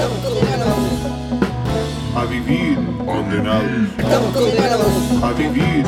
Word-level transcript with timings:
Estamos 0.00 0.18
condenados. 0.24 0.88
a 2.16 2.24
vivir 2.24 2.76
condenados, 3.04 3.88
Estamos 3.98 4.32
condenados. 4.34 5.22
a 5.22 5.32
vivir, 5.32 5.84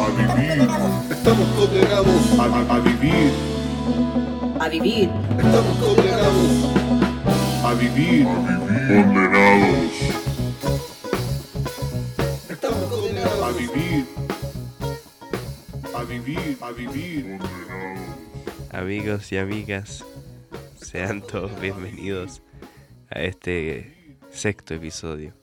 a 0.00 0.08
vivir, 0.10 0.68
Estamos 1.10 1.48
condenados. 1.56 2.38
a, 2.38 2.44
a- 2.44 2.74
a 2.74 2.78
vivir, 2.80 3.30
A 4.58 4.68
vivir. 4.68 5.10
Estamos 5.38 5.76
condenados. 5.78 6.50
a 7.64 7.74
vivir 7.74 8.24
condenados, 8.24 9.92
Estamos 12.50 12.82
a 12.82 12.88
condenados. 12.90 13.56
vivir, 13.56 14.06
a 15.94 16.02
vivir, 16.02 16.58
a 16.60 16.70
vivir 16.72 17.38
Amigos 18.72 19.30
y 19.32 19.38
amigas, 19.38 20.04
sean 20.82 21.22
todos 21.22 21.50
bienvenidos 21.60 22.42
a 23.10 23.20
este 23.20 24.18
sexto 24.30 24.74
episodio 24.74 25.34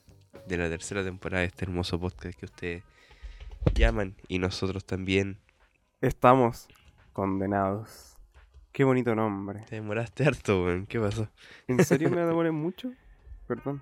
de 0.48 0.58
la 0.58 0.70
tercera 0.70 1.04
temporada 1.04 1.42
de 1.42 1.48
este 1.48 1.66
hermoso 1.66 2.00
podcast 2.00 2.38
que 2.38 2.46
ustedes 2.46 2.84
llaman 3.74 4.16
y 4.28 4.40
nosotros 4.40 4.86
también. 4.86 5.38
Estamos 6.02 6.68
condenados. 7.14 8.18
Qué 8.72 8.84
bonito 8.84 9.16
nombre. 9.16 9.62
Te 9.70 9.76
demoraste 9.76 10.26
harto, 10.26 10.64
weón. 10.66 10.86
¿Qué 10.88 11.00
pasó? 11.00 11.30
¿En 11.68 11.84
serio 11.86 12.10
me 12.10 12.22
demoré 12.26 12.52
mucho? 12.52 12.92
Perdón. 13.48 13.82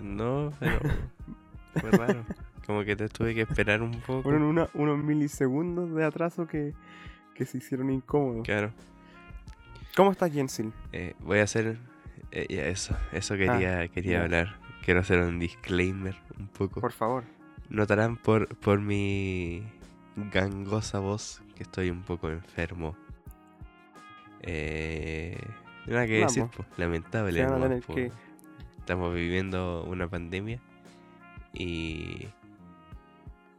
No, 0.00 0.52
pero 0.58 0.78
fue 1.80 1.90
raro. 1.90 2.24
Como 2.66 2.84
que 2.84 2.96
te 2.96 3.08
tuve 3.08 3.34
que 3.34 3.42
esperar 3.42 3.82
un 3.82 4.00
poco. 4.00 4.22
Fueron 4.22 4.42
una- 4.42 4.68
unos 4.74 4.98
milisegundos 4.98 5.94
de 5.94 6.04
atraso 6.04 6.46
que, 6.46 6.74
que 7.34 7.44
se 7.46 7.58
hicieron 7.58 7.90
incómodos. 7.90 8.44
Claro. 8.44 8.72
¿Cómo 9.96 10.12
estás, 10.12 10.32
Jensil? 10.32 10.72
Eh, 10.92 11.14
voy 11.20 11.38
a 11.40 11.44
hacer 11.44 11.78
eh, 12.32 12.46
eso, 12.70 12.96
eso 13.12 13.36
quería, 13.36 13.88
quería 13.88 14.18
ya. 14.18 14.22
hablar. 14.24 14.56
Quiero 14.84 15.00
hacer 15.00 15.20
un 15.20 15.38
disclaimer 15.38 16.16
un 16.38 16.48
poco. 16.48 16.80
Por 16.80 16.92
favor. 16.92 17.24
Notarán 17.68 18.16
por, 18.16 18.48
por 18.58 18.80
mi 18.80 19.62
gangosa 20.16 20.98
voz 20.98 21.42
que 21.54 21.62
estoy 21.62 21.90
un 21.90 22.02
poco 22.02 22.30
enfermo. 22.30 22.96
Eh, 24.42 25.38
nada 25.86 26.06
que 26.06 26.20
Vamos. 26.20 26.34
decir, 26.34 26.50
pues, 26.56 26.68
lamentable. 26.76 27.46
Que- 27.94 28.12
Estamos 28.78 29.14
viviendo 29.14 29.84
una 29.84 30.08
pandemia 30.08 30.60
y 31.52 32.26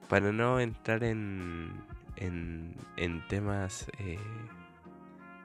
para 0.07 0.31
no 0.31 0.59
entrar 0.59 1.03
en, 1.03 1.71
en, 2.15 2.73
en 2.97 3.27
temas 3.27 3.85
eh, 3.99 4.17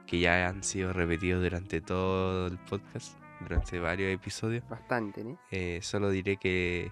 que 0.07 0.19
ya 0.19 0.47
han 0.47 0.63
sido 0.63 0.91
repetidos 0.91 1.43
durante 1.43 1.81
todo 1.81 2.47
el 2.47 2.57
podcast, 2.57 3.15
durante 3.41 3.79
varios 3.79 4.13
episodios, 4.13 4.67
Bastante, 4.69 5.23
¿no? 5.23 5.37
eh, 5.51 5.79
solo 5.81 6.09
diré 6.09 6.37
que 6.37 6.91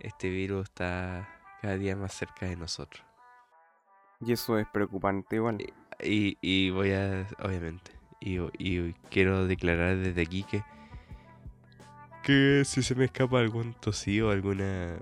este 0.00 0.28
virus 0.30 0.64
está 0.64 1.28
cada 1.60 1.76
día 1.76 1.96
más 1.96 2.12
cerca 2.12 2.46
de 2.46 2.56
nosotros. 2.56 3.04
Y 4.20 4.32
eso 4.32 4.58
es 4.58 4.66
preocupante 4.68 5.36
igual. 5.36 5.58
Y, 6.02 6.38
y 6.40 6.70
voy 6.70 6.92
a, 6.92 7.26
obviamente, 7.42 7.92
y, 8.20 8.38
y 8.58 8.94
quiero 9.10 9.46
declarar 9.46 9.96
desde 9.96 10.22
aquí 10.22 10.44
que, 10.44 10.62
que 12.22 12.62
si 12.64 12.82
se 12.82 12.94
me 12.94 13.04
escapa 13.04 13.38
algún 13.38 13.74
tosío, 13.74 14.30
alguna, 14.30 14.96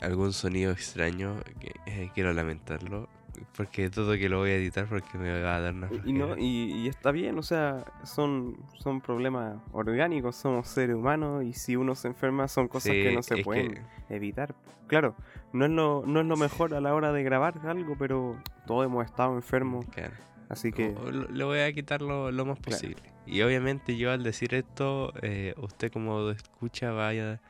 algún 0.00 0.32
sonido 0.32 0.72
extraño, 0.72 1.36
que, 1.58 1.74
eh, 1.86 2.10
quiero 2.14 2.32
lamentarlo, 2.32 3.08
porque 3.56 3.90
todo 3.90 4.12
que 4.16 4.28
lo 4.28 4.38
voy 4.38 4.50
a 4.50 4.56
editar 4.56 4.86
porque 4.86 5.18
me 5.18 5.42
va 5.42 5.56
a 5.56 5.60
dar 5.60 5.74
una 5.74 5.88
Y, 6.04 6.12
no, 6.12 6.36
y, 6.38 6.72
y 6.72 6.88
está 6.88 7.10
bien, 7.10 7.38
o 7.38 7.42
sea, 7.42 7.84
son, 8.04 8.56
son 8.78 9.00
problemas 9.00 9.58
orgánicos, 9.72 10.36
somos 10.36 10.68
seres 10.68 10.96
humanos 10.96 11.44
y 11.44 11.52
si 11.52 11.76
uno 11.76 11.94
se 11.94 12.08
enferma 12.08 12.48
son 12.48 12.68
cosas 12.68 12.92
que 12.92 13.12
no 13.14 13.22
se 13.22 13.38
pueden 13.42 13.74
que- 13.74 13.82
evitar. 14.14 14.54
Claro, 14.86 15.14
no 15.52 15.64
es, 15.66 15.70
lo, 15.70 16.02
no 16.06 16.20
es 16.20 16.26
lo 16.26 16.36
mejor 16.36 16.74
a 16.74 16.80
la 16.80 16.94
hora 16.94 17.12
de 17.12 17.22
grabar 17.22 17.54
algo, 17.66 17.96
pero 17.98 18.36
todos 18.66 18.84
hemos 18.86 19.04
estado 19.04 19.34
enfermos, 19.34 19.86
claro. 19.86 20.14
así 20.48 20.72
que... 20.72 20.88
O- 21.00 21.10
lo- 21.10 21.28
Le 21.28 21.44
voy 21.44 21.58
a 21.60 21.72
quitar 21.72 22.02
lo, 22.02 22.30
lo 22.32 22.44
más 22.44 22.58
Claro. 22.58 22.76
posible. 22.80 23.02
Y 23.26 23.42
obviamente 23.42 23.96
yo 23.96 24.10
al 24.10 24.24
decir 24.24 24.54
esto, 24.54 25.12
eh, 25.22 25.54
usted 25.58 25.92
como 25.92 26.30
escucha 26.30 26.90
vaya 26.90 27.40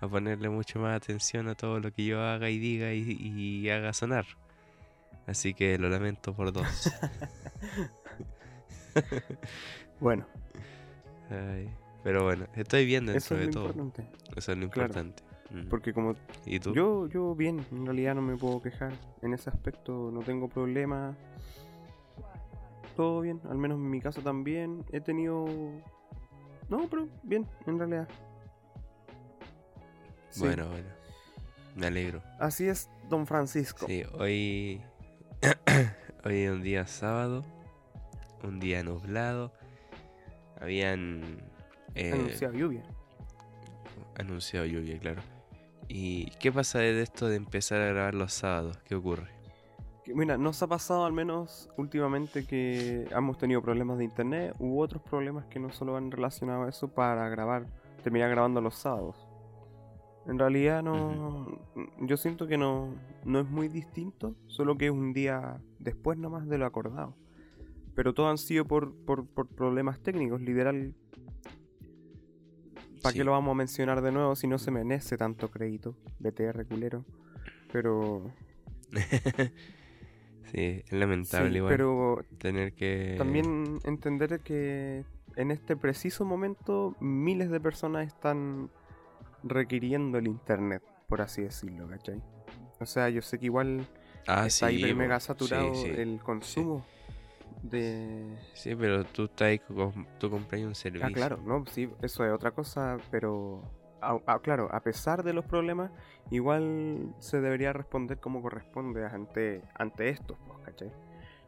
a 0.00 0.08
ponerle 0.08 0.48
mucho 0.48 0.78
más 0.80 0.96
atención 0.96 1.48
a 1.48 1.54
todo 1.54 1.78
lo 1.80 1.92
que 1.92 2.04
yo 2.04 2.20
haga 2.22 2.50
y 2.50 2.58
diga 2.58 2.92
y, 2.92 3.02
y 3.20 3.68
haga 3.70 3.92
sonar. 3.92 4.24
Así 5.28 5.54
que 5.54 5.78
lo 5.78 5.88
lamento 5.88 6.34
por 6.34 6.52
dos. 6.52 6.90
Bueno, 10.00 10.26
Ay, 11.30 11.68
pero 12.02 12.24
bueno, 12.24 12.46
estoy 12.54 12.84
bien 12.86 13.06
dentro 13.06 13.18
eso 13.18 13.34
es 13.36 13.46
de 13.46 13.52
todo. 13.52 13.66
importante. 13.66 14.06
Eso 14.36 14.52
es 14.52 14.58
lo 14.58 14.70
Claro. 14.70 14.88
importante. 14.88 15.22
Mm. 15.50 15.68
Porque 15.68 15.92
como 15.92 16.14
¿Y 16.46 16.58
tú? 16.60 16.72
yo, 16.74 17.06
yo 17.08 17.34
bien, 17.34 17.64
en 17.70 17.84
realidad 17.86 18.14
no 18.14 18.22
me 18.22 18.36
puedo 18.36 18.60
quejar. 18.62 18.92
En 19.22 19.34
ese 19.34 19.50
aspecto 19.50 20.10
no 20.12 20.20
tengo 20.20 20.48
problemas. 20.48 21.16
Todo 22.96 23.20
bien, 23.20 23.40
al 23.48 23.58
menos 23.58 23.78
en 23.78 23.90
mi 23.90 24.00
caso 24.00 24.20
también. 24.22 24.84
He 24.92 25.00
tenido... 25.00 25.46
No, 26.68 26.88
pero 26.90 27.08
bien, 27.22 27.46
en 27.66 27.78
realidad. 27.78 28.08
Sí, 30.30 30.40
Bueno, 30.40 30.68
bueno. 30.68 30.88
Me 31.76 31.86
alegro. 31.86 32.20
Así 32.40 32.66
es, 32.68 32.88
don 33.08 33.26
Francisco. 33.26 33.86
Sí, 33.86 34.02
hoy, 34.18 34.80
hoy 36.24 36.42
es 36.42 36.50
un 36.50 36.62
día 36.62 36.86
sábado, 36.86 37.44
un 38.42 38.60
día 38.60 38.82
nublado. 38.82 39.52
Habían 40.60 41.22
eh, 41.94 42.12
Anunciado 42.12 42.54
lluvia. 42.54 42.82
anunciado 44.16 44.66
lluvia, 44.66 44.98
claro. 44.98 45.22
¿Y 45.88 46.30
qué 46.40 46.52
pasa 46.52 46.80
de 46.80 47.00
esto 47.00 47.28
de 47.28 47.36
empezar 47.36 47.80
a 47.80 47.86
grabar 47.86 48.14
los 48.14 48.32
sábados? 48.32 48.76
¿Qué 48.84 48.94
ocurre? 48.94 49.28
Mira, 50.06 50.38
nos 50.38 50.62
ha 50.62 50.66
pasado 50.66 51.04
al 51.04 51.12
menos 51.12 51.68
últimamente 51.76 52.46
que 52.46 53.06
hemos 53.10 53.36
tenido 53.38 53.60
problemas 53.62 53.98
de 53.98 54.04
internet 54.04 54.54
u 54.58 54.80
otros 54.80 55.02
problemas 55.02 55.44
que 55.46 55.60
no 55.60 55.70
solo 55.70 55.92
van 55.92 56.10
relacionados 56.10 56.66
a 56.66 56.70
eso 56.70 56.88
para 56.88 57.28
grabar, 57.28 57.66
terminar 58.02 58.30
grabando 58.30 58.60
los 58.60 58.74
sábados. 58.74 59.27
En 60.28 60.38
realidad 60.38 60.82
no, 60.82 61.58
yo 62.00 62.16
siento 62.16 62.46
que 62.46 62.58
no, 62.58 62.94
no 63.24 63.40
es 63.40 63.48
muy 63.48 63.68
distinto, 63.68 64.34
solo 64.46 64.76
que 64.76 64.86
es 64.86 64.92
un 64.92 65.12
día 65.12 65.60
después 65.78 66.18
nomás 66.18 66.46
de 66.48 66.58
lo 66.58 66.66
acordado. 66.66 67.16
Pero 67.94 68.14
todo 68.14 68.28
han 68.28 68.38
sido 68.38 68.64
por, 68.66 68.94
por, 68.94 69.26
por 69.26 69.48
problemas 69.48 70.00
técnicos, 70.00 70.40
literal. 70.40 70.94
¿Para 73.02 73.12
Sí. 73.12 73.18
qué 73.18 73.24
lo 73.24 73.32
vamos 73.32 73.52
a 73.52 73.54
mencionar 73.54 74.02
de 74.02 74.12
nuevo 74.12 74.34
si 74.36 74.46
no 74.46 74.58
se 74.58 74.70
merece 74.70 75.16
tanto 75.16 75.50
crédito? 75.50 75.94
BTR 76.18 76.66
culero. 76.66 77.04
Pero 77.72 78.30
sí, 80.52 80.82
es 80.84 80.92
lamentable 80.92 81.50
Sí, 81.50 81.56
igual 81.56 81.72
pero 81.72 82.24
tener 82.38 82.72
que... 82.74 83.14
también 83.18 83.78
entender 83.84 84.40
que 84.40 85.04
en 85.36 85.50
este 85.50 85.76
preciso 85.76 86.24
momento 86.24 86.96
miles 87.00 87.50
de 87.50 87.60
personas 87.60 88.06
están 88.06 88.70
requiriendo 89.42 90.18
el 90.18 90.26
internet, 90.26 90.82
por 91.08 91.20
así 91.20 91.42
decirlo, 91.42 91.88
¿cachai? 91.88 92.22
O 92.80 92.86
sea, 92.86 93.08
yo 93.08 93.22
sé 93.22 93.38
que 93.38 93.46
igual 93.46 93.86
ah, 94.26 94.46
está 94.46 94.68
sí, 94.68 94.76
hiper 94.76 94.94
mega 94.94 95.20
saturado 95.20 95.74
sí. 95.74 95.88
el 95.88 96.20
consumo 96.20 96.84
de... 97.62 98.36
Sí, 98.54 98.74
pero 98.74 99.04
tú 99.04 99.24
estás 99.24 99.60
tú 100.18 100.30
compras 100.30 100.60
un 100.62 100.74
servicio. 100.74 101.06
Ah, 101.06 101.10
claro, 101.10 101.38
no, 101.44 101.64
sí, 101.66 101.88
eso 102.02 102.24
es 102.24 102.32
otra 102.32 102.52
cosa, 102.52 102.98
pero... 103.10 103.62
ah, 104.00 104.18
ah, 104.26 104.38
claro, 104.40 104.68
a 104.72 104.80
pesar 104.80 105.22
de 105.22 105.32
los 105.32 105.44
problemas, 105.44 105.90
igual 106.30 107.14
se 107.18 107.40
debería 107.40 107.72
responder 107.72 108.18
como 108.18 108.42
corresponde 108.42 109.06
ante, 109.06 109.62
ante 109.74 110.08
estos, 110.10 110.38
¿cachai? 110.64 110.92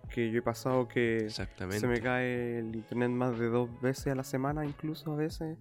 Que 0.08 0.30
yo 0.32 0.40
he 0.40 0.42
pasado 0.42 0.88
que... 0.88 1.30
Se 1.30 1.86
me 1.86 2.00
cae 2.00 2.58
el 2.58 2.74
internet 2.74 3.10
más 3.10 3.38
de 3.38 3.48
dos 3.48 3.68
veces 3.80 4.08
a 4.08 4.16
la 4.16 4.24
semana, 4.24 4.64
incluso 4.64 5.12
a 5.12 5.16
veces. 5.16 5.56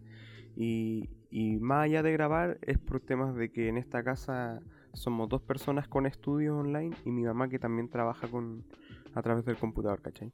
Y, 0.56 1.09
y 1.29 1.58
más 1.58 1.85
allá 1.85 2.02
de 2.02 2.11
grabar, 2.11 2.58
es 2.61 2.78
por 2.78 2.99
temas 2.99 3.35
de 3.35 3.52
que 3.52 3.67
en 3.67 3.78
esta 3.78 4.03
casa 4.03 4.61
somos 4.93 5.29
dos 5.29 5.41
personas 5.41 5.87
con 5.87 6.05
estudios 6.05 6.58
online 6.58 6.96
y 7.05 7.11
mi 7.11 7.23
mamá 7.23 7.49
que 7.49 7.59
también 7.59 7.90
trabaja 7.90 8.28
con 8.28 8.66
a 9.14 9.22
través 9.22 9.46
del 9.46 9.58
computador, 9.58 10.02
¿cachai? 10.02 10.34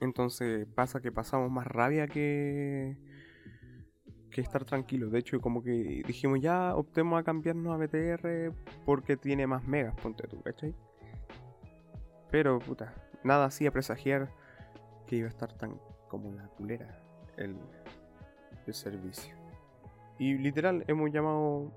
Entonces 0.00 0.66
pasa 0.74 1.00
que 1.00 1.12
pasamos 1.12 1.50
más 1.50 1.66
rabia 1.66 2.06
que, 2.06 2.96
que 4.30 4.40
estar 4.40 4.64
tranquilos. 4.64 5.12
De 5.12 5.18
hecho, 5.18 5.40
como 5.40 5.62
que 5.62 6.02
dijimos 6.06 6.40
ya 6.40 6.74
optemos 6.74 7.18
a 7.20 7.24
cambiarnos 7.24 7.74
a 7.74 7.76
BTR 7.76 8.52
porque 8.86 9.16
tiene 9.16 9.46
más 9.46 9.66
megas, 9.66 9.94
ponte 10.00 10.26
tú, 10.26 10.40
¿cachai? 10.42 10.74
Pero, 12.30 12.60
puta, 12.60 12.94
nada 13.24 13.46
hacía 13.46 13.72
presagiar 13.72 14.32
que 15.06 15.16
iba 15.16 15.26
a 15.26 15.30
estar 15.30 15.52
tan 15.52 15.80
como 16.08 16.32
la 16.32 16.46
culera 16.48 17.02
el, 17.36 17.56
el 18.66 18.74
servicio. 18.74 19.39
Y 20.20 20.34
literal, 20.34 20.84
hemos 20.86 21.10
llamado 21.10 21.72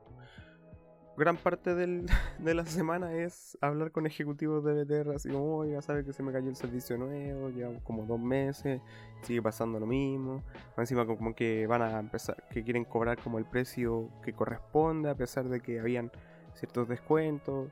gran 1.16 1.38
parte 1.38 1.75
del- 1.75 2.06
de 2.40 2.54
la 2.54 2.66
semana 2.66 3.13
es 3.13 3.57
hablar 3.62 3.92
con 3.92 4.06
ejecutivos 4.06 4.63
de 4.66 4.84
BTR, 4.84 5.16
así 5.16 5.30
como, 5.30 5.56
oiga, 5.57 5.81
sabe 5.81 6.04
que 6.04 6.12
se 6.12 6.24
me 6.24 6.31
cayó 6.34 6.50
el 6.50 6.56
servicio 6.56 6.98
nuevo, 6.98 7.50
llevamos 7.51 7.81
como 7.84 8.06
dos 8.06 8.19
meses, 8.19 8.81
sigue 9.22 9.42
pasando 9.42 9.80
lo 9.80 9.86
mismo. 9.86 10.44
Encima 10.78 11.06
como 11.06 11.34
que 11.34 11.66
van 11.68 11.84
a 11.84 12.00
empezar, 12.00 12.44
que 12.50 12.63
quieren 12.63 12.84
cobrar 12.84 13.18
como 13.19 13.38
el 13.38 13.45
precio 13.45 14.10
que 14.24 14.34
corresponde, 14.34 15.10
a 15.10 15.16
pesar 15.16 15.48
de 15.48 15.62
que 15.62 15.80
habían 15.80 16.12
ciertos 16.56 16.88
descuentos. 16.90 17.69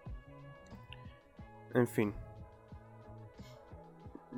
En 1.74 1.88
fin. 1.88 2.14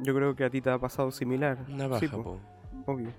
Yo 0.02 0.16
creo 0.16 0.36
que 0.36 0.44
a 0.46 0.50
ti 0.50 0.62
te 0.62 0.72
ha 0.72 0.80
pasado 0.80 1.12
similar. 1.12 1.60
Una 1.70 1.84
Sí, 2.00 2.08
baja, 2.08 2.18
po, 2.18 2.24
po. 2.86 2.92
obvio. 2.92 3.10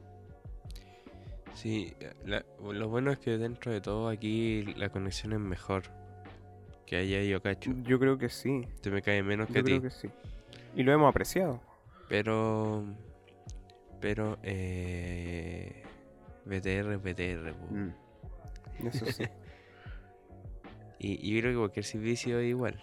Sí, 1.54 1.94
la- 2.26 2.44
lo 2.60 2.88
bueno 2.88 3.10
es 3.12 3.18
que 3.18 3.38
dentro 3.38 3.72
de 3.72 3.80
todo 3.80 4.08
aquí 4.08 4.62
la 4.76 4.88
conexión 4.90 5.32
es 5.32 5.40
mejor 5.40 5.84
que 6.86 6.96
allá 6.96 7.22
yo 7.22 7.40
cacho. 7.40 7.72
Yo 7.84 7.98
creo 7.98 8.18
que 8.18 8.28
sí. 8.28 8.66
Te 8.82 8.90
me 8.90 9.00
cae 9.02 9.22
menos 9.22 9.46
que 9.48 9.54
Yo 9.54 9.60
a 9.60 9.62
ti. 9.64 9.70
creo 9.70 9.82
que 9.82 9.90
sí. 9.90 10.08
Y 10.76 10.82
lo 10.82 10.92
hemos 10.92 11.08
apreciado. 11.08 11.60
Pero. 12.08 12.84
Pero, 14.00 14.38
eh. 14.42 15.82
BTR, 16.44 16.98
BTR. 16.98 17.54
Mm. 17.70 18.86
Eso 18.86 19.06
sí. 19.06 19.24
Y, 20.98 21.18
y 21.30 21.34
yo 21.34 21.40
creo 21.42 21.52
que 21.52 21.58
cualquier 21.58 21.84
servicio 21.84 22.38
es 22.38 22.48
igual. 22.48 22.80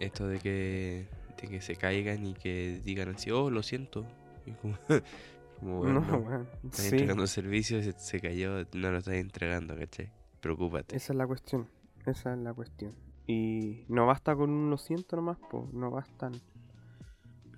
Esto 0.00 0.26
de 0.26 0.40
que, 0.40 1.06
de 1.40 1.48
que 1.48 1.60
se 1.60 1.76
caigan 1.76 2.26
y 2.26 2.34
que 2.34 2.80
digan 2.84 3.10
así, 3.14 3.30
oh, 3.30 3.48
lo 3.48 3.62
siento. 3.62 4.04
Y 4.44 4.52
como, 4.52 4.76
como 5.60 5.78
bueno, 5.78 6.00
no, 6.00 6.42
estás 6.64 6.80
Sí, 6.80 6.88
entregando 6.90 7.26
servicio, 7.26 7.82
se, 7.82 7.92
se 7.92 8.20
cayó, 8.20 8.64
no 8.74 8.90
lo 8.90 8.98
estás 8.98 9.14
entregando, 9.14 9.76
¿cachai? 9.76 10.10
Preocúpate. 10.40 10.96
esa 10.96 11.12
es 11.12 11.16
la 11.16 11.26
cuestión. 11.26 11.68
Esa 12.06 12.32
es 12.34 12.38
la 12.38 12.52
cuestión. 12.52 12.92
Y 13.26 13.84
no 13.88 14.06
basta 14.06 14.36
con 14.36 14.50
un 14.50 14.68
lo 14.70 14.76
siento 14.76 15.16
nomás, 15.16 15.38
pues. 15.50 15.72
No 15.72 15.90
bastan. 15.90 16.32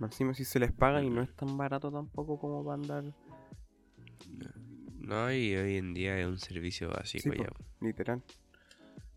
Encima 0.00 0.34
si 0.34 0.44
se 0.44 0.60
les 0.60 0.70
paga 0.72 1.02
y 1.02 1.10
no 1.10 1.22
es 1.22 1.34
tan 1.34 1.56
barato 1.56 1.90
tampoco 1.90 2.38
como 2.38 2.62
para 2.64 2.74
andar. 2.74 3.04
No, 5.00 5.32
y 5.32 5.54
hoy 5.56 5.76
en 5.76 5.94
día 5.94 6.18
es 6.18 6.26
un 6.26 6.38
servicio 6.38 6.90
básico 6.90 7.30
Sí, 7.32 7.38
ya. 7.38 7.46
po. 7.48 7.64
Literal. 7.80 8.22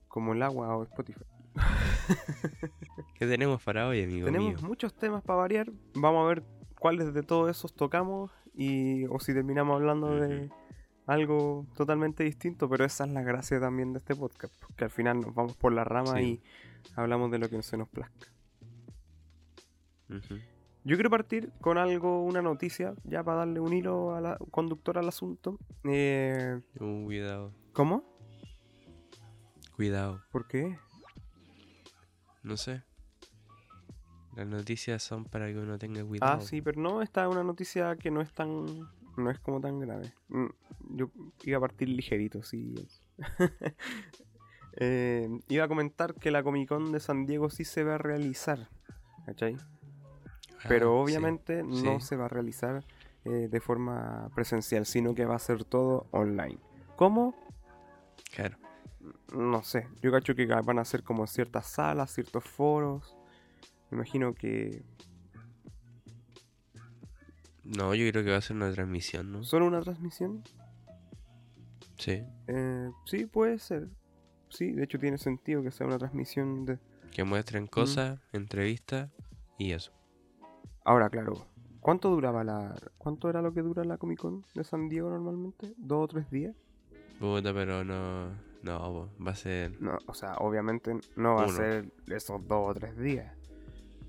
Como 0.07 0.33
el 0.33 0.41
agua 0.41 0.75
o 0.77 0.83
Spotify. 0.83 1.23
¿Qué 3.15 3.27
tenemos 3.27 3.61
para 3.63 3.87
hoy, 3.87 4.03
amigo 4.03 4.25
Tenemos 4.25 4.55
mío? 4.61 4.67
muchos 4.67 4.93
temas 4.95 5.21
para 5.23 5.39
variar. 5.39 5.71
Vamos 5.95 6.23
a 6.25 6.27
ver 6.29 6.43
cuáles 6.79 7.13
de 7.13 7.23
todos 7.23 7.49
esos 7.49 7.73
tocamos. 7.73 8.31
Y, 8.61 9.06
o 9.06 9.19
si 9.19 9.33
terminamos 9.33 9.75
hablando 9.75 10.15
de 10.15 10.50
algo 11.06 11.65
totalmente 11.75 12.23
distinto. 12.23 12.67
Pero 12.69 12.83
esa 12.85 13.06
es 13.06 13.11
la 13.11 13.21
gracia 13.23 13.59
también 13.59 13.94
de 13.94 14.00
este 14.00 14.15
podcast. 14.15 14.53
Que 14.75 14.83
al 14.83 14.91
final 14.91 15.21
nos 15.21 15.33
vamos 15.33 15.56
por 15.56 15.71
la 15.73 15.83
rama 15.83 16.15
Sí. 16.17 16.41
y 16.44 16.89
hablamos 16.95 17.31
de 17.31 17.39
lo 17.39 17.50
que 17.50 17.61
se 17.63 17.77
nos 17.77 17.88
plazca. 17.89 18.27
Yo 20.83 20.95
quiero 20.95 21.09
partir 21.09 21.51
con 21.61 21.77
algo, 21.77 22.23
una 22.23 22.41
noticia, 22.41 22.95
ya 23.03 23.23
para 23.23 23.39
darle 23.39 23.59
un 23.59 23.73
hilo 23.73 24.15
a 24.15 24.21
la, 24.21 24.38
conductor 24.51 24.97
al 24.97 25.07
asunto. 25.07 25.59
Eh, 25.83 26.59
Uh, 26.79 27.05
cuidado, 27.05 27.53
¿Cómo? 27.73 28.03
cuidado. 29.75 30.21
¿Por 30.31 30.47
qué? 30.47 30.77
No 32.44 32.57
sé. 32.57 32.81
Las 34.39 34.47
noticias 34.47 35.03
son 35.03 35.25
para 35.25 35.47
que 35.47 35.57
uno 35.57 35.77
tenga 35.77 36.01
cuidado. 36.06 36.38
Ah, 36.38 36.39
sí, 36.39 36.62
pero 36.62 36.80
no, 36.81 37.01
esta 37.01 37.24
es 37.24 37.30
una 37.30 37.44
noticia 37.44 37.97
que 37.97 38.09
no 38.09 38.21
es 38.21 38.31
tan. 38.31 38.65
No 39.18 39.30
es 39.30 39.38
como 39.39 39.59
tan 39.59 39.81
grave. 39.81 40.13
Mm, 40.30 40.45
Yo 40.95 41.09
iba 41.44 41.57
a 41.57 41.59
partir 41.62 41.89
ligerito, 41.89 42.41
sí. 42.41 42.74
Eh, 44.81 45.27
iba 45.50 45.65
a 45.65 45.68
comentar 45.68 46.13
que 46.13 46.31
la 46.31 46.41
Comic 46.41 46.69
Con 46.69 46.91
de 46.94 47.01
San 47.01 47.25
Diego 47.25 47.50
sí 47.50 47.65
se 47.65 47.83
va 47.83 47.95
a 47.95 47.97
realizar. 47.97 48.69
¿Cachai? 49.25 49.57
Ah, 49.57 50.65
Pero 50.69 50.86
sí. 50.86 51.12
obviamente 51.12 51.63
no 51.63 52.00
sí. 52.00 52.06
se 52.07 52.15
va 52.15 52.25
a 52.25 52.27
realizar 52.30 52.86
eh, 53.25 53.50
de 53.50 53.59
forma 53.59 54.30
presencial, 54.36 54.86
sino 54.86 55.13
que 55.15 55.25
va 55.25 55.36
a 55.36 55.39
ser 55.39 55.65
todo 55.65 56.07
online. 56.12 56.59
¿Cómo? 56.95 57.36
Claro. 58.33 58.57
No 59.36 59.63
sé. 59.63 59.88
Yo 60.01 60.12
cacho 60.12 60.33
que 60.33 60.45
van 60.45 60.80
a 60.80 60.86
ser 60.86 61.03
como 61.03 61.27
ciertas 61.27 61.65
salas, 61.65 62.13
ciertos 62.13 62.45
foros. 62.45 63.18
Me 63.89 63.97
imagino 63.97 64.33
que 64.33 64.83
No, 67.77 67.94
yo 67.94 68.09
creo 68.09 68.24
que 68.24 68.31
va 68.31 68.38
a 68.38 68.41
ser 68.41 68.56
una 68.56 68.71
transmisión, 68.71 69.31
¿no? 69.31 69.44
solo 69.44 69.68
una 69.68 69.81
transmisión. 69.81 70.44
Sí. 71.97 72.24
Eh, 72.47 72.89
sí, 73.06 73.25
puede 73.27 73.59
ser. 73.59 73.89
Sí, 74.50 74.71
de 74.71 74.83
hecho 74.83 74.97
tiene 74.97 75.19
sentido 75.19 75.62
que 75.62 75.69
sea 75.69 75.86
una 75.86 76.00
transmisión 76.00 76.65
de... 76.65 76.80
Que 77.12 77.24
muestren 77.24 77.68
cosas, 77.68 78.19
entrevistas 78.33 79.12
y 79.59 79.74
eso. 79.74 79.91
Ahora, 80.83 81.09
claro. 81.09 81.45
¿Cuánto 81.80 82.09
duraba 82.09 82.44
la... 82.44 82.75
¿Cuánto 82.97 83.30
era 83.30 83.41
lo 83.41 83.53
que 83.53 83.62
dura 83.62 83.83
la 83.83 83.97
Comic 83.97 84.19
Con 84.19 84.45
de 84.56 84.63
San 84.63 84.89
Diego 84.89 85.12
normalmente? 85.12 85.75
¿Dos 85.77 86.06
o 86.06 86.07
tres 86.07 86.31
días? 86.31 86.56
Puta, 87.19 87.53
pero 87.53 87.83
no. 87.83 88.31
No, 88.63 89.12
va 89.25 89.31
a 89.31 89.36
ser. 89.36 89.80
No, 89.80 89.97
o 90.07 90.13
sea, 90.13 90.36
obviamente 90.39 90.94
no 91.15 91.36
va 91.36 91.44
Uno. 91.44 91.53
a 91.53 91.56
ser 91.56 91.91
esos 92.07 92.45
dos 92.47 92.69
o 92.69 92.74
tres 92.74 92.97
días. 92.97 93.38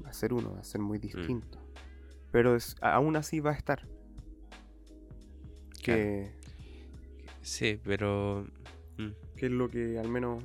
Va 0.05 0.11
a 0.11 0.12
ser 0.12 0.32
uno, 0.32 0.55
va 0.55 0.61
a 0.61 0.64
ser 0.64 0.81
muy 0.81 0.99
Mm. 0.99 1.00
distinto. 1.02 1.58
Pero 2.31 2.55
es- 2.56 2.76
aún 2.81 3.17
así 3.17 3.41
va 3.41 3.50
a 3.50 3.55
estar. 3.55 3.87
Que, 5.82 6.31
Sí, 7.43 7.81
pero. 7.82 8.47
mm, 8.99 9.08
que 9.37 9.47
es 9.47 9.52
lo 9.52 9.69
que 9.70 9.99
al 9.99 10.08
menos... 10.08 10.43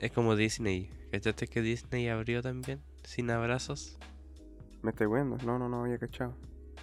Es 0.00 0.10
como 0.12 0.34
Disney. 0.34 0.90
¿Cachaste 1.12 1.46
que 1.46 1.62
Disney 1.62 2.08
abrió 2.08 2.42
también? 2.42 2.80
Sin 3.04 3.30
abrazos. 3.30 3.96
Me 4.82 4.90
estoy 4.90 5.06
viendo. 5.06 5.36
No, 5.44 5.58
no, 5.58 5.68
no 5.68 5.84
había 5.84 5.98
cachado. 5.98 6.34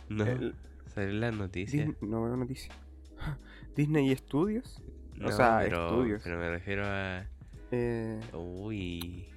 No. 0.09 0.25
El- 0.25 0.55
Salió 0.87 1.09
en 1.09 1.19
las 1.21 1.35
noticias. 1.35 1.87
Dis- 1.87 1.97
no 2.01 2.23
veo 2.23 2.37
noticias. 2.37 2.75
Disney 3.75 4.15
Studios. 4.15 4.81
No, 5.15 5.31
sea, 5.31 5.59
pero, 5.63 5.87
estudios. 5.89 6.21
pero 6.23 6.37
me 6.39 6.49
refiero 6.49 6.83
a. 6.85 7.25
Eh, 7.71 8.19
Uy. 8.33 9.27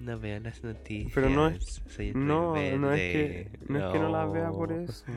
No 0.00 0.18
veo 0.18 0.40
las 0.40 0.62
noticias. 0.64 1.12
Pero 1.14 1.28
no 1.30 1.48
es- 1.48 1.82
soy 1.88 2.12
no, 2.14 2.54
no 2.76 2.92
es 2.92 3.00
que 3.00 3.50
no 3.68 3.86
es 3.86 3.92
que 3.92 3.98
no 3.98 4.08
las 4.10 4.32
vea 4.32 4.50
por 4.50 4.72
eso. 4.72 5.04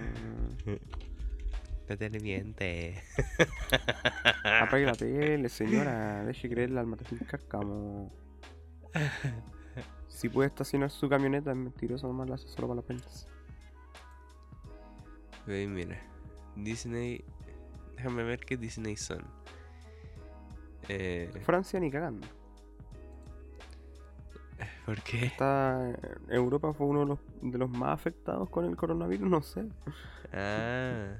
No 1.89 1.97
te 1.97 2.09
mientes. 2.09 2.97
Apague 4.43 4.85
la 4.85 4.91
tele, 4.95 5.47
señora. 5.47 6.25
Deje 6.25 6.49
creerle 6.49 6.81
al 6.81 6.85
Martín 6.87 7.17
Cárcamo. 7.19 8.11
Si 10.09 10.27
puede 10.27 10.49
estacionar 10.49 10.89
su 10.91 11.07
camioneta, 11.07 11.51
es 11.51 11.55
mentiroso, 11.55 12.07
nomás 12.07 12.27
la 12.27 12.35
hace 12.35 12.49
solo 12.49 12.67
para 12.67 12.81
las 12.81 12.87
ventas. 12.87 13.27
Ve, 15.45 15.65
mira. 15.65 15.97
Disney. 16.57 17.23
Déjame 17.95 18.23
ver 18.23 18.41
qué 18.41 18.57
Disney 18.57 18.97
son. 18.97 19.23
Eh, 20.89 21.31
Francia 21.45 21.79
ni 21.79 21.89
cagando. 21.89 22.27
¿Por 24.85 25.01
qué? 25.01 25.25
Está, 25.25 25.97
Europa 26.29 26.73
fue 26.73 26.87
uno 26.87 27.01
de 27.01 27.05
los, 27.05 27.19
de 27.41 27.57
los 27.57 27.69
más 27.69 27.93
afectados 27.93 28.49
con 28.49 28.65
el 28.65 28.75
coronavirus, 28.75 29.29
no 29.29 29.41
sé. 29.41 29.65
Ah. 30.33 31.17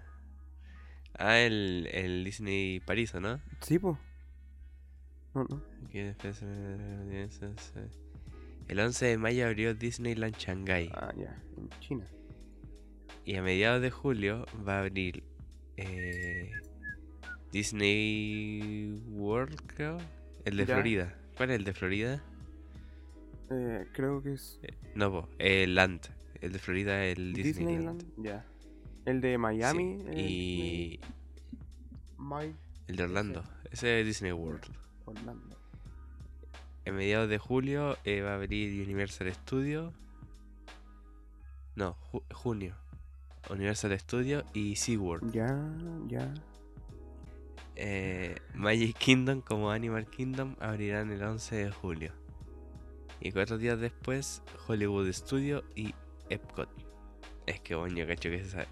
Ah, 1.19 1.39
el, 1.39 1.87
el 1.91 2.23
Disney 2.23 2.79
París, 2.79 3.13
¿o 3.15 3.19
¿no? 3.19 3.39
Sí, 3.61 3.79
pues. 3.79 3.97
No, 5.33 5.45
no. 5.49 5.61
Eh, 5.93 6.15
El 8.67 8.79
11 8.79 9.05
de 9.05 9.17
mayo 9.17 9.47
abrió 9.47 9.73
Disneyland 9.73 10.35
Shanghai. 10.37 10.91
Ah, 10.93 11.11
ya, 11.17 11.35
en 11.57 11.69
China. 11.79 12.07
Y 13.25 13.35
a 13.35 13.41
mediados 13.41 13.81
de 13.81 13.91
julio 13.91 14.45
va 14.67 14.77
a 14.77 14.79
abrir 14.81 15.23
eh, 15.75 16.51
Disney 17.51 18.99
World, 19.07 19.59
creo. 19.67 19.97
El 20.45 20.57
de. 20.57 20.65
Florida. 20.65 21.15
¿Cuál 21.35 21.51
es 21.51 21.55
el 21.57 21.63
de 21.65 21.73
Florida? 21.73 22.23
Eh, 23.49 23.85
creo 23.93 24.21
que 24.21 24.33
es 24.33 24.59
No, 24.95 25.11
po, 25.11 25.29
el 25.39 25.75
Land. 25.75 26.01
El 26.41 26.51
de 26.53 26.59
Florida 26.59 27.03
el 27.05 27.33
Disneyland. 27.33 28.01
Disneyland. 28.03 28.25
Ya. 28.25 28.45
El 29.05 29.21
de 29.21 29.37
Miami. 29.37 29.99
Sí, 30.01 30.05
eh, 30.09 30.21
Y 30.21 30.99
el 32.87 32.95
de 32.95 33.03
Orlando. 33.03 33.43
Ese 33.71 33.99
es 34.01 34.05
Disney 34.05 34.31
World. 34.31 34.65
Orlando. 35.05 35.57
A 36.85 36.91
mediados 36.91 37.29
de 37.29 37.37
julio 37.37 37.97
eh, 38.05 38.21
va 38.21 38.31
a 38.31 38.35
abrir 38.35 38.81
Universal 38.85 39.33
Studios. 39.33 39.93
No, 41.75 41.95
ju- 42.11 42.23
junio. 42.33 42.75
Universal 43.49 43.97
Studios 43.99 44.43
y 44.53 44.75
SeaWorld. 44.75 45.31
Ya, 45.31 45.57
ya. 46.07 46.33
Eh, 47.75 48.35
Magic 48.55 48.97
Kingdom 48.97 49.41
como 49.41 49.69
Animal 49.71 50.07
Kingdom 50.07 50.55
abrirán 50.59 51.11
el 51.11 51.21
11 51.23 51.55
de 51.55 51.71
julio. 51.71 52.11
Y 53.19 53.31
cuatro 53.31 53.57
días 53.57 53.79
después, 53.79 54.43
Hollywood 54.67 55.11
Studios 55.11 55.63
y 55.75 55.93
Epcot. 56.29 56.69
Es 57.45 57.59
que 57.61 57.75
bueno, 57.75 57.97
yo 57.97 58.07
cacho 58.07 58.29
que 58.29 58.35
esa 58.35 58.65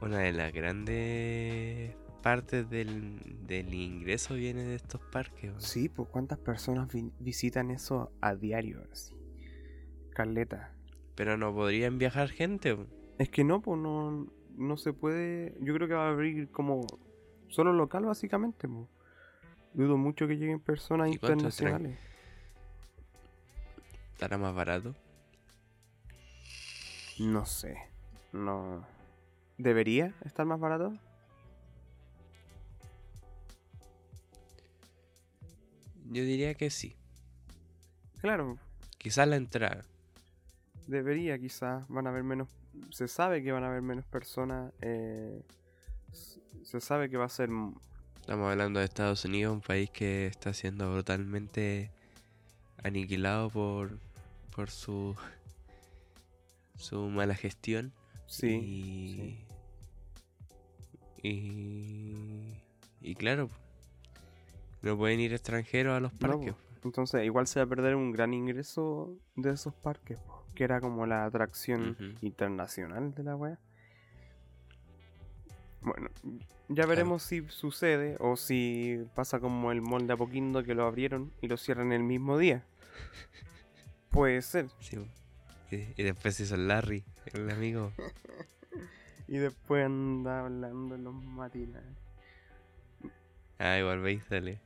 una 0.00 0.18
de 0.18 0.32
las 0.32 0.52
grandes 0.52 1.94
parte 2.22 2.64
del, 2.64 3.18
del 3.46 3.72
ingreso 3.72 4.34
viene 4.34 4.62
de 4.64 4.74
estos 4.74 5.00
parques. 5.12 5.50
weón. 5.50 5.60
Sí, 5.60 5.88
pues 5.88 6.08
cuántas 6.08 6.38
personas 6.38 6.92
vi- 6.92 7.12
visitan 7.18 7.70
eso 7.70 8.12
a 8.20 8.34
diario, 8.34 8.82
así. 8.92 9.14
Carleta. 10.10 10.74
Pero 11.14 11.36
no 11.36 11.54
podrían 11.54 11.98
viajar 11.98 12.28
gente. 12.30 12.76
Es 13.18 13.28
que 13.30 13.44
no, 13.44 13.60
pues 13.62 13.78
no, 13.80 14.26
no 14.56 14.76
se 14.76 14.92
puede. 14.92 15.54
Yo 15.60 15.74
creo 15.74 15.86
que 15.88 15.94
va 15.94 16.08
a 16.08 16.10
abrir 16.10 16.50
como 16.50 16.86
solo 17.48 17.72
local, 17.72 18.04
básicamente. 18.06 18.68
Pues. 18.68 18.86
Dudo 19.74 19.96
mucho 19.96 20.26
que 20.26 20.36
lleguen 20.36 20.60
personas 20.60 21.10
internacionales. 21.12 21.98
Estará 24.20 24.36
más 24.36 24.54
barato. 24.54 24.94
No 27.18 27.46
sé. 27.46 27.74
No. 28.34 28.86
¿Debería 29.56 30.14
estar 30.26 30.44
más 30.44 30.60
barato? 30.60 30.92
Yo 36.10 36.22
diría 36.22 36.52
que 36.54 36.68
sí. 36.68 36.94
Claro, 38.20 38.58
Quizás 38.98 39.26
la 39.26 39.36
entrada. 39.36 39.86
debería 40.86 41.38
quizás. 41.38 41.88
Van 41.88 42.06
a 42.06 42.10
haber 42.10 42.22
menos. 42.22 42.48
Se 42.90 43.08
sabe 43.08 43.42
que 43.42 43.52
van 43.52 43.64
a 43.64 43.68
haber 43.68 43.80
menos 43.80 44.04
personas. 44.04 44.70
eh, 44.82 45.40
se 46.62 46.78
sabe 46.82 47.08
que 47.08 47.16
va 47.16 47.24
a 47.24 47.28
ser. 47.30 47.48
Estamos 48.20 48.50
hablando 48.50 48.80
de 48.80 48.84
Estados 48.84 49.24
Unidos, 49.24 49.54
un 49.54 49.62
país 49.62 49.88
que 49.90 50.26
está 50.26 50.52
siendo 50.52 50.92
brutalmente 50.92 51.90
aniquilado 52.82 53.48
por, 53.48 53.98
su, 54.68 55.16
su 56.76 57.08
mala 57.08 57.34
gestión. 57.34 57.94
Sí. 58.26 59.46
Y, 61.22 61.28
y, 61.28 62.62
y 63.00 63.14
claro, 63.14 63.48
no 64.82 64.98
pueden 64.98 65.20
ir 65.20 65.32
extranjeros 65.32 65.96
a 65.96 66.00
los 66.00 66.12
parques. 66.12 66.52
po. 66.52 66.60
Entonces, 66.84 67.24
igual 67.24 67.46
se 67.46 67.60
va 67.60 67.64
a 67.64 67.68
perder 67.68 67.94
un 67.94 68.12
gran 68.12 68.34
ingreso 68.34 69.16
de 69.36 69.52
esos 69.52 69.74
parques, 69.74 70.18
po, 70.18 70.44
que 70.54 70.64
era 70.64 70.80
como 70.80 71.06
la 71.06 71.24
atracción 71.24 71.96
internacional 72.20 73.14
de 73.14 73.22
la 73.22 73.36
wea. 73.36 73.58
Bueno, 75.82 76.10
ya 76.68 76.84
veremos 76.84 77.22
si 77.22 77.42
sucede 77.48 78.16
o 78.20 78.36
si 78.36 79.02
pasa 79.14 79.40
como 79.40 79.72
el 79.72 79.80
mall 79.80 80.06
de 80.06 80.12
Apoquindo 80.12 80.62
que 80.62 80.74
lo 80.74 80.86
abrieron 80.86 81.32
y 81.40 81.48
lo 81.48 81.56
cierran 81.56 81.92
el 81.92 82.02
mismo 82.02 82.36
día. 82.36 82.64
Puede 84.10 84.42
ser. 84.42 84.68
Sí, 84.80 84.98
y, 85.70 86.02
después 86.02 86.34
se 86.34 86.42
hizo 86.42 86.56
el 86.56 86.68
Larry, 86.68 87.04
el 87.32 87.50
amigo. 87.50 87.92
Y 89.28 89.38
después 89.38 89.86
anda 89.86 90.40
hablando 90.40 90.96
en 90.96 91.04
los 91.04 91.14
matinales. 91.14 91.96
Ah, 93.60 93.78
igual 93.78 94.00
veis, 94.00 94.28
dale. 94.28 94.60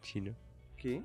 Chino. 0.00 0.34
¿Qué? 0.76 1.04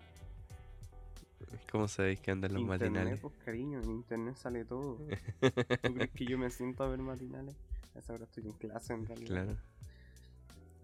¿Cómo 1.72 1.88
sabéis 1.88 2.20
que 2.22 2.32
andan 2.32 2.54
los 2.54 2.62
internet, 2.64 2.90
matinales? 2.90 3.20
pues 3.20 3.38
cariño, 3.46 3.80
en 3.84 3.92
internet 3.92 4.36
sale 4.36 4.66
todo. 4.66 4.98
¿Tú 5.84 5.94
crees 5.94 6.10
que 6.10 6.26
yo 6.26 6.40
me 6.40 6.50
siento 6.50 6.84
a 6.84 6.88
ver 6.88 6.98
matinales? 6.98 7.56
A 7.94 8.00
esa 8.00 8.14
hora 8.14 8.24
estoy 8.24 8.46
en 8.48 8.54
clase 8.54 8.94
en 8.94 9.06
realidad. 9.06 9.28
Claro. 9.28 9.58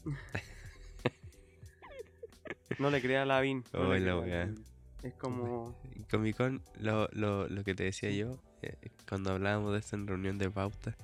No 2.80 2.90
le 2.90 3.02
crea 3.02 3.22
a 3.22 3.26
Lavin. 3.26 3.64
no 3.72 3.80
Oh, 3.82 3.94
la 3.94 4.54
Es 5.04 5.14
como. 5.16 5.76
En 5.96 6.04
Comic 6.04 6.38
Con, 6.38 6.62
lo, 6.80 7.08
lo, 7.12 7.48
lo 7.48 7.64
que 7.64 7.76
te 7.76 7.84
decía 7.84 8.10
yo, 8.12 8.40
eh, 8.64 8.76
cuando 9.08 9.32
hablábamos 9.32 9.74
de 9.74 9.80
esto 9.80 9.96
en 9.96 10.08
reunión 10.08 10.38
de 10.40 10.50
pauta, 10.50 10.96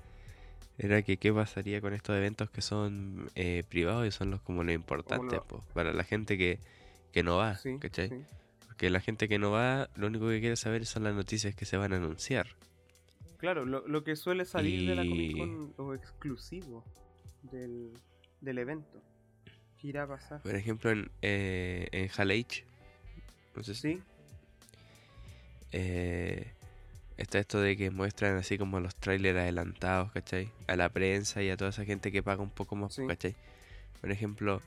era 0.80 1.02
que 1.04 1.18
qué 1.18 1.32
pasaría 1.34 1.80
con 1.82 1.94
estos 1.94 2.16
eventos 2.16 2.50
que 2.50 2.62
son 2.62 3.30
eh, 3.36 3.64
privados 3.70 4.08
y 4.08 4.12
son 4.12 4.32
los 4.32 4.42
como 4.42 4.64
lo 4.64 4.72
importantes, 4.72 5.40
lo- 5.40 5.44
po, 5.46 5.64
para 5.74 5.94
la 5.94 6.04
gente 6.04 6.38
que, 6.38 6.60
que 7.12 7.22
no 7.24 7.38
va, 7.38 7.56
Sí, 7.58 7.78
¿cachai? 7.80 8.10
sí. 8.10 8.16
Porque 8.66 8.90
la 8.90 9.00
gente 9.02 9.28
que 9.28 9.38
no 9.40 9.52
va, 9.52 9.90
lo 9.96 10.08
único 10.08 10.28
que 10.30 10.40
quiere 10.40 10.56
saber 10.56 10.86
son 10.86 11.04
las 11.04 11.14
noticias 11.14 11.54
que 11.54 11.66
se 11.66 11.78
van 11.78 11.94
a 11.94 11.98
anunciar. 11.98 12.48
Claro, 13.38 13.66
lo, 13.66 13.88
lo 13.88 14.04
que 14.04 14.16
suele 14.16 14.46
salir 14.46 14.88
de 14.88 14.96
la 14.96 15.06
Comic 15.06 15.38
Con, 15.38 15.74
lo 15.78 15.94
exclusivo 15.94 16.84
del, 17.44 17.92
del 18.42 18.58
evento. 18.58 19.02
¿Qué 19.80 19.88
irá 19.90 20.04
a 20.04 20.08
pasar? 20.08 20.42
Por 20.42 20.56
ejemplo, 20.56 20.90
en, 20.92 21.12
eh, 21.22 21.88
en 21.92 22.10
Hall 22.18 22.32
H, 22.32 22.66
no 23.60 23.64
sé 23.66 23.76
si 23.76 24.02
eh, 25.74 26.48
está 27.18 27.40
esto 27.40 27.60
de 27.60 27.76
que 27.76 27.92
muestran 27.92 28.38
así 28.38 28.58
como 28.58 28.80
los 28.80 28.96
trailers 28.96 29.38
adelantados, 29.38 30.12
¿cachai? 30.14 30.50
A 30.68 30.76
la 30.78 30.88
prensa 30.90 31.44
y 31.44 31.50
a 31.50 31.58
toda 31.58 31.72
esa 31.72 31.84
gente 31.84 32.10
que 32.12 32.24
paga 32.24 32.42
un 32.42 32.50
poco 32.50 32.76
más, 32.78 32.94
Sí. 32.96 33.06
¿cachai? 33.06 33.36
Por 34.00 34.12
ejemplo, 34.12 34.62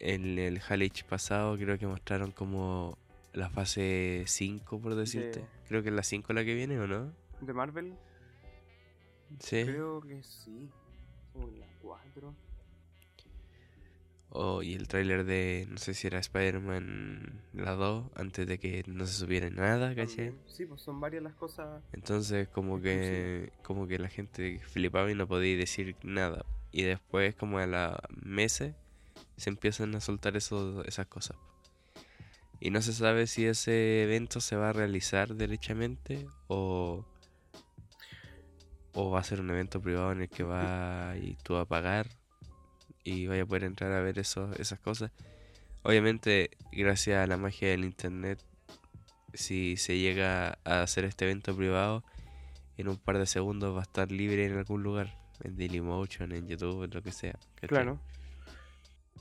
en 0.00 0.38
el 0.38 0.60
Halich 0.68 1.04
pasado 1.04 1.56
creo 1.56 1.78
que 1.78 1.86
mostraron 1.86 2.30
como 2.30 2.98
la 3.32 3.48
fase 3.48 4.24
5, 4.26 4.78
por 4.80 4.94
decirte. 4.94 5.40
De- 5.40 5.46
Creo 5.68 5.82
que 5.82 5.88
es 5.88 5.94
la 5.94 6.02
5 6.02 6.32
la 6.34 6.44
que 6.44 6.54
viene, 6.54 6.78
¿o 6.78 6.86
no? 6.86 7.10
de 7.40 7.52
Marvel, 7.54 7.94
Sí. 9.40 9.64
creo 9.64 10.00
que 10.02 10.22
sí. 10.22 10.68
O 11.34 11.46
la 11.46 11.66
4. 11.80 12.34
O, 14.40 14.62
y 14.62 14.74
el 14.74 14.86
tráiler 14.86 15.24
de, 15.24 15.66
no 15.68 15.78
sé 15.78 15.94
si 15.94 16.06
era 16.06 16.20
Spider-Man 16.20 17.42
la 17.54 17.72
2, 17.72 18.06
antes 18.14 18.46
de 18.46 18.60
que 18.60 18.84
no 18.86 19.04
se 19.04 19.14
supiera 19.14 19.50
nada, 19.50 19.96
¿cachai? 19.96 20.32
Sí, 20.46 20.64
pues 20.64 20.80
son 20.80 21.00
varias 21.00 21.24
las 21.24 21.34
cosas. 21.34 21.82
Entonces 21.92 22.46
como 22.46 22.80
que 22.80 23.50
como 23.64 23.88
que 23.88 23.98
la 23.98 24.08
gente 24.08 24.60
flipaba 24.60 25.10
y 25.10 25.16
no 25.16 25.26
podía 25.26 25.56
decir 25.56 25.96
nada. 26.04 26.46
Y 26.70 26.84
después 26.84 27.34
como 27.34 27.58
a 27.58 27.66
los 27.66 27.96
meses 28.22 28.76
se 29.36 29.50
empiezan 29.50 29.92
a 29.96 30.00
soltar 30.00 30.36
eso, 30.36 30.84
esas 30.84 31.08
cosas. 31.08 31.36
Y 32.60 32.70
no 32.70 32.80
se 32.80 32.92
sabe 32.92 33.26
si 33.26 33.44
ese 33.44 34.04
evento 34.04 34.40
se 34.40 34.54
va 34.54 34.68
a 34.68 34.72
realizar 34.72 35.34
derechamente 35.34 36.28
o, 36.46 37.04
o 38.92 39.10
va 39.10 39.18
a 39.18 39.24
ser 39.24 39.40
un 39.40 39.50
evento 39.50 39.80
privado 39.80 40.12
en 40.12 40.22
el 40.22 40.28
que 40.28 40.44
va 40.44 41.16
y 41.20 41.34
tú 41.42 41.56
a 41.56 41.64
pagar 41.64 42.06
y 43.08 43.26
vaya 43.26 43.42
a 43.44 43.46
poder 43.46 43.64
entrar 43.64 43.92
a 43.92 44.00
ver 44.00 44.18
eso, 44.18 44.50
esas 44.58 44.78
cosas. 44.78 45.10
Obviamente, 45.82 46.50
gracias 46.72 47.22
a 47.22 47.26
la 47.26 47.36
magia 47.38 47.68
del 47.68 47.84
internet, 47.84 48.44
si 49.32 49.76
se 49.76 49.98
llega 49.98 50.58
a 50.64 50.82
hacer 50.82 51.04
este 51.04 51.24
evento 51.24 51.56
privado, 51.56 52.04
en 52.76 52.88
un 52.88 52.96
par 52.98 53.18
de 53.18 53.26
segundos 53.26 53.74
va 53.74 53.80
a 53.80 53.82
estar 53.82 54.12
libre 54.12 54.44
en 54.44 54.58
algún 54.58 54.82
lugar, 54.82 55.18
en 55.42 55.56
Dailymotion, 55.56 56.32
en 56.32 56.46
YouTube, 56.46 56.84
en 56.84 56.90
lo 56.90 57.02
que 57.02 57.12
sea. 57.12 57.38
Claro. 57.60 57.98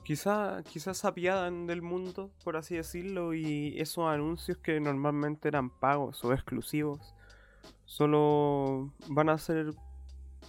Quizá, 0.03 0.63
quizás 0.63 1.06
apiadan 1.06 1.67
del 1.67 1.82
mundo, 1.82 2.32
por 2.44 2.58
así 2.58 2.75
decirlo, 2.75 3.34
y 3.34 3.79
esos 3.79 4.06
anuncios 4.06 4.58
que 4.58 4.79
normalmente 4.79 5.48
eran 5.48 5.70
pagos 5.70 6.24
o 6.24 6.34
exclusivos, 6.34 7.13
solo 7.86 8.94
van 9.08 9.29
a 9.29 9.38
ser 9.38 9.74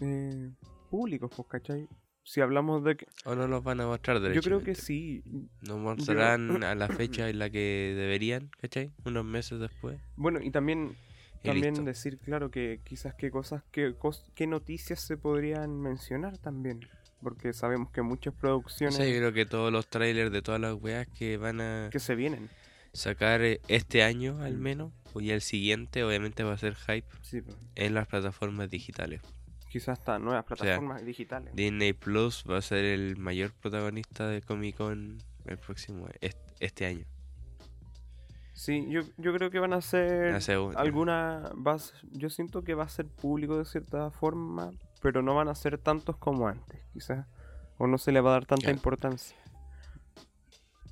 eh, 0.00 0.50
públicos, 0.90 1.30
pues, 1.34 1.48
¿cachai? 1.48 1.88
Si 2.28 2.42
hablamos 2.42 2.84
de 2.84 2.94
que... 2.98 3.06
O 3.24 3.34
no 3.34 3.48
los 3.48 3.64
van 3.64 3.80
a 3.80 3.86
mostrar 3.86 4.20
Yo 4.34 4.42
creo 4.42 4.62
que 4.62 4.74
sí. 4.74 5.22
No 5.62 5.78
mostrarán 5.78 6.62
a 6.62 6.74
la 6.74 6.86
fecha 6.88 7.30
en 7.30 7.38
la 7.38 7.48
que 7.48 7.94
deberían, 7.96 8.50
¿cachai? 8.60 8.90
Unos 9.06 9.24
meses 9.24 9.58
después. 9.60 9.98
Bueno, 10.14 10.38
y 10.42 10.50
también, 10.50 10.94
Y 11.42 11.46
también 11.46 11.72
listo. 11.72 11.84
decir, 11.86 12.18
claro, 12.18 12.50
que 12.50 12.82
quizás 12.84 13.14
qué 13.14 13.30
cosas, 13.30 13.62
qué, 13.72 13.94
cos- 13.96 14.26
qué 14.34 14.46
noticias 14.46 15.00
se 15.00 15.16
podrían 15.16 15.80
mencionar 15.80 16.36
también. 16.36 16.80
Porque 17.22 17.54
sabemos 17.54 17.90
que 17.92 18.02
muchas 18.02 18.34
producciones 18.34 18.98
yo 18.98 19.16
creo 19.16 19.32
que 19.32 19.46
todos 19.46 19.72
los 19.72 19.86
trailers 19.88 20.30
de 20.30 20.42
todas 20.42 20.60
las 20.60 20.74
weas 20.74 21.08
que 21.08 21.38
van 21.38 21.62
a 21.62 21.88
que 21.90 21.98
se 21.98 22.14
vienen. 22.14 22.50
sacar 22.92 23.40
eh, 23.40 23.62
este 23.68 24.02
año 24.02 24.42
al 24.42 24.58
Mm. 24.58 24.60
menos, 24.60 24.92
o 25.14 25.20
ya 25.22 25.32
el 25.34 25.40
siguiente, 25.40 26.04
obviamente 26.04 26.42
va 26.42 26.52
a 26.52 26.58
ser 26.58 26.74
hype 26.74 27.08
Sí, 27.22 27.40
pues, 27.40 27.56
en 27.74 27.94
las 27.94 28.06
plataformas 28.06 28.68
digitales. 28.68 29.22
Quizás 29.68 29.98
hasta 29.98 30.18
nuevas 30.18 30.44
sea, 30.46 30.56
plataformas 30.56 31.04
digitales. 31.04 31.54
Disney 31.54 31.92
Plus 31.92 32.44
va 32.48 32.58
a 32.58 32.62
ser 32.62 32.84
el 32.84 33.16
mayor 33.16 33.52
protagonista 33.52 34.26
de 34.28 34.42
Comic 34.42 34.76
Con 34.76 35.18
el 35.46 35.58
próximo 35.58 36.06
est- 36.20 36.38
este 36.60 36.86
año. 36.86 37.04
Sí, 38.54 38.86
yo, 38.90 39.02
yo 39.18 39.32
creo 39.34 39.50
que 39.50 39.60
van 39.60 39.72
a 39.72 39.80
ser 39.80 40.36
alguna 40.76 41.52
vas 41.54 41.94
yo 42.10 42.28
siento 42.28 42.64
que 42.64 42.74
va 42.74 42.84
a 42.84 42.88
ser 42.88 43.06
público 43.06 43.56
de 43.56 43.64
cierta 43.64 44.10
forma, 44.10 44.72
pero 45.00 45.22
no 45.22 45.34
van 45.36 45.46
a 45.48 45.54
ser 45.54 45.78
tantos 45.78 46.16
como 46.16 46.48
antes, 46.48 46.80
quizás 46.92 47.26
o 47.78 47.86
no 47.86 47.98
se 47.98 48.10
le 48.10 48.20
va 48.20 48.30
a 48.30 48.32
dar 48.32 48.46
tanta 48.46 48.62
Claro. 48.64 48.76
importancia. 48.76 49.36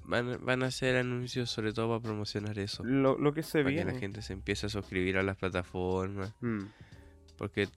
Van, 0.05 0.39
van 0.45 0.63
a 0.63 0.67
hacer 0.67 0.95
anuncios 0.97 1.51
sobre 1.51 1.73
todo 1.73 1.89
para 1.89 2.01
promocionar 2.01 2.57
eso. 2.61 2.85
Lo, 2.85 3.19
lo 3.19 3.35
que 3.35 3.43
se 3.43 3.59
Para 3.65 3.71
que 3.71 3.75
viene. 3.75 3.93
la 3.95 3.99
gente 3.99 4.23
se 4.23 4.35
empiece 4.35 4.67
a 4.67 4.69
suscribir 4.69 5.19
a 5.19 5.25
las 5.25 5.37
plataformas. 5.37 6.33
Mm, 6.41 6.61
Porque 7.37 7.69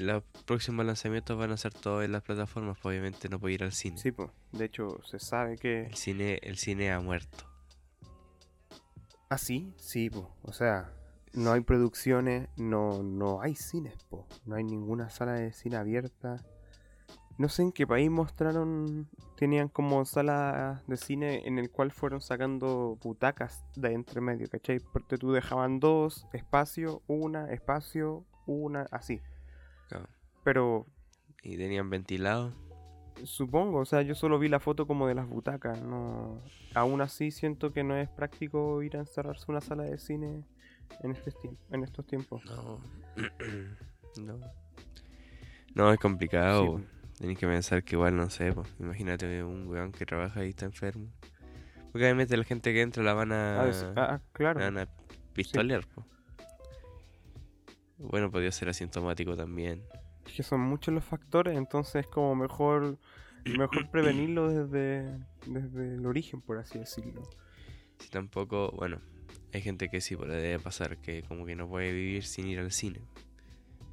los 0.00 0.22
próximos 0.46 0.84
lanzamientos 0.84 1.38
van 1.38 1.52
a 1.52 1.56
ser 1.56 1.72
todos 1.72 2.04
en 2.04 2.12
las 2.12 2.22
plataformas. 2.22 2.78
pues 2.80 2.92
obviamente 2.92 3.28
no 3.28 3.38
puede 3.38 3.54
ir 3.54 3.62
al 3.62 3.72
cine. 3.72 3.98
sí, 3.98 4.12
pues, 4.12 4.30
de 4.52 4.64
hecho 4.64 5.00
se 5.04 5.18
sabe 5.18 5.56
que 5.56 5.86
El 5.86 5.94
cine, 5.94 6.38
el 6.42 6.56
cine 6.56 6.92
ha 6.92 7.00
muerto. 7.00 7.44
¿Ah, 9.28 9.38
sí? 9.38 9.72
Sí, 9.76 10.10
pues, 10.10 10.24
o 10.42 10.52
sea, 10.52 10.92
no 11.32 11.52
hay 11.52 11.60
producciones, 11.60 12.48
no 12.56 13.02
no 13.02 13.40
hay 13.40 13.54
cines, 13.54 13.94
po. 14.08 14.26
No 14.44 14.56
hay 14.56 14.64
ninguna 14.64 15.10
sala 15.10 15.34
de 15.34 15.52
cine 15.52 15.76
abierta. 15.76 16.44
No 17.38 17.48
sé 17.48 17.62
en 17.62 17.72
qué 17.72 17.86
país 17.86 18.10
mostraron, 18.10 19.08
tenían 19.36 19.68
como 19.68 20.04
sala 20.04 20.82
de 20.86 20.96
cine 20.96 21.46
en 21.46 21.58
el 21.58 21.70
cual 21.70 21.90
fueron 21.90 22.20
sacando 22.20 22.98
butacas 23.02 23.64
de 23.76 23.92
entre 23.92 24.20
medio, 24.20 24.48
¿cachai? 24.50 24.80
Porque 24.80 25.16
tú 25.16 25.32
dejaban 25.32 25.80
dos, 25.80 26.26
espacio, 26.34 27.02
una, 27.06 27.50
espacio, 27.50 28.26
una, 28.46 28.82
así. 28.90 29.20
Pero 30.44 30.86
Y 31.42 31.56
tenían 31.56 31.88
ventilado. 31.90 32.52
supongo, 33.24 33.78
o 33.80 33.84
sea, 33.84 34.02
yo 34.02 34.14
solo 34.14 34.38
vi 34.38 34.48
la 34.48 34.60
foto 34.60 34.86
como 34.86 35.06
de 35.06 35.14
las 35.14 35.28
butacas, 35.28 35.80
no... 35.82 36.40
Aún 36.74 37.00
así 37.00 37.30
siento 37.30 37.72
que 37.72 37.82
no 37.84 37.96
es 37.96 38.08
práctico 38.08 38.82
ir 38.82 38.96
a 38.96 39.00
encerrarse 39.00 39.44
en 39.48 39.52
una 39.52 39.60
sala 39.60 39.82
de 39.84 39.98
cine 39.98 40.44
en, 41.02 41.10
este 41.12 41.32
en 41.70 41.84
estos 41.84 42.06
tiempos. 42.06 42.42
No. 42.46 42.80
no. 44.22 44.38
No, 45.74 45.92
es 45.92 45.98
complicado. 46.00 46.62
Sí, 46.64 46.68
po. 46.70 46.80
Tenés 47.18 47.38
que 47.38 47.46
pensar 47.46 47.84
que 47.84 47.96
igual, 47.96 48.16
no 48.16 48.30
sé, 48.30 48.52
pues. 48.52 48.68
Imagínate 48.80 49.44
un 49.44 49.68
weón 49.68 49.92
que 49.92 50.06
trabaja 50.06 50.44
y 50.44 50.48
está 50.50 50.64
enfermo. 50.64 51.06
Porque 51.92 52.04
obviamente 52.04 52.36
la 52.36 52.44
gente 52.44 52.72
que 52.72 52.80
entra 52.82 53.02
la 53.02 53.14
van 53.14 53.32
a, 53.32 53.62
Ah, 53.62 53.70
ah, 53.96 54.20
claro. 54.32 54.58
la 54.60 54.66
van 54.70 54.78
a 54.78 54.88
pistolear, 55.34 55.86
po. 55.86 56.04
Bueno, 58.00 58.30
podría 58.30 58.50
ser 58.50 58.68
asintomático 58.68 59.36
también. 59.36 59.84
Es 60.26 60.32
que 60.32 60.42
son 60.42 60.60
muchos 60.60 60.94
los 60.94 61.04
factores, 61.04 61.56
entonces 61.56 62.06
como 62.06 62.34
mejor 62.34 62.98
mejor 63.44 63.88
prevenirlo 63.90 64.48
desde, 64.48 65.18
desde 65.46 65.94
el 65.94 66.06
origen, 66.06 66.40
por 66.40 66.58
así 66.58 66.78
decirlo. 66.78 67.22
Si 67.98 68.08
tampoco, 68.08 68.72
bueno, 68.72 69.00
hay 69.52 69.62
gente 69.62 69.88
que 69.88 70.00
sí, 70.00 70.16
pues 70.16 70.28
le 70.28 70.36
debe 70.36 70.58
pasar 70.58 70.98
que 70.98 71.22
como 71.22 71.44
que 71.44 71.54
no 71.56 71.68
puede 71.68 71.92
vivir 71.92 72.24
sin 72.24 72.46
ir 72.46 72.58
al 72.58 72.72
cine. 72.72 73.00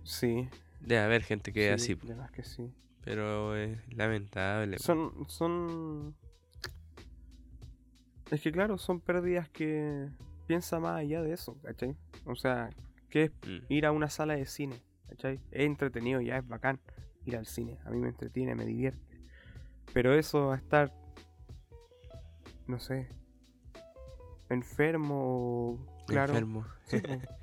Sí. 0.04 0.48
Debe 0.80 1.02
haber 1.02 1.24
gente 1.24 1.52
que 1.52 1.74
es 1.74 1.82
sí, 1.82 1.94
así, 1.94 1.96
po, 1.96 2.08
de 2.08 2.16
que 2.34 2.44
sí. 2.44 2.72
pero 3.04 3.56
es 3.56 3.78
lamentable. 3.94 4.78
po. 4.78 4.84
Son, 4.84 5.26
son... 5.28 6.16
Es 8.32 8.42
que 8.42 8.52
claro, 8.52 8.78
son 8.78 9.00
pérdidas 9.00 9.50
que 9.50 10.10
piensa 10.48 10.80
más 10.80 11.00
allá 11.00 11.22
de 11.22 11.34
eso, 11.34 11.58
¿cachai? 11.62 11.96
O 12.26 12.36
sea, 12.36 12.70
que 13.10 13.24
es 13.24 13.32
Mm. 13.48 13.66
ir 13.70 13.86
a 13.86 13.92
una 13.92 14.10
sala 14.10 14.36
de 14.36 14.46
cine, 14.46 14.82
¿cachai? 15.08 15.40
Es 15.52 15.66
entretenido, 15.66 16.22
ya 16.22 16.38
es 16.38 16.48
bacán 16.48 16.80
ir 17.26 17.36
al 17.38 17.46
cine. 17.46 17.78
A 17.86 17.90
mí 17.92 18.00
me 18.00 18.10
entretiene, 18.10 18.56
me 18.56 18.66
divierte. 18.66 19.00
Pero 19.94 20.14
eso 20.14 20.52
a 20.52 20.58
estar, 20.58 20.94
no 22.68 22.80
sé, 22.80 23.08
enfermo, 24.50 25.16
o- 25.74 26.06
claro. 26.08 26.34
Enfermo. 26.34 26.66
sí. 26.86 26.98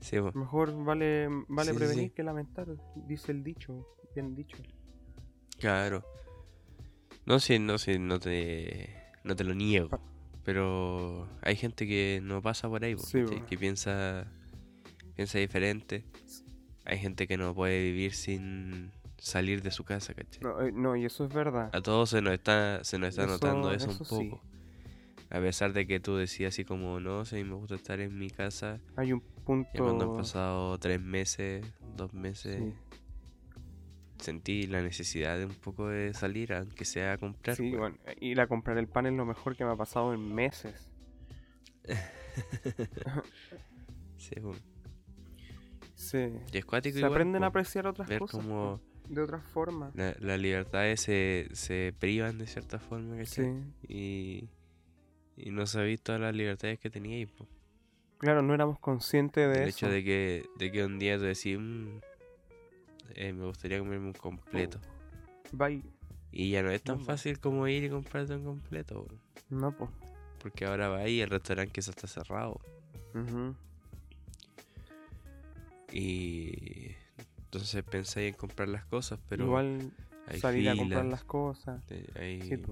Sí. 0.00 0.16
Mejor 0.34 0.74
vale, 0.84 1.28
vale 1.46 1.70
Sí, 1.70 1.76
prevenir 1.76 2.12
que 2.12 2.24
lamentar, 2.24 2.66
dice 3.06 3.30
el 3.30 3.44
dicho, 3.44 3.86
bien 4.16 4.34
dicho. 4.34 4.56
Claro. 5.60 6.04
No 7.24 7.38
sé, 7.38 7.60
no 7.60 7.78
sé, 7.78 8.00
no 8.00 8.18
te, 8.18 8.92
no 9.22 9.36
te 9.36 9.44
lo 9.44 9.54
niego. 9.54 9.90
Pero 10.42 11.28
hay 11.40 11.54
gente 11.54 11.86
que 11.86 12.18
no 12.20 12.42
pasa 12.42 12.68
por 12.68 12.82
ahí, 12.82 12.96
que 13.48 13.56
piensa, 13.56 14.26
piensa 15.14 15.38
diferente. 15.38 16.04
Hay 16.84 16.98
gente 16.98 17.26
que 17.28 17.36
no 17.36 17.54
puede 17.54 17.82
vivir 17.82 18.12
sin 18.14 18.90
salir 19.18 19.62
de 19.62 19.70
su 19.70 19.84
casa, 19.84 20.14
¿cachai? 20.14 20.42
No, 20.42 20.60
eh, 20.60 20.72
no, 20.72 20.96
y 20.96 21.04
eso 21.04 21.24
es 21.24 21.32
verdad. 21.32 21.70
A 21.72 21.80
todos 21.80 22.10
se 22.10 22.20
nos 22.22 22.32
está, 22.34 22.82
se 22.84 22.98
nos 22.98 23.10
está 23.10 23.22
Eso- 23.24 23.32
notando 23.32 23.72
eso, 23.72 23.90
eso 23.90 24.02
un 24.16 24.20
sí. 24.22 24.28
poco. 24.30 24.42
A 25.30 25.38
pesar 25.40 25.72
de 25.72 25.86
que 25.86 25.98
tú 26.00 26.16
decías 26.16 26.52
así 26.54 26.64
como, 26.64 27.00
no, 27.00 27.24
si 27.24 27.42
me 27.44 27.54
gusta 27.54 27.74
estar 27.76 28.00
en 28.00 28.18
mi 28.18 28.28
casa, 28.30 28.80
Hay 28.96 29.12
un 29.12 29.20
punto... 29.20 29.70
ya 29.72 29.80
cuando 29.80 30.10
han 30.10 30.16
pasado 30.16 30.76
tres 30.78 31.00
meses, 31.00 31.64
dos 31.96 32.12
meses, 32.12 32.58
Sí, 32.60 32.74
sentí 34.18 34.66
la 34.66 34.82
necesidad 34.82 35.38
de 35.38 35.46
un 35.46 35.54
poco 35.54 35.88
de 35.88 36.12
salir, 36.14 36.52
aunque 36.52 36.84
sea 36.84 37.14
a 37.14 37.18
comprar. 37.18 37.56
sí, 37.56 37.74
weón. 37.74 37.98
bueno, 38.04 38.18
ir 38.20 38.40
a 38.40 38.46
comprar 38.46 38.76
el 38.76 38.88
pan 38.88 39.06
es 39.06 39.12
lo 39.14 39.24
mejor 39.24 39.56
que 39.56 39.64
me 39.64 39.70
ha 39.70 39.76
pasado 39.76 40.12
en 40.14 40.34
meses. 40.34 40.92
Sí, 44.18 44.36
po. 44.40 44.54
Sí. 46.02 46.30
Y 46.52 46.58
es 46.58 46.64
cuático 46.64 46.94
Se 46.94 46.98
igual, 47.00 47.12
aprenden 47.12 47.44
a 47.44 47.46
apreciar 47.48 47.86
otras 47.86 48.08
ver 48.08 48.18
cosas 48.18 48.44
de 49.08 49.20
otras 49.20 49.44
formas. 49.44 49.94
la- 49.94 50.16
las 50.20 50.38
libertades 50.40 51.00
se, 51.00 51.48
se 51.52 51.94
privan 51.98 52.38
de 52.38 52.46
cierta 52.46 52.78
forma, 52.78 53.16
¿cachai? 53.16 53.62
Sí. 53.86 53.88
Y, 53.88 54.48
y 55.36 55.50
no 55.50 55.66
sabéis 55.66 56.00
todas 56.02 56.20
las 56.20 56.34
libertades 56.34 56.78
que 56.78 56.90
teníais. 56.90 57.28
Claro, 58.18 58.42
no 58.42 58.54
éramos 58.54 58.78
conscientes 58.78 59.48
de 59.48 59.62
El 59.62 59.68
eso. 59.68 59.86
hecho 59.86 59.90
de 59.90 60.04
que, 60.04 60.44
de 60.56 60.70
que 60.72 60.84
un 60.84 60.98
día 60.98 61.16
tú 61.18 61.24
decís, 61.24 61.58
"Mm, 61.58 61.98
eh, 63.14 63.32
me 63.32 63.44
gustaría 63.46 63.78
comerme 63.78 64.06
un 64.08 64.12
completo. 64.12 64.78
Bye. 65.52 65.82
Y 66.30 66.50
ya 66.50 66.62
no 66.62 66.70
es 66.70 66.82
tan 66.82 66.98
No, 66.98 67.04
fácil 67.04 67.38
como 67.40 67.68
ir 67.68 67.84
y 67.84 67.90
comprarte 67.90 68.34
un 68.34 68.44
completo. 68.44 69.04
po. 69.06 69.14
No, 69.50 69.76
pues. 69.76 69.90
Porque 70.38 70.64
ahora 70.64 70.88
va 70.88 70.98
ahí 70.98 71.20
el 71.20 71.28
restaurante 71.30 71.72
que 71.72 71.80
eso 71.80 71.90
está 71.90 72.06
cerrado. 72.06 72.60
Y 75.92 76.94
entonces 77.44 77.82
pensáis 77.84 78.32
en 78.32 78.38
comprar 78.38 78.68
las 78.68 78.84
cosas, 78.86 79.18
pero 79.28 79.44
Igual 79.44 79.92
salir 80.40 80.68
a 80.70 80.76
comprar 80.76 81.04
las 81.04 81.24
cosas. 81.24 81.82
hay- 82.18 82.40
Sí. 82.42 82.62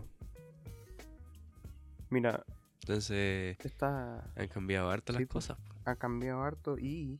Mira, 2.09 2.45
entonces 2.83 3.57
esta 3.65 4.31
han 4.37 4.49
cambiado 4.49 4.91
harto 4.91 5.13
Sí, 5.13 5.21
las 5.21 5.29
cosas. 5.29 5.59
po. 5.59 5.75
ha 5.85 5.97
cambiado 5.97 6.43
harto 6.43 6.77
y, 6.79 7.19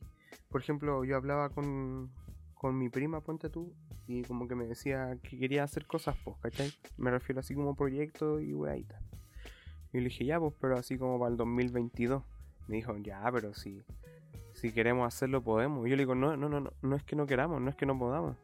por 0.49 0.61
ejemplo, 0.61 1.03
yo 1.05 1.15
hablaba 1.15 1.49
con, 1.49 2.11
con 2.53 2.77
mi 2.77 2.89
prima, 2.89 3.21
ponte 3.21 3.49
tú, 3.49 3.73
y 4.07 4.23
como 4.23 4.47
que 4.47 4.55
me 4.55 4.65
decía 4.67 5.17
que 5.23 5.37
quería 5.37 5.63
hacer 5.63 5.85
cosas, 5.87 6.15
pues, 6.23 6.35
¿cachai? 6.41 6.71
Me 6.97 7.09
refiero 7.11 7.39
así 7.39 7.55
como 7.55 7.75
proyecto 7.75 8.39
y 8.41 8.53
weadita. 8.53 8.99
Y 9.93 9.97
le 9.97 10.05
dije, 10.05 10.25
ya, 10.25 10.39
pues, 10.39 10.53
pero 10.59 10.77
así 10.77 10.97
como 10.97 11.19
para 11.19 11.31
el 11.31 11.37
2022. 11.37 12.23
Me 12.67 12.77
dijo, 12.77 12.95
ya, 12.97 13.23
pero 13.31 13.53
si, 13.53 13.83
si 14.61 14.71
queremos 14.71 15.07
hacerlo, 15.07 15.41
podemos. 15.41 15.89
Yo 15.89 15.95
le 15.95 16.03
digo, 16.03 16.13
no, 16.13 16.37
no, 16.37 16.47
no, 16.47 16.59
no, 16.59 16.71
no 16.83 16.95
es 16.95 17.03
que 17.03 17.15
no 17.15 17.25
queramos, 17.25 17.59
no 17.59 17.71
es 17.71 17.75
que 17.75 17.87
no 17.87 17.97
podamos. 17.97 18.37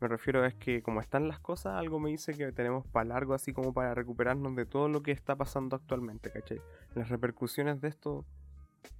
Me 0.00 0.06
refiero 0.06 0.44
a 0.44 0.50
que 0.52 0.82
como 0.82 1.00
están 1.00 1.26
las 1.26 1.40
cosas, 1.40 1.74
algo 1.74 1.98
me 1.98 2.10
dice 2.10 2.32
que 2.32 2.52
tenemos 2.52 2.86
para 2.86 3.06
largo, 3.06 3.34
así 3.34 3.52
como 3.52 3.74
para 3.74 3.92
recuperarnos 3.92 4.54
de 4.54 4.66
todo 4.66 4.88
lo 4.88 5.02
que 5.02 5.10
está 5.10 5.34
pasando 5.34 5.74
actualmente, 5.74 6.30
¿cachai? 6.30 6.60
Las 6.94 7.08
repercusiones 7.08 7.80
de 7.80 7.88
esto 7.88 8.24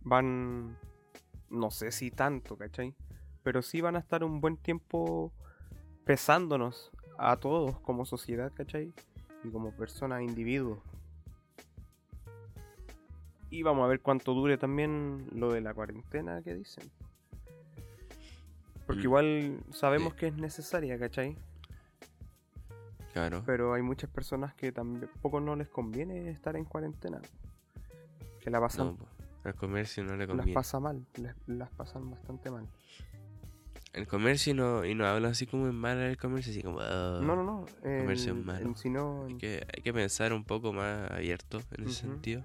van, 0.01 0.77
no 1.49 1.71
sé 1.71 1.93
si 1.93 2.11
tanto, 2.11 2.57
¿cachai? 2.57 2.97
Pero 3.45 3.63
sí 3.63 3.81
van 3.81 3.95
a 3.95 4.01
estar 4.01 4.25
un 4.25 4.41
buen 4.41 4.57
tiempo 4.57 5.33
pesándonos 6.05 6.91
a 7.19 7.37
todos 7.37 7.79
como 7.83 8.05
sociedad, 8.05 8.51
¿cachai? 8.53 8.93
Y 9.45 9.51
como 9.51 9.71
personas, 9.77 10.23
individuos. 10.23 10.81
Y 13.55 13.63
vamos 13.63 13.85
a 13.85 13.87
ver 13.87 14.01
cuánto 14.01 14.35
dure 14.35 14.59
también 14.59 15.29
lo 15.33 15.53
de 15.53 15.61
la 15.61 15.73
cuarentena 15.75 16.43
que 16.43 16.55
dicen. 16.55 16.91
Porque 18.85 19.03
Mm. 19.03 19.05
igual 19.05 19.61
sabemos 19.71 20.13
Sí. 20.15 20.19
que 20.19 20.27
es 20.27 20.35
necesaria, 20.35 20.99
¿cachai? 20.99 21.37
Claro. 23.13 23.45
Pero 23.47 23.73
hay 23.75 23.83
muchas 23.83 24.11
personas 24.11 24.55
que 24.55 24.73
tampoco 24.73 25.39
no 25.41 25.55
les 25.55 25.69
conviene 25.69 26.31
estar 26.31 26.57
en 26.57 26.65
cuarentena. 26.65 27.21
Que 28.41 28.51
la 28.51 28.61
pasan, 28.61 28.97
No, 28.99 29.07
al 29.45 29.55
comercio 29.55 30.03
no 30.03 30.13
le 30.17 30.27
las 30.27 30.29
conviene. 30.29 30.53
pasa 30.53 30.81
mal, 30.81 31.07
les- 31.15 31.37
las 31.47 31.71
pasan 31.71 32.11
bastante 32.11 32.51
mal. 32.51 32.67
El 33.93 34.09
comercio 34.09 34.53
y 34.53 34.57
no, 34.57 34.85
y 34.85 34.97
no 34.97 35.07
hablan 35.07 35.31
así 35.31 35.47
como 35.47 35.69
en 35.69 35.77
mal 35.77 35.97
el 35.99 36.17
comercio, 36.17 36.51
así 36.51 36.61
como... 36.61 36.81
"Ah". 36.81 37.21
No, 37.23 37.37
no, 37.37 37.45
no. 37.45 37.65
comercio 37.83 38.33
es 38.37 38.45
malo. 38.45 38.75
sino 38.75 39.27
Hay 39.29 39.39
que, 39.39 39.65
hay 39.73 39.83
que 39.85 39.93
pensar 39.95 40.33
un 40.33 40.43
poco 40.43 40.73
más 40.73 41.09
abierto 41.13 41.61
en 41.71 41.85
ese 41.87 42.05
Ujú. 42.05 42.15
sentido. 42.15 42.43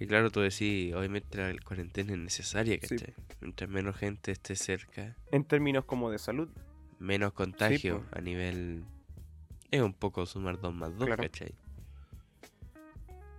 Y 0.00 0.06
claro, 0.06 0.30
tú 0.30 0.40
decís, 0.40 0.92
obviamente 0.94 1.38
la 1.38 1.58
cuarentena 1.62 2.12
es 2.12 2.18
necesaria, 2.18 2.78
Sí. 2.82 2.96
¿cachai? 2.96 3.14
Mientras 3.40 3.70
menos 3.70 3.96
gente 3.96 4.32
esté 4.32 4.56
cerca, 4.56 5.16
en 5.30 5.44
términos 5.44 5.84
como 5.84 6.10
de 6.10 6.18
salud. 6.18 6.48
menos 6.98 7.32
contagio 7.32 8.04
a 8.12 8.20
nivel... 8.20 8.84
Es 9.70 9.80
un 9.82 9.92
poco 9.94 10.24
sumar 10.26 10.60
dos 10.60 10.74
más 10.74 10.96
dos, 10.96 11.06
Claro. 11.06 11.22
¿cachai? 11.22 11.54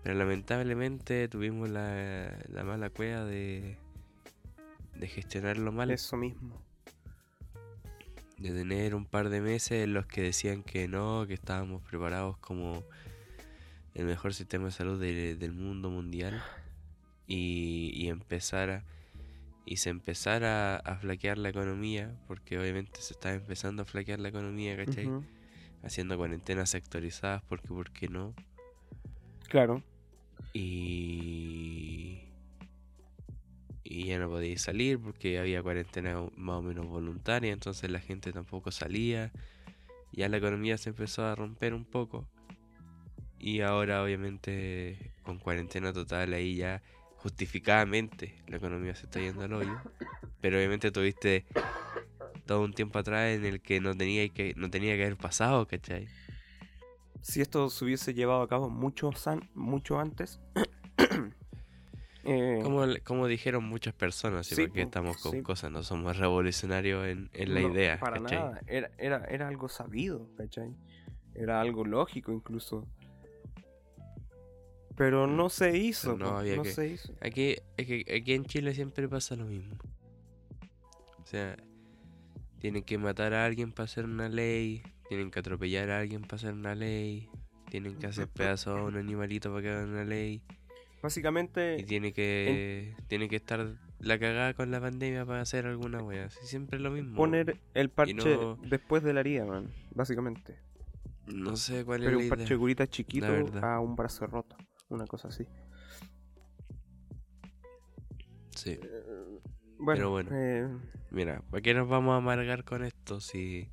Pero 0.03 0.15
lamentablemente 0.17 1.27
tuvimos 1.27 1.69
la, 1.69 2.37
la 2.49 2.63
mala 2.63 2.89
cueva 2.89 3.23
de, 3.25 3.77
de 4.95 5.07
gestionarlo 5.07 5.71
mal. 5.71 5.89
Eso 5.91 6.15
mismo. 6.17 6.61
de 8.37 8.51
tener 8.51 8.93
un 8.95 9.05
par 9.05 9.29
de 9.29 9.41
meses 9.41 9.83
en 9.85 9.93
los 9.93 10.05
que 10.05 10.21
decían 10.21 10.61
que 10.61 10.87
no, 10.87 11.25
que 11.25 11.33
estábamos 11.33 11.81
preparados 11.83 12.37
como 12.37 12.83
el 13.95 14.05
mejor 14.05 14.33
sistema 14.33 14.65
de 14.65 14.71
salud 14.71 14.99
de- 14.99 15.35
del 15.35 15.53
mundo 15.53 15.89
mundial 15.89 16.43
y, 17.27 17.91
y 17.95 18.09
empezar 18.09 18.69
a, 18.69 18.83
y 19.65 19.77
se 19.77 19.89
empezara 19.89 20.75
a 20.75 20.97
flaquear 20.97 21.37
la 21.39 21.49
economía, 21.49 22.15
porque 22.27 22.59
obviamente 22.59 23.01
se 23.01 23.13
estaba 23.13 23.33
empezando 23.33 23.81
a 23.81 23.85
flaquear 23.85 24.19
la 24.19 24.29
economía, 24.29 24.75
¿cachai? 24.77 25.09
Haciendo 25.81 26.17
cuarentenas 26.17 26.69
sectorizadas, 26.69 27.41
porque 27.49 27.67
¿por 27.69 27.91
qué 27.91 28.07
no? 28.09 28.33
Claro. 29.49 29.81
Y... 30.53 32.21
Y 33.83 34.05
ya 34.07 34.17
no 34.19 34.29
podía 34.29 34.57
salir 34.57 34.99
porque 34.99 35.37
había 35.39 35.61
cuarentena 35.61 36.15
más 36.35 36.57
o 36.57 36.61
menos 36.63 36.87
voluntaria, 36.87 37.53
entonces 37.53 37.89
la 37.89 37.99
gente 37.99 38.31
tampoco 38.33 38.71
salía. 38.71 39.31
ya 40.11 40.27
la 40.27 40.37
economía 40.37 40.77
se 40.77 40.89
empezó 40.89 41.23
a 41.25 41.35
romper 41.35 41.73
un 41.73 41.85
poco. 41.85 42.27
Y 43.39 43.61
ahora 43.61 44.03
obviamente 44.03 45.11
con 45.23 45.39
cuarentena 45.39 45.93
total 45.93 46.33
ahí 46.33 46.55
ya 46.55 46.81
justificadamente 47.17 48.35
la 48.47 48.57
economía 48.57 48.95
se 48.95 49.05
está 49.05 49.19
yendo 49.19 49.43
al 49.43 49.53
hoyo. 49.53 49.77
Pero 50.41 50.57
obviamente 50.57 50.91
tuviste 50.91 51.45
todo 52.45 52.61
un 52.63 52.73
tiempo 52.73 52.99
atrás 52.99 53.31
en 53.35 53.45
el 53.45 53.61
que 53.61 53.79
no 53.81 53.95
tenía 53.95 54.27
que, 54.29 54.53
no 54.55 54.69
tenía 54.69 54.95
que 54.95 55.03
haber 55.05 55.17
pasado, 55.17 55.67
¿cachai? 55.67 56.07
Si 57.21 57.41
esto 57.41 57.69
se 57.71 57.83
hubiese 57.85 58.13
llevado 58.13 58.41
a 58.43 58.47
cabo 58.47 58.69
mucho, 58.69 59.11
san- 59.13 59.49
mucho 59.55 59.99
antes. 59.99 60.39
eh, 62.23 62.59
Como, 62.61 62.83
como 63.03 63.27
dijeron 63.27 63.63
muchas 63.63 63.93
personas, 63.93 64.45
¿sí? 64.47 64.55
Sí, 64.55 64.61
porque 64.67 64.81
po, 64.81 64.85
estamos 64.87 65.17
con 65.17 65.31
sí. 65.31 65.41
cosas, 65.41 65.71
no 65.71 65.83
somos 65.83 66.17
revolucionarios 66.17 67.07
en, 67.07 67.29
en 67.33 67.53
la 67.53 67.61
no, 67.61 67.69
idea, 67.71 67.97
Para 67.99 68.19
¿cachai? 68.19 68.37
nada. 68.37 68.61
Era, 68.67 68.91
era, 68.97 69.25
era 69.25 69.47
algo 69.47 69.67
sabido, 69.69 70.29
¿cachai? 70.37 70.69
Era 71.33 71.59
algo 71.61 71.83
lógico 71.83 72.31
incluso. 72.31 72.85
Pero 74.95 75.27
no 75.27 75.49
se 75.49 75.77
hizo. 75.77 76.17
No 76.17 76.37
había 76.37 76.55
no 76.55 76.63
que- 76.63 76.71
se 76.71 76.87
hizo. 76.87 77.13
Aquí, 77.21 77.55
es 77.77 77.85
que 77.87 78.05
aquí 78.15 78.33
en 78.33 78.45
Chile 78.45 78.73
siempre 78.73 79.07
pasa 79.09 79.35
lo 79.35 79.45
mismo. 79.45 79.75
O 81.21 81.25
sea, 81.25 81.57
tienen 82.59 82.83
que 82.83 82.97
matar 82.97 83.33
a 83.33 83.45
alguien 83.45 83.71
para 83.71 83.85
hacer 83.85 84.05
una 84.05 84.29
ley, 84.29 84.83
tienen 85.09 85.31
que 85.31 85.39
atropellar 85.39 85.89
a 85.91 85.99
alguien 85.99 86.21
para 86.21 86.35
hacer 86.35 86.53
una 86.53 86.75
ley, 86.75 87.29
tienen 87.69 87.95
que 87.97 88.07
hacer 88.07 88.27
pedazos 88.33 88.79
a 88.79 88.83
un 88.83 88.95
animalito 88.95 89.49
para 89.49 89.61
que 89.61 89.69
hagan 89.69 89.89
una 89.89 90.05
ley, 90.05 90.41
y 90.47 91.01
Básicamente, 91.01 91.83
tiene 91.87 92.13
que, 92.13 92.95
tiene 93.07 93.29
que 93.29 93.35
estar 93.35 93.75
la 93.99 94.17
cagada 94.17 94.53
con 94.55 94.71
la 94.71 94.79
pandemia 94.81 95.25
para 95.25 95.41
hacer 95.41 95.67
alguna 95.67 96.01
wea. 96.01 96.29
Siempre 96.29 96.77
es 96.77 96.83
lo 96.83 96.89
mismo. 96.91 97.15
poner 97.15 97.59
el 97.75 97.89
parche 97.89 98.13
no- 98.37 98.55
después 98.67 99.03
de 99.03 99.13
la 99.13 99.19
herida, 99.19 99.45
man. 99.45 99.69
Básicamente. 99.93 100.55
No 101.27 101.55
sé 101.57 101.85
cuál 101.85 101.99
Pero 102.01 102.11
es 102.11 102.17
un 102.17 102.23
la 102.23 102.29
parche 102.29 102.45
idea. 102.53 102.57
curita 102.57 102.87
chiquito 102.87 103.27
verdad. 103.27 103.63
a 103.75 103.79
un 103.79 103.95
brazo 103.95 104.25
roto. 104.27 104.55
Una 104.95 105.05
cosa 105.07 105.27
así. 105.27 105.45
Sí. 108.55 108.79
Bueno, 109.77 109.97
Pero 109.99 110.09
bueno. 110.11 110.29
eh, 110.33 110.67
Mira, 111.11 111.41
¿para 111.49 111.61
qué 111.61 111.73
nos 111.73 111.87
vamos 111.89 112.13
a 112.13 112.17
amargar 112.17 112.63
con 112.63 112.83
esto 112.83 113.19
si 113.19 113.69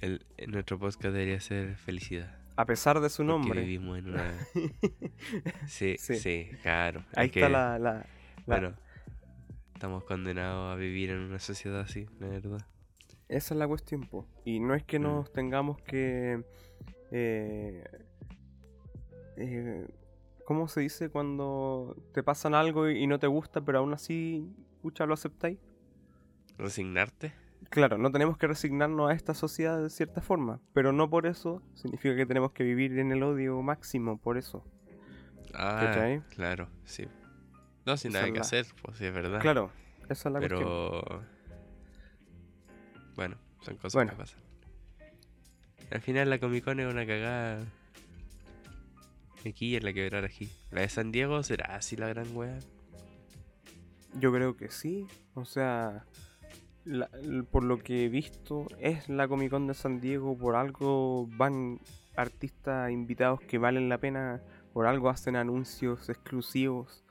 el, 0.00 0.24
nuestro 0.48 0.78
podcast 0.78 1.02
debería 1.06 1.40
ser 1.40 1.76
felicidad? 1.76 2.34
a 2.56 2.64
pesar 2.66 2.98
de 3.00 3.08
su 3.08 3.22
Porque 3.24 3.32
nombre. 3.32 3.60
vivimos 3.60 3.98
en 3.98 4.08
una... 4.08 4.34
Sí, 5.68 5.94
Sí. 5.98 6.16
sí, 6.16 6.50
claro. 6.62 7.04
Ahí 7.14 7.26
Es 7.26 7.36
está 7.36 7.46
que, 7.46 7.52
la, 7.52 7.78
la- 7.78 7.92
la- 7.94 8.06
Bueno, 8.46 8.74
estamos 9.74 10.02
condenados 10.04 10.72
a 10.72 10.76
vivir 10.76 11.10
en 11.10 11.18
una 11.18 11.38
sociedad 11.38 11.78
así, 11.80 12.06
la 12.18 12.26
verdad. 12.28 12.66
Esa 13.28 13.54
es 13.54 13.58
la 13.58 13.68
cuestión, 13.68 14.08
po. 14.08 14.26
Y 14.44 14.58
no 14.58 14.74
es 14.74 14.82
que 14.82 14.98
Mm. 14.98 15.02
nos 15.02 15.32
tengamos 15.32 15.80
que. 15.82 16.42
Eh, 17.12 17.84
eh, 19.36 19.86
¿Cómo 20.48 20.66
se 20.66 20.80
dice 20.80 21.10
cuando 21.10 21.94
te 22.14 22.22
pasan 22.22 22.54
algo 22.54 22.88
y 22.88 23.06
no 23.06 23.18
te 23.18 23.26
gusta, 23.26 23.60
pero 23.60 23.80
aún 23.80 23.92
así, 23.92 24.48
pucha, 24.80 25.04
lo 25.04 25.12
aceptáis? 25.12 25.58
¿Resignarte? 26.56 27.34
Claro, 27.68 27.98
no 27.98 28.10
tenemos 28.10 28.38
que 28.38 28.46
resignarnos 28.46 29.10
a 29.10 29.12
esta 29.12 29.34
sociedad 29.34 29.78
de 29.78 29.90
cierta 29.90 30.22
forma, 30.22 30.58
pero 30.72 30.90
no 30.90 31.10
por 31.10 31.26
eso 31.26 31.60
significa 31.74 32.16
que 32.16 32.24
tenemos 32.24 32.52
que 32.52 32.64
vivir 32.64 32.98
en 32.98 33.12
el 33.12 33.22
odio 33.24 33.60
máximo, 33.60 34.16
por 34.16 34.38
eso. 34.38 34.64
Ah, 35.52 36.18
claro, 36.30 36.70
sí. 36.86 37.06
No, 37.84 37.98
sin 37.98 38.12
Esa 38.12 38.20
nada 38.20 38.32
que 38.32 38.38
la- 38.38 38.40
hacer, 38.46 38.64
pues 38.82 38.96
sí, 38.96 39.04
es 39.04 39.12
verdad. 39.12 39.40
Claro, 39.42 39.70
esa 40.08 40.30
es 40.30 40.32
la 40.32 40.38
cuestión. 40.38 40.60
Pero... 40.64 41.22
Bueno, 43.16 43.36
son 43.60 43.76
cosas 43.76 43.92
Bueno. 43.92 44.12
que 44.12 44.16
pasan. 44.16 44.40
Al 45.90 46.00
final 46.00 46.30
la 46.30 46.38
Comic 46.38 46.64
Con 46.64 46.80
es 46.80 46.90
una 46.90 47.04
cagada. 47.06 47.66
Aquí 49.48 49.76
en 49.76 49.84
la 49.84 49.92
quebrada 49.92 50.26
aquí. 50.26 50.48
La 50.70 50.82
de 50.82 50.88
San 50.88 51.10
Diego 51.12 51.42
será 51.42 51.76
así 51.76 51.96
la 51.96 52.08
gran 52.08 52.34
wea. 52.36 52.58
Yo 54.18 54.32
creo 54.32 54.56
que 54.56 54.70
sí. 54.70 55.06
O 55.34 55.44
sea, 55.44 56.04
la- 56.84 57.10
por 57.50 57.62
lo 57.64 57.78
que 57.78 58.04
he 58.04 58.08
visto, 58.08 58.66
es 58.80 59.08
la 59.08 59.28
Comic 59.28 59.50
Con 59.50 59.66
de 59.66 59.74
San 59.74 60.00
Diego. 60.00 60.36
Por 60.36 60.56
algo 60.56 61.26
van 61.36 61.80
artistas 62.16 62.90
invitados 62.90 63.40
que 63.40 63.58
valen 63.58 63.88
la 63.88 63.98
pena. 63.98 64.42
Por 64.72 64.86
algo 64.86 65.08
hacen 65.08 65.36
anuncios 65.36 66.08
exclusivos. 66.08 67.04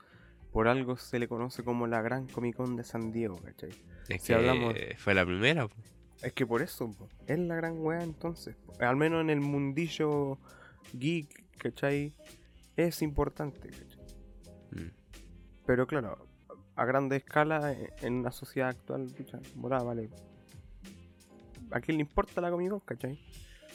Por 0.52 0.66
algo 0.68 0.96
se 0.96 1.18
le 1.18 1.28
conoce 1.28 1.62
como 1.62 1.86
la 1.86 2.02
gran 2.02 2.26
Comic 2.26 2.56
Con 2.56 2.76
de 2.76 2.84
San 2.84 3.12
Diego, 3.12 3.36
¿cachai? 3.36 3.70
Es 4.08 4.22
Si 4.22 4.28
que 4.28 4.34
hablamos- 4.34 4.74
fue 4.96 5.14
la 5.14 5.24
primera. 5.26 5.68
po. 5.68 5.74
Es 6.22 6.32
que 6.32 6.44
por 6.46 6.62
eso, 6.62 6.90
po, 6.90 7.08
es 7.26 7.38
la 7.38 7.54
gran 7.54 7.78
wea 7.78 8.02
entonces. 8.02 8.56
po. 8.56 8.72
Al 8.80 8.96
menos 8.96 9.20
en 9.20 9.30
el 9.30 9.40
mundillo 9.40 10.38
geek, 10.94 11.44
¿cachai? 11.58 12.14
Es 12.76 13.02
importante, 13.02 13.68
¿cachai? 13.68 14.06
Mm. 14.70 14.90
Pero 15.66 15.86
claro, 15.86 16.26
a 16.76 16.84
grande 16.84 17.16
escala, 17.16 17.72
e- 17.72 17.92
en 18.02 18.14
una 18.14 18.32
sociedad 18.32 18.70
actual, 18.70 19.08
pucha, 19.16 19.38
morada, 19.54 19.82
vale. 19.82 20.10
¿A 21.70 21.80
quién 21.80 21.98
le 21.98 22.02
importa 22.02 22.40
la 22.40 22.50
Comic 22.50 22.70
Con, 22.70 22.80
cachai? 22.80 23.18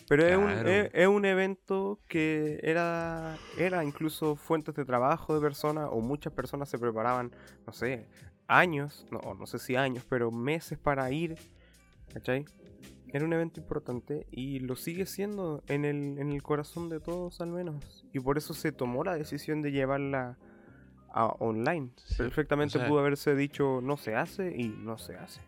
Pero 0.07 0.27
es, 0.27 0.35
un, 0.35 0.67
es, 0.67 0.89
es 0.93 1.07
un 1.07 1.25
evento 1.25 1.99
que 2.07 2.59
era, 2.61 3.37
era 3.57 3.83
incluso 3.83 4.35
fuentes 4.35 4.75
de 4.75 4.85
trabajo 4.85 5.33
de 5.33 5.41
personas, 5.41 5.89
o 5.91 6.01
muchas 6.01 6.33
personas 6.33 6.69
se 6.69 6.77
preparaban, 6.77 7.31
no 7.65 7.73
sé, 7.73 8.07
años, 8.47 9.05
no, 9.11 9.33
no 9.33 9.45
sé 9.47 9.59
si 9.59 9.75
años, 9.75 10.05
pero 10.09 10.31
meses 10.31 10.77
para 10.77 11.09
ir, 11.11 11.35
¿cachai? 12.13 12.45
Era 13.13 13.25
un 13.25 13.31
evento 13.33 13.59
importante 13.59 14.25
y 14.31 14.59
lo 14.59 14.75
sigue 14.75 15.05
siendo 15.05 15.63
en 15.67 15.85
el, 15.85 16.17
en 16.17 16.31
el 16.31 16.41
corazón 16.41 16.89
de 16.89 16.99
todos 16.99 17.39
al 17.41 17.51
menos. 17.51 18.03
Y 18.11 18.19
por 18.19 18.37
eso 18.39 18.53
se 18.55 18.71
tomó 18.71 19.03
la 19.03 19.15
decisión 19.15 19.61
de 19.61 19.71
llevarla 19.71 20.37
a 21.09 21.27
online. 21.27 21.91
Sí, 22.05 22.15
Perfectamente 22.17 22.77
o 22.79 22.81
sea- 22.81 22.89
pudo 22.89 22.99
haberse 22.99 23.35
dicho 23.35 23.81
no 23.83 23.97
se 23.97 24.15
hace 24.15 24.55
y 24.59 24.67
no 24.69 24.97
se 24.97 25.15
hace. 25.15 25.41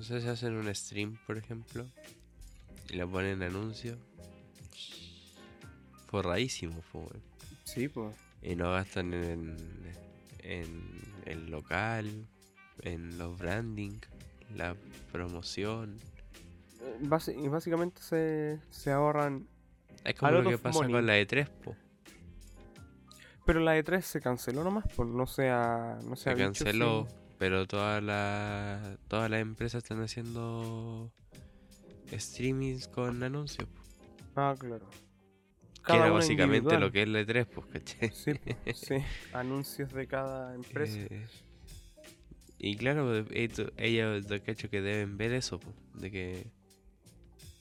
Sé 0.00 0.20
si 0.20 0.26
hacen 0.28 0.54
un 0.56 0.74
stream, 0.74 1.16
por 1.26 1.38
ejemplo, 1.38 1.86
y 2.90 2.96
le 2.96 3.06
ponen 3.06 3.42
anuncio. 3.42 3.96
Forradísimo, 6.08 6.82
weón. 6.92 7.22
Sí, 7.64 7.88
pues. 7.88 8.14
Y 8.42 8.56
no 8.56 8.72
gastan 8.72 9.14
en, 9.14 9.56
en 10.40 10.90
el 11.24 11.50
local, 11.50 12.06
en 12.82 13.18
los 13.18 13.38
branding, 13.38 13.98
la 14.54 14.76
promoción. 15.12 15.98
Y 17.00 17.48
básicamente 17.48 18.00
se, 18.02 18.60
se 18.70 18.90
ahorran. 18.92 19.46
Es 20.04 20.14
como 20.14 20.32
lo 20.32 20.48
que 20.50 20.58
pasa 20.58 20.78
money. 20.80 20.92
con 20.94 21.06
la 21.06 21.14
de 21.14 21.26
3 21.26 21.48
po. 21.48 21.74
Pero 23.44 23.60
la 23.60 23.78
E3 23.78 24.00
se 24.00 24.20
canceló 24.20 24.64
nomás, 24.64 24.84
pues 24.96 25.08
no 25.08 25.26
se 25.26 25.50
ha, 25.50 25.98
no 26.04 26.16
se 26.16 26.34
canceló, 26.34 27.06
pero 27.38 27.66
todas 27.66 28.02
las 28.02 28.98
todas 29.06 29.30
las 29.30 29.40
empresas 29.40 29.82
están 29.84 30.02
haciendo 30.02 31.12
streamings 32.12 32.88
con 32.88 33.22
anuncios. 33.22 33.68
Ah, 34.34 34.54
claro. 34.58 34.88
Que 35.86 35.94
era 35.94 36.10
básicamente 36.10 36.56
individual. 36.74 36.80
lo 36.80 36.90
que 36.92 37.02
es 37.02 37.08
la 37.08 37.20
E3, 37.20 37.46
pues, 37.46 37.66
¿cachai? 37.68 38.10
Sí, 38.10 38.32
sí. 38.74 38.96
Anuncios 39.32 39.92
de 39.92 40.08
cada 40.08 40.52
empresa. 40.54 40.98
Eh, 40.98 41.26
y 42.58 42.76
claro, 42.76 43.08
de- 43.12 43.44
esto- 43.44 43.70
ellos 43.76 44.26
de 44.26 44.42
hecho 44.46 44.68
que 44.68 44.80
deben 44.80 45.16
ver 45.16 45.32
eso, 45.32 45.60
po, 45.60 45.72
de 45.94 46.10
que 46.10 46.50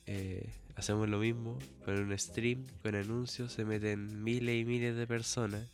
eh, 0.08 0.50
hacemos 0.76 1.10
lo 1.10 1.20
mismo 1.20 1.58
con 1.84 1.98
un 2.00 2.18
stream, 2.18 2.65
con 2.84 2.96
anuncios, 2.96 3.52
se 3.54 3.65
meten 3.65 4.24
miles 4.24 4.62
y 4.62 4.65
miles 4.65 4.96
de 4.96 5.08
personas, 5.08 5.68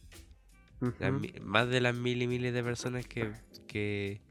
más 1.41 1.69
de 1.69 1.81
las 1.81 1.95
miles 1.95 2.23
y 2.25 2.27
miles 2.27 2.53
de 2.53 2.63
personas 2.63 3.05
que, 3.05 3.31
que, 3.67 4.21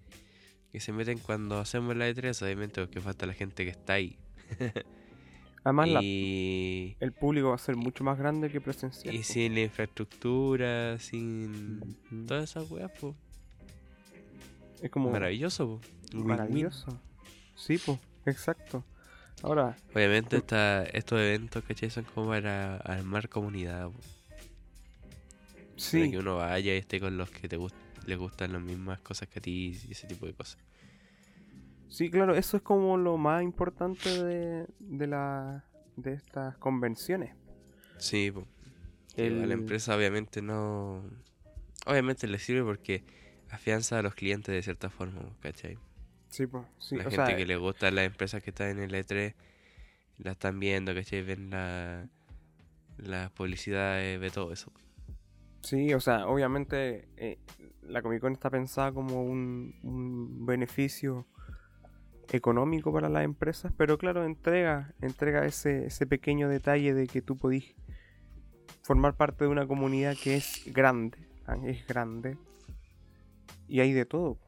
que 0.72 0.80
se 0.80 0.92
meten 0.92 1.18
cuando 1.18 1.58
hacemos 1.58 1.96
la 1.96 2.08
E3, 2.10 2.42
obviamente 2.42 2.80
porque 2.80 3.00
falta 3.00 3.26
la 3.26 3.34
gente 3.34 3.64
que 3.64 3.70
está 3.70 3.94
ahí. 3.94 4.16
Además, 5.62 5.88
la- 5.90 6.00
el 6.00 7.12
público 7.18 7.50
va 7.50 7.54
a 7.56 7.58
ser 7.58 7.76
mucho 7.76 8.02
más 8.02 8.18
grande 8.18 8.48
que 8.50 8.60
presencial. 8.62 9.14
y 9.14 9.18
po. 9.18 9.24
sin 9.24 9.54
la 9.54 9.60
infraestructura, 9.60 10.98
sin 10.98 11.80
todas 12.26 12.50
esas 12.50 12.70
weas, 12.70 12.90
pues. 12.98 13.14
Es 14.82 14.90
como 14.90 15.10
Maravilloso, 15.10 15.80
po. 16.12 16.18
Maravilloso. 16.24 16.98
Sí, 17.54 17.78
pues, 17.84 17.98
exacto. 18.24 18.82
Ahora, 19.42 19.76
Obviamente 19.94 20.36
esta, 20.36 20.84
estos 20.84 21.18
eventos, 21.18 21.64
¿cachai? 21.64 21.90
Son 21.90 22.04
como 22.04 22.28
para 22.28 22.76
armar 22.78 23.28
comunidad. 23.28 23.88
po. 23.90 23.98
Para 25.92 26.10
que 26.10 26.18
uno 26.18 26.36
vaya 26.36 26.74
y 26.74 26.78
esté 26.78 27.00
con 27.00 27.16
los 27.16 27.30
que 27.30 27.48
te 27.48 27.56
gust 27.56 27.74
les 28.06 28.18
gustan 28.18 28.52
las 28.52 28.62
mismas 28.62 29.00
cosas 29.00 29.28
que 29.28 29.38
a 29.38 29.42
ti 29.42 29.78
y 29.86 29.92
ese 29.92 30.06
tipo 30.06 30.26
de 30.26 30.32
cosas. 30.32 30.58
sí, 31.88 32.10
claro, 32.10 32.34
eso 32.34 32.56
es 32.56 32.62
como 32.62 32.96
lo 32.96 33.16
más 33.16 33.42
importante 33.42 34.08
de, 34.24 34.66
de, 34.78 35.06
la, 35.06 35.64
de 35.96 36.14
estas 36.14 36.56
convenciones. 36.58 37.34
Sí, 37.98 38.30
po. 38.30 38.46
A 39.16 39.22
la 39.22 39.54
empresa 39.54 39.96
obviamente 39.96 40.40
no... 40.40 41.02
Obviamente 41.86 42.26
le 42.26 42.38
sirve 42.38 42.62
porque 42.62 43.04
afianza 43.50 43.98
a 43.98 44.02
los 44.02 44.14
clientes 44.14 44.54
de 44.54 44.62
cierta 44.62 44.88
forma, 44.88 45.20
¿cachai? 45.40 45.78
Sí, 46.30 46.46
pues, 46.46 46.64
sí. 46.78 46.96
la 46.96 47.02
o 47.02 47.10
gente 47.10 47.26
sea, 47.26 47.36
que 47.36 47.44
le 47.44 47.56
gusta 47.56 47.90
las 47.90 48.06
empresas 48.06 48.42
que 48.42 48.50
están 48.50 48.70
en 48.70 48.78
el 48.78 48.94
E3 48.94 49.34
La 50.18 50.32
están 50.32 50.58
viendo, 50.60 50.94
¿cachai? 50.94 51.22
Ven 51.22 51.50
la, 51.50 52.08
las 52.98 53.30
publicidades, 53.32 54.18
ve 54.18 54.30
todo 54.30 54.52
eso. 54.52 54.72
Sí, 55.62 55.92
o 55.92 56.00
sea, 56.00 56.26
obviamente 56.26 57.08
eh, 57.16 57.38
la 57.82 58.00
Comic 58.00 58.20
Con 58.20 58.32
está 58.32 58.48
pensada 58.48 58.92
como 58.92 59.22
un, 59.22 59.74
un 59.82 60.46
beneficio 60.46 61.26
económico 62.32 62.92
para 62.92 63.08
las 63.08 63.24
empresas, 63.24 63.72
pero 63.76 63.98
claro, 63.98 64.24
entrega, 64.24 64.94
entrega 65.00 65.44
ese, 65.44 65.86
ese 65.86 66.06
pequeño 66.06 66.48
detalle 66.48 66.94
de 66.94 67.06
que 67.06 67.22
tú 67.22 67.36
podís 67.36 67.74
formar 68.82 69.16
parte 69.16 69.44
de 69.44 69.50
una 69.50 69.66
comunidad 69.66 70.16
que 70.16 70.36
es 70.36 70.62
grande, 70.66 71.18
ah, 71.46 71.56
es 71.64 71.86
grande, 71.86 72.38
y 73.68 73.80
hay 73.80 73.92
de 73.92 74.06
todo, 74.06 74.38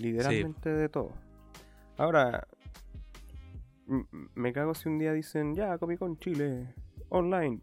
literalmente 0.00 0.70
de 0.70 0.88
todo. 0.88 1.12
Ahora, 1.98 2.46
me 4.34 4.52
cago 4.52 4.74
si 4.74 4.88
un 4.88 4.98
día 4.98 5.12
dicen, 5.12 5.54
ya, 5.54 5.78
Comic 5.78 5.98
Con 5.98 6.18
Chile, 6.18 6.74
online, 7.08 7.60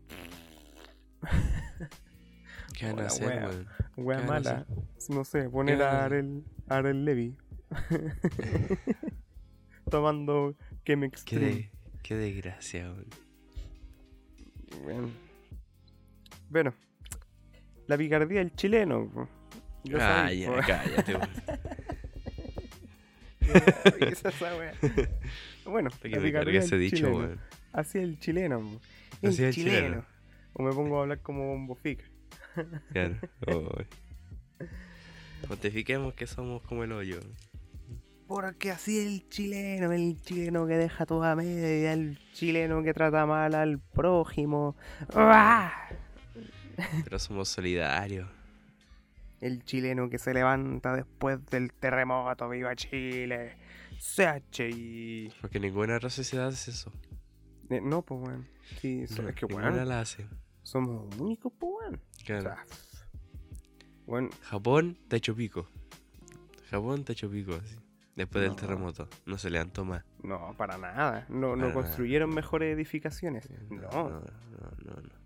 ¿Qué 2.78 2.86
van 2.88 3.00
a 3.02 3.06
hacer, 3.08 3.28
wea. 3.28 3.50
weón? 3.98 4.22
¿Qué 4.22 4.28
mala, 4.28 4.66
no 5.10 5.24
sé, 5.24 5.50
poner 5.50 5.82
a? 5.82 6.06
Arel, 6.06 6.44
a 6.68 6.78
Arel 6.78 7.06
Levy 7.06 7.38
tomando 9.90 10.56
Kem 10.84 11.02
Qué, 11.02 11.06
Extreme. 11.06 11.46
de- 11.46 11.72
qué 12.02 12.16
desgracia, 12.16 12.92
weón. 12.92 13.08
Bueno. 14.84 15.10
Bueno, 16.50 16.74
la 17.88 17.98
picardía 17.98 18.40
del 18.40 18.56
chileno. 18.56 19.30
Ya 19.84 20.26
Ah, 20.26 20.34
ya, 20.34 20.60
cállate, 20.66 21.16
weón. 21.16 21.30
¿Qué 24.00 24.06
es 24.10 24.24
esa 24.26 24.56
wea? 24.58 24.74
Bueno, 25.66 25.90
que 26.02 26.10
me 26.10 26.18
picardía 26.18 26.34
cargué 26.34 26.58
ese 26.58 26.76
del 26.78 26.80
dicho, 26.92 26.96
chileno. 26.98 27.18
weón. 27.18 27.40
Así 27.72 27.98
el 28.00 28.20
chileno. 28.20 28.80
El 29.22 29.30
Así 29.30 29.44
el 29.44 29.54
chileno. 29.54 29.78
chileno. 29.78 30.06
O 30.54 30.64
me 30.64 30.74
pongo 30.74 31.00
a 31.00 31.02
hablar 31.04 31.22
como 31.22 31.48
Bombo 31.48 31.76
Fica. 31.76 32.04
Claro. 32.92 33.16
Uy. 33.48 33.86
Pontifiquemos 35.48 36.14
que 36.14 36.28
somos 36.28 36.62
como 36.64 36.84
el 36.84 36.92
hoyo. 36.92 37.20
Porque 38.28 38.72
así 38.72 39.00
el 39.00 39.28
chileno, 39.30 39.92
el 39.92 40.20
chileno 40.22 40.66
que 40.68 40.76
deja 40.76 41.06
toda 41.06 41.36
media, 41.36 41.94
el 41.94 42.18
chileno 42.34 42.82
que 42.84 42.94
trata 42.94 43.26
mal 43.26 43.54
al 43.56 43.80
prójimo. 43.80 44.76
Pero 47.04 47.20
somos 47.20 47.50
solidarios. 47.50 48.28
El 49.44 49.64
chileno 49.66 50.10
que 50.10 50.18
se 50.20 50.34
levanta 50.34 50.96
después 50.96 51.46
del 51.48 51.74
terremoto, 51.74 52.48
viva 52.50 52.76
Chile. 52.76 53.58
CHI. 54.00 55.34
Porque 55.42 55.60
ninguna 55.60 55.98
otra 55.98 56.10
sociedad 56.10 56.48
hace 56.48 56.72
eso. 56.72 56.92
Eh, 57.70 57.82
no, 57.82 58.02
pues, 58.04 58.22
weón. 58.22 58.48
Sí, 58.80 59.06
so- 59.08 59.22
No, 59.24 59.30
es 59.30 59.36
que, 59.36 59.46
ninguna 59.48 59.84
la 59.86 60.02
hace. 60.02 60.28
somos 60.62 61.14
únicos, 61.20 61.52
pues, 61.60 61.72
weón. 61.82 61.96
O 61.96 62.26
Claro. 62.26 62.42
sea, 62.44 62.66
weón, 64.06 64.30
Japón 64.44 64.98
te 65.08 65.18
hecho 65.18 65.36
pico. 65.36 65.68
Japón 66.70 67.04
te 67.04 67.14
hecho 67.14 67.30
pico, 67.30 67.54
así. 67.56 67.76
Después 68.16 68.44
del 68.44 68.56
terremoto. 68.56 69.10
No 69.26 69.38
se 69.38 69.50
levantó 69.50 69.84
más. 69.86 70.04
no, 70.22 70.54
para 70.56 70.78
nada. 70.78 71.26
No, 71.30 71.56
no 71.56 71.74
construyeron 71.74 72.30
mejores 72.30 72.74
edificaciones. 72.76 73.50
No, 73.70 73.82
No. 73.82 74.10
no, 74.10 74.20
no, 74.20 74.72
no. 74.86 75.02
no. 75.02 75.23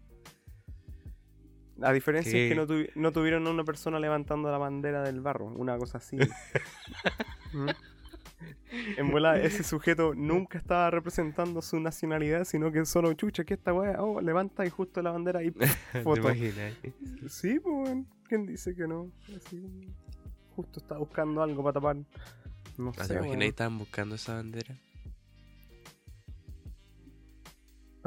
A 1.81 1.91
diferencia 1.93 2.29
es 2.29 2.33
¿Qué? 2.35 2.49
que 2.49 2.55
no, 2.55 2.65
tuvi- 2.67 2.91
no 2.95 3.11
tuvieron 3.11 3.45
a 3.47 3.51
una 3.51 3.63
persona 3.63 3.99
levantando 3.99 4.51
la 4.51 4.57
bandera 4.57 5.03
del 5.03 5.21
barro. 5.21 5.45
Una 5.45 5.77
cosa 5.77 5.99
así. 5.99 6.17
¿Mm? 7.53 7.69
En 8.97 9.11
bola, 9.11 9.39
ese 9.39 9.63
sujeto 9.63 10.13
nunca 10.13 10.57
estaba 10.57 10.91
representando 10.91 11.61
su 11.61 11.79
nacionalidad, 11.79 12.43
sino 12.43 12.71
que 12.71 12.85
solo 12.85 13.13
chucha, 13.13 13.43
que 13.45 13.53
esta 13.55 13.73
weá, 13.73 14.01
oh, 14.03 14.21
levanta 14.21 14.65
y 14.65 14.69
justo 14.69 15.01
la 15.01 15.11
bandera 15.11 15.41
y 15.43 15.51
¿Te 15.51 15.67
foto. 16.03 16.19
imaginas? 16.21 16.73
Sí, 17.29 17.59
pues. 17.59 17.95
¿Quién 18.27 18.45
dice 18.45 18.75
que 18.75 18.87
no? 18.87 19.09
Así, 19.35 19.63
justo 20.55 20.79
está 20.79 20.97
buscando 20.97 21.41
algo 21.41 21.63
para 21.63 21.73
tapar. 21.73 21.95
No 22.77 22.91
¿Ah, 22.97 23.03
sé, 23.05 23.07
¿Te 23.07 23.13
imaginas? 23.13 23.29
weón. 23.37 23.41
Estaban 23.43 23.77
buscando 23.77 24.15
esa 24.15 24.33
bandera. 24.35 24.75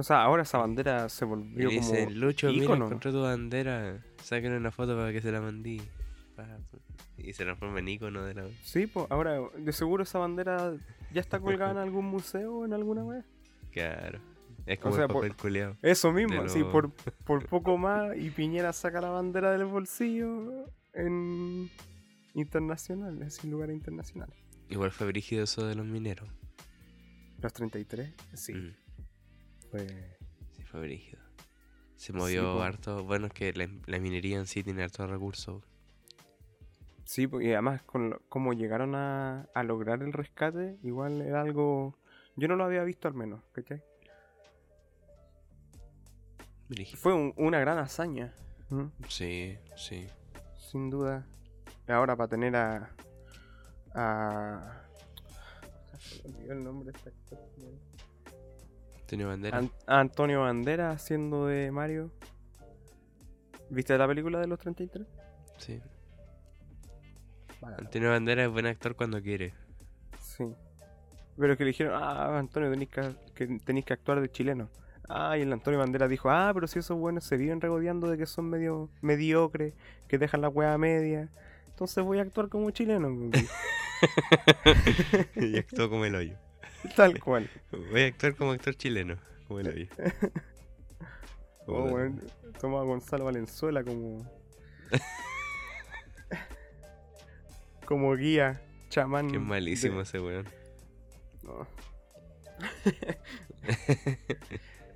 O 0.01 0.03
sea, 0.03 0.23
ahora 0.23 0.43
esa 0.45 0.57
bandera 0.59 1.09
se 1.11 1.25
Y 1.27 1.29
volvió 1.29 1.69
como 1.69 2.11
Lucho, 2.11 2.49
mira, 2.49 2.65
ícono. 2.65 2.87
encontré 2.87 3.13
tu 3.13 3.21
bandera. 3.23 4.03
Saquen 4.23 4.53
una 4.53 4.71
foto 4.71 4.97
para 4.97 5.13
que 5.13 5.21
se 5.21 5.31
la 5.31 5.41
mandí. 5.41 5.81
Y 7.19 7.35
se 7.35 7.45
transforma 7.45 7.81
en 7.81 7.89
ícono 7.89 8.23
de 8.25 8.33
la... 8.33 8.49
Sí, 8.63 8.87
pues, 8.87 9.07
ahora 9.11 9.39
de 9.59 9.73
seguro 9.73 10.05
esa 10.05 10.19
bandera 10.19 10.75
ya 11.13 11.21
está 11.21 11.39
colgada 11.39 11.73
en 11.73 11.77
algún 11.79 12.07
museo 12.07 12.55
o 12.61 12.65
en 12.65 12.73
alguna 12.73 13.05
wea. 13.05 13.25
Claro. 13.73 14.21
Es 14.65 14.79
como 14.79 14.95
sea, 14.95 15.05
el 15.05 15.09
por- 15.11 15.17
papel 15.23 15.37
culeado. 15.37 15.77
Eso 15.83 16.13
mismo, 16.13 16.49
sí, 16.49 16.65
por, 16.65 16.93
por 17.25 17.47
poco 17.47 17.77
más 17.77 18.17
y 18.17 18.31
Piñera 18.31 18.73
saca 18.73 19.01
la 19.03 19.11
bandera 19.11 19.53
del 19.53 19.67
bolsillo 19.67 20.65
en 20.95 21.69
internacional, 22.35 23.21
es 23.23 23.45
en 23.45 23.51
lugares 23.51 23.77
internacionales. 23.77 24.37
Igual 24.71 24.91
fue 24.93 25.07
brígido 25.09 25.45
eso 25.45 25.67
de 25.67 25.75
los 25.75 25.85
mineros. 25.87 26.29
Los 27.43 27.53
33, 27.53 28.15
sí, 28.35 28.55
Mm, 28.55 28.75
fue- 29.71 30.17
sí, 30.57 30.63
fue 30.65 30.81
brígido. 30.81 31.21
Se 31.97 32.13
movió 32.13 32.55
po. 32.55 32.63
harto. 32.63 33.05
Bueno, 33.05 33.27
es 33.27 33.33
que 33.33 33.53
la, 33.53 33.69
la 33.87 33.99
minería 33.99 34.39
en 34.39 34.47
sí 34.47 34.63
tiene 34.63 34.83
hartos 34.83 35.09
recursos. 35.11 35.63
Sí, 37.05 37.27
pues, 37.27 37.45
y 37.47 37.53
además 37.53 37.83
con 37.83 38.21
como 38.29 38.53
llegaron 38.53 38.95
a, 38.95 39.49
a 39.55 39.63
lograr 39.65 40.03
el 40.03 40.13
rescate, 40.13 40.79
igual 40.83 41.21
era 41.23 41.41
algo... 41.43 41.97
Yo 42.37 42.47
no 42.49 42.57
lo 42.57 42.65
había 42.65 42.85
visto 42.85 43.09
al 43.09 43.15
menos, 43.15 43.43
¿cachai? 43.53 43.83
Brígido. 46.69 46.99
Fue 47.01 47.13
un- 47.13 47.35
una 47.37 47.59
gran 47.59 47.79
hazaña. 47.79 48.33
Sí, 49.09 49.59
sí. 49.77 50.07
sin 50.71 50.89
duda. 50.89 51.27
Ahora 51.89 52.15
para 52.17 52.29
tener 52.29 52.55
a... 52.55 52.95
a... 53.95 54.83
se 55.99 56.29
me 56.29 56.37
olvidó 56.37 56.53
el 56.53 56.65
nombre 56.65 56.93
de 56.93 56.99
actor. 59.11 59.11
Tiene 59.11 59.25
bandera. 59.25 59.59
An- 59.59 59.71
a 59.87 60.01
Antonio 60.01 60.41
Bandera 60.41 60.91
haciendo 60.91 61.47
de 61.47 61.71
Mario. 61.71 62.11
¿Viste 63.71 63.97
la 63.97 64.07
película 64.07 64.41
de 64.41 64.47
los 64.47 64.59
33? 64.59 65.07
Sí. 65.59 65.81
Vale. 67.61 67.77
Antonio 67.79 68.11
Bandera 68.11 68.45
es 68.45 68.51
buen 68.51 68.67
actor 68.67 68.97
cuando 68.97 69.23
quiere. 69.23 69.55
Sí. 70.21 70.45
Pero 71.39 71.57
que 71.57 71.65
le 71.65 71.69
dijeron, 71.69 71.95
ah, 71.95 72.39
Antonio, 72.39 72.71
tenéis 72.71 72.91
que, 72.91 73.85
que, 73.85 73.93
actuar 73.93 74.21
de 74.21 74.31
chileno. 74.31 74.69
Ah, 75.09 75.37
y 75.39 75.43
el 75.43 75.53
Antonio 75.53 75.79
Bandera 75.79 76.09
dijo, 76.09 76.31
ah, 76.31 76.51
pero 76.55 76.67
si 76.67 76.79
esos 76.79 76.99
buenos 76.99 77.25
se 77.25 77.37
viven 77.37 77.61
regodeando 77.61 78.09
de 78.09 78.19
que 78.19 78.27
son 78.27 78.51
medio 78.51 78.91
mediocres, 79.01 79.75
que 80.09 80.19
dejan 80.19 80.41
la 80.41 80.49
hueá 80.49 80.77
media. 80.79 81.29
Entonces 81.69 82.05
voy 82.05 82.19
a 82.19 82.23
actuar 82.23 82.49
como 82.49 82.71
chileno. 82.71 83.31
y 85.37 85.59
actuó 85.59 85.89
como 85.89 86.05
el 86.05 86.15
hoyo. 86.15 86.37
Tal 86.97 87.19
cual. 87.21 87.49
Voy 87.91 88.03
a 88.03 88.07
actuar 88.07 88.35
como 88.37 88.53
actor 88.53 88.75
chileno. 88.75 89.17
Como 89.49 89.61
el 89.61 89.69
hoyo. 89.69 89.87
Oh, 91.67 91.89
bueno, 91.89 92.21
toma 92.61 92.81
a 92.81 92.83
Gonzalo 92.83 93.27
Valenzuela 93.27 93.85
como. 93.85 94.29
como 97.87 98.17
guía, 98.17 98.61
chamán. 98.89 99.31
Qué 99.31 99.39
malísimo 99.39 99.99
de- 99.99 100.03
ese 100.03 100.19
weón. 100.21 100.47
No. 101.45 101.67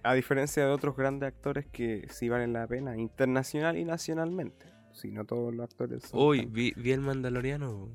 a 0.03 0.15
diferencia 0.15 0.65
de 0.65 0.71
otros 0.73 0.97
grandes 0.97 1.29
actores 1.29 1.65
que 1.67 2.07
sí 2.11 2.29
valen 2.29 2.53
la 2.53 2.67
pena, 2.67 2.97
internacional 2.97 3.77
y 3.79 3.85
nacionalmente. 3.85 4.67
Si 4.93 5.11
no 5.13 5.25
todos 5.25 5.55
los 5.55 5.65
actores 5.65 6.03
son. 6.05 6.21
Uy, 6.21 6.41
tan- 6.43 6.53
vi, 6.53 6.73
vi 6.77 6.91
el 6.93 7.01
Mandaloriano. 7.03 7.89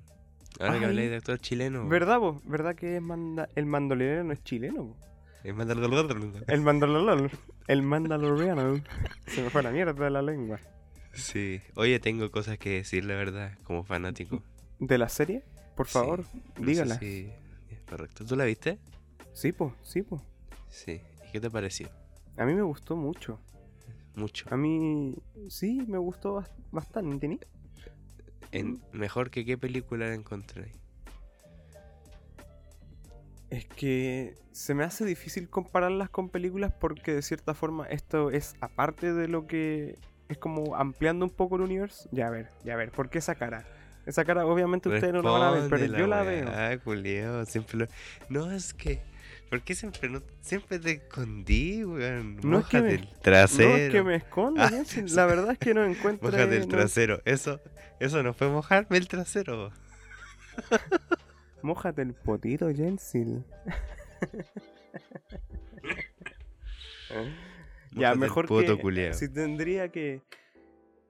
Ahora 0.60 0.80
que 0.80 0.86
habláis 0.86 1.10
de 1.10 1.16
actor 1.18 1.40
chileno. 1.40 1.88
¿Verdad, 1.88 2.20
vos? 2.20 2.42
¿Verdad 2.46 2.76
que 2.76 2.98
es 2.98 3.02
manda- 3.02 3.48
el 3.56 3.66
mandaloriano 3.66 4.26
no 4.26 4.34
es 4.34 4.44
chileno? 4.44 4.88
po? 4.88 4.98
El 5.44 5.54
Mandaloriano. 5.54 6.02
El 6.48 6.62
mandaloriano. 6.62 7.30
El 7.68 7.82
mandaloriano. 7.82 8.84
Se 9.28 9.42
me 9.42 9.50
fue 9.50 9.64
la 9.64 9.72
mierda 9.72 9.94
de 9.94 10.10
la 10.10 10.22
lengua. 10.22 10.60
Sí. 11.14 11.62
Oye, 11.76 12.00
tengo 12.00 12.30
cosas 12.30 12.58
que 12.58 12.72
decir, 12.72 13.06
la 13.06 13.16
verdad, 13.16 13.58
como 13.64 13.84
fanático. 13.86 14.44
¿De 14.80 14.98
la 14.98 15.08
serie? 15.08 15.44
Por 15.76 15.88
Sí. 15.88 15.94
favor, 15.94 16.26
No 16.60 16.66
dígala. 16.66 17.00
si 17.00 17.30
es 17.70 17.80
correcto. 17.90 18.26
¿Tú 18.26 18.36
la 18.36 18.44
viste? 18.44 18.80
Sí, 19.34 19.54
po, 19.54 19.74
sí, 19.82 20.02
po. 20.02 20.22
Sí. 20.68 21.02
¿Y 21.28 21.32
qué 21.32 21.40
te 21.40 21.50
pareció? 21.50 21.88
A 22.38 22.46
mí 22.46 22.54
me 22.54 22.62
gustó 22.62 22.98
mucho. 22.98 23.40
Mucho. 24.16 24.46
A 24.52 24.58
mí 24.58 25.16
sí 25.48 25.86
me 25.88 25.98
gustó 26.00 26.36
bas- 26.36 26.52
bastante, 26.72 27.28
¿ni? 27.30 27.40
En, 28.52 28.82
mejor 28.94 29.30
que 29.30 29.46
qué 29.46 29.58
película 29.58 30.08
la 30.08 30.14
encontré. 30.16 30.72
Es 33.50 33.66
que 33.66 34.36
se 34.52 34.74
me 34.76 34.84
hace 34.84 35.06
difícil 35.06 35.50
compararlas 35.50 36.10
con 36.10 36.30
películas 36.30 36.72
porque 36.80 37.14
de 37.16 37.22
cierta 37.22 37.54
forma 37.54 37.88
esto 37.88 38.30
es 38.30 38.56
aparte 38.62 39.14
de 39.14 39.28
lo 39.28 39.48
que 39.48 39.98
es 40.28 40.38
como 40.38 40.76
ampliando 40.76 41.26
un 41.26 41.32
poco 41.32 41.56
el 41.56 41.64
universo. 41.64 42.08
Ya 42.12 42.28
a 42.28 42.30
ver, 42.30 42.50
ya 42.64 42.74
a 42.74 42.78
ver, 42.78 42.92
¿por 42.92 43.10
qué 43.10 43.18
esa 43.18 43.36
cara? 43.36 43.66
Esa 44.06 44.24
cara 44.26 44.46
obviamente 44.46 44.90
ustedes 44.90 45.14
no 45.14 45.22
la 45.22 45.30
van 45.32 45.42
a 45.44 45.52
ver, 45.52 45.70
pero 45.70 45.86
yo 45.98 46.08
la 46.08 46.24
veo. 46.24 46.48
Ah, 46.50 46.78
culiao, 46.84 47.46
siempre 47.46 47.78
lo... 47.80 47.88
No, 48.30 48.52
es 48.52 48.74
que 48.74 49.02
¿Por 49.50 49.62
qué 49.64 49.74
siempre, 49.74 50.10
no, 50.10 50.22
siempre 50.42 50.78
te 50.78 50.92
escondí, 50.92 51.84
weón? 51.84 52.38
No 52.44 52.60
es 52.60 52.68
que 52.68 52.82
me- 52.84 52.94
el 52.96 53.10
trasero. 53.20 53.70
No 53.70 53.76
es 53.78 53.92
que 53.92 54.04
me 54.04 54.16
esconda, 54.16 54.68
Ah, 54.68 54.84
la 55.08 55.26
verdad 55.26 55.52
es 55.54 55.58
que 55.58 55.74
no 55.74 55.84
encuentro. 55.84 56.30
Mójate 56.30 56.56
el 56.56 56.62
no- 56.62 56.68
trasero. 56.68 57.20
Eso, 57.26 57.60
eso 58.00 58.24
no 58.24 58.34
fue 58.34 58.50
mojarme 58.50 58.98
el 58.98 59.08
trasero. 59.08 59.72
Mójate 61.62 62.02
el 62.02 62.14
potito, 62.14 62.70
Jensil. 62.74 63.44
ya, 67.92 68.16
mejor 68.16 68.48
que. 68.48 69.14
Si 69.14 69.32
tendría 69.32 69.90
que 69.90 70.22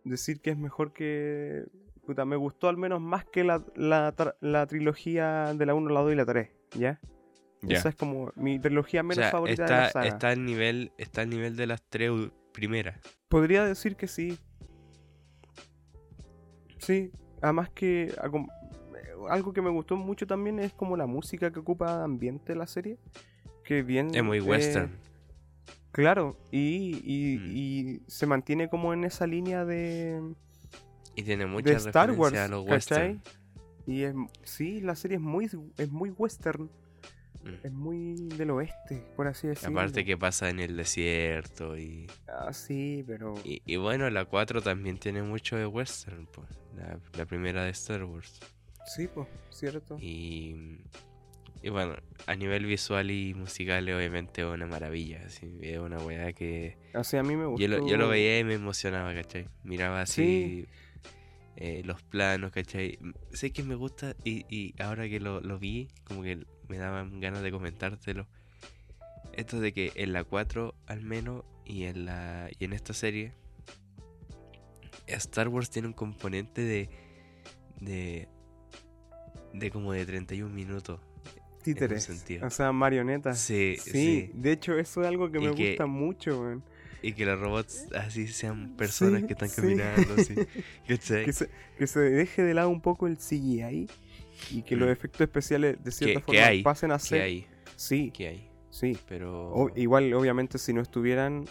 decir 0.04 0.42
que 0.42 0.52
es 0.52 0.58
mejor 0.58 0.94
que. 0.94 1.66
Puta, 2.06 2.26
me 2.26 2.36
gustó 2.36 2.70
al 2.70 2.78
menos 2.78 3.00
más 3.00 3.26
que 3.26 3.44
la, 3.44 3.64
la, 3.76 4.14
la 4.40 4.66
trilogía 4.66 5.54
de 5.54 5.66
la 5.68 5.76
1, 5.76 5.90
la 5.92 6.00
2 6.02 6.14
y 6.14 6.16
la 6.16 6.26
3, 6.26 6.50
¿ya? 6.76 7.00
Ya. 7.62 7.78
Esa 7.78 7.90
es 7.90 7.96
como 7.96 8.32
mi 8.36 8.58
trilogía 8.58 9.02
O 9.02 9.04
menos 9.04 9.24
sea, 9.24 9.32
favorita 9.32 9.66
de 9.66 9.70
la 9.70 9.88
está, 9.88 9.92
saga. 9.92 10.08
está 10.08 10.30
al 10.30 10.46
nivel, 10.46 10.92
está 10.98 11.22
al 11.22 11.30
nivel 11.30 11.56
de 11.56 11.68
las 11.68 11.84
tres 11.88 12.10
primeras. 12.52 13.00
Podría 13.28 13.64
decir 13.66 13.96
que 13.96 14.08
sí. 14.08 14.40
Sí, 16.80 17.12
además 17.42 17.70
que 17.70 18.06
eh, 18.06 18.14
algo 19.30 19.54
que 19.54 19.62
me 19.62 19.70
gustó 19.70 19.96
mucho 19.96 20.26
también 20.28 20.60
es 20.60 20.74
como 20.74 20.98
la 20.98 21.06
música 21.06 21.52
que 21.52 21.60
ocupa 21.60 21.98
de 22.00 22.04
ambiente 22.06 22.56
la 22.56 22.68
serie. 22.68 22.98
Que 23.64 23.84
bien. 23.84 24.14
Es 24.16 24.24
muy 24.24 24.40
eh, 24.40 24.42
western. 24.42 24.92
claro, 25.92 26.38
y, 26.52 27.02
y, 27.04 27.38
Mm. 27.38 27.52
y 27.56 28.02
se 28.08 28.26
mantiene 28.26 28.70
como 28.70 28.94
en 28.94 29.04
esa 29.04 29.28
línea 29.28 29.66
de, 29.66 30.22
Y 31.16 31.24
tiene 31.24 31.46
de 31.46 31.50
muchas 31.52 31.86
Star 31.86 32.12
Wars. 32.12 32.38
a 32.38 32.48
los 32.48 32.66
western. 32.68 33.22
Y 33.86 34.04
es, 34.04 34.14
sí, 34.44 34.82
la 34.82 34.96
serie 34.96 35.18
es 35.18 35.22
muy, 35.22 35.50
es 35.78 35.92
muy 35.92 36.12
western. 36.12 36.70
Mm. 37.44 37.54
Es 37.66 37.72
muy 37.72 38.16
del 38.38 38.50
oeste, 38.52 39.04
por 39.16 39.28
así 39.28 39.48
decirlo. 39.48 39.80
Aparte 39.80 40.04
que 40.06 40.18
pasa 40.18 40.50
en 40.50 40.60
el 40.60 40.76
desierto 40.76 41.78
y, 41.78 42.08
Ah, 42.28 42.52
sí, 42.54 43.04
pero. 43.08 43.34
y, 43.44 43.62
y 43.66 43.76
bueno, 43.78 44.10
la 44.10 44.26
4 44.26 44.62
también 44.62 44.98
tiene 44.98 45.22
mucho 45.24 45.56
de 45.56 45.66
western, 45.66 46.26
pues, 46.28 46.48
la, 46.76 47.00
la 47.18 47.26
primera 47.26 47.64
de 47.64 47.72
Star 47.72 48.04
Wars. 48.04 48.40
Sí, 48.86 49.08
pues, 49.08 49.28
cierto. 49.52 49.98
Y, 50.00 50.80
y 51.62 51.70
bueno, 51.70 51.96
a 52.28 52.36
nivel 52.36 52.66
visual 52.66 53.12
y 53.12 53.34
musical 53.34 53.88
es 53.88 53.96
obviamente 53.96 54.46
una 54.46 54.66
maravilla, 54.66 55.24
así, 55.26 55.48
es 55.62 55.78
una 55.80 55.98
weá 56.00 56.34
que 56.34 56.78
Así 56.94 57.18
a 57.18 57.24
mí 57.24 57.36
me 57.36 57.46
gustó. 57.46 57.62
yo 57.62 57.68
lo, 57.68 57.86
yo 57.88 57.98
lo 57.98 58.08
veía 58.10 58.40
y 58.40 58.44
me 58.44 58.56
emocionaba, 58.56 59.14
¿cachai? 59.14 59.48
Miraba 59.64 60.02
así 60.02 60.66
eh, 61.56 61.82
los 61.86 62.02
planos, 62.04 62.52
¿cachai? 62.52 62.98
M- 63.02 63.14
Sé 63.32 63.52
que 63.52 63.64
me 63.64 63.76
gusta 63.76 64.16
y, 64.24 64.46
y 64.54 64.74
ahora 64.82 65.08
que 65.10 65.20
lo, 65.20 65.40
lo 65.42 65.60
vi, 65.60 65.90
como 66.06 66.24
que 66.24 66.46
me 66.70 66.78
daban 66.78 67.20
ganas 67.20 67.42
de 67.44 67.52
comentártelo. 67.52 68.28
Esto 69.34 69.60
de 69.60 69.74
que 69.74 69.92
en 69.96 70.14
la 70.14 70.24
4 70.24 70.74
al 70.88 71.02
menos 71.02 71.44
y 71.66 71.84
en, 71.86 72.06
la, 72.06 72.50
y 72.58 72.66
en 72.66 72.74
esta 72.74 72.94
serie, 72.94 73.34
Star 75.08 75.48
Wars 75.48 75.70
tiene 75.70 75.88
un 75.88 75.94
componente 75.94 76.62
de... 76.62 76.90
de 77.80 78.28
de 79.52 79.72
como 79.72 79.94
de 79.94 80.06
31 80.06 80.54
minutos. 80.54 81.00
títeres. 81.64 82.04
sentido. 82.04 82.46
O 82.46 82.50
sea, 82.52 82.72
marionetas. 82.72 83.40
Sí, 83.40 83.78
Sí, 83.82 83.92
sí. 83.92 84.32
de 84.36 84.52
hecho 84.52 84.78
eso 84.78 85.02
es 85.02 85.08
algo 85.08 85.32
que 85.32 85.40
Y 85.40 85.42
me 85.48 85.56
que- 85.56 85.70
gusta 85.70 85.88
mucho. 85.88 86.62
Y 87.02 87.14
que 87.14 87.26
los 87.26 87.40
robots 87.40 87.88
así 87.96 88.28
sean 88.28 88.76
personas 88.76 89.22
Sí, 89.22 89.28
que 89.28 89.34
están 89.34 89.50
sí. 89.50 89.62
caminando. 89.62 90.16
Que 90.86 90.98
se, 90.98 91.50
que 91.78 91.88
se 91.88 92.00
deje 92.00 92.44
de 92.44 92.54
lado 92.54 92.70
un 92.70 92.82
poco 92.82 93.08
el 93.08 93.18
CGI 93.18 93.88
y 94.52 94.62
que 94.64 94.76
los 94.76 94.88
Mm. 94.88 94.92
efectos 94.92 95.22
especiales 95.22 95.84
de 95.84 95.92
cierta 95.92 96.22
forma 96.22 96.42
hay, 96.46 96.64
pasen 96.64 96.92
a 96.92 96.98
¿Qué 96.98 97.04
ser. 97.06 97.22
hay? 97.22 97.48
Sí, 97.76 98.12
¿Qué 98.12 98.28
hay? 98.28 98.52
sí. 98.70 98.98
Pero... 99.08 99.52
O- 99.52 99.72
igual, 99.76 100.14
obviamente, 100.14 100.58
si 100.58 100.74
no 100.74 100.82
estuvieran, 100.82 101.46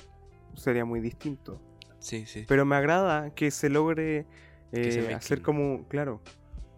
sería 0.55 0.85
muy 0.85 1.01
distinto. 1.01 1.61
Sí, 1.99 2.25
sí. 2.27 2.45
Pero 2.47 2.65
me 2.65 2.77
agrada 2.77 3.35
que 3.35 3.51
se 3.51 3.69
logre 3.71 4.27
Que 4.73 4.93
se 4.93 5.11
eh, 5.11 5.15
hacer 5.15 5.43
como, 5.43 5.87
claro, 5.89 6.21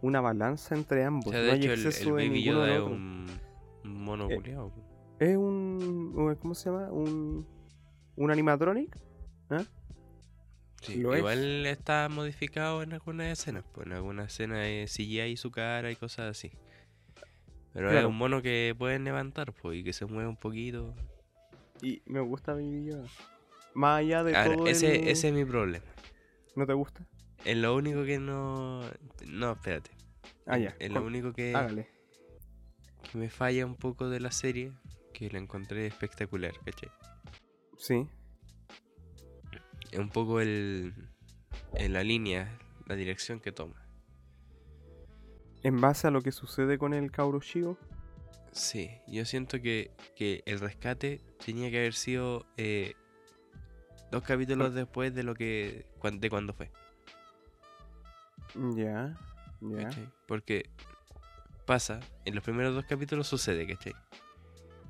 una 0.03 0.21
balanza 0.21 0.75
entre 0.75 1.05
ambos. 1.05 1.27
O 1.27 1.31
sea, 1.31 1.41
de 1.41 1.47
no 1.49 1.53
hay 1.53 1.59
hecho, 1.61 1.73
el, 1.73 1.87
exceso 1.87 2.11
el 2.11 2.17
de 2.17 2.29
Baby 2.29 2.39
ninguno 2.45 2.53
Yoda 2.59 2.67
del 2.67 2.83
es 2.83 2.89
un, 2.89 3.27
mono 3.85 4.29
Eh. 4.31 4.57
Es 5.19 5.37
un, 5.37 6.37
¿Cómo 6.41 6.55
se 6.55 6.71
llama? 6.71 6.91
Un, 6.91 7.47
un 8.17 8.31
animatronic. 8.31 8.97
¿Ah? 9.51 9.63
Sí, 10.81 10.97
lo 10.97 11.13
es. 11.13 11.19
Igual 11.19 11.67
está 11.67 12.09
modificado 12.09 12.83
en 12.83 12.93
algunas 12.93 13.27
escenas. 13.29 13.65
Pues 13.73 13.87
en 13.87 13.93
algunas 13.93 14.33
escenas 14.33 14.59
de 14.59 14.87
CGI 14.89 15.37
su 15.37 15.51
cara 15.51 15.91
y 15.91 15.97
cosas 15.97 16.31
así. 16.31 16.51
Pero 17.73 17.91
es 17.97 18.05
un 18.05 18.17
mono 18.17 18.43
que 18.43 18.75
pueden 18.77 19.05
levantar 19.05 19.53
pues, 19.53 19.79
y 19.79 19.85
que 19.85 19.93
se 19.93 20.05
mueve 20.07 20.29
un 20.29 20.37
poquito. 20.37 20.95
Y 21.83 22.03
me 22.07 22.21
gusta 22.21 22.53
Baby 22.55 22.87
Yoda. 22.87 23.07
Más 23.75 24.01
allá 24.01 24.25
de 24.25 24.37
Ahora, 24.37 24.57
todo 24.57 24.67
ese, 24.67 24.97
el- 25.03 25.09
ese 25.09 25.29
es 25.29 25.35
mi 25.35 25.45
problema. 25.45 25.85
¿No 26.57 26.67
te 26.67 26.73
gusta? 26.73 27.07
Es 27.45 27.57
lo 27.57 27.75
único 27.77 28.05
que 28.05 28.19
no. 28.19 28.83
No, 29.27 29.53
espérate. 29.53 29.91
Ah, 30.47 30.59
ya. 30.59 30.75
Es 30.81 30.91
lo 30.91 31.03
único 31.03 31.33
que, 31.33 31.55
Hágale. 31.55 31.89
que 33.11 33.17
me 33.19 33.31
falla 33.31 33.65
un 33.65 33.77
poco 33.77 34.09
de 34.11 34.21
la 34.21 34.33
serie. 34.33 34.73
Que 35.15 35.31
la 35.31 35.39
encontré 35.39 35.87
espectacular, 35.87 36.53
¿cachai? 36.65 36.91
Sí. 37.79 38.09
Es 39.93 39.99
un 39.99 40.11
poco 40.11 40.41
el. 40.41 40.95
En 41.75 41.93
la 41.93 42.03
línea, 42.03 42.59
la 42.87 42.95
dirección 42.97 43.41
que 43.41 43.53
toma. 43.53 43.77
En 45.63 45.81
base 45.81 46.07
a 46.07 46.11
lo 46.11 46.23
que 46.23 46.33
sucede 46.33 46.79
con 46.79 46.95
el 46.95 47.11
Kauro 47.11 47.41
Shigo. 47.41 47.77
Sí, 48.53 48.91
yo 49.07 49.25
siento 49.25 49.61
que, 49.61 49.93
que 50.17 50.43
el 50.47 50.59
rescate 50.59 51.21
tenía 51.45 51.71
que 51.71 51.79
haber 51.79 51.95
sido 51.95 52.47
eh, 52.57 52.95
dos 54.11 54.23
capítulos 54.25 54.75
después 54.75 55.15
de 55.15 55.23
lo 55.23 55.35
que 55.35 55.87
cuan- 56.01 56.19
de 56.19 56.31
cuando 56.31 56.53
fue. 56.55 56.71
Ya. 58.75 59.17
Ya. 59.61 59.91
Porque 60.27 60.69
pasa, 61.67 62.01
en 62.25 62.35
los 62.35 62.43
primeros 62.43 62.75
dos 62.75 62.85
capítulos 62.87 63.29
sucede, 63.29 63.67
¿cachai? 63.67 63.95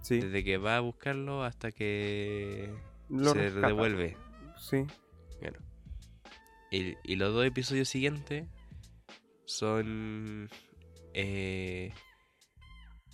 Sí. 0.00 0.20
Desde 0.20 0.42
que 0.44 0.56
va 0.56 0.76
a 0.76 0.80
buscarlo 0.80 1.44
hasta 1.44 1.70
que 1.72 2.72
Lo 3.10 3.32
se 3.32 3.42
rescata. 3.50 3.66
devuelve. 3.66 4.16
Sí. 4.60 4.86
Claro. 5.40 5.58
Y, 6.70 6.94
y 7.02 7.16
los 7.16 7.32
dos 7.34 7.44
episodios 7.46 7.88
siguientes 7.88 8.46
son 9.46 10.48
eh, 11.14 11.92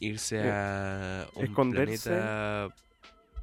irse 0.01 0.41
Eh, 0.45 0.51
a 0.51 1.27
un 1.37 1.45
esconderse. 1.45 2.11
planeta 2.11 2.75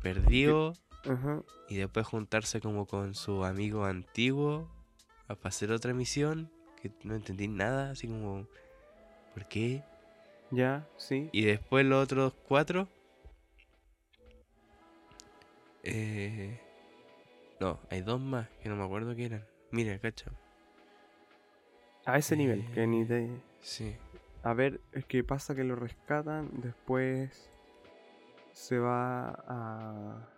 perdido 0.03 0.73
Ajá. 1.05 1.41
y 1.69 1.77
después 1.77 2.05
juntarse 2.05 2.59
como 2.61 2.85
con 2.85 3.15
su 3.15 3.43
amigo 3.45 3.85
antiguo 3.85 4.69
a 5.29 5.37
hacer 5.47 5.71
otra 5.71 5.93
misión 5.93 6.51
que 6.81 6.91
no 7.03 7.15
entendí 7.15 7.47
nada, 7.47 7.91
así 7.91 8.07
como 8.07 8.45
¿por 9.33 9.47
qué? 9.47 9.81
Ya. 10.51 10.87
Sí. 10.97 11.29
Y 11.31 11.45
después 11.45 11.85
los 11.85 12.03
otros 12.03 12.33
cuatro 12.47 12.87
eh, 15.83 16.59
no, 17.63 17.79
hay 17.89 18.01
dos 18.01 18.19
más 18.19 18.47
que 18.61 18.69
no 18.69 18.75
me 18.75 18.83
acuerdo 18.83 19.15
qué 19.15 19.25
eran. 19.25 19.45
Mira, 19.71 19.97
cacha. 19.99 20.31
A 22.05 22.17
ese 22.17 22.35
nivel. 22.35 22.69
Que 22.73 22.85
ni 22.85 23.03
de. 23.05 23.29
Sí. 23.61 23.95
A 24.43 24.53
ver, 24.53 24.81
es 24.91 25.05
que 25.05 25.23
pasa 25.23 25.55
que 25.55 25.63
lo 25.63 25.75
rescatan. 25.75 26.49
Después. 26.61 27.49
Se 28.51 28.77
va 28.77 29.29
a. 29.47 30.29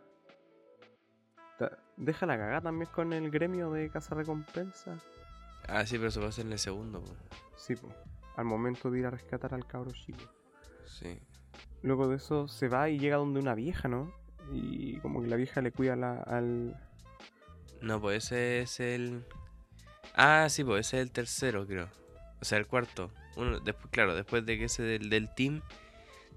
Deja 1.97 2.25
la 2.25 2.37
cagada 2.37 2.61
también 2.61 2.89
con 2.93 3.13
el 3.13 3.31
gremio 3.31 3.71
de 3.71 3.89
Casa 3.89 4.13
Recompensa. 4.15 4.99
Ah, 5.67 5.85
sí, 5.85 5.95
pero 5.97 6.09
eso 6.09 6.21
pasa 6.21 6.41
en 6.41 6.51
el 6.51 6.59
segundo, 6.59 7.01
po. 7.01 7.11
Sí, 7.55 7.75
po. 7.75 7.87
Al 8.35 8.45
momento 8.45 8.91
de 8.91 8.99
ir 8.99 9.05
a 9.05 9.09
rescatar 9.09 9.53
al 9.53 9.65
cabro 9.65 9.91
chico. 9.91 10.19
Sí. 10.85 11.19
Luego 11.81 12.07
de 12.09 12.17
eso 12.17 12.47
se 12.49 12.67
va 12.67 12.89
y 12.89 12.99
llega 12.99 13.15
donde 13.17 13.39
una 13.39 13.55
vieja, 13.55 13.87
¿no? 13.87 14.11
Y 14.51 14.99
como 14.99 15.21
que 15.21 15.27
la 15.29 15.37
vieja 15.37 15.61
le 15.61 15.71
cuida 15.71 15.95
la- 15.95 16.21
al. 16.21 16.75
No, 17.85 18.01
pues 18.01 18.25
ese 18.25 18.61
es 18.61 18.79
el. 18.79 19.23
Ah, 20.15 20.47
sí, 20.49 20.63
pues 20.63 20.87
ese 20.87 20.97
es 20.97 21.03
el 21.03 21.11
tercero, 21.11 21.65
creo. 21.67 21.87
O 22.41 22.45
sea, 22.45 22.57
el 22.57 22.67
cuarto. 22.67 23.11
Uno, 23.35 23.59
después, 23.59 23.87
claro, 23.91 24.15
después 24.15 24.45
de 24.45 24.57
que 24.57 24.65
ese 24.65 24.81
del, 24.83 25.09
del 25.09 25.33
team, 25.35 25.61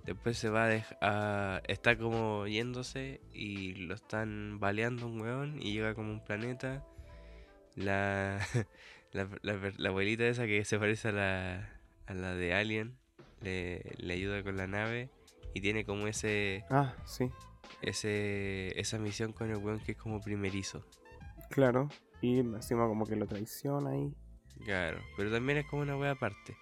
después 0.04 0.36
se 0.36 0.50
va 0.50 0.68
a, 1.00 1.62
Está 1.66 1.96
como 1.96 2.46
yéndose 2.46 3.20
y 3.32 3.74
lo 3.74 3.94
están 3.94 4.58
baleando 4.60 5.06
un 5.06 5.20
weón 5.20 5.62
y 5.62 5.72
llega 5.72 5.94
como 5.94 6.10
un 6.12 6.24
planeta. 6.24 6.84
La, 7.76 8.38
la, 9.12 9.28
la- 9.42 9.72
la 9.76 9.88
abuelita 9.88 10.26
esa 10.26 10.46
que 10.46 10.64
se 10.64 10.78
parece 10.78 11.08
a 11.08 11.12
la, 11.12 11.80
a 12.06 12.14
la 12.14 12.34
de 12.34 12.52
Alien 12.54 12.98
le, 13.40 13.82
le 13.98 14.14
ayuda 14.14 14.42
con 14.42 14.56
la 14.56 14.66
nave 14.66 15.08
y 15.54 15.60
tiene 15.60 15.84
como 15.84 16.08
ese, 16.08 16.64
Ah, 16.70 16.94
sí, 17.06 17.30
ese 17.80 18.78
esa 18.78 18.98
misión 18.98 19.32
con 19.32 19.50
el 19.50 19.56
weón 19.58 19.78
que 19.80 19.92
es 19.92 19.98
como 19.98 20.20
primerizo. 20.20 20.84
Claro. 21.48 21.88
Y 22.20 22.38
encima 22.40 22.86
como 22.86 23.06
que 23.06 23.16
lo 23.16 23.26
traiciona 23.26 23.90
ahí. 23.90 24.12
Claro, 24.64 25.00
pero 25.16 25.30
también 25.30 25.58
es 25.58 25.66
como 25.66 25.82
una 25.82 25.96
wea 25.96 26.12
aparte. 26.12 26.56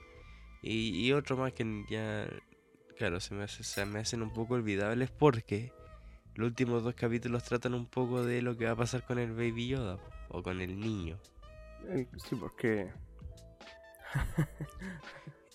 Y, 0.62 1.06
y 1.06 1.12
otro 1.12 1.36
más 1.36 1.52
que 1.52 1.84
ya 1.88 2.26
claro, 2.98 3.20
se 3.20 3.34
me, 3.34 3.44
hace- 3.44 3.62
se 3.64 3.84
me 3.86 4.00
hacen 4.00 4.22
un 4.22 4.32
poco 4.32 4.54
olvidables 4.54 5.10
porque 5.10 5.72
los 6.34 6.48
últimos 6.48 6.82
dos 6.82 6.94
capítulos 6.94 7.44
tratan 7.44 7.74
un 7.74 7.86
poco 7.86 8.22
de 8.24 8.42
lo 8.42 8.56
que 8.56 8.66
va 8.66 8.72
a 8.72 8.76
pasar 8.76 9.04
con 9.06 9.18
el 9.18 9.32
Baby 9.32 9.68
Yoda 9.68 9.98
o 10.28 10.42
con 10.42 10.60
el 10.60 10.78
niño. 10.78 11.18
Eh, 11.88 12.06
sí, 12.18 12.34
porque. 12.36 12.90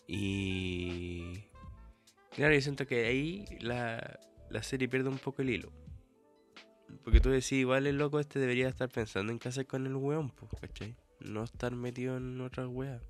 Y. 0.08 1.44
Claro, 2.36 2.54
yo 2.54 2.62
siento 2.62 2.88
que 2.88 3.06
ahí 3.06 3.46
la, 3.60 4.20
la 4.50 4.64
serie 4.64 4.88
pierde 4.88 5.10
un 5.10 5.18
poco 5.18 5.42
el 5.42 5.50
hilo. 5.50 5.72
Porque 7.04 7.20
tú 7.20 7.30
decís, 7.30 7.54
igual 7.54 7.88
el 7.88 7.98
loco 7.98 8.20
este 8.20 8.40
debería 8.40 8.68
estar 8.70 8.90
pensando 8.90 9.32
en 9.32 9.40
qué 9.40 9.50
hacer 9.50 9.66
con 9.68 9.86
el 9.86 9.96
weón, 9.96 10.30
pues, 10.32 10.52
¿cachai? 10.60 10.96
No 11.20 11.44
estar 11.44 11.74
metido 11.76 12.18
en 12.18 12.40
otras 12.42 12.68
weas. 12.68 13.02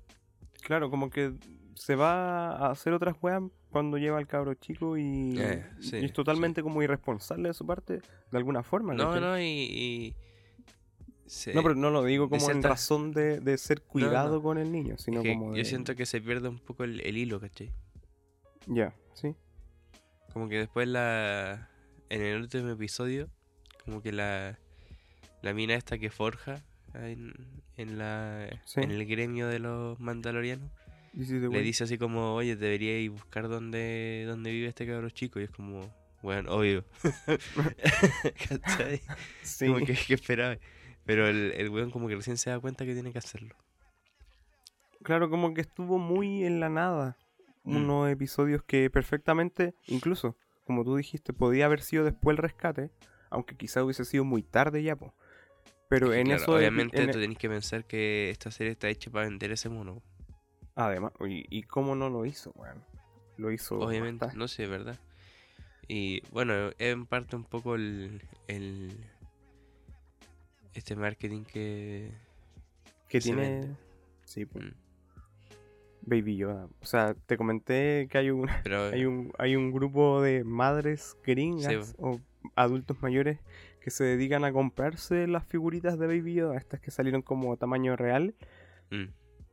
Claro, 0.62 0.90
como 0.90 1.10
que 1.10 1.34
se 1.74 1.94
va 1.96 2.50
a 2.56 2.70
hacer 2.70 2.92
otras 2.92 3.16
weas 3.20 3.42
cuando 3.70 3.96
lleva 3.98 4.18
al 4.18 4.26
cabro 4.26 4.54
chico 4.54 4.96
y, 4.98 5.34
Eh, 5.38 5.66
sí, 5.80 5.96
y 5.96 6.04
es 6.04 6.12
totalmente 6.12 6.62
como 6.62 6.82
irresponsable 6.82 7.48
de 7.48 7.54
su 7.54 7.66
parte, 7.66 8.00
de 8.30 8.38
alguna 8.38 8.62
forma. 8.62 8.94
No, 8.94 9.18
no, 9.18 9.40
y. 9.40 9.44
y 9.44 10.14
se- 11.26 11.54
No, 11.54 11.62
pero 11.62 11.74
no 11.74 11.90
lo 11.90 12.04
digo 12.04 12.28
como 12.28 12.50
en 12.50 12.62
razón 12.62 13.12
de, 13.12 13.40
de 13.40 13.56
ser 13.56 13.82
cuidado 13.82 14.36
no. 14.36 14.42
con 14.42 14.58
el 14.58 14.70
niño, 14.70 14.94
es 14.96 15.02
sino 15.02 15.22
que 15.22 15.32
como 15.32 15.52
de... 15.52 15.58
Yo 15.58 15.64
siento 15.64 15.94
que 15.96 16.04
se 16.04 16.20
pierde 16.20 16.48
un 16.48 16.58
poco 16.58 16.84
el, 16.84 17.00
el 17.00 17.16
hilo, 17.16 17.40
¿cachai? 17.40 17.72
Ya, 18.66 18.94
sí. 19.14 19.34
Como 20.32 20.48
que 20.48 20.58
después 20.58 20.86
la. 20.88 21.68
En 22.10 22.20
el 22.20 22.40
último 22.42 22.68
episodio, 22.68 23.30
como 23.84 24.02
que 24.02 24.12
la. 24.12 24.58
La 25.42 25.52
mina 25.54 25.74
esta 25.74 25.98
que 25.98 26.08
forja 26.10 26.62
en, 26.94 27.34
en 27.76 27.98
la. 27.98 28.48
Sí. 28.64 28.80
En 28.80 28.90
el 28.90 29.04
gremio 29.06 29.48
de 29.48 29.58
los 29.58 29.98
mandalorianos. 29.98 30.70
Le 31.14 31.60
dice 31.60 31.84
así 31.84 31.98
como, 31.98 32.34
oye, 32.34 32.56
debería 32.56 32.98
ir 32.98 33.10
buscar 33.10 33.48
dónde, 33.48 34.24
dónde 34.26 34.50
vive 34.50 34.68
este 34.68 34.86
cabro 34.86 35.10
chico. 35.10 35.40
Y 35.40 35.44
es 35.44 35.50
como, 35.50 35.92
bueno, 36.22 36.52
obvio. 36.52 36.84
¿Cachai? 38.48 39.02
Sí. 39.42 39.66
Como 39.66 39.84
que, 39.84 39.94
que 39.94 40.14
esperaba. 40.14 40.56
Pero 41.04 41.28
el, 41.28 41.52
el 41.56 41.68
weón 41.68 41.90
como 41.90 42.08
que 42.08 42.14
recién 42.14 42.38
se 42.38 42.50
da 42.50 42.60
cuenta 42.60 42.86
que 42.86 42.94
tiene 42.94 43.12
que 43.12 43.18
hacerlo. 43.18 43.56
Claro, 45.02 45.28
como 45.28 45.52
que 45.52 45.60
estuvo 45.60 45.98
muy 45.98 46.44
en 46.44 46.60
la 46.60 46.68
nada. 46.68 47.16
Mm. 47.64 47.76
Unos 47.76 48.10
episodios 48.10 48.62
que 48.62 48.88
perfectamente, 48.88 49.74
incluso, 49.86 50.36
como 50.64 50.84
tú 50.84 50.96
dijiste, 50.96 51.32
podía 51.32 51.66
haber 51.66 51.80
sido 51.82 52.04
después 52.04 52.34
el 52.34 52.38
rescate, 52.38 52.90
aunque 53.32 53.56
quizá 53.56 53.82
hubiese 53.82 54.04
sido 54.04 54.24
muy 54.24 54.42
tarde 54.42 54.82
ya, 54.82 54.96
po. 54.96 55.12
Pero 55.88 56.12
en 56.14 56.26
claro, 56.26 56.42
eso... 56.42 56.52
e-, 56.54 56.58
obviamente 56.58 57.02
en- 57.02 57.10
tú 57.10 57.18
tenés 57.20 57.38
que 57.38 57.48
pensar 57.48 57.84
que 57.84 58.30
esta 58.30 58.50
serie 58.50 58.72
está 58.72 58.88
hecha 58.88 59.10
para 59.10 59.26
vender 59.26 59.52
ese 59.52 59.68
mono. 59.68 60.02
Además, 60.74 61.12
y, 61.28 61.44
y 61.50 61.64
cómo 61.64 61.94
no 61.94 62.08
lo 62.08 62.24
hizo, 62.24 62.52
weón. 62.54 62.82
Lo 63.36 63.50
hizo... 63.50 63.78
Obviamente, 63.78 64.26
no 64.34 64.48
sé, 64.48 64.66
¿verdad? 64.66 64.98
Y 65.88 66.22
bueno, 66.30 66.68
es 66.68 66.74
en 66.78 67.06
parte 67.06 67.36
un 67.36 67.44
poco 67.44 67.74
el, 67.74 68.22
el 68.46 68.96
este 70.74 70.96
marketing 70.96 71.44
que 71.44 72.10
Que 73.08 73.20
tiene... 73.20 73.40
vende. 73.60 73.76
Sí, 74.24 74.46
mm, 74.46 74.72
Baby 76.04 76.36
Yoda. 76.36 76.68
O 76.80 76.86
sea, 76.86 77.14
te 77.26 77.36
comenté 77.36 78.08
que 78.10 78.18
hay 78.18 78.30
un, 78.30 78.48
pero 78.62 78.84
hay 78.92 79.04
un, 79.04 79.32
hay 79.38 79.56
un 79.56 79.72
grupo 79.72 80.22
de 80.22 80.42
madres 80.44 81.16
gringas 81.24 81.88
Sí, 81.88 81.94
o 81.98 82.18
adultos 82.54 83.00
mayores 83.02 83.38
que 83.80 83.90
se 83.90 84.04
dedican 84.04 84.44
a 84.44 84.52
comprarse 84.52 85.26
las 85.26 85.44
figuritas 85.46 85.98
de 85.98 86.06
Baby 86.06 86.34
Yoda, 86.34 86.56
estas 86.56 86.80
que 86.80 86.90
salieron 86.90 87.22
como 87.22 87.56
tamaño 87.56 87.96
real, 87.96 88.34
mm, 88.90 89.04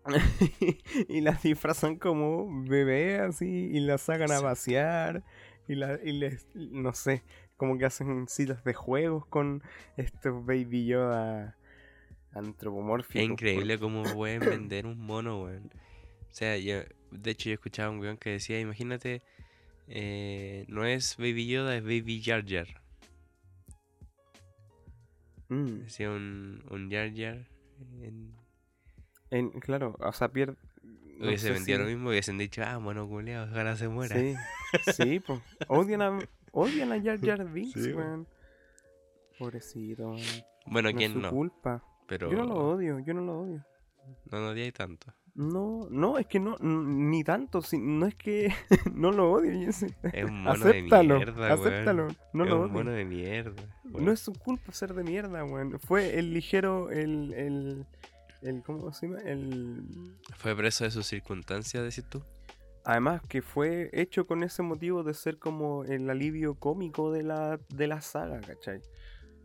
y 1.10 1.22
las 1.22 1.44
disfrazan 1.44 1.98
como 1.98 2.64
bebé 2.64 3.20
así 3.20 3.70
y 3.74 3.80
las 3.80 4.02
sacan 4.02 4.32
a 4.32 4.42
pasear 4.42 5.24
y, 5.68 5.76
la, 5.76 6.00
y 6.04 6.14
les, 6.14 6.48
no 6.56 6.94
sé, 6.94 7.24
como 7.58 7.78
que 7.78 7.86
hacen 7.86 8.28
citas 8.28 8.64
de 8.64 8.74
juegos 8.74 9.26
con 9.26 9.62
estos 9.98 10.46
Baby 10.46 10.86
Yoda 10.86 11.58
antropomórficos. 12.34 13.22
es 13.22 13.30
increíble 13.30 13.78
cómo 13.80 14.04
pueden 14.04 14.40
vender 14.40 14.86
un 14.86 15.00
mono, 15.00 15.44
weón. 15.44 15.72
O 16.30 16.34
sea, 16.34 16.58
yo, 16.58 16.82
de 17.12 17.32
hecho 17.32 17.50
yo 17.50 17.56
escuchaba 17.56 17.90
un 17.90 18.00
weón 18.00 18.18
que 18.18 18.32
decía, 18.32 18.60
imagínate, 18.60 19.22
eh, 19.88 20.66
no 20.68 20.86
es 20.86 21.18
Baby 21.18 21.48
Yoda, 21.48 21.76
es 21.76 21.84
Baby 21.84 22.22
Jar 22.24 22.46
Jar. 22.48 22.79
Mm, 25.50 25.66
Decía 25.84 26.10
un, 26.10 26.64
un 26.70 26.90
Jar 26.92 27.12
Jar. 27.16 27.48
en- 28.02 28.34
en- 29.32 29.50
claro, 29.60 29.96
o 30.00 30.12
sea, 30.14 30.30
pierde... 30.32 30.56
no 30.84 31.28
hubiese 31.28 31.48
sé 31.48 31.54
vendido 31.54 31.78
si- 31.80 31.84
lo 31.84 31.90
mismo, 31.90 32.10
hubiesen 32.10 32.38
dicho, 32.38 32.62
ah, 32.66 32.80
mono 32.80 33.08
culeado, 33.08 33.50
ojalá 33.52 33.76
se 33.76 33.88
muera. 33.90 34.16
Sí, 34.16 34.36
sí, 34.94 35.20
pues. 35.20 35.40
Odian 35.68 36.02
a, 36.02 36.20
odian 36.52 36.92
a 36.92 37.02
Jar 37.02 37.20
Jar 37.26 37.46
Binks, 37.52 37.74
Sí, 37.84 37.92
weón. 37.94 38.28
Pobrecito. 39.38 40.16
Bueno, 40.66 40.88
No 40.88 40.90
es 40.90 40.96
¿quién 40.96 41.14
su 41.14 41.20
no? 41.20 41.30
culpa. 41.30 41.84
Pero 42.08 42.32
Yo 42.32 42.38
no 42.40 42.46
lo 42.46 42.56
odio, 42.56 43.00
yo 43.00 43.14
no 43.14 43.22
lo 43.22 43.40
odio. 43.42 43.66
no 44.32 44.40
nos 44.40 44.52
odiáis 44.52 44.74
tanto. 44.74 45.14
No, 45.36 45.88
no, 45.90 46.18
es 46.18 46.28
que 46.28 46.40
no, 46.40 46.58
ni 46.60 47.24
tanto, 47.24 47.62
si- 47.62 47.78
no 47.80 48.06
es 48.06 48.16
que 48.16 48.54
no 48.94 49.12
lo 49.12 49.40
sé. 49.72 49.96
Es 50.14 50.26
un 50.26 50.44
mono 50.44 50.52
acéptalo, 50.52 51.14
de 51.20 51.26
mierda, 51.26 51.40
weón. 51.42 51.52
acéptalo, 51.60 52.08
no 52.34 52.44
es 52.44 52.50
lo 52.50 52.62
un 52.66 52.72
mono 52.72 52.92
de 52.92 53.06
mierda. 53.06 53.64
weón. 53.86 54.06
No 54.06 54.12
es 54.12 54.20
su 54.20 54.34
culpa 54.34 54.72
ser 54.72 54.94
de 54.94 55.04
mierda, 55.04 55.44
weón. 55.44 55.80
Fue 55.80 56.18
el 56.20 56.34
ligero, 56.34 56.90
el, 56.92 57.34
el, 57.34 57.86
el, 58.42 58.64
¿cómo 58.64 58.92
se 58.94 59.08
llama? 59.08 59.20
El, 59.22 59.84
Fue 60.38 60.56
preso 60.56 60.84
de 60.84 60.92
sus 60.92 61.06
circunstancias, 61.08 61.84
decís 61.84 62.06
tú. 62.10 62.24
Además 62.86 63.22
que 63.28 63.42
fue 63.42 63.90
hecho 63.94 64.26
con 64.26 64.42
ese 64.44 64.64
motivo 64.64 65.04
de 65.04 65.14
ser 65.14 65.38
como 65.38 65.84
el 65.84 66.10
alivio 66.10 66.56
cómico 66.56 67.12
de 67.12 67.24
la, 67.24 67.60
de 67.70 67.88
la 67.88 68.02
saga, 68.02 68.40
¿cachai? 68.42 68.82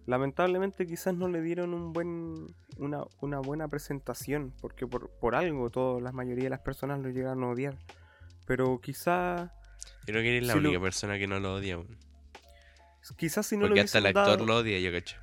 Lamentablemente 0.06 0.86
quizás 0.86 1.14
no 1.14 1.28
le 1.28 1.40
dieron 1.40 1.72
un 1.72 1.92
buen, 1.94 2.46
una, 2.78 3.04
una 3.20 3.38
buena 3.40 3.68
presentación, 3.68 4.52
porque 4.60 4.86
por, 4.86 5.08
por 5.18 5.34
algo 5.34 5.70
toda 5.70 6.00
la 6.00 6.12
mayoría 6.12 6.44
de 6.44 6.50
las 6.50 6.60
personas 6.60 7.00
lo 7.00 7.08
llegaron 7.08 7.42
a 7.44 7.48
odiar. 7.48 7.76
Pero 8.46 8.80
quizás, 8.82 9.50
creo 10.04 10.20
que 10.22 10.36
eres 10.36 10.46
la 10.46 10.52
Si 10.54 10.60
lo- 10.60 10.68
única 10.68 10.82
persona 10.82 11.18
que 11.18 11.26
no 11.26 11.40
lo 11.40 11.54
odia, 11.54 11.78
weón. 11.78 11.96
quizás 13.16 13.46
si 13.46 13.56
no 13.56 13.62
Porque 13.62 13.80
lo 13.80 13.84
hasta 13.84 13.98
el 13.98 14.06
actor 14.06 14.26
dado- 14.26 14.44
lo 14.46 14.56
odia, 14.56 14.78
yo 14.78 14.92
cacho. 14.92 15.16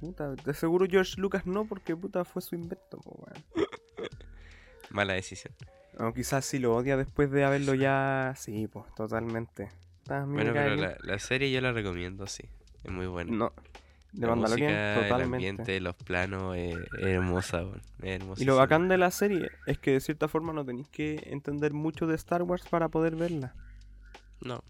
Puta, 0.00 0.30
de 0.32 0.54
seguro 0.54 0.86
George 0.90 1.20
Lucas 1.20 1.46
no, 1.46 1.64
porque 1.64 1.94
puta 1.94 2.24
fue 2.24 2.42
su 2.42 2.56
invento, 2.56 2.98
po. 2.98 3.24
Mala 4.90 5.12
decisión. 5.14 5.54
O 5.98 6.12
quizás 6.12 6.44
si 6.44 6.58
lo 6.58 6.74
odia 6.74 6.96
después 6.96 7.30
de 7.30 7.44
haberlo 7.44 7.74
ya... 7.74 8.34
Sí, 8.36 8.66
pues, 8.66 8.92
totalmente. 8.96 9.68
Bueno, 10.08 10.52
pero 10.52 10.74
la, 10.74 10.96
la 11.00 11.18
serie 11.20 11.52
yo 11.52 11.60
la 11.60 11.70
recomiendo, 11.72 12.26
sí. 12.26 12.42
Es 12.84 12.90
muy 12.90 13.06
buena. 13.06 13.30
No, 13.32 13.52
de 14.12 14.26
la 14.26 14.34
Mandalorian, 14.34 14.70
música, 14.70 14.94
el 14.94 15.02
totalmente. 15.08 15.36
ambiente, 15.36 15.80
los 15.80 15.94
planos, 15.96 16.56
eh, 16.56 16.84
es 16.98 17.06
hermosa. 17.06 17.64
Es 18.02 18.20
Y 18.36 18.44
lo 18.44 18.56
bacán 18.56 18.88
de 18.88 18.98
la 18.98 19.10
serie 19.10 19.50
es 19.66 19.78
que 19.78 19.92
de 19.92 20.00
cierta 20.00 20.28
forma 20.28 20.52
no 20.52 20.64
tenéis 20.64 20.88
que 20.88 21.22
entender 21.26 21.72
mucho 21.72 22.06
de 22.06 22.14
Star 22.16 22.42
Wars 22.42 22.64
para 22.68 22.88
poder 22.88 23.16
verla. 23.16 23.54
No, 24.40 24.62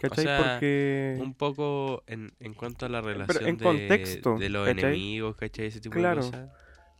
¿Cachai? 0.00 0.24
sea, 0.24 0.38
Porque... 0.52 1.18
un 1.20 1.34
poco 1.34 2.04
en, 2.06 2.32
en 2.40 2.54
cuanto 2.54 2.86
a 2.86 2.88
la 2.88 3.00
relación 3.00 3.46
en 3.46 3.56
de, 3.56 3.64
contexto, 3.64 4.38
de 4.38 4.48
los 4.48 4.66
¿cachai? 4.68 4.84
enemigos, 4.92 5.36
¿cachai? 5.36 5.66
Ese 5.66 5.80
tipo 5.80 5.96
Claro. 5.96 6.24
de 6.24 6.30
cosas. 6.30 6.50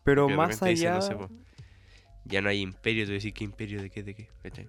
Pero 0.02 0.22
porque 0.24 0.36
más 0.36 0.48
dicen, 0.60 0.68
allá... 0.68 0.94
no 0.94 1.02
sé, 1.02 1.14
po, 1.14 1.30
ya 2.24 2.42
no 2.42 2.48
hay 2.48 2.60
imperio, 2.60 3.06
tú 3.06 3.12
decís, 3.12 3.32
¿qué 3.32 3.44
imperio? 3.44 3.80
¿De 3.80 3.88
qué? 3.90 4.02
¿De 4.02 4.14
qué? 4.14 4.28
¿Cachai? 4.42 4.68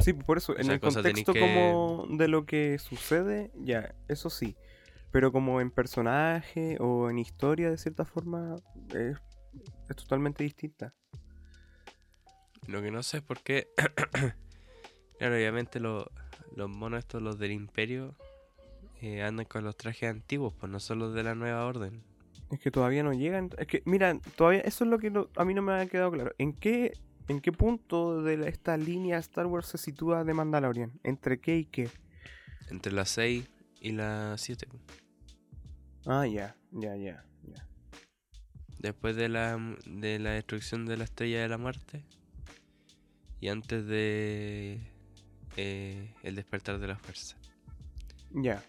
Sí, 0.00 0.12
por 0.14 0.38
eso, 0.38 0.58
en 0.58 0.70
el 0.70 0.80
contexto 0.80 1.32
que- 1.32 1.40
como 1.40 2.06
de 2.10 2.26
lo 2.28 2.44
que 2.44 2.78
sucede, 2.78 3.50
ya, 3.54 3.94
eso 4.08 4.30
sí. 4.30 4.56
Pero 5.12 5.32
como 5.32 5.60
en 5.60 5.70
personaje 5.70 6.76
o 6.80 7.10
en 7.10 7.18
historia, 7.18 7.70
de 7.70 7.78
cierta 7.78 8.04
forma, 8.04 8.56
es, 8.94 9.16
es 9.88 9.96
totalmente 9.96 10.44
distinta. 10.44 10.94
Lo 12.66 12.80
que 12.82 12.90
no 12.90 13.02
sé 13.02 13.18
es 13.18 13.22
por 13.22 13.40
qué. 13.42 13.68
claro, 15.18 15.34
obviamente 15.34 15.80
lo- 15.80 16.10
los 16.54 16.68
monos 16.68 16.98
estos, 17.00 17.22
los 17.22 17.38
del 17.38 17.52
imperio, 17.52 18.14
eh, 19.00 19.22
andan 19.22 19.46
con 19.46 19.64
los 19.64 19.76
trajes 19.76 20.10
antiguos, 20.10 20.52
pues 20.58 20.70
no 20.70 20.78
son 20.80 20.98
los 20.98 21.14
de 21.14 21.22
la 21.22 21.34
nueva 21.34 21.64
orden. 21.66 22.02
Es 22.50 22.60
que 22.60 22.70
todavía 22.70 23.02
no 23.02 23.12
llegan. 23.12 23.50
Es 23.58 23.66
que, 23.66 23.82
mira, 23.86 24.18
todavía 24.36 24.60
eso 24.60 24.84
es 24.84 24.90
lo 24.90 24.98
que 24.98 25.10
no- 25.10 25.28
a 25.36 25.44
mí 25.44 25.54
no 25.54 25.62
me 25.62 25.72
ha 25.72 25.86
quedado 25.86 26.10
claro. 26.12 26.32
¿En 26.38 26.52
qué, 26.52 26.92
en 27.28 27.40
qué 27.40 27.50
punto 27.52 28.22
de 28.22 28.36
la- 28.36 28.48
esta 28.48 28.76
línea 28.76 29.18
Star 29.18 29.46
Wars 29.46 29.66
se 29.68 29.78
sitúa 29.78 30.24
de 30.24 30.34
Mandalorian? 30.34 30.92
¿Entre 31.02 31.40
qué 31.40 31.56
y 31.58 31.64
qué? 31.64 31.88
Entre 32.68 32.92
las 32.92 33.08
6 33.10 33.48
y 33.80 33.92
las 33.92 34.40
7. 34.40 34.66
Ah, 36.06 36.26
ya, 36.26 36.56
ya, 36.72 36.96
ya, 36.96 37.24
ya. 37.42 37.66
Después 38.78 39.16
de 39.16 39.28
la, 39.28 39.58
de 39.86 40.18
la 40.18 40.30
destrucción 40.30 40.86
de 40.86 40.96
la 40.96 41.04
estrella 41.04 41.42
de 41.42 41.48
la 41.48 41.58
muerte. 41.58 42.02
Y 43.40 43.48
antes 43.48 43.86
de 43.86 44.80
eh, 45.56 46.14
el 46.22 46.34
despertar 46.34 46.78
de 46.78 46.86
la 46.88 46.96
fuerza. 46.96 47.36
Ya. 48.32 48.62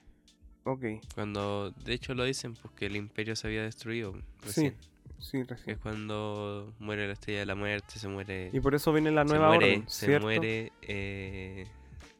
Ok. 0.63 0.83
Cuando, 1.15 1.71
de 1.71 1.93
hecho 1.93 2.13
lo 2.13 2.23
dicen, 2.23 2.53
pues 2.55 2.73
que 2.75 2.85
el 2.85 2.95
imperio 2.95 3.35
se 3.35 3.47
había 3.47 3.63
destruido. 3.63 4.13
Sí, 4.13 4.21
Recién. 4.43 4.75
sí, 5.19 5.37
Que 5.39 5.43
recién. 5.45 5.75
es 5.75 5.81
cuando 5.81 6.73
muere 6.79 7.07
la 7.07 7.13
estrella 7.13 7.39
de 7.39 7.45
la 7.45 7.55
muerte, 7.55 7.97
se 7.99 8.07
muere... 8.07 8.49
Y 8.53 8.59
por 8.59 8.75
eso 8.75 8.91
viene 8.93 9.11
la 9.11 9.23
se 9.23 9.29
nueva 9.29 9.47
muere, 9.47 9.65
orden, 9.77 9.89
se 9.89 10.19
muere 10.19 10.71
eh, 10.81 11.67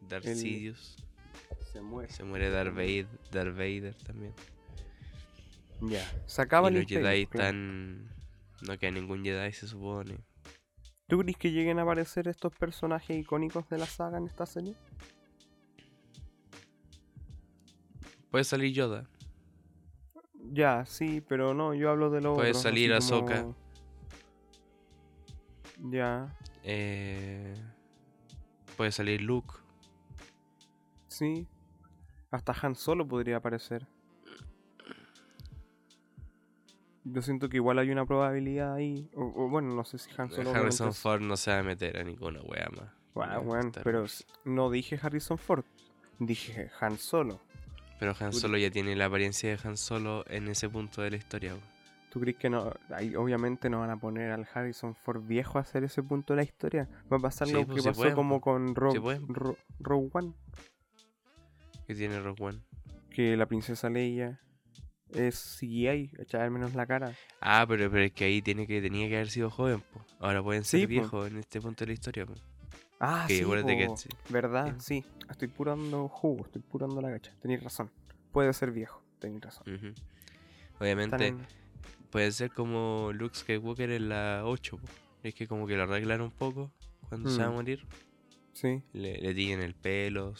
El- 0.09 0.23
Sidious. 0.35 0.97
Se 1.71 1.81
muere. 1.81 2.11
Se 2.11 2.23
muere 2.23 2.49
Darth 2.49 2.73
Vader, 2.73 3.07
Darth 3.31 3.55
Vader 3.55 3.95
también. 4.03 4.33
Ya. 5.81 6.03
Se 6.25 6.41
acaba 6.41 6.69
y 6.69 6.75
los 6.75 6.85
Jedi 6.85 7.23
están... 7.23 8.09
No 8.61 8.77
queda 8.77 8.91
ningún 8.91 9.23
Jedi, 9.23 9.51
se 9.53 9.67
supone. 9.67 10.19
¿Tú 11.07 11.17
crees 11.19 11.37
que 11.37 11.51
lleguen 11.51 11.79
a 11.79 11.81
aparecer 11.83 12.27
estos 12.27 12.53
personajes 12.55 13.17
icónicos 13.19 13.67
de 13.69 13.77
la 13.77 13.85
saga 13.85 14.17
en 14.17 14.27
esta 14.27 14.45
serie? 14.45 14.75
Puede 18.29 18.43
salir 18.43 18.73
Yoda. 18.73 19.09
Ya, 20.53 20.85
sí, 20.85 21.21
pero 21.21 21.53
no, 21.53 21.73
yo 21.73 21.89
hablo 21.89 22.09
de 22.09 22.21
los 22.21 22.35
Puede 22.35 22.49
otros, 22.49 22.63
salir 22.63 22.89
como- 22.91 22.97
Ahsoka. 22.97 23.45
Ya, 25.89 26.37
Eh, 26.63 27.55
puede 28.77 28.91
salir 28.91 29.21
Luke. 29.21 29.55
sí. 31.07 31.47
Hasta 32.31 32.55
Han 32.61 32.75
Solo 32.75 33.07
podría 33.07 33.37
aparecer. 33.37 33.85
Yo 37.03 37.21
siento 37.21 37.49
que 37.49 37.57
igual 37.57 37.79
hay 37.79 37.89
una 37.89 38.05
probabilidad 38.05 38.73
ahí. 38.75 39.09
O, 39.15 39.23
o 39.23 39.49
bueno, 39.49 39.73
no 39.73 39.83
sé 39.83 39.97
si 39.97 40.09
Han 40.17 40.29
Solo. 40.31 40.51
Harrison 40.53 40.89
es- 40.89 40.97
Ford 40.99 41.21
no 41.21 41.35
se 41.35 41.51
va 41.51 41.59
a 41.59 41.63
meter 41.63 41.97
a 41.97 42.03
ninguna 42.03 42.41
wea 42.41 42.69
más. 42.69 42.89
Bueno, 43.13 43.59
Star 43.59 43.83
pero 43.83 44.05
no 44.45 44.69
dije 44.69 44.97
Harrison 45.01 45.37
Ford. 45.37 45.65
Dije 46.19 46.69
Han 46.79 46.97
Solo. 46.97 47.39
Pero 47.99 48.15
Han 48.19 48.31
Solo 48.33 48.57
ya 48.57 48.71
tiene 48.71 48.95
la 48.95 49.05
apariencia 49.05 49.49
de 49.49 49.59
Han 49.67 49.77
Solo 49.77 50.23
en 50.27 50.47
ese 50.47 50.69
punto 50.69 51.01
de 51.01 51.11
la 51.11 51.17
historia. 51.17 51.51
weón. 51.53 51.71
¿Tú 52.11 52.19
crees 52.19 52.37
que 52.37 52.49
no? 52.49 52.71
ahí 52.89 53.15
obviamente 53.15 53.69
no 53.69 53.79
van 53.79 53.89
a 53.89 53.97
poner 53.97 54.31
al 54.31 54.45
Harrison 54.53 54.95
Ford 54.95 55.21
viejo 55.25 55.57
a 55.57 55.61
hacer 55.61 55.83
ese 55.85 56.03
punto 56.03 56.33
de 56.33 56.37
la 56.37 56.43
historia. 56.43 56.87
Va 57.11 57.17
a 57.17 57.19
pasar 57.21 57.47
Sí, 57.47 57.53
lo 57.53 57.65
pues, 57.65 57.81
que 57.81 57.89
pasó 57.89 58.01
pueden, 58.01 58.15
como 58.15 58.41
pues. 58.41 58.43
con 58.43 58.75
Rogue 58.75 60.09
One. 60.13 60.33
Que 61.87 61.95
tiene 61.95 62.19
Rogue 62.19 62.43
One. 62.43 62.59
Que 63.09 63.35
la 63.35 63.45
princesa 63.45 63.89
Leia 63.89 64.39
es 65.13 65.57
CGI, 65.59 66.09
¿cachai? 66.15 66.41
Al 66.41 66.51
menos 66.51 66.73
la 66.73 66.85
cara. 66.85 67.13
Ah, 67.41 67.65
pero, 67.67 67.89
pero 67.91 68.03
es 68.03 68.11
que 68.13 68.23
ahí 68.25 68.41
tiene 68.41 68.65
que, 68.67 68.81
tenía 68.81 69.07
que 69.09 69.15
haber 69.15 69.29
sido 69.29 69.49
joven. 69.49 69.81
po. 69.93 70.05
Ahora 70.19 70.41
pueden 70.41 70.63
ser 70.63 70.79
Sí, 70.81 70.85
po. 70.85 70.89
viejos 70.89 71.27
en 71.31 71.37
este 71.37 71.59
punto 71.59 71.79
de 71.83 71.87
la 71.87 71.93
historia. 71.93 72.25
po. 72.25 72.33
Ah, 72.99 73.25
Que 73.27 73.39
sí, 73.39 73.43
que. 73.43 73.87
¿verdad? 74.29 74.75
Sí, 74.79 75.03
estoy 75.29 75.47
purando 75.47 76.07
jugo, 76.07 76.45
estoy 76.45 76.61
purando 76.61 77.01
la 77.01 77.09
gacha. 77.09 77.33
Tenéis 77.41 77.63
razón. 77.63 77.89
Puede 78.31 78.53
ser 78.53 78.71
viejo, 78.71 79.03
tenéis 79.19 79.41
razón. 79.41 79.95
Obviamente 80.79 81.27
en- 81.27 81.45
puede 82.09 82.31
ser 82.31 82.51
como 82.51 83.11
Luke 83.13 83.35
Skywalker 83.35 83.89
en 83.91 84.09
la 84.09 84.43
8. 84.45 84.77
po. 84.77 84.87
Es 85.23 85.33
que 85.35 85.47
como 85.47 85.67
que 85.67 85.75
lo 85.75 85.83
arreglaron 85.83 86.27
un 86.27 86.31
poco 86.31 86.71
cuando 87.09 87.29
se 87.29 87.39
va 87.41 87.47
a 87.47 87.49
Mm. 87.51 87.53
morir. 87.55 87.85
Sí, 88.53 88.83
Le, 88.93 89.17
le 89.19 89.33
tiñen 89.33 89.61
el 89.61 89.73
pelo. 89.75 90.33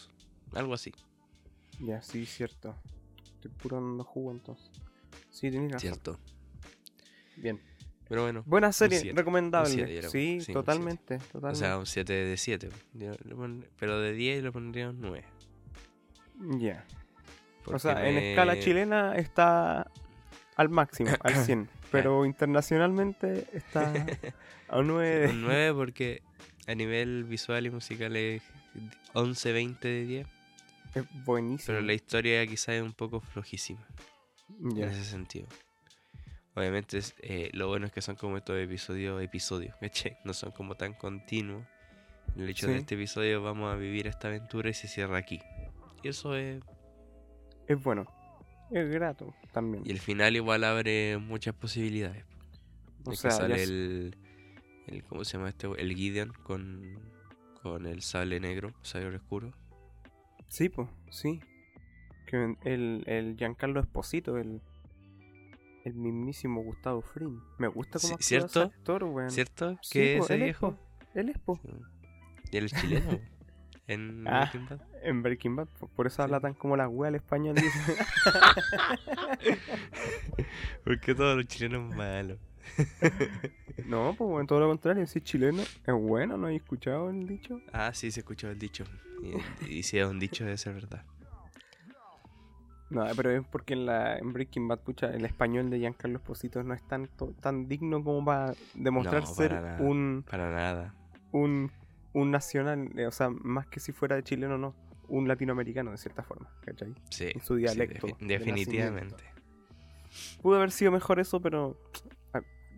Algo 0.54 0.74
así. 0.74 0.92
Ya, 1.82 2.00
sí, 2.02 2.26
cierto. 2.26 2.74
Estoy 3.34 3.50
purando 3.52 4.04
jugo 4.04 4.30
entonces. 4.32 4.70
Sí, 5.30 5.50
tenéis 5.50 5.72
razón. 5.72 5.80
Cierto. 5.80 6.18
Bien. 7.36 7.60
Pero 8.08 8.22
bueno. 8.22 8.42
Buena 8.46 8.72
serie, 8.72 9.00
siete, 9.00 9.16
recomendable. 9.16 9.70
siete, 9.70 10.02
sí, 10.10 10.40
sí, 10.42 10.50
un 10.50 10.54
totalmente, 10.54 11.16
O 11.16 11.18
totalmente. 11.32 11.58
sea, 11.58 11.78
un 11.78 11.86
7 11.86 12.12
de 12.12 12.36
7. 12.36 12.68
Pero 13.78 14.00
de 14.00 14.12
10 14.12 14.42
le 14.42 14.52
pondría 14.52 14.90
un 14.90 15.00
9. 15.00 15.24
Ya. 16.58 16.84
O 17.62 17.64
porque 17.64 17.78
sea, 17.80 18.06
en 18.08 18.14
me- 18.16 18.30
escala 18.32 18.58
chilena 18.60 19.16
está 19.16 19.90
al 20.56 20.68
máximo, 20.68 21.10
al 21.20 21.34
100. 21.46 21.68
pero 21.90 22.26
internacionalmente 22.26 23.46
está 23.52 23.92
a 24.68 24.78
un 24.78 24.88
9 24.88 25.28
Un 25.30 25.42
9 25.42 25.72
porque 25.74 26.22
a 26.66 26.74
nivel 26.74 27.24
visual 27.24 27.64
y 27.66 27.70
musical 27.70 28.14
es 28.16 28.42
11, 29.14 29.52
20 29.52 29.88
de 29.88 30.04
10. 30.04 30.26
Es 30.94 31.04
buenísimo. 31.24 31.66
Pero 31.66 31.80
la 31.80 31.92
historia 31.94 32.46
quizás 32.46 32.70
es 32.76 32.82
un 32.82 32.92
poco 32.92 33.20
flojísima 33.20 33.86
en 34.60 34.82
ese 34.84 35.04
sentido. 35.04 35.46
Obviamente 36.54 36.98
es, 36.98 37.14
eh, 37.22 37.48
lo 37.54 37.68
bueno 37.68 37.86
es 37.86 37.92
que 37.92 38.02
son 38.02 38.14
como 38.16 38.36
estos 38.36 38.58
episodios, 38.58 39.22
episodios, 39.22 39.74
¿cachai? 39.80 40.18
No 40.24 40.34
son 40.34 40.50
como 40.52 40.74
tan 40.76 40.92
continuos. 40.94 41.66
El 42.36 42.48
hecho 42.48 42.66
de 42.66 42.74
Sí. 42.74 42.78
este 42.80 42.94
episodio 42.94 43.42
vamos 43.42 43.72
a 43.72 43.76
vivir 43.76 44.06
esta 44.06 44.28
aventura 44.28 44.68
y 44.70 44.74
se 44.74 44.88
cierra 44.88 45.16
aquí. 45.18 45.40
Y 46.02 46.08
eso 46.08 46.34
es... 46.36 46.62
Es 47.66 47.82
bueno. 47.82 48.06
Es 48.70 48.88
grato 48.90 49.34
también. 49.52 49.82
Y 49.86 49.90
el 49.90 49.98
final 50.00 50.34
igual 50.34 50.64
abre 50.64 51.18
muchas 51.18 51.54
posibilidades. 51.54 52.24
O 53.04 53.12
Es 53.12 53.18
sea, 53.20 53.30
que 53.30 53.36
sale 53.36 53.62
el, 53.62 54.16
el. 54.86 55.04
¿Cómo 55.04 55.24
se 55.24 55.36
llama 55.36 55.50
este? 55.50 55.66
El 55.78 55.94
Gideon 55.94 56.32
con, 56.42 56.98
con 57.62 57.84
el 57.86 58.00
sable 58.02 58.40
negro, 58.40 58.72
sable 58.82 59.16
oscuro. 59.16 59.52
Sí, 60.52 60.68
pues, 60.68 60.86
sí. 61.10 61.40
Que 62.26 62.56
el, 62.64 63.04
el 63.06 63.36
Giancarlo 63.38 63.80
Esposito, 63.80 64.36
el, 64.36 64.60
el 65.86 65.94
mismísimo 65.94 66.62
Gustavo 66.62 67.00
Fring. 67.00 67.40
Me 67.58 67.68
gusta 67.68 67.98
Sí, 67.98 68.08
cómo 68.08 68.14
actúa 68.16 68.26
¿cierto? 68.28 68.62
ese 68.64 68.74
actor, 68.74 69.04
weón. 69.04 69.30
¿Cierto? 69.30 69.78
Sí, 69.80 69.92
que 69.98 70.18
ese 70.18 70.36
viejo. 70.36 70.76
Él 71.14 71.30
es, 71.30 71.38
po. 71.38 71.58
Sí. 71.62 71.70
Y 72.50 72.56
él 72.58 72.64
es 72.66 72.72
chileno. 72.74 73.18
en 73.86 74.28
Ah. 74.28 74.40
Breaking 74.52 74.68
Bad. 74.68 74.80
En 75.02 75.22
Breaking 75.22 75.56
Bad, 75.56 75.68
po. 75.80 75.88
por 75.88 76.06
eso 76.06 76.16
Sí. 76.16 76.22
habla 76.22 76.38
tan 76.40 76.52
como 76.52 76.76
la 76.76 76.86
wea 76.86 77.08
al 77.08 77.14
español. 77.14 77.56
Porque 80.84 81.14
todos 81.14 81.36
los 81.36 81.46
chilenos 81.46 81.94
malos. 81.94 82.38
no, 83.86 84.14
pues 84.16 84.40
en 84.40 84.46
todo 84.46 84.60
lo 84.60 84.68
contrario, 84.68 85.06
si 85.06 85.18
es 85.18 85.24
chileno, 85.24 85.62
es 85.62 85.94
bueno, 85.94 86.36
¿no 86.36 86.46
hay 86.46 86.56
escuchado 86.56 87.10
el 87.10 87.26
dicho? 87.26 87.60
Ah, 87.72 87.92
sí, 87.94 88.10
se 88.10 88.20
escuchó 88.20 88.50
el 88.50 88.58
dicho. 88.58 88.84
Y, 89.22 89.78
y 89.78 89.82
si 89.82 89.98
es 89.98 90.06
un 90.06 90.18
dicho, 90.18 90.44
debe 90.44 90.56
ser 90.56 90.74
verdad. 90.74 91.04
No, 92.90 93.06
pero 93.16 93.30
es 93.30 93.46
porque 93.46 93.72
en, 93.72 93.86
la, 93.86 94.18
en 94.18 94.32
Breaking 94.34 94.68
Bad, 94.68 94.80
pucha, 94.80 95.06
el 95.14 95.24
español 95.24 95.70
de 95.70 95.78
Giancarlo 95.78 96.18
Esposito 96.18 96.62
no 96.62 96.74
es 96.74 96.82
tanto, 96.86 97.32
tan 97.40 97.66
digno 97.66 98.04
como 98.04 98.22
para 98.24 98.54
demostrar 98.74 99.22
No, 99.22 99.34
ser 99.34 99.52
nada. 99.52 99.78
un, 99.80 100.24
Para 100.28 100.50
nada. 100.50 100.94
un, 101.30 101.72
un 102.12 102.30
nacional, 102.30 102.90
eh, 102.98 103.06
o 103.06 103.10
sea, 103.12 103.30
más 103.30 103.66
que 103.66 103.80
si 103.80 103.92
fuera 103.92 104.16
de 104.16 104.22
chileno, 104.22 104.58
no, 104.58 104.74
un 105.08 105.26
latinoamericano 105.26 105.90
de 105.90 105.96
cierta 105.96 106.22
forma, 106.22 106.50
¿cachai? 106.66 106.94
Sí. 107.08 107.30
En 107.34 107.40
su 107.40 107.54
dialecto 107.56 108.08
defi- 108.08 108.18
de 108.18 108.26
definitivamente. 108.26 109.24
Pudo 110.42 110.56
haber 110.56 110.70
sido 110.70 110.92
mejor 110.92 111.18
eso, 111.18 111.40
pero 111.40 111.78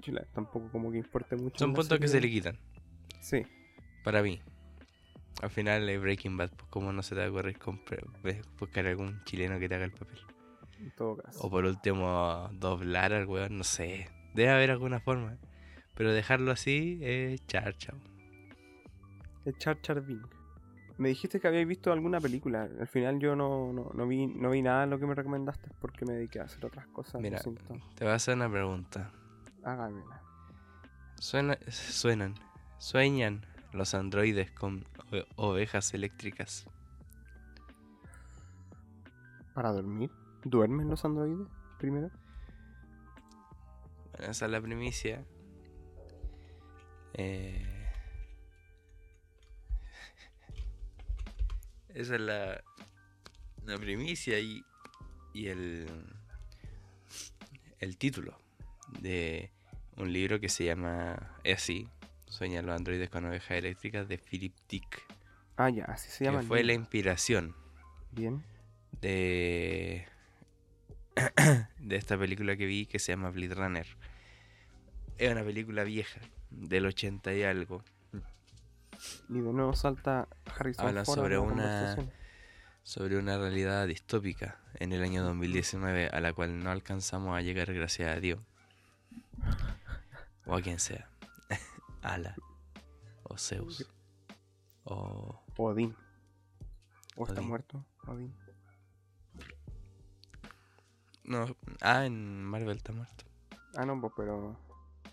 chula, 0.05 0.25
tampoco 0.33 0.69
como 0.71 0.91
que 0.93 0.99
importe 0.99 1.37
mucho. 1.37 1.59
Son 1.59 1.73
puntos 1.75 1.99
que 1.99 2.09
se 2.09 2.21
le 2.21 2.29
quitan. 2.31 2.57
Sí, 3.21 3.43
Para 4.03 4.23
mí. 4.23 4.41
Al 5.43 5.51
final 5.51 5.89
es 5.89 6.01
Breaking 6.01 6.37
Bad, 6.37 6.51
pues 6.51 6.69
cómo 6.71 6.93
no 6.93 7.03
se 7.03 7.15
te 7.17 7.29
va 7.29 7.41
a 7.41 7.53
comprar- 7.55 8.05
ve- 8.23 8.43
buscar 8.59 8.87
algún 8.87 9.23
chileno 9.25 9.59
que 9.59 9.69
te 9.69 9.75
haga 9.75 9.85
el 9.85 9.93
papel. 9.93 10.21
en 10.81 10.91
todo 10.93 11.17
caso. 11.17 11.41
O 11.41 11.51
por 11.51 11.65
último, 11.65 12.49
doblar 12.53 13.13
al 13.15 13.27
weón, 13.27 13.57
no 13.59 13.65
sé. 13.65 14.09
Debe 14.35 14.51
haber 14.51 14.71
alguna 14.71 15.01
forma. 15.01 15.39
Pero 15.95 16.13
dejarlo 16.13 16.51
así 16.53 16.99
es 17.03 17.45
charcha. 17.47 17.95
El 19.45 19.57
Char 19.59 19.81
Char 19.81 20.01
Bing. 20.03 20.23
Me 20.99 21.09
dijiste 21.09 21.41
que 21.41 21.49
habíais 21.49 21.67
visto 21.67 21.93
alguna 21.93 22.21
película. 22.21 22.69
Al 22.79 22.87
final 22.89 23.19
yo 23.19 23.35
no, 23.35 23.73
no, 23.73 23.91
no 23.95 24.07
vi, 24.07 24.27
no 24.27 24.51
vi 24.51 24.63
nada 24.63 24.83
de 24.83 24.87
lo 24.89 24.99
que 24.99 25.07
me 25.07 25.15
recomendaste 25.15 25.71
porque 25.81 26.05
me 26.05 26.13
dediqué 26.15 26.41
a 26.41 26.45
hacer 26.45 26.65
otras 26.67 26.87
cosas. 26.89 27.21
Mira, 27.21 27.41
te 27.41 28.05
voy 28.05 28.13
a 28.13 28.15
hacer 28.15 28.35
una 28.37 28.51
pregunta. 28.51 29.11
Hágamela. 29.65 30.23
Suena, 31.19 31.59
suenan, 31.69 32.35
sueñan 32.79 33.47
los 33.73 33.95
androides 33.95 34.51
con 34.51 34.85
ove- 35.11 35.27
ovejas 35.37 35.95
eléctricas. 35.95 36.67
¿Para 39.55 39.73
dormir? 39.73 40.11
¿Duermen 40.45 40.89
los 40.89 41.05
androides 41.05 41.49
primero? 41.79 42.11
Bueno, 44.13 44.31
esa 44.31 44.45
es 44.47 44.51
la 44.51 44.61
primicia. 44.61 45.25
Eh, 47.15 47.65
Esa 51.95 52.15
es 52.17 52.21
la, 52.21 52.63
la 53.65 53.79
primicia 53.79 54.39
y, 54.41 54.65
y 55.33 55.47
el, 55.47 55.87
el 57.79 57.97
título 57.99 58.37
de 59.01 59.53
un 59.97 60.13
libro 60.13 60.41
que 60.41 60.49
se 60.49 60.65
llama 60.65 61.17
es 61.45 61.59
así, 61.59 61.89
Sueñan 62.29 62.67
los 62.67 62.75
androides 62.75 63.11
con 63.11 63.25
ovejas 63.27 63.53
eléctricas 63.59 64.09
de 64.09 64.19
Philip 64.19 64.55
Dick, 64.69 65.03
Ah, 65.57 65.71
ya, 65.71 65.85
así 65.85 66.11
se 66.11 66.19
que 66.19 66.25
llama. 66.25 66.41
el 66.41 66.47
fue 66.47 66.65
la 66.65 66.73
inspiración 66.73 67.55
Bien. 68.11 68.43
de 69.01 70.07
de 71.79 71.97
esta 71.97 72.19
película 72.19 72.57
que 72.57 72.67
vi 72.67 72.87
que 72.87 72.99
se 72.99 73.13
llama 73.13 73.31
Blade 73.31 73.55
Runner. 73.55 73.87
Es 75.17 75.31
una 75.31 75.45
película 75.45 75.85
vieja, 75.85 76.21
del 76.51 76.87
80 76.87 77.33
y 77.35 77.43
algo. 77.45 77.85
Y 79.29 79.35
de 79.35 79.53
nuevo 79.53 79.75
salta 79.75 80.27
Harrison 80.59 80.89
Habla 80.89 81.05
Ford 81.05 81.17
sobre 81.19 81.39
una- 81.39 81.97
sobre 82.83 83.17
una 83.17 83.39
realidad 83.39 83.87
distópica 83.87 84.59
en 84.81 84.93
el 84.93 85.03
año 85.05 85.23
2019 85.23 86.09
a 86.09 86.21
la 86.21 86.33
cual 86.33 86.63
no 86.63 86.71
alcanzamos 86.71 87.37
a 87.37 87.41
llegar 87.43 87.73
gracias 87.73 88.15
a 88.17 88.19
Dios. 88.21 88.41
O 90.47 90.55
a 90.55 90.63
quien 90.63 90.79
sea. 90.79 91.09
Ala. 92.03 92.35
O 93.25 93.37
Zeus. 93.39 93.89
O 94.85 95.41
Odín. 95.57 95.95
¿O 97.17 97.25
está 97.27 97.41
Odín. 97.41 97.49
muerto? 97.49 97.85
Odín. 98.07 98.35
No, 101.25 101.57
ah, 101.81 102.05
en 102.05 102.45
Marvel 102.45 102.77
está 102.77 102.93
muerto. 102.93 103.25
Ah, 103.77 103.87
no, 103.87 103.99
pues, 104.01 104.13
pero 104.17 104.59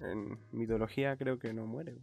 en 0.02 0.38
mitología 0.52 1.16
creo 1.16 1.40
que 1.40 1.54
no 1.54 1.66
muere. 1.66 1.98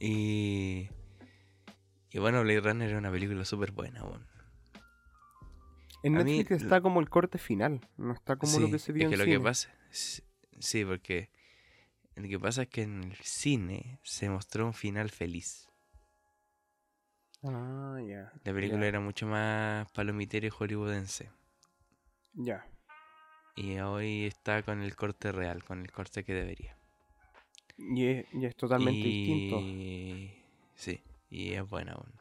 Y. 0.00 0.88
Y 2.10 2.18
bueno, 2.18 2.42
Blade 2.42 2.60
Runner 2.60 2.90
es 2.90 2.96
una 2.96 3.10
película 3.10 3.44
súper 3.44 3.72
buena, 3.72 4.02
weón. 4.02 4.26
En 6.02 6.16
A 6.16 6.22
Netflix 6.24 6.62
está 6.62 6.80
como 6.80 7.00
el 7.00 7.08
corte 7.10 7.38
final, 7.38 7.80
no 7.96 8.12
está 8.12 8.36
como 8.36 8.58
lo 8.60 8.70
que 8.70 8.78
se 8.78 8.92
es 8.92 8.94
vio 8.94 9.08
que 9.08 9.14
en 9.14 9.18
lo 9.18 9.24
cine. 9.24 9.36
que 9.38 9.42
pasa. 9.42 9.74
sí- 9.90 10.84
porque. 10.84 11.30
Lo 12.16 12.28
que 12.28 12.38
pasa 12.38 12.62
es 12.62 12.68
que 12.68 12.82
en 12.82 13.04
el 13.04 13.16
cine 13.16 13.98
se 14.02 14.28
mostró 14.28 14.66
un 14.66 14.74
final 14.74 15.08
feliz. 15.10 15.68
Ah, 17.44 17.98
ya. 18.04 18.32
La 18.44 18.52
película 18.52 18.86
era 18.86 18.98
mucho 19.00 19.26
más 19.26 19.88
palomitera 19.92 20.46
y 20.46 20.50
hollywoodense. 20.50 21.30
Ya. 22.34 22.66
Y 23.54 23.78
hoy 23.78 24.26
está 24.26 24.62
con 24.64 24.82
el 24.82 24.96
corte 24.96 25.30
real, 25.30 25.62
con 25.64 25.80
el 25.80 25.92
corte 25.92 26.24
que 26.24 26.34
debería. 26.34 26.76
Y 27.76 28.06
es, 28.06 28.26
y 28.34 28.46
es 28.46 28.56
totalmente 28.56 28.98
distinto. 29.00 29.60
Y- 29.60 30.34
Sí, 30.74 31.00
y 31.30 31.52
es 31.54 31.68
buena 31.68 31.92
aún. 31.92 32.12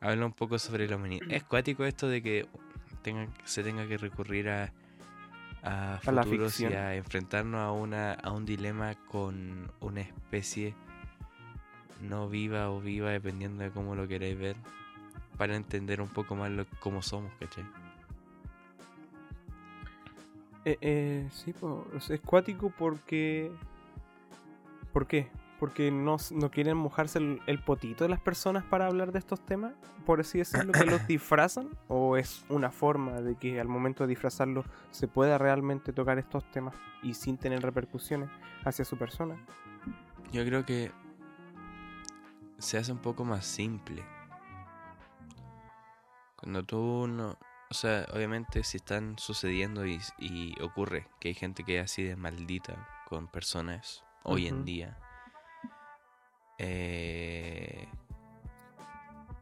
Habla 0.00 0.26
un 0.26 0.32
poco 0.32 0.58
sobre 0.58 0.88
la 0.88 0.96
humanidad. 0.96 1.26
Es 1.30 1.44
cuático 1.44 1.84
esto 1.84 2.08
de 2.08 2.22
que 2.22 2.48
tenga, 3.02 3.28
se 3.44 3.62
tenga 3.62 3.86
que 3.86 3.98
recurrir 3.98 4.48
a, 4.48 4.72
a 5.62 5.96
A 5.96 6.12
la 6.12 6.22
futuros 6.22 6.58
y 6.60 6.66
a 6.66 6.94
enfrentarnos 6.94 7.60
a, 7.60 7.70
una, 7.70 8.14
a 8.14 8.30
un 8.30 8.46
dilema 8.46 8.94
con 9.06 9.70
una 9.80 10.00
especie 10.00 10.74
no 12.00 12.28
viva 12.30 12.70
o 12.70 12.80
viva, 12.80 13.10
dependiendo 13.10 13.62
de 13.62 13.70
cómo 13.70 13.94
lo 13.94 14.08
queráis 14.08 14.38
ver, 14.38 14.56
para 15.36 15.54
entender 15.54 16.00
un 16.00 16.08
poco 16.08 16.34
más 16.34 16.50
lo, 16.50 16.64
cómo 16.80 17.02
somos, 17.02 17.30
¿cachai? 17.38 17.64
Eh, 20.64 20.78
eh, 20.80 21.28
sí, 21.30 21.52
po, 21.52 21.86
es 21.94 22.20
cuático 22.20 22.70
porque... 22.70 23.50
¿Por 24.92 25.06
qué? 25.06 25.28
Porque 25.60 25.90
no, 25.90 26.16
no 26.32 26.50
quieren 26.50 26.76
mojarse 26.76 27.18
el, 27.18 27.40
el 27.46 27.62
potito 27.62 28.04
de 28.04 28.10
las 28.10 28.20
personas 28.20 28.64
para 28.64 28.86
hablar 28.86 29.12
de 29.12 29.18
estos 29.20 29.44
temas, 29.44 29.74
por 30.06 30.20
así 30.20 30.38
decirlo, 30.38 30.72
que 30.72 30.86
los 30.86 31.06
disfrazan, 31.06 31.68
o 31.86 32.16
es 32.16 32.44
una 32.48 32.70
forma 32.70 33.20
de 33.20 33.36
que 33.36 33.60
al 33.60 33.68
momento 33.68 34.04
de 34.04 34.08
disfrazarlo 34.08 34.64
se 34.90 35.06
pueda 35.06 35.36
realmente 35.38 35.92
tocar 35.92 36.18
estos 36.18 36.50
temas 36.50 36.74
y 37.02 37.14
sin 37.14 37.36
tener 37.36 37.62
repercusiones 37.62 38.30
hacia 38.64 38.84
su 38.84 38.96
persona. 38.96 39.36
Yo 40.32 40.44
creo 40.44 40.64
que 40.64 40.90
se 42.58 42.78
hace 42.78 42.92
un 42.92 42.98
poco 42.98 43.24
más 43.24 43.44
simple. 43.44 44.04
Cuando 46.36 46.62
tú 46.64 47.06
no... 47.06 47.36
O 47.70 47.74
sea, 47.74 48.06
obviamente 48.12 48.64
si 48.64 48.78
están 48.78 49.16
sucediendo 49.16 49.86
y, 49.86 50.00
y 50.18 50.60
ocurre 50.60 51.06
que 51.20 51.28
hay 51.28 51.34
gente 51.34 51.62
que 51.62 51.78
es 51.78 51.84
así 51.84 52.02
de 52.02 52.16
maldita 52.16 52.88
con 53.08 53.28
personas 53.28 54.02
hoy 54.24 54.48
en 54.48 54.64
día, 54.64 54.98
eh, 56.62 57.86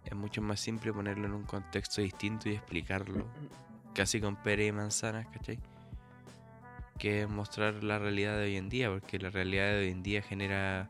es 0.05 0.15
mucho 0.15 0.41
más 0.41 0.61
simple 0.61 0.93
ponerlo 0.93 1.27
en 1.27 1.35
un 1.35 1.43
contexto 1.45 2.01
distinto 2.01 2.49
y 2.49 2.55
explicarlo, 2.55 3.27
casi 3.95 4.21
con 4.21 4.37
pere 4.37 4.67
y 4.67 4.73
manzanas, 4.73 5.27
¿cachai? 5.29 5.59
Que 6.99 7.27
mostrar 7.27 7.83
la 7.85 7.99
realidad 7.99 8.37
de 8.37 8.45
hoy 8.45 8.57
en 8.57 8.69
día, 8.69 8.89
porque 8.91 9.19
la 9.19 9.31
realidad 9.31 9.67
de 9.67 9.79
hoy 9.81 9.91
en 9.91 10.03
día 10.03 10.23
genera 10.23 10.89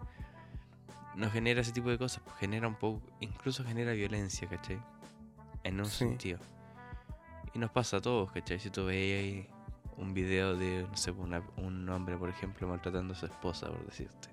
no 1.14 1.30
genera 1.30 1.62
ese 1.62 1.72
tipo 1.72 1.90
de 1.90 1.98
cosas, 1.98 2.22
pues 2.24 2.36
genera 2.36 2.68
un 2.68 2.76
poco, 2.76 3.02
incluso 3.20 3.64
genera 3.64 3.92
violencia, 3.92 4.46
¿cachai? 4.48 4.78
En 5.64 5.80
un 5.80 5.86
Sí. 5.86 5.96
sentido. 5.98 6.38
Y 7.54 7.58
nos 7.58 7.70
pasa 7.72 7.96
a 7.96 8.00
todos, 8.00 8.30
¿cachai? 8.30 8.60
Si 8.60 8.70
tú 8.70 8.86
ahí 8.86 9.48
un 9.96 10.14
video 10.14 10.54
de, 10.54 10.86
no 10.88 10.96
sé, 10.96 11.10
una- 11.10 11.42
un 11.56 11.88
hombre, 11.88 12.16
por 12.16 12.28
ejemplo, 12.28 12.68
maltratando 12.68 13.14
a 13.14 13.16
su 13.16 13.26
esposa, 13.26 13.66
por 13.66 13.84
decirte. 13.84 14.28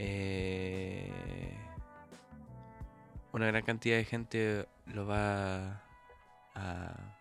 Eh, 0.00 1.10
una 3.32 3.48
gran 3.48 3.62
cantidad 3.64 3.96
de 3.96 4.04
gente 4.04 4.68
lo 4.86 5.08
va 5.08 5.82
a, 6.54 7.16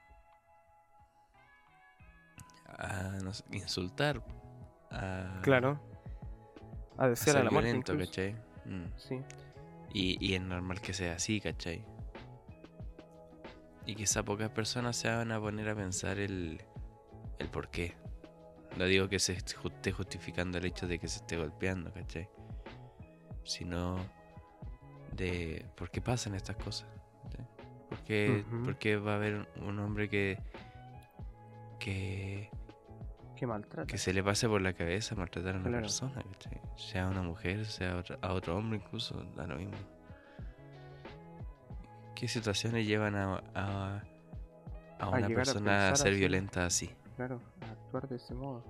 a 2.68 3.02
no 3.24 3.34
sé, 3.34 3.44
insultar. 3.52 4.24
A, 4.92 5.40
Claro. 5.42 5.80
A 7.00 7.08
desear 7.08 7.38
a 7.38 7.44
la 7.44 7.50
violento. 7.50 7.98
¿cachai? 7.98 8.34
Mm. 8.66 8.86
Sí. 8.96 9.22
Y, 9.92 10.24
y 10.24 10.36
es 10.36 10.42
normal 10.42 10.80
que 10.80 10.94
sea 10.94 11.16
así, 11.16 11.42
¿cachai? 11.42 11.84
Y 13.88 13.96
quizá 13.96 14.22
pocas 14.22 14.52
personas 14.52 14.98
se 14.98 15.10
van 15.10 15.32
a 15.32 15.40
poner 15.40 15.68
a 15.70 15.76
pensar 15.76 16.20
el, 16.20 16.62
el 17.40 17.48
por 17.48 17.70
qué. 17.70 17.96
No 18.78 18.86
digo 18.86 19.10
que 19.10 19.18
se 19.18 19.34
esté 19.34 19.92
justificando 19.92 20.60
el 20.60 20.66
hecho 20.66 20.86
de 20.86 21.00
que 21.00 21.08
se 21.08 21.20
esté 21.20 21.38
golpeando, 21.38 21.92
¿cachai? 21.92 22.30
Sino 23.48 23.98
de 25.14 25.66
por 25.76 25.90
qué 25.90 26.02
pasan 26.02 26.36
estas 26.36 26.56
cosas. 26.58 26.88
¿cachai? 27.24 27.46
¿Por 27.90 27.98
qué, 28.04 28.46
Ujú. 28.48 28.64
por 28.64 28.78
qué 28.78 28.98
va 28.98 29.14
a 29.14 29.16
haber 29.16 29.48
un 29.62 29.80
hombre 29.80 30.10
que, 30.10 30.38
que, 31.80 32.50
que 33.88 33.98
se 33.98 34.14
le 34.14 34.24
pase 34.24 34.48
por 34.50 34.62
la 34.62 34.74
cabeza 34.74 35.16
maltratar 35.16 35.56
a 35.56 35.60
una 35.60 35.68
Claro. 35.70 35.82
persona, 35.84 36.24
¿cachai? 36.34 36.60
Sea 36.76 37.08
una 37.08 37.22
mujer, 37.22 37.66
sea 37.66 37.98
otra- 37.98 38.18
a 38.22 38.34
otro 38.34 38.58
hombre 38.58 38.80
incluso, 38.80 39.24
da 39.36 39.48
lo 39.48 39.56
mismo. 39.58 39.78
¿Qué 42.16 42.28
situaciones 42.28 42.86
llevan 42.88 43.16
a, 43.16 43.44
a, 43.54 44.02
a 45.00 45.10
una 45.10 45.28
a 45.28 45.30
persona 45.30 45.90
a, 45.92 45.96
ser 45.96 46.10
así. 46.10 46.20
violenta 46.20 46.66
así? 46.66 46.90
Claro, 47.16 47.40
a 47.62 47.72
actuar 47.72 48.08
de 48.10 48.16
ese 48.16 48.34
modo. 48.34 48.64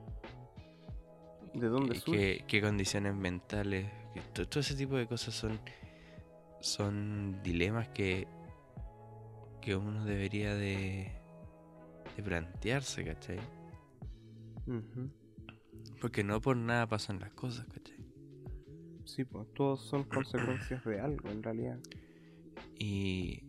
¿De 1.53 1.67
dónde 1.69 1.99
qué, 2.05 2.43
qué 2.47 2.61
condiciones 2.61 3.15
mentales? 3.15 3.89
Todo 4.33 4.59
ese 4.59 4.75
tipo 4.75 4.95
de 4.97 5.07
cosas 5.07 5.33
son, 5.33 5.59
son 6.61 7.41
dilemas 7.43 7.87
que, 7.89 8.27
que 9.61 9.75
uno 9.75 10.05
debería 10.05 10.55
de, 10.55 11.11
de 12.15 12.23
plantearse, 12.23 13.03
¿cachai? 13.03 13.39
Porque 16.01 16.23
no 16.23 16.41
por 16.41 16.55
nada 16.57 16.87
pasan 16.87 17.19
las 17.19 17.31
cosas, 17.31 17.65
¿cachai? 17.67 17.97
Sí, 19.05 19.23
pues 19.23 19.47
todos 19.53 19.81
son 19.87 20.03
consecuencias 20.03 20.83
de 20.83 20.99
algo 20.99 21.29
en 21.29 21.41
realidad. 21.41 21.79
Y, 22.77 23.43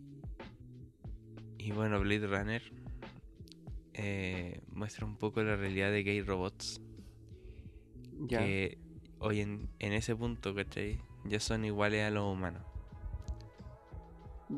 y 1.58 1.72
bueno, 1.72 2.00
Blade 2.00 2.26
Runner 2.26 2.62
eh, 3.94 4.62
muestra 4.70 5.04
un 5.04 5.16
poco 5.16 5.42
la 5.42 5.56
realidad 5.56 5.90
de 5.90 6.04
que 6.04 6.10
hay 6.10 6.22
robots 6.22 6.80
Ya. 8.28 8.38
que 8.38 8.78
hoy 9.20 9.40
en, 9.40 9.68
en 9.78 9.92
ese 9.92 10.14
punto, 10.16 10.54
¿cachai? 10.54 11.00
Ya 11.24 11.40
son 11.40 11.64
iguales 11.64 12.06
a 12.06 12.10
los 12.10 12.24
humanos. 12.32 12.62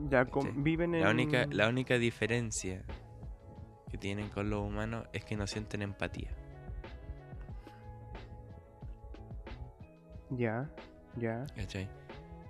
Ya 0.08 0.24
con- 0.26 0.42
Sí. 0.42 0.50
viven 0.56 0.94
en. 0.94 1.02
La 1.02 1.10
única, 1.10 1.46
la 1.50 1.68
única 1.68 1.98
diferencia 1.98 2.84
que 3.90 3.98
tienen 3.98 4.28
con 4.28 4.48
los 4.50 4.60
humanos 4.60 5.06
es 5.12 5.24
que 5.24 5.36
no 5.36 5.46
sienten 5.46 5.82
empatía. 5.82 6.30
Ya, 10.30 10.70
ya, 11.16 11.44
¿Cachai? 11.56 11.88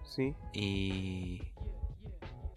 sí. 0.04 0.34
Y, 0.52 1.40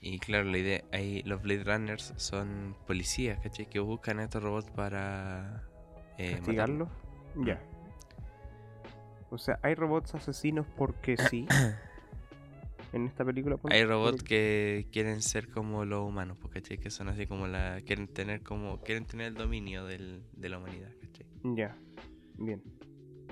y 0.01 0.20
claro, 0.20 0.43
la 0.49 0.58
idea, 0.58 0.84
ahí 0.91 1.22
los 1.24 1.41
Blade 1.41 1.64
Runners 1.64 2.14
son 2.18 2.76
policías, 2.86 3.39
¿cachai? 3.39 3.68
Que 3.70 3.80
buscan 3.80 4.20
a 4.20 4.24
estos 4.26 4.43
robots 4.43 4.70
para 4.72 5.64
eh. 6.18 6.41
Ya. 7.45 7.62
O 9.34 9.40
sea, 9.40 9.60
hay 9.64 9.74
robots 9.74 10.14
asesinos 10.14 10.68
porque 10.78 11.18
sí. 11.30 11.48
en 12.94 13.08
esta 13.08 13.26
película. 13.26 13.58
ponte, 13.58 13.76
Hay 13.76 13.84
robots 13.84 14.22
que 14.22 14.88
quieren 14.92 15.24
ser 15.24 15.50
como 15.50 15.86
los 15.86 16.08
humanos, 16.08 16.38
pues, 16.40 16.54
¿cachai? 16.54 16.78
Que 16.78 16.92
son 16.92 17.10
así 17.10 17.26
como 17.26 17.48
la... 17.48 17.82
Quieren 17.82 18.08
tener 18.08 18.44
como... 18.44 18.82
Quieren 18.84 19.06
tener 19.06 19.28
el 19.28 19.34
dominio 19.34 19.86
del, 19.86 20.24
de 20.34 20.50
la 20.50 20.60
humanidad, 20.60 20.92
¿cachai? 21.02 21.26
Ya, 21.44 21.76
bien. 22.38 22.62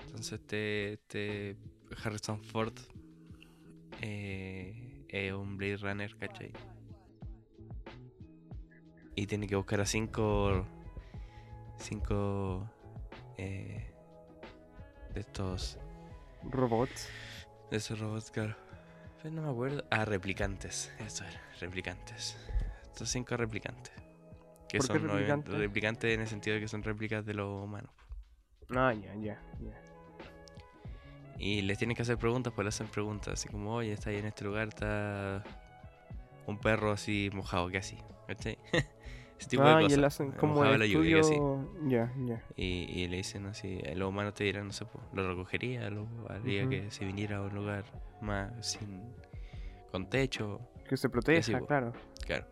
Entonces 0.08 0.40
este, 0.40 0.94
este 0.94 1.58
Harrison 2.04 2.44
Ford 2.44 2.74
eh, 4.02 5.06
es 5.08 5.34
un 5.34 5.58
Blade 5.58 5.78
Runner, 5.78 6.16
¿cachai? 6.18 6.52
Y 9.16 9.28
tiene 9.28 9.46
que 9.48 9.56
buscar 9.56 9.82
a 9.82 9.86
cinco... 9.86 10.66
Cinco... 11.78 12.68
eh, 13.38 13.94
de 15.14 15.20
estos... 15.20 15.78
Robots. 16.44 17.10
De 17.70 17.78
esos 17.78 18.00
robots, 18.00 18.32
claro. 18.32 18.56
Pero 19.22 19.34
no 19.36 19.42
me 19.44 19.50
acuerdo. 19.50 19.84
Ah, 19.92 20.06
replicantes. 20.06 20.92
Eso 21.00 21.24
era, 21.24 21.42
replicantes. 21.60 22.38
Estos 22.84 23.10
cinco 23.10 23.38
replicantes. 23.38 23.94
Que 24.68 24.78
¿Por 24.78 24.88
qué 24.88 24.94
son 24.94 24.98
obviamente, 24.98 25.16
replicantes? 25.20 25.54
replicantes 25.60 26.14
en 26.16 26.22
el 26.22 26.28
sentido 26.28 26.56
de 26.56 26.62
que 26.62 26.68
son 26.68 26.84
réplicas 26.84 27.26
de 27.26 27.34
los 27.34 27.64
humanos. 27.64 27.92
Ah, 28.76 28.94
ya, 28.94 29.14
ya, 29.16 29.40
ya. 29.60 29.82
Y 31.38 31.62
les 31.64 31.78
tienen 31.78 31.96
que 31.96 32.04
hacer 32.04 32.18
preguntas, 32.18 32.54
pues 32.54 32.64
le 32.66 32.70
hacen 32.70 32.88
preguntas, 32.88 33.34
así 33.34 33.50
como, 33.50 33.74
oye, 33.76 33.94
está 33.94 34.12
ahí 34.12 34.18
en 34.18 34.28
este 34.28 34.46
lugar, 34.46 34.68
está 34.68 35.44
un 36.46 36.60
perro 36.60 36.92
así 36.92 37.30
mojado, 37.34 37.68
¿qué 37.70 37.80
así? 37.80 37.98
¿Cachai? 38.28 38.58
Tipo 39.48 39.64
ah, 39.64 39.76
de 39.78 39.82
y 39.82 39.86
cosas. 39.86 39.98
él 39.98 40.06
hacen 40.06 40.32
como 40.34 40.64
el 40.66 40.80
la 40.80 40.86
lluvia, 40.86 41.16
¿qué 41.16 41.20
así? 41.20 41.34
estudio... 41.34 41.74
Ya, 41.88 42.14
ya. 42.26 42.44
Y, 42.56 42.66
y 43.02 43.08
le 43.08 43.18
dicen 43.18 43.46
así, 43.48 43.80
los 43.96 44.10
humanos 44.10 44.34
te 44.34 44.44
dirán, 44.44 44.68
no 44.68 44.74
sé, 44.74 44.86
pues, 44.86 45.04
lo 45.14 45.28
recogería, 45.28 45.90
lo 45.90 46.08
haría 46.30 46.68
que 46.70 46.92
se 46.92 47.06
viniera 47.06 47.38
a 47.38 47.42
un 47.42 47.54
lugar 47.56 47.84
más 48.22 48.52
sin 48.66 49.02
con 49.92 50.10
techo, 50.10 50.60
Que 50.88 50.96
se 50.96 51.10
proteja, 51.10 51.60
claro. 51.62 51.92
claro. 52.26 52.46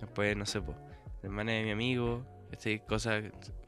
Después, 0.00 0.36
no 0.36 0.44
sé, 0.44 0.60
pues, 0.60 0.76
la 1.22 1.28
hermana 1.28 1.52
de 1.52 1.62
mi 1.62 1.70
amigo, 1.70 2.24
este, 2.52 2.80
cosas, 2.80 3.24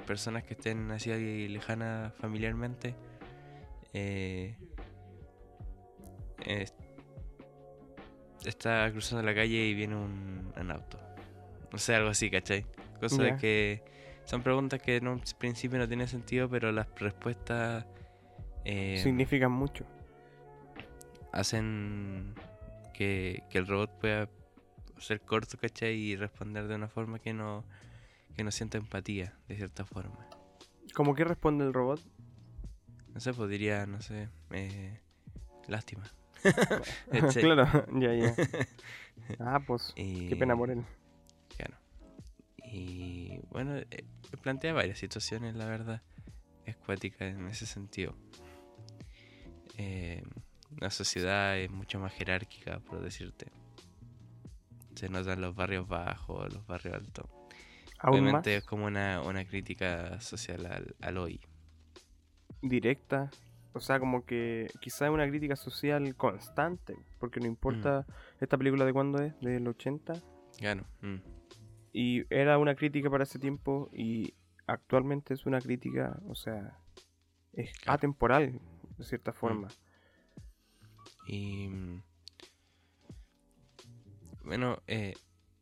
personas 0.06 0.42
que 0.44 0.54
estén 0.54 0.90
así 0.90 1.48
lejanas 1.48 2.12
familiarmente, 2.14 2.94
eh, 3.94 4.56
es- 6.44 6.74
está 8.44 8.90
cruzando 8.92 9.22
la 9.24 9.34
calle 9.34 9.66
y 9.66 9.74
viene 9.74 9.96
un, 9.96 10.52
un 10.60 10.70
auto. 10.70 10.98
No 11.72 11.78
sé, 11.78 11.94
algo 11.94 12.10
así, 12.10 12.30
¿cachai? 12.30 12.64
Cosas 13.00 13.18
Ya. 13.26 13.36
que 13.36 13.82
son 14.24 14.42
preguntas 14.42 14.80
que 14.80 14.96
en 14.96 15.08
un 15.08 15.22
principio 15.38 15.78
no 15.78 15.86
tienen 15.86 16.08
sentido, 16.08 16.48
pero 16.48 16.72
las 16.72 16.86
respuestas 16.96 17.84
eh, 18.64 19.00
Significan 19.02 19.52
mucho. 19.52 19.84
hacen 21.32 22.34
que, 22.94 23.42
que 23.50 23.58
el 23.58 23.66
robot 23.66 23.90
pueda 24.00 24.28
ser 24.98 25.20
corto, 25.20 25.58
¿cachai? 25.58 25.94
Y 25.94 26.16
responder 26.16 26.66
de 26.68 26.74
una 26.74 26.88
forma 26.88 27.18
que 27.18 27.32
no, 27.32 27.64
que 28.34 28.42
no 28.44 28.50
sienta 28.50 28.78
empatía, 28.78 29.34
de 29.48 29.56
cierta 29.56 29.84
forma. 29.84 30.26
¿Cómo 30.94 31.14
que 31.14 31.24
responde 31.24 31.64
el 31.64 31.74
robot? 31.74 32.00
No 33.12 33.20
sé, 33.20 33.32
pues 33.34 33.50
diría, 33.50 33.86
no 33.86 34.00
sé, 34.00 34.28
eh, 34.50 35.00
lástima. 35.68 36.04
¿Cachai? 37.10 37.42
claro, 37.42 37.86
ya, 38.00 38.14
ya. 38.14 38.34
Ah, 39.40 39.60
pues, 39.66 39.92
Y- 39.96 40.28
qué 40.28 40.36
pena 40.36 40.56
por 40.56 40.70
él. 40.70 40.84
Y 42.76 43.40
bueno, 43.50 43.78
eh, 43.78 44.04
plantea 44.42 44.74
varias 44.74 44.98
situaciones, 44.98 45.56
la 45.56 45.64
verdad. 45.64 46.02
Es 46.66 46.76
cuática 46.76 47.26
en 47.26 47.46
ese 47.46 47.64
sentido. 47.64 48.14
Eh, 49.78 50.22
la 50.78 50.90
sociedad 50.90 51.56
es 51.56 51.70
mucho 51.70 51.98
más 51.98 52.12
jerárquica, 52.12 52.80
por 52.80 53.00
decirte. 53.00 53.46
Se 54.94 55.08
notan 55.08 55.40
los 55.40 55.54
barrios 55.54 55.88
bajos, 55.88 56.52
los 56.52 56.66
barrios 56.66 56.96
altos. 56.96 57.26
Obviamente 58.02 58.50
más 58.50 58.62
es 58.62 58.64
como 58.64 58.84
una, 58.84 59.22
una 59.22 59.46
crítica 59.46 60.20
social 60.20 60.66
al, 60.66 60.94
al 61.00 61.16
hoy. 61.16 61.40
directa. 62.60 63.30
O 63.72 63.80
sea, 63.80 63.98
como 63.98 64.26
que 64.26 64.70
quizá 64.80 65.10
una 65.10 65.26
crítica 65.26 65.56
social 65.56 66.14
constante. 66.14 66.94
Porque 67.18 67.40
no 67.40 67.46
importa 67.46 68.04
esta 68.38 68.58
película 68.58 68.84
de 68.84 68.92
cuándo 68.92 69.22
es, 69.22 69.38
del 69.40 69.66
80. 69.66 70.12
Claro. 70.58 70.84
mm, 71.00 71.35
Y 71.98 72.26
era 72.28 72.58
una 72.58 72.74
crítica 72.74 73.08
para 73.08 73.22
ese 73.24 73.38
tiempo 73.38 73.88
y 73.90 74.34
actualmente 74.66 75.32
es 75.32 75.46
una 75.46 75.62
crítica, 75.62 76.20
o 76.28 76.34
sea, 76.34 76.78
es 77.54 77.72
Claro. 77.72 77.94
atemporal, 77.96 78.60
de 78.98 79.04
cierta 79.04 79.32
forma. 79.32 79.68
Y. 81.26 81.68
mm, 81.68 82.02
Bueno, 84.44 84.82
eh, 84.86 85.14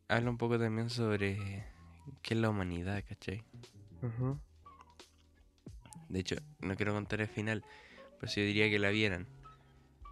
habla 0.09 0.29
un 0.29 0.37
poco 0.37 0.59
también 0.59 0.89
sobre 0.89 1.65
qué 2.21 2.33
es 2.33 2.39
la 2.41 2.49
humanidad, 2.49 3.01
¿cachai? 3.07 3.41
Ujú. 4.03 4.37
De 6.09 6.19
hecho, 6.19 6.35
no 6.59 6.75
quiero 6.75 6.93
contar 6.93 7.21
el 7.21 7.27
final, 7.29 7.63
pero 8.19 8.29
sí 8.29 8.41
yo 8.41 8.45
diría 8.47 8.69
que 8.69 8.77
la 8.77 8.89
vieran. 8.89 9.25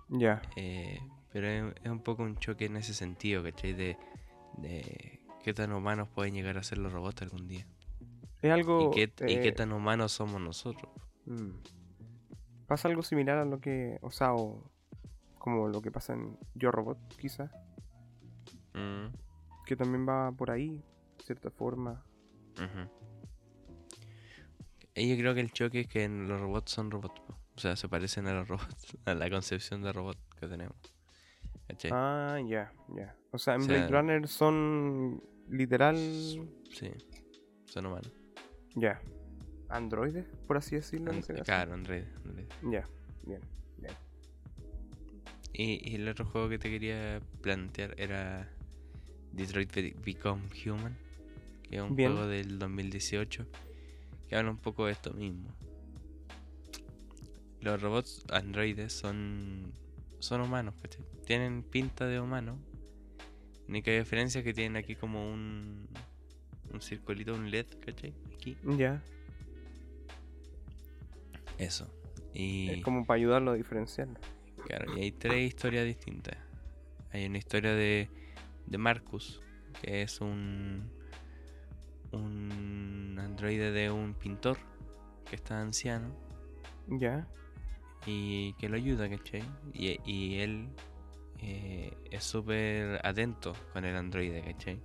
Ya, 0.08 0.42
Eh, 0.56 1.02
pero 1.34 1.48
es, 1.48 1.76
es 1.84 1.92
un 1.92 2.00
poco 2.02 2.24
un 2.24 2.38
choque 2.38 2.66
en 2.66 2.78
ese 2.78 2.94
sentido, 2.94 3.44
¿cachai? 3.44 3.74
De, 3.74 3.98
de 4.54 5.20
qué 5.44 5.54
tan 5.54 5.72
humanos 5.74 6.08
pueden 6.10 6.34
llegar 6.34 6.58
a 6.58 6.64
ser 6.64 6.78
los 6.80 6.92
robots 6.92 7.22
algún 7.22 7.48
día. 7.48 7.68
es 8.42 8.52
algo... 8.52 8.92
y, 8.92 8.96
qué, 8.96 9.04
y 9.04 9.40
qué 9.40 9.50
eh, 9.50 9.52
tan 9.52 9.72
humanos 9.72 10.12
somos 10.12 10.42
nosotros. 10.42 10.92
mm, 11.26 11.52
Pasa 12.68 12.88
algo 12.88 13.04
similar 13.04 13.38
a 13.38 13.46
lo 13.46 13.60
que, 13.60 14.00
o 14.02 14.10
sea, 14.10 14.34
o 14.34 14.72
como 15.38 15.68
lo 15.68 15.82
que 15.82 15.92
pasa 15.92 16.14
en 16.14 16.38
Yo 16.56 16.72
Robot, 16.72 16.98
quizá, 17.18 17.52
Mm, 18.74 19.14
que 19.66 19.76
también 19.76 20.08
va 20.08 20.32
por 20.32 20.50
ahí, 20.52 20.84
de 21.18 21.24
cierta 21.24 21.52
forma. 21.52 22.04
Y 24.96 25.10
yo 25.10 25.18
creo 25.18 25.34
que 25.34 25.42
el 25.42 25.52
choque 25.52 25.82
es 25.82 25.88
que 25.88 26.08
los 26.08 26.40
robots 26.40 26.72
son 26.72 26.92
robots. 26.92 27.22
O 27.56 27.60
sea, 27.60 27.76
se 27.76 27.88
parecen 27.88 28.28
a 28.28 28.34
los 28.34 28.48
robots, 28.50 28.98
a 29.06 29.14
la 29.14 29.30
concepción 29.30 29.82
de 29.82 29.94
robot 29.94 30.18
que 30.40 30.48
tenemos. 30.48 30.76
¿Cachai? 31.68 31.92
Ah, 31.94 32.40
ya, 32.46 32.74
ya. 32.96 33.16
O 33.32 33.38
sea, 33.38 33.56
en 33.56 33.62
O 33.62 33.66
Blade 33.66 33.88
Runner 33.88 34.28
son 34.28 35.24
literal, 35.50 35.96
Sí, 36.72 36.90
son 37.66 37.86
humanos. 37.86 38.12
ya, 38.76 39.02
androides, 39.70 40.26
por 40.48 40.58
así 40.58 40.76
decirlo. 40.76 41.12
en 41.12 41.18
An- 41.18 41.24
ese 41.24 41.34
caso. 41.34 41.44
claro, 41.46 41.74
Android. 41.74 42.04
Android. 42.26 42.46
Ya, 42.72 42.88
bien, 43.26 43.42
bien. 43.78 43.94
Y, 45.54 45.92
y 45.92 45.96
el 45.96 46.08
otro 46.08 46.26
juego 46.26 46.50
que 46.50 46.58
te 46.58 46.70
quería 46.70 47.22
plantear 47.42 47.94
era 48.00 48.50
Detroit 49.32 49.74
Be- 49.76 49.96
Become 50.04 50.42
Human, 50.66 50.98
que 51.64 51.76
es 51.78 51.82
un 51.82 51.96
Bien. 51.96 52.12
juego 52.14 52.28
del 52.28 52.58
2018 52.60 53.46
que 54.28 54.36
habla 54.36 54.50
un 54.52 54.58
poco 54.58 54.86
de 54.88 54.94
esto 54.94 55.14
mismo. 55.14 55.50
Los 57.62 57.82
robots 57.82 58.26
androides 58.30 58.94
son 58.94 59.72
son 60.20 60.42
humanos, 60.42 60.74
¿cachai? 60.82 61.04
Tienen 61.26 61.64
pinta 61.64 62.06
de 62.08 62.20
humano. 62.20 62.58
Única 63.68 63.92
diferencia 63.92 64.40
es 64.40 64.46
que 64.46 64.54
tienen 64.54 64.76
aquí 64.76 64.96
como 64.96 65.32
un 65.32 65.88
un 66.74 66.82
circulito, 66.82 67.34
un 67.34 67.52
LED, 67.52 67.68
¿cachai? 67.86 68.14
Aquí. 68.34 68.58
Ya, 68.78 69.02
Eso. 71.58 71.88
Y 72.34 72.70
es 72.72 72.84
como 72.84 73.06
para 73.06 73.18
ayudarlo 73.20 73.52
a 73.52 73.54
diferenciarlo. 73.56 74.20
Claro, 74.66 74.98
y 74.98 75.02
hay 75.02 75.12
tres 75.12 75.48
historias 75.48 75.86
distintas. 75.86 76.36
Hay 77.12 77.26
una 77.28 77.38
historia 77.38 77.74
de, 77.76 78.10
de 78.66 78.78
Marcus, 78.78 79.42
que 79.82 80.02
es 80.02 80.20
un, 80.20 80.90
un 82.12 83.18
androide 83.20 83.72
de 83.72 83.92
un 83.92 84.16
pintor 84.16 84.58
que 85.30 85.36
está 85.36 85.62
anciano 85.62 86.16
Ya, 86.88 87.28
y 88.08 88.54
que 88.54 88.68
lo 88.68 88.78
ayuda, 88.78 89.08
¿cachai? 89.10 89.44
Y, 89.74 90.00
y 90.06 90.40
él 90.40 90.70
eh, 91.44 91.94
es 92.12 92.24
súper 92.24 93.00
atento 93.06 93.54
con 93.74 93.84
el 93.86 93.96
androide, 93.96 94.42
¿cachai? 94.42 94.80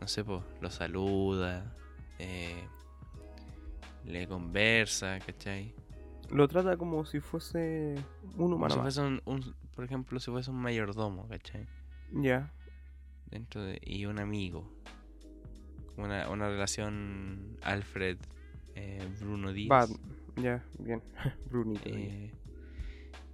No 0.00 0.08
sé, 0.08 0.24
pues, 0.24 0.42
lo 0.60 0.70
saluda, 0.70 1.76
eh, 2.18 2.64
le 4.04 4.26
conversa, 4.26 5.18
¿cachai? 5.20 5.72
lo 6.30 6.48
trata 6.48 6.76
como 6.78 7.04
si 7.04 7.20
fuese 7.20 7.94
un 8.38 8.54
humano 8.54 8.74
si 8.74 8.80
más. 8.80 8.94
fuese 8.94 9.00
un, 9.06 9.22
un- 9.26 9.54
por 9.74 9.84
ejemplo, 9.84 10.18
si 10.18 10.30
fuese 10.30 10.50
un 10.50 10.56
mayordomo, 10.56 11.28
¿cachai? 11.28 11.66
Ya, 12.10 12.50
dentro 13.30 13.62
de, 13.62 13.78
y 13.84 14.06
un 14.06 14.18
amigo. 14.18 14.66
Una, 15.96 16.28
una 16.30 16.48
relación 16.48 17.58
Alfred 17.62 18.16
eh, 18.74 19.06
Bruno 19.20 19.52
Díaz. 19.52 19.68
Bad, 19.88 19.96
ya, 20.42 20.64
bien. 20.78 21.02
Brunito. 21.50 21.82
Eh, 21.86 22.32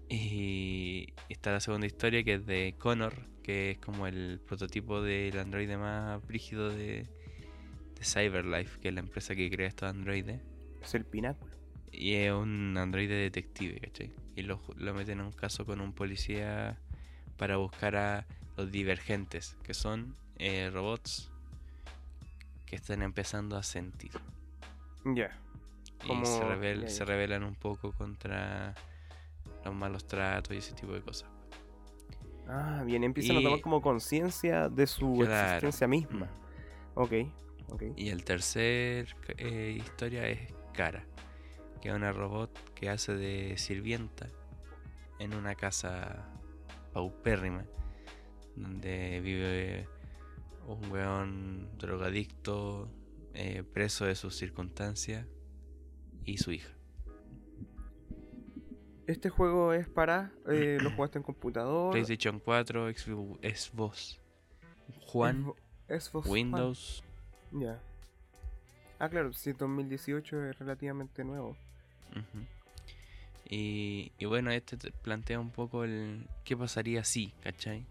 y 0.09 1.13
está 1.29 1.53
la 1.53 1.61
segunda 1.61 1.87
historia 1.87 2.23
que 2.25 2.35
es 2.35 2.47
de 2.47 2.75
Connor, 2.79 3.15
que 3.43 3.73
es 3.73 3.79
como 3.79 4.07
el 4.07 4.41
prototipo 4.47 5.03
del 5.03 5.39
androide 5.39 5.77
más 5.77 6.25
brígido 6.27 6.69
de, 6.71 7.07
de 7.95 8.05
Cyberlife, 8.05 8.79
que 8.81 8.89
es 8.89 8.95
la 8.95 9.01
empresa 9.01 9.35
que 9.35 9.51
crea 9.51 9.69
estos 9.69 9.89
androides. 9.91 10.41
Es 10.83 10.95
el 10.95 11.05
pináculo. 11.05 11.53
Y 11.93 12.15
es 12.15 12.33
un 12.33 12.77
androide 12.79 13.15
detective, 13.15 13.81
¿cachai? 13.81 14.13
Y 14.37 14.43
lo, 14.43 14.61
lo 14.77 14.95
meten 14.95 15.21
en 15.21 15.27
un 15.27 15.33
caso 15.33 15.67
con 15.67 15.81
un 15.81 15.93
policía 15.93 16.79
para 17.37 17.57
buscar 17.57 17.97
a 17.97 18.27
los 18.57 18.71
divergentes, 18.71 19.57
que 19.63 19.75
son 19.75 20.15
eh, 20.39 20.71
robots 20.73 21.31
que 22.67 22.77
están 22.77 23.03
empezando 23.03 23.57
a 23.57 23.63
sentir. 23.63 24.13
Ya, 25.05 25.37
Y 26.05 26.25
se, 26.27 26.41
rebel- 26.45 26.83
ya, 26.83 26.89
se 26.89 26.99
ya. 26.99 27.05
rebelan 27.07 27.43
un 27.45 27.55
poco 27.55 27.93
contra 27.93 28.75
los 29.65 29.75
malos 29.75 30.07
tratos 30.07 30.55
y 30.55 30.59
ese 30.59 30.73
tipo 30.75 30.93
de 30.93 31.03
cosas. 31.03 31.31
Ah, 32.47 32.83
bien, 32.87 33.05
empiezan 33.05 33.37
a 33.37 33.43
tomar 33.43 33.61
como 33.61 33.83
conciencia 33.83 34.69
de 34.69 34.87
su 34.87 35.13
Claro. 35.19 35.45
existencia 35.47 35.87
misma. 35.87 36.27
Mm. 36.27 36.99
Ok, 37.01 37.13
ok. 37.69 37.83
Y 37.97 38.09
el 38.09 38.25
tercer 38.25 39.15
eh, 39.37 39.77
historia 39.79 40.27
es 40.29 40.53
Cara, 40.73 41.05
que 41.83 41.89
es 41.89 41.95
una 41.95 42.13
robot 42.13 42.73
que 42.75 42.89
hace 42.89 43.15
de 43.15 43.59
sirvienta 43.59 44.29
en 45.19 45.35
una 45.35 45.55
casa 45.57 46.31
paupérrima, 46.93 47.65
donde 48.57 49.21
vive 49.21 49.89
un 50.67 50.91
weón 50.91 51.77
drogadicto, 51.79 52.89
eh, 53.35 53.63
preso 53.63 54.05
de 54.07 54.15
sus 54.15 54.37
circunstancias, 54.37 55.27
y 56.25 56.39
su 56.39 56.53
hija. 56.53 56.71
Este 59.09 59.31
juego 59.31 59.73
es 59.73 59.89
para. 59.89 60.31
Eh, 60.47 60.77
¿Lo 60.83 60.91
jugaste 60.91 61.17
en 61.17 61.25
computador? 61.25 61.93
PlayStation 61.93 62.41
4, 62.41 62.93
Xbox, 62.93 64.21
Juan, 65.07 65.47
Xbox-. 65.89 66.29
Windows. 66.29 67.03
Ya. 67.51 67.81
Ah, 68.99 69.09
claro, 69.09 69.33
si 69.33 69.55
2018 69.55 70.45
es 70.51 70.59
relativamente 70.59 71.25
nuevo. 71.25 71.57
Y, 73.49 74.13
y 74.19 74.25
bueno, 74.27 74.51
este 74.51 74.77
te 74.77 74.91
plantea 74.91 75.41
un 75.41 75.53
poco 75.53 75.85
el 75.85 76.29
qué 76.45 76.55
pasaría 76.55 77.03
si, 77.03 77.33
¿cachai? 77.41 77.87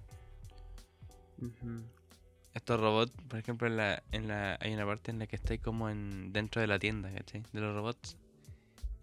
Estos 2.54 2.80
robots, 2.80 3.12
por 3.28 3.40
ejemplo, 3.40 3.68
en 3.68 3.78
la, 3.78 4.04
en 4.12 4.28
la, 4.28 4.60
hay 4.62 4.72
una 4.72 4.86
parte 4.86 5.10
en 5.10 5.18
la 5.18 5.26
que 5.26 5.38
estáis 5.38 5.62
como 5.62 5.90
en, 5.90 6.32
dentro 6.32 6.62
de 6.62 6.68
la 6.68 6.78
tienda, 6.78 7.12
¿cachai? 7.12 7.42
De 7.54 7.60
los 7.60 7.74
robots. 7.74 8.18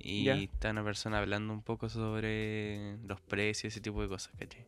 Y 0.06 0.28
está 0.28 0.70
una 0.70 0.84
persona 0.84 1.18
hablando 1.18 1.54
un 1.54 1.62
poco 1.62 1.88
sobre 1.88 2.98
los 3.06 3.22
precios, 3.22 3.72
ese 3.72 3.80
tipo 3.80 4.02
de 4.02 4.08
cosas, 4.08 4.34
¿cachai? 4.38 4.66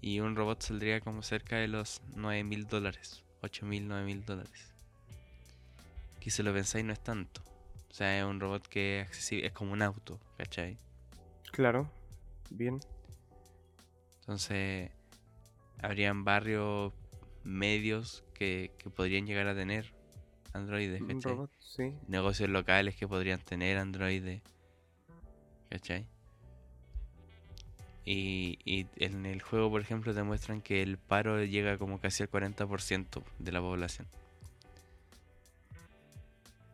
Y 0.00 0.20
un 0.20 0.34
robot 0.34 0.62
saldría 0.62 1.00
como 1.00 1.22
cerca 1.22 1.56
de 1.56 1.68
los 1.68 2.00
9 2.16 2.42
mil 2.42 2.66
dólares, 2.66 3.22
8 3.42 3.66
mil, 3.66 3.86
9 3.86 4.06
mil 4.06 4.24
dólares. 4.24 4.72
Que 6.20 6.30
si 6.30 6.42
lo 6.42 6.54
pensáis 6.54 6.86
no 6.86 6.94
es 6.94 7.00
tanto. 7.00 7.42
O 7.90 7.94
sea, 7.94 8.18
es 8.18 8.24
un 8.24 8.40
robot 8.40 8.66
que 8.66 9.00
es 9.00 9.08
accesible, 9.08 9.48
es 9.48 9.52
como 9.52 9.74
un 9.74 9.82
auto, 9.82 10.18
¿cachai? 10.38 10.78
Claro. 11.52 11.90
Bien. 12.48 12.80
Entonces, 14.20 14.90
habrían 15.82 16.24
barrios 16.24 16.94
medios 17.44 18.24
que, 18.32 18.72
que 18.78 18.88
podrían 18.88 19.26
llegar 19.26 19.48
a 19.48 19.54
tener 19.54 19.97
androides, 20.58 21.00
¿cachai? 21.00 21.32
robot, 21.32 21.50
sí. 21.58 21.94
Negocios 22.06 22.50
locales 22.50 22.96
que 22.96 23.08
podrían 23.08 23.40
tener 23.40 23.78
androides, 23.78 24.42
¿cachai? 25.70 26.06
Y, 28.04 28.58
y 28.64 28.86
en 28.96 29.26
el 29.26 29.42
juego, 29.42 29.70
por 29.70 29.82
ejemplo, 29.82 30.14
te 30.14 30.22
muestran 30.22 30.62
que 30.62 30.82
el 30.82 30.96
paro 30.96 31.44
llega 31.44 31.76
como 31.76 32.00
casi 32.00 32.22
al 32.22 32.30
40% 32.30 33.22
de 33.38 33.52
la 33.52 33.60
población. 33.60 34.06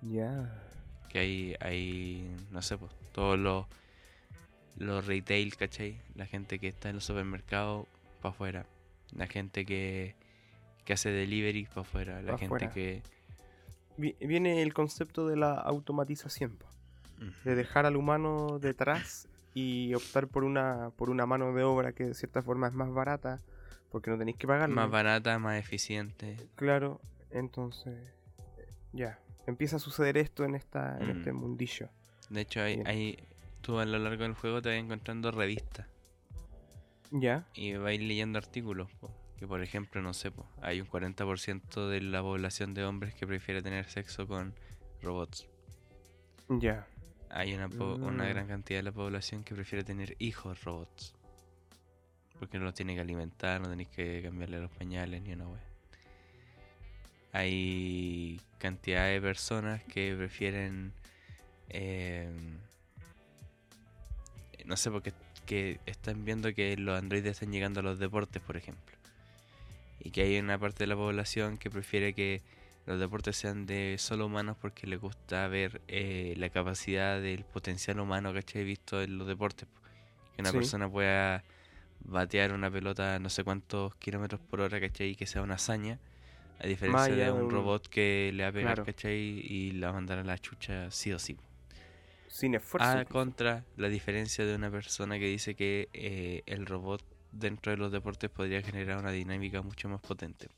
Ya. 0.03 0.62
Que 1.09 1.18
hay, 1.18 1.57
hay 1.61 2.30
no 2.51 2.62
sé, 2.62 2.78
pues, 2.78 2.93
todos 3.12 3.39
los, 3.39 3.66
los 4.76 5.07
retail, 5.07 5.57
¿cachai? 5.57 5.97
La 6.14 6.26
gente 6.26 6.59
que 6.59 6.68
está 6.68 6.89
en 6.89 6.97
los 6.97 7.05
supermercados, 7.05 7.87
para 8.20 8.32
afuera. 8.32 8.66
La 9.12 9.26
gente 9.26 9.64
que, 9.64 10.14
que 10.85 10.93
hace 10.93 11.11
delivery, 11.11 11.64
para 11.66 11.80
afuera. 11.80 12.22
La 12.22 12.32
Pa' 12.32 12.39
gente 12.39 12.70
que... 12.70 13.03
Vi- 13.97 14.16
Viene 14.20 14.62
el 14.62 14.74
concepto 14.74 15.26
de 15.28 15.36
la 15.36 15.55
automatización, 15.55 16.59
de 17.45 17.55
dejar 17.55 17.86
al 17.86 17.97
humano 17.97 18.59
detrás 18.61 19.28
y 19.55 19.95
optar 19.95 20.26
por 20.28 20.45
una 20.45 20.90
por 20.97 21.11
una 21.11 21.26
mano 21.26 21.53
de 21.55 21.62
obra 21.62 21.92
que 21.92 22.05
de 22.05 22.14
cierta 22.14 22.42
forma 22.42 22.66
es 22.68 22.74
más 22.74 22.90
barata, 22.92 23.40
porque 23.90 24.11
no 24.11 24.18
tenéis 24.18 24.36
que 24.36 24.47
pagarla. 24.47 24.74
Más 24.74 24.90
barata, 24.90 25.38
más 25.38 25.59
eficiente. 25.59 26.36
Claro, 26.57 27.01
entonces 27.30 27.97
ya 28.92 29.18
empieza 29.47 29.76
a 29.76 29.78
suceder 29.78 30.16
esto 30.18 30.45
en 30.45 30.55
esta 30.55 30.99
en 31.01 31.07
Mm. 31.07 31.18
este 31.18 31.32
mundillo. 31.32 31.88
De 32.30 32.40
hecho, 32.40 32.61
hay, 32.62 32.82
hay, 32.86 33.18
tú 33.61 33.78
a 33.78 33.84
lo 33.84 33.99
largo 33.99 34.22
del 34.24 34.34
juego 34.34 34.61
te 34.61 34.70
vas 34.70 34.78
encontrando 34.78 35.30
revistas 35.30 35.86
Ya. 37.11 37.47
y 37.55 37.74
vais 37.74 38.01
leyendo 38.01 38.38
artículos. 38.38 38.90
po, 39.01 39.11
que 39.39 39.47
por 39.47 39.61
ejemplo, 39.62 40.01
no 40.03 40.14
sé, 40.14 40.32
hay 40.62 40.80
un 40.80 40.87
40% 40.89 41.89
de 41.89 42.01
la 42.01 42.22
población 42.22 42.72
de 42.74 42.85
hombres 42.85 43.14
que 43.14 43.26
prefiere 43.26 43.62
tener 43.62 43.89
sexo 43.91 44.26
con 44.26 44.55
robots. 45.03 45.47
Ya. 46.49 46.87
Hay 47.30 47.55
una, 47.55 47.68
po- 47.68 47.95
una 47.97 48.24
Mm. 48.24 48.28
gran 48.28 48.47
cantidad 48.47 48.78
de 48.78 48.85
la 48.85 48.93
población 48.93 49.43
que 49.45 49.55
prefiere 49.55 49.82
tener 49.85 50.14
hijos 50.18 50.62
robots. 50.64 51.14
Porque 52.39 52.59
no 52.59 52.64
los 52.64 52.74
tiene 52.74 52.95
que 52.95 53.01
alimentar, 53.01 53.61
no 53.61 53.68
tenéis 53.68 53.89
que 53.89 54.20
cambiarle 54.22 54.61
los 54.61 54.70
pañales 54.70 55.22
ni 55.22 55.32
una 55.32 55.49
wea. 55.49 55.62
Hay 57.32 58.41
cantidad 58.59 59.07
de 59.09 59.20
personas 59.20 59.82
que 59.85 60.14
prefieren. 60.16 60.93
eh, 61.68 62.30
no 64.64 64.76
sé, 64.76 64.91
porque 64.91 65.12
que 65.47 65.78
están 65.87 66.24
viendo 66.24 66.55
que 66.55 66.76
los 66.76 66.97
androides 66.99 67.32
están 67.32 67.53
llegando 67.53 67.80
a 67.80 67.82
los 67.82 67.99
deportes, 67.99 68.41
por 68.43 68.57
ejemplo. 68.57 68.93
Y 70.05 70.11
que 70.11 70.22
hay 70.22 70.38
una 70.38 70.59
parte 70.59 70.84
de 70.84 70.86
la 70.88 70.96
población 70.96 71.57
que 71.59 71.70
prefiere 71.70 72.12
que 72.14 72.42
los 72.86 73.00
deportes 73.00 73.36
sean 73.36 73.64
de 73.66 73.96
solo 73.98 74.26
humanos 74.26 74.57
porque 74.61 74.86
les 74.86 75.00
gusta 75.00 75.48
ver 75.48 75.80
eh, 75.88 76.34
la 76.36 76.50
capacidad 76.50 77.20
del 77.20 77.44
potencial 77.44 77.98
humano, 77.98 78.32
¿cachai? 78.34 78.62
Visto 78.64 79.02
en 79.02 79.16
los 79.18 79.26
deportes. 79.26 79.66
po. 79.66 79.80
Que 80.36 80.42
una 80.42 80.50
Sí. 80.50 80.57
persona 80.59 80.88
pueda 80.90 81.42
batear 82.00 82.52
una 82.52 82.70
pelota 82.70 83.14
a 83.14 83.18
no 83.18 83.30
sé 83.30 83.42
cuántos 83.44 83.94
kilómetros 83.96 84.40
por 84.42 84.61
hora, 84.61 84.78
¿cachai? 84.80 85.11
Y 85.11 85.14
que 85.16 85.26
sea 85.26 85.40
una 85.42 85.55
hazaña. 85.55 85.98
A 86.61 86.66
diferencia 86.66 87.14
de 87.14 87.32
un 87.32 87.44
un- 87.44 87.50
robot 87.50 87.88
que 87.88 88.30
le 88.34 88.42
va 88.42 88.50
a 88.50 88.52
pegar, 88.52 88.74
Claro. 88.74 88.84
¿cachai? 88.84 89.16
Y 89.18 89.72
la 89.72 89.86
va 89.86 89.90
a 89.92 89.94
mandar 89.94 90.18
a 90.18 90.24
la 90.24 90.36
chucha 90.38 90.90
sí 90.90 91.12
o 91.12 91.18
sí. 91.18 91.36
Sin 92.28 92.55
esfuerzo. 92.55 92.90
Incluso. 92.92 93.09
contra 93.12 93.64
la 93.76 93.88
diferencia 93.88 94.44
de 94.44 94.55
una 94.55 94.70
persona 94.70 95.18
que 95.18 95.26
dice 95.26 95.55
que 95.55 95.88
eh, 95.94 96.42
el 96.46 96.66
robot 96.66 97.02
dentro 97.35 97.72
de 97.72 97.78
los 97.78 97.91
deportes 97.93 98.30
podría 98.30 98.62
generar 98.62 98.99
una 98.99 99.11
dinámica 99.11 99.62
mucho 99.62 99.89
más 99.89 100.01
potente. 100.01 100.49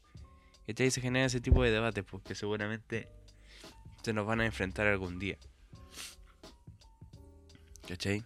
Y 0.67 0.81
ahí 0.83 0.91
se 0.91 1.01
genera 1.01 1.27
ese 1.27 1.41
tipo 1.41 1.63
de 1.63 1.71
debates 1.71 2.05
porque 2.05 2.35
seguramente 2.35 3.09
se 4.03 4.13
nos 4.13 4.27
van 4.27 4.41
a 4.41 4.47
enfrentar 4.47 4.87
algún 4.87 5.19
día. 5.19 5.37
¿Cachai? 7.89 8.25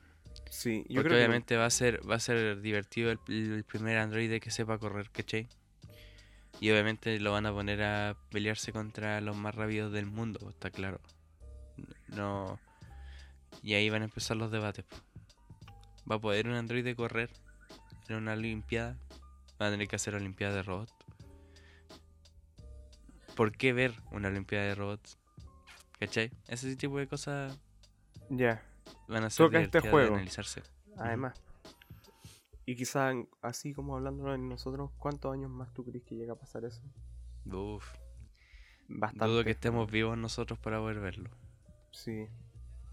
Sí, 0.51 0.85
yo 0.89 0.97
Porque 0.97 1.09
creo 1.09 1.11
que- 1.11 1.17
obviamente 1.17 1.57
va 1.57 1.67
a 1.67 1.71
ser 1.71 2.01
va 2.09 2.17
a 2.17 2.21
ser 2.21 2.61
divertido 2.61 3.11
el, 3.11 3.19
el 3.29 3.65
primer 3.65 3.99
androide 3.99 4.41
que 4.41 4.51
sepa 4.51 4.79
correr, 4.79 5.11
¿cachai? 5.11 5.49
Y 6.61 6.71
obviamente 6.71 7.19
lo 7.21 7.33
van 7.33 7.47
a 7.47 7.53
poner 7.53 7.83
a 7.83 8.17
pelearse 8.31 8.73
contra 8.73 9.21
los 9.21 9.37
más 9.37 9.55
rápidos 9.55 9.93
del 9.93 10.07
mundo, 10.07 10.51
está 10.51 10.71
claro. 10.71 11.01
No. 12.09 12.59
Y 13.63 13.75
ahí 13.75 13.89
van 13.91 14.03
a 14.03 14.07
empezar 14.07 14.37
los 14.37 14.51
debates. 14.51 14.85
po. 14.85 14.97
¿Va 16.11 16.17
a 16.17 16.21
poder 16.21 16.49
un 16.49 16.55
androide 16.55 16.95
correr 16.97 17.31
una 18.17 18.33
olimpiada? 18.33 18.97
¿Va 19.61 19.67
a 19.67 19.71
tener 19.71 19.89
que 19.89 19.97
hacer 19.97 20.15
olimpiada 20.15 20.55
de 20.55 20.63
robots? 20.63 20.95
¿Por 23.37 23.53
qué 23.53 23.73
ver 23.73 23.95
una 24.11 24.29
olimpiada 24.29 24.67
de 24.67 24.75
robots? 24.75 25.19
¿Cachai? 25.99 26.31
Ese 26.49 26.75
tipo 26.77 26.99
de 26.99 27.07
cosas 27.07 27.59
Ya. 28.31 28.63
van 29.09 29.25
a 29.25 29.31
ser 29.31 29.47
Toca 29.47 29.59
este 29.61 29.79
divertidas 29.79 29.85
de 29.85 29.91
juego. 29.91 30.15
analizarse. 30.15 30.63
Además. 30.97 31.35
Y 32.67 32.77
quizá 32.77 33.11
en- 33.11 33.29
así 33.43 33.73
como 33.75 33.97
hablando 33.97 34.33
en 34.35 34.49
nosotros, 34.49 34.91
¿cuántos 34.99 35.33
años 35.33 35.51
más 35.51 35.73
tú 35.73 35.85
crees 35.85 36.05
que 36.05 36.15
llega 36.17 36.35
a 36.35 36.37
pasar 36.37 36.65
eso? 36.65 36.83
Uf. 37.47 37.85
Bastante. 38.89 39.25
Dudo 39.27 39.45
que 39.45 39.51
estemos 39.51 39.91
vivos 39.91 40.17
nosotros 40.19 40.59
para 40.59 40.79
poder 40.79 41.01
verlo. 41.01 41.31
Sí. 41.93 42.27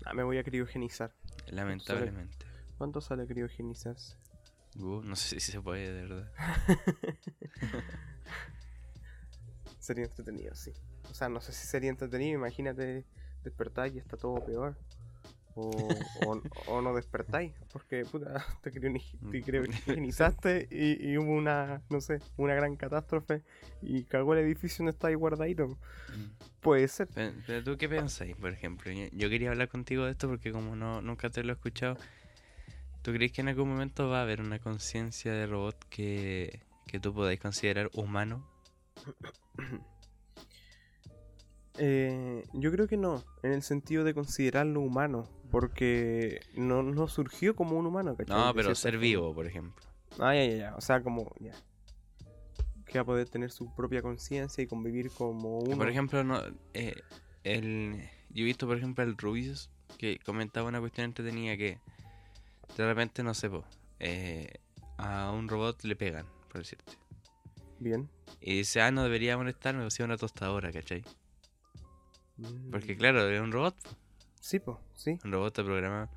Ah, 0.05 0.13
me 0.13 0.23
voy 0.23 0.37
a 0.37 0.43
criogenizar. 0.43 1.13
Lamentablemente. 1.47 2.45
¿Cuánto 2.77 3.01
sale 3.01 3.25
criogenizarse? 3.27 4.15
Uh, 4.79 5.01
no 5.03 5.15
sé 5.15 5.39
si 5.39 5.51
se 5.51 5.59
puede, 5.61 5.91
de 5.91 6.01
verdad. 6.03 6.31
Sería 9.79 10.05
entretenido, 10.05 10.53
sí. 10.55 10.73
O 11.09 11.13
sea, 11.13 11.29
no 11.29 11.39
sé 11.39 11.51
si 11.53 11.65
sería 11.67 11.89
entretenido. 11.89 12.37
Imagínate 12.37 13.05
despertar 13.43 13.93
y 13.93 13.99
está 13.99 14.17
todo 14.17 14.35
peor. 14.45 14.77
O, 15.55 15.71
o, 16.27 16.41
o 16.67 16.81
no 16.81 16.93
despertáis. 16.93 17.53
Porque, 17.71 18.03
puta, 18.05 18.45
te, 18.61 18.71
criogeni- 18.71 19.31
te 19.31 19.41
criogenizaste 19.41 20.67
y, 20.71 21.09
y 21.11 21.17
hubo 21.17 21.31
una, 21.31 21.81
no 21.89 22.01
sé, 22.01 22.19
una 22.35 22.53
gran 22.53 22.75
catástrofe 22.75 23.41
y 23.81 24.03
cagó 24.03 24.33
el 24.33 24.39
edificio 24.41 24.83
donde 24.83 24.91
estáis 24.95 25.17
guardadito. 25.17 25.77
Puede 26.61 26.87
ser. 26.89 27.07
Pero, 27.13 27.33
pero 27.47 27.63
tú 27.63 27.77
qué 27.77 27.87
pensáis, 27.89 28.35
por 28.35 28.51
ejemplo. 28.51 28.91
Yo- 28.91 29.07
Yo 29.13 29.29
quería 29.29 29.49
hablar 29.49 29.69
contigo 29.69 30.05
de 30.05 30.11
esto 30.11 30.27
porque 30.27 30.51
como 30.51 30.75
no 30.75 31.01
nunca 31.01 31.29
te 31.29 31.43
lo 31.43 31.53
he 31.53 31.55
escuchado. 31.55 31.97
¿Tú 33.01 33.13
crees 33.13 33.31
que 33.31 33.41
en 33.41 33.47
algún 33.47 33.69
momento 33.69 34.09
va 34.09 34.19
a 34.19 34.21
haber 34.23 34.41
una 34.41 34.59
conciencia 34.59 35.31
de 35.31 35.47
robot 35.47 35.77
que, 35.89 36.61
que 36.87 36.99
tú 36.99 37.13
podáis 37.13 37.39
considerar 37.39 37.89
humano? 37.93 38.47
Eh, 41.79 42.43
yo 42.53 42.71
creo 42.71 42.87
que 42.87 42.97
no, 42.97 43.23
en 43.43 43.51
el 43.51 43.61
sentido 43.61 44.03
de 44.03 44.15
considerarlo 44.15 44.81
humano, 44.81 45.29
porque 45.51 46.41
no, 46.55 46.81
no 46.81 47.07
surgió 47.07 47.55
como 47.55 47.77
un 47.77 47.85
humano, 47.85 48.15
¿cachai? 48.15 48.35
No, 48.35 48.53
pero 48.53 48.73
ser 48.73 48.97
vivo, 48.97 49.33
por 49.33 49.45
ejemplo. 49.45 49.85
Ah, 50.19 50.33
ya, 50.33 50.45
ya, 50.45 50.57
ya, 50.57 50.75
o 50.75 50.81
sea, 50.81 51.03
como, 51.03 51.31
ya. 51.39 51.51
Que 52.85 52.97
va 52.97 53.03
a 53.03 53.05
poder 53.05 53.29
tener 53.29 53.51
su 53.51 53.73
propia 53.75 54.01
conciencia 54.01 54.63
y 54.63 54.67
convivir 54.67 55.11
como 55.11 55.59
uno. 55.59 55.77
Por 55.77 55.89
ejemplo, 55.89 56.23
no, 56.23 56.41
eh, 56.73 56.95
el, 57.43 58.09
yo 58.29 58.41
he 58.41 58.45
visto, 58.45 58.65
por 58.65 58.77
ejemplo, 58.77 59.03
el 59.03 59.15
Rubius 59.15 59.69
que 59.97 60.19
comentaba 60.25 60.67
una 60.67 60.79
cuestión 60.79 61.05
entretenida 61.05 61.57
que 61.57 61.79
de 62.75 62.85
repente, 62.85 63.23
no 63.23 63.33
sé, 63.33 63.49
po, 63.49 63.63
eh, 63.99 64.51
a 64.97 65.31
un 65.31 65.47
robot 65.47 65.83
le 65.83 65.95
pegan, 65.95 66.25
por 66.49 66.59
decirte. 66.61 66.93
Bien. 67.79 68.09
Y 68.41 68.57
dice, 68.57 68.81
ah, 68.81 68.91
no 68.91 69.03
debería 69.03 69.37
molestarme, 69.37 69.83
o 69.85 69.89
sea, 69.89 70.05
una 70.05 70.17
tostadora, 70.17 70.71
¿cachai? 70.71 71.03
Porque 72.71 72.95
Mm, 72.95 72.97
claro, 72.97 73.27
es 73.29 73.41
un 73.41 73.51
robot, 73.51 73.75
po, 73.83 73.89
Sí, 74.39 74.59
pues, 74.59 74.77
sí. 74.95 75.17
un 75.23 75.31
robot 75.31 75.53
te 75.55 75.63
programa. 75.63 76.09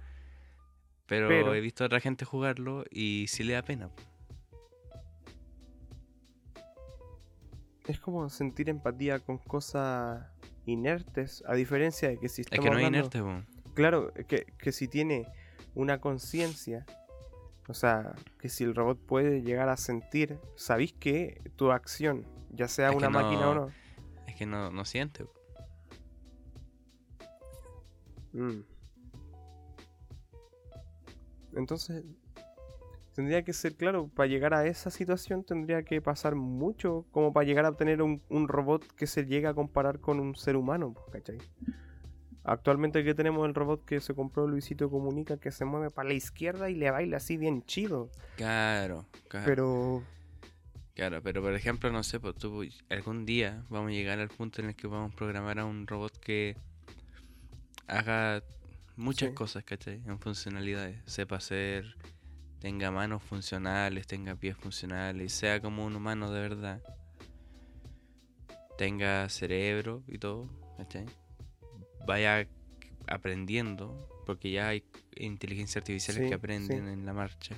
Pero, 1.06 1.28
Pero- 1.28 1.54
he 1.54 1.60
visto 1.60 1.82
a 1.82 1.86
otra 1.86 2.00
gente 2.00 2.24
jugarlo 2.24 2.84
y 2.90 3.26
sí 3.28 3.42
le 3.42 3.54
da 3.54 3.62
pena. 3.62 3.88
po. 3.88 4.02
Es 7.86 7.98
como 7.98 8.28
sentir 8.30 8.68
empatía 8.68 9.18
con 9.18 9.38
cosas 9.38 10.24
inertes, 10.66 11.42
a 11.46 11.54
diferencia 11.54 12.08
de 12.10 12.18
que 12.18 12.28
si 12.28 12.42
Es 12.42 12.46
estamos 12.46 12.64
que 12.64 12.70
no 12.70 12.78
es 12.78 12.84
hablando- 12.86 12.98
inerte, 13.18 13.22
po. 13.62 13.72
Claro, 13.74 14.12
que, 14.28 14.44
que 14.58 14.72
si 14.72 14.86
tiene 14.88 15.26
una 15.74 16.00
conciencia, 16.00 16.84
o 17.68 17.74
sea, 17.74 18.14
que 18.38 18.48
si 18.48 18.64
el 18.64 18.74
robot 18.74 18.98
puede 18.98 19.42
llegar 19.42 19.68
a 19.68 19.76
sentir, 19.76 20.38
sabéis 20.56 20.92
que 20.92 21.40
tu 21.56 21.70
acción, 21.70 22.26
ya 22.50 22.68
sea 22.68 22.90
Es 22.90 22.96
una 22.96 23.10
máquina 23.10 23.50
o 23.50 23.54
no- 23.54 23.70
Es 24.26 24.34
que 24.36 24.46
no, 24.46 24.70
no 24.70 24.84
siente. 24.84 25.24
Mm. 28.32 28.60
Entonces, 31.56 32.04
tendría 33.14 33.42
que 33.42 33.52
ser 33.52 33.74
claro, 33.76 34.08
para 34.08 34.28
llegar 34.28 34.54
a 34.54 34.66
esa 34.66 34.90
situación 34.90 35.44
tendría 35.44 35.82
que 35.82 36.00
pasar 36.00 36.36
mucho 36.36 37.06
como 37.10 37.32
para 37.32 37.44
llegar 37.44 37.64
a 37.64 37.70
obtener 37.70 38.02
un, 38.02 38.22
un 38.28 38.46
robot 38.48 38.86
que 38.94 39.06
se 39.06 39.26
llegue 39.26 39.48
a 39.48 39.54
comparar 39.54 39.98
con 40.00 40.20
un 40.20 40.36
ser 40.36 40.56
humano, 40.56 40.94
¿cachai? 41.10 41.38
Actualmente 42.42 43.04
que 43.04 43.14
tenemos 43.14 43.46
el 43.46 43.54
robot 43.54 43.84
que 43.84 44.00
se 44.00 44.14
compró 44.14 44.46
Luisito 44.46 44.90
Comunica 44.90 45.36
que 45.36 45.50
se 45.50 45.64
mueve 45.64 45.90
para 45.90 46.08
la 46.08 46.14
izquierda 46.14 46.70
y 46.70 46.74
le 46.74 46.90
baila 46.90 47.18
así 47.18 47.36
bien 47.36 47.64
chido. 47.64 48.10
Claro, 48.36 49.06
claro. 49.28 49.46
Pero 49.46 50.02
Claro, 50.94 51.22
pero 51.22 51.40
por 51.40 51.54
ejemplo, 51.54 51.90
no 51.90 52.02
sé, 52.02 52.20
pues 52.20 52.34
tú 52.36 52.62
algún 52.90 53.24
día 53.24 53.64
vamos 53.70 53.88
a 53.90 53.92
llegar 53.92 54.18
al 54.18 54.28
punto 54.28 54.60
en 54.60 54.68
el 54.68 54.74
que 54.76 54.86
vamos 54.86 55.12
a 55.12 55.16
programar 55.16 55.58
a 55.58 55.64
un 55.64 55.86
robot 55.86 56.18
que 56.18 56.56
haga 57.86 58.42
muchas 58.96 59.30
Sí. 59.30 59.34
cosas, 59.34 59.64
¿cachai? 59.64 60.02
En 60.06 60.18
funcionalidades. 60.18 60.98
Sepa 61.06 61.36
hacer, 61.36 61.96
tenga 62.58 62.90
manos 62.90 63.22
funcionales, 63.22 64.06
tenga 64.06 64.34
pies 64.34 64.56
funcionales, 64.56 65.32
sea 65.32 65.60
como 65.60 65.84
un 65.86 65.96
humano 65.96 66.30
de 66.30 66.40
verdad. 66.40 66.82
Tenga 68.76 69.28
cerebro 69.28 70.02
y 70.06 70.18
todo, 70.18 70.48
¿cachai? 70.76 71.06
Vaya 72.06 72.46
aprendiendo, 73.06 74.08
porque 74.26 74.50
ya 74.50 74.68
hay 74.68 74.84
inteligencia 75.16 75.80
artificiales 75.80 76.22
Sí, 76.24 76.28
que 76.28 76.34
aprenden 76.34 76.86
sí. 76.86 76.92
en 76.92 77.04
la 77.06 77.12
marcha. 77.12 77.56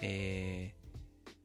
Eh, 0.00 0.74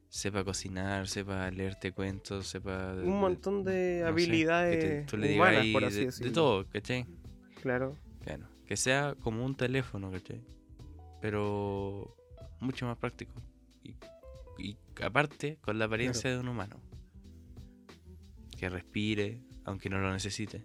sepa 0.08 0.44
cocinar, 0.44 1.08
sepa 1.08 1.50
leerte 1.50 1.92
cuentos, 1.92 2.46
sepa... 2.48 2.92
un 2.94 3.18
montón 3.20 3.64
de 3.64 3.72
no 3.72 3.72
sé, 3.72 3.74
que 3.74 3.92
te- 3.94 4.08
habilidades 4.08 5.06
tú 5.06 5.16
le 5.16 5.34
humanas, 5.34 5.60
ahí 5.62 5.72
por 5.72 5.84
así 5.84 6.06
de, 6.06 6.30
todo, 6.30 6.66
¿cachai? 6.68 7.06
Claro. 7.62 7.96
Claro. 8.24 8.46
Que 8.66 8.76
sea 8.76 9.14
como 9.20 9.44
un 9.44 9.54
teléfono, 9.54 10.10
¿cachai? 10.10 10.42
Pero 11.20 12.16
mucho 12.60 12.86
más 12.86 12.98
práctico. 12.98 13.32
Y, 13.82 13.96
y 14.58 14.76
aparte, 15.02 15.56
con 15.62 15.78
la 15.78 15.86
apariencia 15.86 16.30
de 16.30 16.38
un 16.38 16.48
humano. 16.48 16.80
Que 18.58 18.68
respire, 18.68 19.40
aunque 19.64 19.88
no 19.88 19.98
lo 19.98 20.12
necesite. 20.12 20.64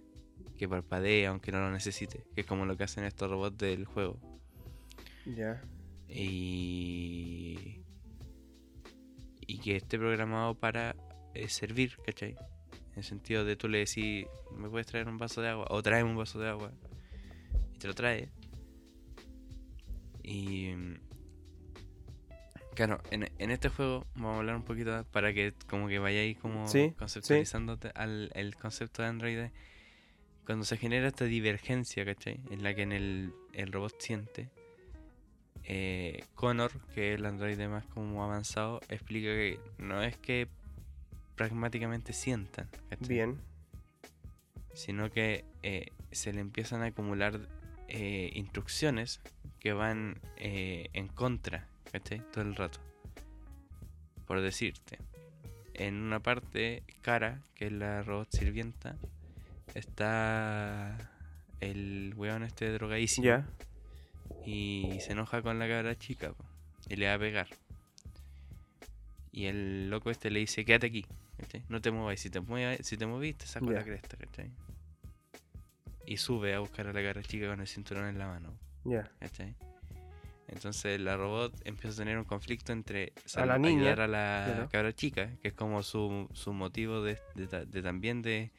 Que 0.58 0.68
parpadee, 0.68 1.28
aunque 1.28 1.52
no 1.52 1.60
lo 1.60 1.72
necesite. 1.72 2.26
Que 2.34 2.42
es 2.42 2.48
como 2.48 2.66
lo 2.66 2.76
que 2.78 2.84
hacen 2.84 3.04
estos 3.04 3.30
robots 3.30 3.58
del 3.58 3.86
juego. 3.86 4.20
Ya. 5.26 5.62
Y. 6.10 7.82
Y 9.46 9.60
que 9.60 9.76
esté 9.78 9.98
programado 9.98 10.56
para 10.56 10.96
eh, 11.34 11.48
servir, 11.48 11.98
¿cachai? 12.06 12.32
En 12.92 12.98
el 12.98 13.04
sentido 13.04 13.46
de 13.46 13.56
tú 13.56 13.68
le 13.70 13.80
decís, 13.80 14.26
¿me 14.56 14.70
puedes 14.70 14.88
traer 14.88 15.08
un 15.08 15.18
vaso 15.18 15.42
de 15.42 15.50
agua? 15.50 15.68
O 15.70 15.82
tráeme 15.84 16.10
un 16.10 16.18
vaso 16.18 16.40
de 16.40 16.50
agua. 16.50 16.72
Y 17.74 17.78
te 17.78 17.88
lo 17.88 17.94
trae. 17.94 18.30
Y. 20.24 20.70
mm, 20.76 20.96
Claro, 22.76 23.02
en, 23.10 23.28
en 23.40 23.50
este 23.50 23.70
juego 23.70 24.06
vamos 24.14 24.36
a 24.36 24.38
hablar 24.38 24.56
un 24.56 24.62
poquito 24.64 25.04
para 25.12 25.34
que 25.34 25.52
como 25.68 25.88
que 25.88 25.98
vayáis 25.98 26.38
como 26.38 26.68
Sí, 26.68 26.90
sí. 26.90 26.96
conceptualizándote 26.96 27.90
al 27.96 28.30
el 28.36 28.56
concepto 28.56 29.02
de 29.02 29.08
Android. 29.08 29.40
Cuando 30.48 30.66
se 30.66 30.78
genera 30.78 31.10
esta 31.10 31.26
divergencia, 31.26 32.06
¿cachai? 32.06 32.40
En 32.50 32.64
la 32.64 32.74
que 32.74 32.82
en 32.84 32.94
el, 32.94 33.34
el 33.54 33.72
robot 33.72 33.94
siente. 34.00 34.50
eh, 35.66 36.24
Connor, 36.36 36.72
que 36.96 37.14
es 37.14 37.20
el 37.20 37.26
androide 37.26 37.68
más 37.68 37.86
como 37.88 38.24
avanzado, 38.24 38.80
explica 38.90 39.28
que 39.30 39.60
no 39.78 40.02
es 40.04 40.18
que 40.18 40.48
pragmáticamente 41.36 42.14
sientan, 42.14 42.70
¿cachai? 42.90 43.08
Bien. 43.08 43.42
sino 44.74 45.12
que 45.12 45.44
eh, 45.64 45.92
se 46.12 46.34
le 46.34 46.40
empiezan 46.42 46.82
a 46.84 46.88
acumular 46.88 47.48
eh, 47.90 48.32
instrucciones 48.36 49.22
que 49.60 49.74
van 49.74 50.22
eh, 50.38 50.88
en 50.94 51.08
contra, 51.10 51.68
¿cachai? 51.92 52.22
Todo 52.32 52.44
el 52.44 52.56
rato. 52.56 52.80
Por 54.26 54.42
decirte, 54.42 55.00
en 55.74 55.96
una 55.96 56.22
parte, 56.22 56.84
Cara, 57.02 57.42
que 57.56 57.68
es 57.68 57.72
la 57.72 58.04
robot 58.04 58.30
sirvienta, 58.32 58.98
está 59.78 61.12
el 61.60 62.14
weón 62.18 62.44
este 62.44 62.72
drogadísimo 62.72 63.26
Ya. 63.26 63.48
y 64.46 64.98
se 65.02 65.14
enoja 65.14 65.42
con 65.42 65.60
la 65.60 65.68
cabra 65.68 65.98
chica 65.98 66.34
po, 66.34 66.46
y 66.90 66.96
le 66.96 67.08
va 67.08 67.14
a 67.16 67.20
pegar. 67.20 67.48
Y 69.32 69.46
el 69.46 69.90
loco 69.90 70.10
este 70.10 70.32
le 70.32 70.40
dice, 70.40 70.66
quédate 70.66 70.88
aquí, 70.88 71.06
¿cachai? 71.40 71.64
no 71.70 71.80
te 71.82 71.92
muevas, 71.92 72.20
si 72.20 72.30
te 72.30 72.40
mueves, 72.42 72.86
si 72.86 72.98
te 72.98 73.06
movís 73.06 73.38
te 73.38 73.46
saco 73.46 73.68
Ya. 73.72 73.80
la 73.80 73.84
cresta, 73.84 74.18
¿cachai? 74.18 74.52
Y 76.06 76.18
sube 76.18 76.54
a 76.56 76.60
buscar 76.60 76.88
a 76.88 76.94
la 76.94 77.04
cabra 77.04 77.22
chica 77.22 77.48
con 77.48 77.60
el 77.60 77.68
cinturón 77.68 78.08
en 78.08 78.18
la 78.18 78.28
mano, 78.28 78.58
Ya. 78.84 79.10
¿cachai? 79.20 79.56
Entonces 80.48 81.00
la 81.02 81.18
robot 81.18 81.54
empieza 81.66 81.94
a 82.02 82.06
tener 82.06 82.18
un 82.18 82.24
conflicto 82.24 82.72
entre 82.72 83.12
A 83.36 83.46
la 83.46 83.58
niña, 83.58 83.80
ayudar 83.92 84.00
a 84.02 84.08
la 84.08 84.44
claro. 84.48 84.70
cabra 84.72 84.94
chica, 84.94 85.30
que 85.42 85.50
es 85.50 85.54
como 85.54 85.84
su, 85.84 86.30
su 86.34 86.54
motivo 86.54 87.02
de, 87.04 87.20
de 87.36 87.66
de 87.66 87.82
también 87.84 88.22
de, 88.22 88.52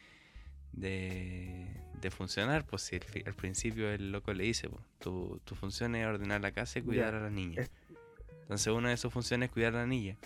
de, 0.73 1.67
de 2.01 2.11
funcionar, 2.11 2.65
pues 2.67 2.83
si 2.83 2.97
al, 2.97 3.03
fi- 3.03 3.23
al 3.27 3.35
principio 3.35 3.91
el 3.91 4.13
loco 4.13 4.33
le 4.33 4.45
dice, 4.45 4.69
pues, 4.69 4.83
tu, 5.01 5.41
tu 5.45 5.55
función 5.55 5.95
es 5.97 6.07
ordenar 6.07 6.41
la 6.41 6.53
casa 6.53 6.79
y 6.79 6.83
cuidar 6.83 7.15
a 7.15 7.21
la 7.21 7.31
niña. 7.31 7.63
Es- 7.63 7.71
Entonces 8.43 8.69
una 8.73 8.91
de 8.91 8.97
sus 8.97 9.13
funciones 9.13 9.49
es 9.49 9.53
cuidar 9.53 9.75
a 9.75 9.79
la 9.81 9.87
niña. 9.87 10.17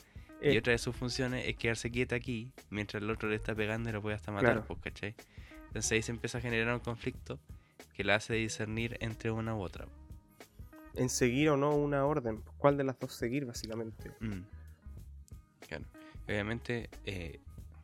Y 0.40 0.55
Eh, 0.55 0.59
otra 0.59 0.72
de 0.72 0.78
sus 0.78 0.95
funciones 0.97 1.47
es 1.47 1.57
quedarse 1.57 1.90
quieta 1.90 2.16
aquí 2.16 2.51
mientras 2.70 3.03
el 3.03 3.09
otro 3.11 3.28
le 3.28 3.36
está 3.36 3.55
pegando 3.55 3.88
y 3.90 3.93
lo 3.93 4.03
puede 4.03 4.16
hasta 4.16 4.32
matar, 4.32 4.53
Claro. 4.55 4.64
pues, 4.66 4.80
¿cachai? 4.80 5.14
Entonces 5.68 5.93
ahí 5.93 6.03
se 6.03 6.12
empieza 6.12 6.38
a 6.38 6.40
generar 6.40 6.74
un 6.74 6.80
conflicto 6.80 7.38
que 7.95 8.05
la 8.05 8.16
hace 8.16 8.34
discernir 8.34 8.97
entre 9.01 9.30
una 9.30 9.55
u 9.55 9.61
otra. 9.61 9.86
en 10.95 11.09
seguir 11.09 11.49
o 11.49 11.57
no 11.57 11.74
una 11.74 12.05
orden. 12.05 12.43
¿Cuál 12.59 12.76
de 12.76 12.84
las 12.84 12.99
dos 12.99 13.14
seguir, 13.14 13.47
básicamente? 13.47 14.11
Mm. 14.20 14.43
Claro. 15.66 15.84
Obviamente, 16.26 16.90
eh, 17.07 17.40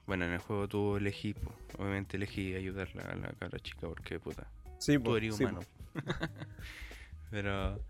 bueno, 0.09 0.24
en 0.24 0.32
el 0.32 0.38
juego 0.40 0.66
tú 0.66 0.96
elegí, 0.96 1.34
po, 1.34 1.54
obviamente 1.78 2.16
elegí 2.16 2.54
ayudarla 2.56 3.02
a 3.02 3.14
la 3.14 3.28
cabra 3.38 3.61
chica 3.61 3.86
porque 3.86 4.18
puta, 4.18 4.50
Sí, 4.80 4.94
tú 4.96 5.04
po, 5.04 5.16
eres 5.16 5.36
sí, 5.36 5.44
humano. 5.44 5.61
pero, 7.30 7.80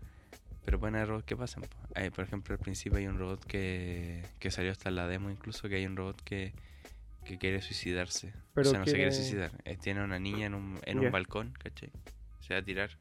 pero 0.65 0.77
haber 0.85 1.07
robots 1.07 1.25
que 1.25 1.35
pasan. 1.35 1.63
po. 1.63 1.77
Hay, 1.95 2.09
por 2.11 2.25
ejemplo, 2.25 2.53
al 2.53 2.59
principio 2.59 2.97
hay 2.99 3.07
un 3.07 3.17
robot 3.17 3.43
que, 3.45 4.23
que 4.39 4.51
salió 4.51 4.71
hasta 4.71 4.91
la 4.91 5.07
demo 5.07 5.29
incluso, 5.31 5.67
que 5.69 5.75
hay 5.75 5.85
un 5.85 5.95
robot 5.95 6.21
que, 6.23 6.53
que 7.25 7.37
quiere 7.37 7.61
suicidarse. 7.61 8.33
Pero 8.53 8.67
o 8.67 8.71
sea, 8.71 8.79
no 8.79 8.85
se 8.85 8.93
quiere 8.95 9.11
suicidar. 9.11 9.51
eh, 9.65 9.77
tiene 9.77 10.03
una 10.03 10.19
niña 10.19 10.47
en 10.47 10.53
un, 10.55 10.79
en 10.85 10.99
un 10.99 11.11
balcón, 11.11 11.53
¿cachai? 11.53 11.91
Se 12.41 12.53
va 12.53 12.59
a 12.59 12.63
tirar. 12.63 12.91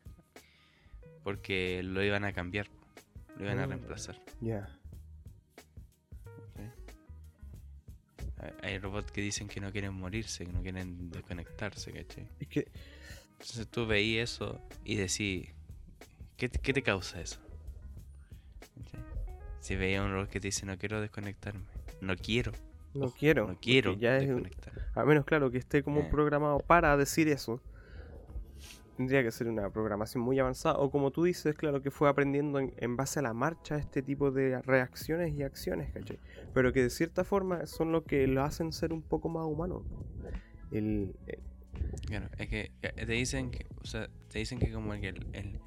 Porque 1.24 1.82
lo 1.82 2.02
iban 2.02 2.24
a 2.24 2.32
cambiar, 2.32 2.68
lo 3.36 3.44
iban 3.44 3.58
a 3.58 3.66
Mm. 3.66 3.70
reemplazar. 3.70 4.16
Ya. 4.40 4.68
Hay- 4.68 4.77
Hay 8.62 8.78
robots 8.78 9.10
que 9.12 9.20
dicen 9.20 9.48
que 9.48 9.60
no 9.60 9.72
quieren 9.72 9.94
morirse, 9.94 10.46
que 10.46 10.52
no 10.52 10.62
quieren 10.62 11.10
desconectarse, 11.10 11.92
¿cachai? 11.92 12.28
Es 12.40 12.48
que 12.48 12.68
Entonces 13.32 13.66
tú 13.68 13.86
veí 13.86 14.18
eso 14.18 14.60
y 14.84 14.96
decís, 14.96 15.48
¿qué, 16.36 16.48
te- 16.48 16.58
qué 16.58 16.72
te 16.72 16.82
causa 16.82 17.20
eso? 17.20 17.38
¿Cachai? 18.76 19.00
Si 19.60 19.76
veía 19.76 20.02
un 20.02 20.12
robot 20.12 20.28
que 20.30 20.40
te 20.40 20.48
dice, 20.48 20.66
no 20.66 20.76
quiero 20.78 21.00
desconectarme, 21.00 21.64
no 22.00 22.16
quiero, 22.16 22.52
no 22.94 23.10
quiero. 23.10 23.48
no 23.48 23.56
quiero 23.60 23.94
Ya 23.96 24.16
es, 24.18 24.26
desconectarme. 24.26 24.82
a 24.94 25.04
menos, 25.04 25.24
claro, 25.24 25.50
que 25.50 25.58
esté 25.58 25.82
como 25.82 26.00
Eh. 26.00 26.08
programado 26.10 26.58
para 26.60 26.96
decir 26.96 27.28
eso. 27.28 27.60
Tendría 28.98 29.22
que 29.22 29.30
ser 29.30 29.48
una 29.48 29.70
programación 29.70 30.22
muy 30.24 30.38
avanzada. 30.40 30.76
O 30.78 30.90
como 30.90 31.10
tú 31.12 31.24
dices, 31.24 31.54
claro, 31.54 31.80
que 31.82 31.90
fue 31.90 32.08
aprendiendo 32.10 32.58
en, 32.58 32.96
base 32.96 33.20
a 33.20 33.22
la 33.22 33.32
marcha 33.32 33.76
este 33.78 34.02
tipo 34.02 34.30
de 34.32 34.60
reacciones 34.62 35.32
y 35.34 35.42
acciones, 35.44 35.90
¿cachai? 35.94 36.18
Pero 36.52 36.72
que 36.72 36.82
de 36.82 36.90
cierta 36.90 37.24
forma 37.24 37.66
son 37.66 37.92
lo 37.92 38.04
que 38.04 38.26
lo 38.26 38.42
hacen 38.42 38.72
ser 38.72 38.92
un 38.92 39.02
poco 39.02 39.30
más 39.30 39.46
humano. 39.46 39.84
El, 40.72 41.14
el- 41.26 41.38
Claro, 42.06 42.28
es 42.38 42.48
que 42.48 42.72
eh, 42.82 42.92
te 43.06 43.12
dicen 43.12 43.50
que, 43.50 43.66
o 43.80 43.86
sea, 43.86 44.08
te 44.28 44.38
dicen 44.40 44.58
que 44.58 44.72
como 44.72 44.94
el, 44.94 45.26
el, 45.32 45.60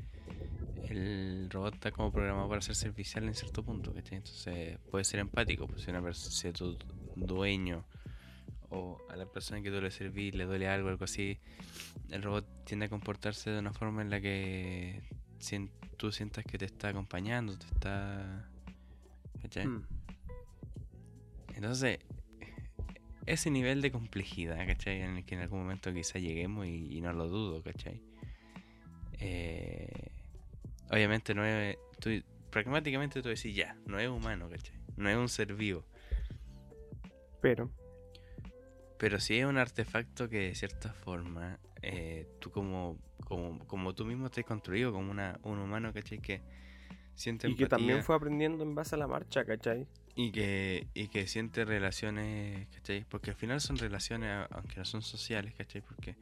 el 0.90 1.50
robot 1.50 1.76
está 1.76 1.92
como 1.92 2.12
programado 2.12 2.50
para 2.50 2.62
ser 2.62 2.76
servicial 2.76 3.24
en 3.26 3.34
cierto 3.36 3.64
punto, 3.64 3.94
¿cachai? 3.94 4.18
Entonces 4.18 4.78
puede 4.90 5.04
ser 5.06 5.20
empático, 5.20 5.68
pues 5.68 5.84
si 5.84 5.92
una 5.92 6.14
si 6.14 6.52
tu 6.52 6.78
dueño 7.16 7.86
o 8.72 8.98
a 9.10 9.16
la 9.16 9.26
persona 9.26 9.62
que 9.62 9.70
tú 9.70 9.82
le 9.82 9.92
servís 9.92 10.34
le 10.34 10.46
duele 10.46 10.68
algo, 10.68 10.90
algo 10.90 11.04
así, 11.06 11.38
el 12.10 12.24
robot 12.24 12.46
tiende 12.66 12.88
a 12.88 12.90
comportarse 12.90 13.50
de 13.50 13.60
una 13.60 13.74
forma 13.74 14.02
en 14.02 14.10
la 14.10 14.20
que 14.22 15.02
tú 15.98 16.12
sientas 16.12 16.46
que 16.46 16.58
te 16.58 16.66
está 16.66 16.90
acompañando, 16.90 17.58
te 17.58 17.66
está... 17.66 18.50
¿Cachai? 19.42 19.68
Mm. 19.68 19.86
Entonces, 21.56 22.00
ese 23.26 23.50
nivel 23.50 23.82
de 23.82 23.92
complejidad, 23.92 24.66
¿cachai? 24.68 25.02
En 25.02 25.18
el 25.18 25.26
que 25.26 25.36
en 25.36 25.42
algún 25.42 25.60
momento 25.60 25.94
quizá 25.94 26.20
lleguemos 26.20 26.66
y, 26.68 26.98
y 26.98 27.02
no 27.02 27.14
lo 27.14 27.28
dudo, 27.28 27.62
¿cachai? 27.64 28.02
Eh, 29.20 30.12
obviamente 30.90 31.34
no 31.34 31.46
es... 31.46 31.78
Tú, 32.00 32.10
pragmáticamente 32.50 33.22
tú 33.22 33.30
decís, 33.30 33.56
ya, 33.56 33.76
no 33.86 34.00
es 34.00 34.10
humano, 34.10 34.50
¿cachai? 34.50 34.80
No 34.98 35.10
es 35.10 35.18
un 35.18 35.30
ser 35.30 35.54
vivo. 35.56 35.84
Pero, 37.42 37.72
Pero 39.02 39.20
sí 39.20 39.40
es 39.40 39.46
un 39.48 39.58
artefacto 39.58 40.30
que 40.30 40.38
de 40.50 40.54
cierta 40.54 40.94
forma, 40.94 41.58
eh, 41.82 42.28
tú 42.40 42.52
como, 42.52 43.00
como, 43.26 43.58
como 43.66 43.96
tú 43.96 44.06
mismo 44.06 44.30
te 44.30 44.42
has 44.42 44.46
construido 44.46 44.94
como 44.94 45.10
una, 45.10 45.40
un 45.42 45.58
humano, 45.58 45.92
¿cachai? 45.92 46.20
Que 46.20 46.44
siente 47.16 47.50
y 47.50 47.56
que 47.56 47.66
también 47.66 48.04
fue 48.04 48.16
aprendiendo 48.16 48.64
en 48.64 48.76
base 48.76 48.94
a 48.94 49.00
la 49.00 49.08
marcha, 49.08 49.44
¿cachai? 49.44 49.88
y 50.16 50.32
que, 50.32 50.86
y 50.94 51.08
que 51.08 51.26
siente 51.26 51.66
relaciones, 51.66 52.68
¿cachai? 52.76 53.04
Porque 53.10 53.32
al 53.32 53.36
final 53.36 53.60
son 53.60 53.78
relaciones, 53.78 54.48
aunque 54.52 54.76
no 54.78 54.86
son 54.86 55.02
sociales, 55.02 55.56
¿cachai? 55.58 55.82
Porque 55.82 56.16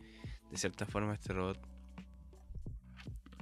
de 0.49 0.57
cierta 0.57 0.85
forma 0.85 1.13
este 1.15 1.33
robot, 1.33 1.59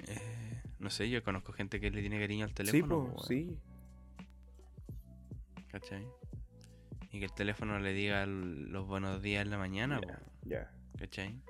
eh, 0.08 0.64
no 0.80 0.90
sé, 0.90 1.12
yo 1.12 1.22
conozco 1.22 1.54
gente 1.54 1.80
que 1.80 1.92
le 1.92 2.02
tiene 2.02 2.20
cariño 2.20 2.46
al 2.46 2.50
Sí, 2.50 2.56
teléfono, 2.56 3.06
po, 3.06 3.14
po, 3.18 3.24
sí. 3.24 3.56
¿cachai? 5.68 6.08
Y 7.18 7.20
que 7.20 7.26
el 7.26 7.34
teléfono 7.34 7.80
le 7.80 7.94
diga 7.94 8.28
los 8.28 8.86
buenos 8.86 9.24
días 9.24 9.42
en 9.44 9.50
la 9.50 9.58
mañana, 9.58 10.00
Ya, 10.00 10.20
po, 10.20 10.24
ya. 10.46 10.72
¿cachai? 11.00 11.42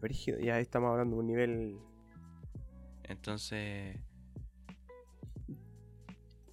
Brígido, 0.00 0.38
ya 0.38 0.60
estamos 0.60 0.92
hablando 0.92 1.16
de 1.16 1.20
un 1.22 1.26
nivel. 1.26 1.78
Entonces. 3.02 3.98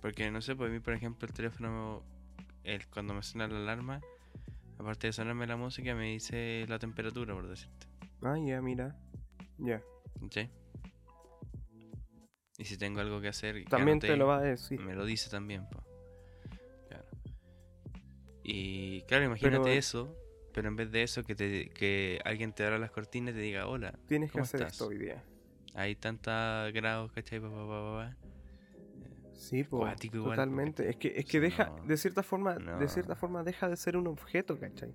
Porque 0.02 0.32
no 0.32 0.42
sé, 0.42 0.56
pues 0.56 0.72
a 0.72 0.74
mí, 0.74 0.80
por 0.80 0.96
ejemplo, 0.96 1.28
el 1.28 1.36
teléfono, 1.36 2.02
el, 2.64 2.88
cuando 2.88 3.14
me 3.14 3.22
suena 3.22 3.48
la 3.48 3.60
alarma, 3.60 4.02
aparte 4.80 5.06
de 5.06 5.14
sonarme 5.14 5.46
la 5.46 5.56
música, 5.56 5.94
me 5.94 6.06
dice 6.14 6.66
la 6.68 6.80
temperatura, 6.80 7.36
por 7.36 7.48
decirte. 7.48 7.86
Ah, 8.24 8.39
ya, 8.44 8.60
mira. 8.60 8.96
Ya. 9.60 9.84
¿Sí? 10.32 10.50
Y 12.58 12.66
si 12.66 12.76
tengo 12.76 13.02
algo 13.02 13.22
que 13.22 13.28
hacer, 13.28 13.64
que 13.64 13.70
También 13.70 14.00
te 14.00 14.18
lo 14.18 14.26
va 14.26 14.38
a 14.38 14.42
decir. 14.42 14.80
me 14.80 14.96
lo 14.96 15.06
dice 15.06 15.30
también, 15.30 15.68
pues. 15.72 15.86
Y 18.44 19.02
claro, 19.04 19.26
imagínate 19.26 19.64
Pero- 19.64 19.68
eso, 19.78 20.16
pero 20.54 20.68
en 20.68 20.76
vez 20.76 20.92
de 20.92 21.04
eso, 21.04 21.24
que, 21.24 21.36
te, 21.36 21.70
que 21.70 22.20
alguien 22.26 22.54
te 22.54 22.64
abra 22.66 22.78
las 22.80 22.92
cortinas 22.92 23.34
y 23.34 23.38
te 23.38 23.42
diga, 23.44 23.68
hola, 23.68 23.98
Tienes 24.08 24.30
que 24.30 24.34
¿cómo 24.34 24.44
hacer 24.44 24.62
estás? 24.62 24.74
esto 24.74 24.88
hoy 24.88 24.98
día. 24.98 25.24
hay 25.76 25.96
tantos 25.96 26.34
grados, 26.74 27.12
¿cachai? 27.14 27.39
Pa, 27.39 27.50
pa, 27.50 27.56
pa, 27.56 27.68
pa, 27.68 28.16
pa. 28.18 28.18
Sí, 29.34 29.64
po, 29.64 29.80
Cuático 29.80 30.18
igual, 30.18 30.32
totalmente. 30.36 30.89
Es 30.89 30.98
que, 30.98 31.14
es 31.18 31.26
que 31.26 31.39
deja, 31.39 31.66
no. 31.70 31.84
de 31.86 31.98
cierta 31.98 32.22
forma, 32.24 32.56
de 32.56 32.88
cierta 32.88 33.16
forma 33.16 33.44
deja 33.44 33.70
de 33.70 33.76
ser 33.78 33.98
un 33.98 34.08
objeto, 34.08 34.60
¿cachai? 34.60 34.94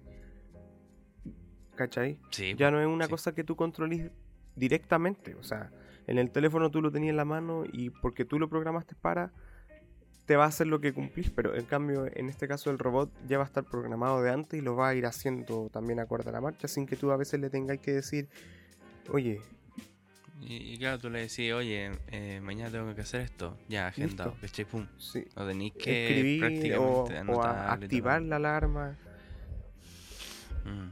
¿Cachai? 1.74 2.18
Sí, 2.30 2.54
Ya 2.56 2.70
no 2.70 2.80
es 2.80 2.86
una 2.86 3.04
sí. 3.06 3.10
cosa 3.10 3.34
que 3.34 3.44
tú 3.44 3.56
controles 3.56 4.10
directamente. 4.54 5.34
O 5.34 5.42
sea, 5.42 5.70
en 6.06 6.18
el 6.18 6.30
teléfono 6.30 6.70
tú 6.70 6.80
lo 6.80 6.90
tenías 6.90 7.10
en 7.10 7.16
la 7.16 7.24
mano 7.24 7.64
y 7.70 7.90
porque 7.90 8.24
tú 8.24 8.38
lo 8.38 8.48
programaste 8.48 8.94
para, 8.94 9.32
te 10.26 10.36
va 10.36 10.44
a 10.44 10.48
hacer 10.48 10.66
lo 10.66 10.80
que 10.80 10.92
cumplís. 10.92 11.30
Pero 11.30 11.54
en 11.54 11.64
cambio, 11.66 12.06
en 12.14 12.28
este 12.28 12.46
caso, 12.48 12.70
el 12.70 12.78
robot 12.78 13.10
ya 13.28 13.38
va 13.38 13.44
a 13.44 13.46
estar 13.46 13.64
programado 13.64 14.20
de 14.22 14.30
antes 14.32 14.58
y 14.60 14.62
lo 14.62 14.74
va 14.76 14.88
a 14.90 14.94
ir 14.94 15.06
haciendo 15.06 15.70
también 15.72 16.00
acorde 16.00 16.30
a 16.30 16.32
la 16.32 16.40
marcha, 16.40 16.68
sin 16.68 16.86
que 16.86 16.96
tú 16.96 17.10
a 17.12 17.16
veces 17.16 17.40
le 17.40 17.48
tengas 17.50 17.78
que 17.78 17.92
decir, 17.92 18.28
oye, 19.10 19.40
Y, 20.42 20.74
y 20.74 20.78
claro, 20.78 20.98
tú 20.98 21.08
le 21.08 21.20
decís, 21.20 21.50
oye, 21.52 21.90
eh, 22.08 22.40
mañana 22.42 22.70
tengo 22.70 22.94
que 22.94 23.00
hacer 23.00 23.22
esto. 23.22 23.56
Ya, 23.68 23.86
agendado, 23.86 24.36
Listo. 24.42 24.66
Pum. 24.66 24.86
sí, 24.98 25.24
No 25.34 25.46
tenéis 25.46 25.72
que 25.72 26.08
escribir 26.08 26.74
o, 26.76 27.04
prácticamente 27.04 27.32
o 27.32 27.42
a- 27.42 27.72
activar 27.72 28.20
la 28.22 28.36
alarma. 28.36 28.96
Mm. 30.64 30.88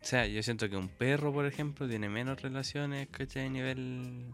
O 0.00 0.04
sea, 0.04 0.26
yo 0.26 0.42
siento 0.42 0.68
que 0.68 0.76
un 0.76 0.88
perro, 0.88 1.32
por 1.32 1.46
ejemplo, 1.46 1.88
tiene 1.88 2.08
menos 2.08 2.42
relaciones, 2.42 3.08
¿cachai? 3.08 3.46
A 3.46 3.50
nivel 3.50 4.32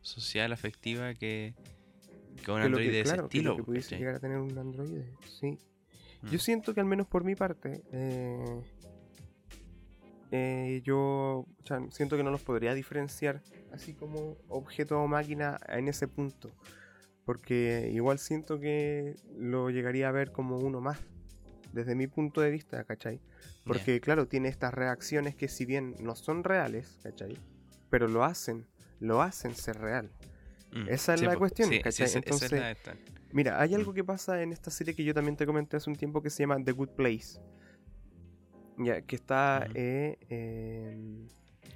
social, 0.00 0.52
afectiva, 0.52 1.14
que, 1.14 1.54
que 2.42 2.50
un 2.50 2.60
androide 2.60 2.86
que, 2.86 2.92
de 2.92 3.00
ese 3.00 3.12
claro, 3.14 3.28
que 3.28 3.42
lo 3.42 3.56
que 3.56 3.62
pudiese 3.62 3.98
llegar 3.98 4.16
a 4.16 4.20
tener 4.20 4.38
un 4.38 4.56
androide, 4.56 5.12
sí. 5.40 5.58
Mm. 6.22 6.28
Yo 6.30 6.38
siento 6.38 6.74
que 6.74 6.80
al 6.80 6.86
menos 6.86 7.06
por 7.06 7.24
mi 7.24 7.34
parte, 7.34 7.82
eh, 7.92 8.62
eh, 10.30 10.80
yo 10.84 11.46
o 11.46 11.66
sea, 11.66 11.80
siento 11.90 12.16
que 12.16 12.24
no 12.24 12.30
los 12.30 12.42
podría 12.42 12.74
diferenciar 12.74 13.42
así 13.72 13.94
como 13.94 14.36
objeto 14.48 15.00
o 15.00 15.06
máquina 15.06 15.58
en 15.68 15.88
ese 15.88 16.08
punto. 16.08 16.52
Porque 17.24 17.90
igual 17.92 18.18
siento 18.18 18.60
que 18.60 19.14
lo 19.36 19.70
llegaría 19.70 20.08
a 20.08 20.12
ver 20.12 20.32
como 20.32 20.58
uno 20.58 20.80
más. 20.80 20.98
Desde 21.72 21.94
mi 21.94 22.06
punto 22.06 22.40
de 22.40 22.50
vista, 22.50 22.84
¿cachai? 22.84 23.20
Porque 23.64 24.00
claro, 24.00 24.28
tiene 24.28 24.48
estas 24.48 24.74
reacciones 24.74 25.34
que 25.34 25.48
si 25.48 25.64
bien 25.64 25.94
no 26.00 26.14
son 26.14 26.44
reales, 26.44 26.98
¿cachai? 27.02 27.38
Pero 27.88 28.08
lo 28.08 28.24
hacen, 28.24 28.66
lo 29.00 29.22
hacen 29.22 29.54
ser 29.54 29.78
real. 29.78 30.10
Mm, 30.74 30.88
esa 30.88 31.14
es 31.14 31.20
sí, 31.20 31.26
la 31.26 31.36
cuestión, 31.36 31.68
sí, 31.68 31.76
sí, 31.76 31.82
¿cachai? 31.82 32.06
esa- 32.06 32.18
esa 32.18 32.18
es 32.18 32.24
Entonces, 32.52 32.60
la. 32.60 32.96
Mira, 33.32 33.60
hay 33.60 33.74
algo 33.74 33.92
Mm. 33.92 33.94
que 33.94 34.04
pasa 34.04 34.42
en 34.42 34.52
esta 34.52 34.70
serie 34.70 34.94
que 34.94 35.04
yo 35.04 35.14
también 35.14 35.36
te 35.36 35.46
comenté 35.46 35.76
hace 35.76 35.88
un 35.90 35.96
tiempo 35.96 36.20
que 36.22 36.30
se 36.30 36.42
llama 36.42 36.62
The 36.62 36.72
Good 36.72 36.90
Place. 36.90 37.38
Ya, 38.78 39.00
que 39.02 39.14
está 39.16 39.68
eh, 39.74 40.18
em, 40.28 41.28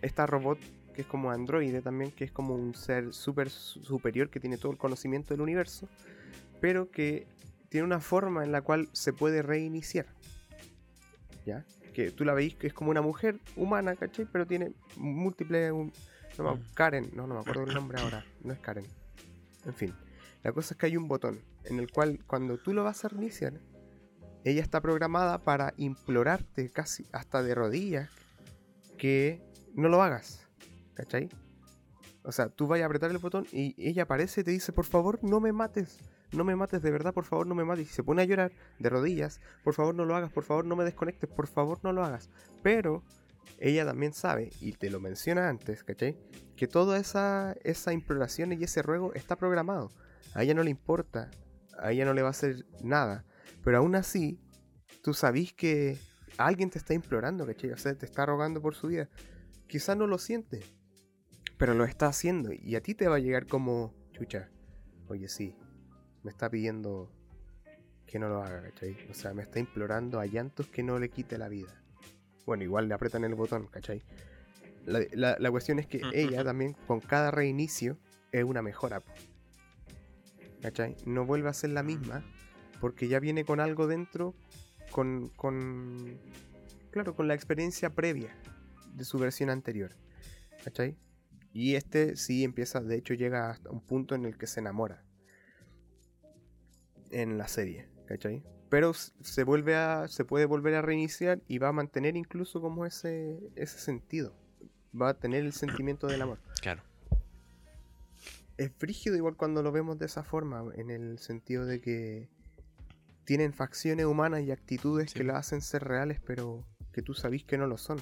esta 0.03 0.27
robot 0.27 0.59
que 0.95 1.03
es 1.03 1.07
como 1.07 1.31
androide 1.31 1.81
también, 1.81 2.11
que 2.11 2.25
es 2.25 2.33
como 2.33 2.55
un 2.57 2.75
ser 2.75 3.13
súper 3.13 3.51
su- 3.51 3.83
superior 3.85 4.31
que 4.31 4.41
tiene 4.41 4.59
todo 4.59 4.73
el 4.73 4.79
conocimiento 4.79 5.33
del 5.33 5.41
universo, 5.43 5.89
pero 6.61 6.91
que 6.91 7.27
tiene 7.69 7.85
una 7.87 8.01
forma 8.01 8.43
en 8.45 8.51
la 8.51 8.63
cual 8.63 8.89
se 8.93 9.13
puede 9.13 9.43
reiniciar. 9.43 10.07
¿Ya? 11.47 11.65
Que 11.95 12.11
tú 12.11 12.25
la 12.25 12.35
veis 12.35 12.57
que 12.57 12.67
es 12.67 12.73
como 12.75 12.91
una 12.91 13.01
mujer 13.03 13.39
humana, 13.57 13.95
¿cachai? 13.95 14.27
Pero 14.31 14.45
tiene 14.47 14.73
múltiples... 14.97 15.73
no. 16.43 16.59
Karen, 16.75 17.11
no, 17.15 17.27
no 17.27 17.35
me 17.35 17.41
acuerdo 17.41 17.65
el 17.65 17.75
nombre 17.75 18.01
ahora, 18.01 18.25
no 18.43 18.53
es 18.53 18.59
Karen. 18.59 18.87
En 19.67 19.75
fin, 19.75 19.95
la 20.43 20.53
cosa 20.53 20.75
es 20.75 20.79
que 20.79 20.87
hay 20.87 20.97
un 20.97 21.09
botón 21.09 21.41
en 21.65 21.79
el 21.79 21.91
cual 21.91 22.21
cuando 22.27 22.59
tú 22.59 22.73
lo 22.73 22.85
vas 22.85 23.05
a 23.05 23.09
reiniciar, 23.09 23.61
ella 24.45 24.63
está 24.63 24.81
programada 24.81 25.39
para 25.39 25.75
implorarte 25.77 26.71
casi 26.71 27.07
hasta 27.13 27.43
de 27.43 27.55
rodillas 27.55 28.11
que 28.97 29.43
no 29.75 29.89
lo 29.89 30.03
hagas. 30.03 30.49
¿Cachai? 30.95 31.29
O 32.23 32.33
sea, 32.33 32.49
tú 32.49 32.67
vas 32.67 32.81
a 32.81 32.87
apretar 32.87 33.11
el 33.11 33.19
botón 33.19 33.47
y 33.53 33.75
ella 33.79 34.03
aparece 34.03 34.43
y 34.43 34.45
te 34.45 34.51
dice, 34.51 34.73
por 34.73 34.85
favor, 34.85 35.19
no 35.23 35.41
me 35.41 35.53
mates. 35.53 35.99
No 36.33 36.45
me 36.45 36.57
mates, 36.57 36.83
de 36.83 36.91
verdad, 36.91 37.15
por 37.15 37.25
favor, 37.25 37.47
no 37.47 37.55
me 37.55 37.65
mates. 37.65 37.91
Y 37.91 37.93
se 37.93 38.03
pone 38.03 38.21
a 38.21 38.25
llorar 38.27 38.53
de 38.79 38.91
rodillas, 38.91 39.41
por 39.65 39.75
favor, 39.75 39.95
no 39.95 40.05
lo 40.05 40.15
hagas, 40.15 40.31
por 40.31 40.45
favor, 40.45 40.65
no 40.67 40.77
me 40.77 40.85
desconectes, 40.85 41.31
por 41.31 41.47
favor, 41.47 41.79
no 41.83 41.93
lo 41.93 42.05
hagas. 42.05 42.29
Pero 42.63 43.03
ella 43.59 43.85
también 43.85 44.13
sabe, 44.13 44.51
y 44.61 44.73
te 44.73 44.91
lo 44.91 45.01
menciona 45.01 45.49
antes, 45.49 45.85
¿cachai? 45.85 46.17
Que 46.57 46.67
toda 46.67 46.99
esa, 46.99 47.57
esa 47.65 47.93
imploración 47.93 48.53
y 48.53 48.65
ese 48.65 48.83
ruego 48.83 49.13
está 49.15 49.37
programado. 49.37 49.91
A 50.35 50.43
ella 50.43 50.55
no 50.55 50.63
le 50.63 50.71
importa, 50.71 51.31
a 51.79 51.93
ella 51.93 52.05
no 52.05 52.15
le 52.15 52.23
va 52.23 52.29
a 52.29 52.31
hacer 52.31 52.67
nada. 52.83 53.25
Pero 53.65 53.79
aún 53.79 53.95
así, 53.95 54.41
tú 55.03 55.15
sabís 55.15 55.53
que 55.53 55.99
alguien 56.37 56.71
te 56.71 56.79
está 56.79 56.95
implorando, 56.95 57.47
¿cachai? 57.47 57.71
O 57.71 57.77
sea, 57.77 57.95
te 57.95 58.07
está 58.07 58.27
rogando 58.27 58.61
por 58.61 58.75
su 58.75 58.89
vida. 58.89 59.09
Quizás 59.67 59.97
no 59.97 60.07
lo 60.07 60.19
siente, 60.19 60.63
pero 61.59 61.75
lo 61.75 61.85
está 61.85 62.07
haciendo. 62.07 62.53
Y 62.53 62.77
a 62.77 62.81
ti 62.81 62.95
te 62.95 63.09
va 63.09 63.17
a 63.17 63.21
llegar 63.21 63.47
como, 63.47 63.95
chucha, 64.13 64.51
oye, 65.09 65.29
sí, 65.29 65.55
me 66.23 66.31
está 66.31 66.49
pidiendo 66.49 67.13
que 68.07 68.19
no 68.19 68.29
lo 68.29 68.43
haga, 68.43 68.63
¿cachai? 68.63 68.97
O 69.11 69.15
sea, 69.15 69.35
me 69.35 69.43
está 69.43 69.59
implorando 69.59 70.21
a 70.21 70.27
llantos 70.27 70.67
que 70.69 70.83
no 70.83 70.99
le 70.99 71.11
quite 71.11 71.37
la 71.37 71.49
vida. 71.49 71.83
Bueno, 72.49 72.65
igual 72.65 72.89
le 72.89 72.95
apretan 72.95 73.25
el 73.25 73.35
botón, 73.35 73.67
¿cachai? 73.67 74.03
La, 74.87 75.01
la- 75.13 75.37
la 75.39 75.51
cuestión 75.51 75.79
es 75.79 75.87
que 75.87 76.01
ella 76.15 76.43
también, 76.45 76.73
con 76.87 76.99
cada 76.99 77.31
reinicio, 77.31 77.99
es 78.33 78.43
una 78.43 78.63
mejora. 78.63 79.03
¿Cachai? 80.63 80.97
No 81.05 81.27
vuelve 81.27 81.51
a 81.51 81.53
ser 81.53 81.69
la 81.71 81.83
misma, 81.83 82.25
porque 82.81 83.07
ya 83.07 83.21
viene 83.21 83.45
con 83.45 83.61
algo 83.61 83.87
dentro, 83.87 84.35
con, 84.93 85.29
con 85.37 86.19
claro, 86.91 87.15
con 87.15 87.29
la 87.29 87.35
experiencia 87.35 87.91
previa 87.95 88.35
de 88.95 89.05
su 89.05 89.19
versión 89.19 89.51
anterior. 89.51 89.95
¿Cachai? 90.65 90.97
Y 91.53 91.75
este 91.75 92.17
sí 92.17 92.45
empieza, 92.45 92.81
de 92.81 92.97
hecho 92.97 93.13
llega 93.13 93.51
hasta 93.51 93.69
un 93.69 93.83
punto 93.83 94.15
en 94.15 94.25
el 94.25 94.39
que 94.39 94.47
se 94.47 94.61
enamora. 94.61 95.05
En 97.11 97.37
la 97.37 97.47
serie, 97.47 97.91
¿cachai? 98.07 98.43
Pero 98.71 98.93
se 98.95 99.45
vuelve 99.45 99.77
a. 99.77 100.09
se 100.09 100.25
puede 100.25 100.45
volver 100.45 100.75
a 100.75 100.83
reiniciar 100.83 101.41
y 101.49 101.59
va 101.59 101.69
a 101.69 101.73
mantener 101.73 102.17
incluso 102.17 102.61
como 102.61 102.85
ese. 102.87 103.39
ese 103.57 103.79
sentido. 103.79 104.35
Va 105.01 105.11
a 105.11 105.15
tener 105.15 105.45
el 105.45 105.53
sentimiento 105.53 106.07
del 106.07 106.23
amor. 106.23 106.39
Claro. 106.61 106.83
Es 108.57 108.73
frígido 108.77 109.15
igual 109.17 109.37
cuando 109.37 109.63
lo 109.63 109.71
vemos 109.71 109.99
de 110.01 110.07
esa 110.07 110.25
forma, 110.25 110.65
en 110.75 110.91
el 110.91 111.19
sentido 111.21 111.65
de 111.65 111.81
que 111.81 112.29
tienen 113.25 113.53
facciones 113.53 114.07
humanas 114.07 114.43
y 114.43 114.51
actitudes 114.51 115.13
Sí. 115.13 115.19
que 115.19 115.25
la 115.25 115.37
hacen 115.39 115.61
ser 115.61 115.85
reales, 115.85 116.21
pero 116.27 116.65
que 116.93 117.01
tú 117.03 117.15
sabís 117.15 117.45
que 117.45 117.57
no 117.57 117.69
lo 117.69 117.79
son. 117.79 118.01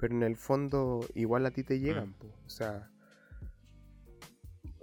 Pero 0.00 0.14
en 0.16 0.24
el 0.24 0.36
fondo 0.36 1.06
igual 1.14 1.46
a 1.46 1.52
ti 1.52 1.62
te 1.62 1.78
llegan, 1.78 2.08
Mm. 2.08 2.14
po. 2.14 2.26
o 2.44 2.50
sea, 2.50 2.90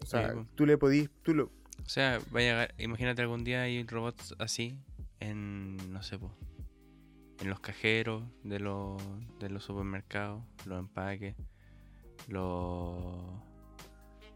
sea, 0.06 0.34
po. 0.34 0.45
tú 0.56 0.65
le 0.65 0.77
podís, 0.77 1.10
tú 1.22 1.34
lo, 1.35 1.51
O 1.85 1.89
sea, 1.89 2.19
vaya, 2.31 2.69
imagínate 2.77 3.22
algún 3.22 3.43
día 3.43 3.64
hay 3.64 3.84
robots 3.84 4.34
así 4.39 4.77
en, 5.19 5.77
no 5.91 6.01
sé, 6.03 6.17
po, 6.19 6.31
en 7.39 7.49
los 7.49 7.59
cajeros 7.59 8.23
de 8.43 8.59
los, 8.59 9.01
de 9.39 9.49
los 9.49 9.63
supermercados, 9.63 10.43
los 10.65 10.79
empaques, 10.79 11.35
los, 12.27 13.03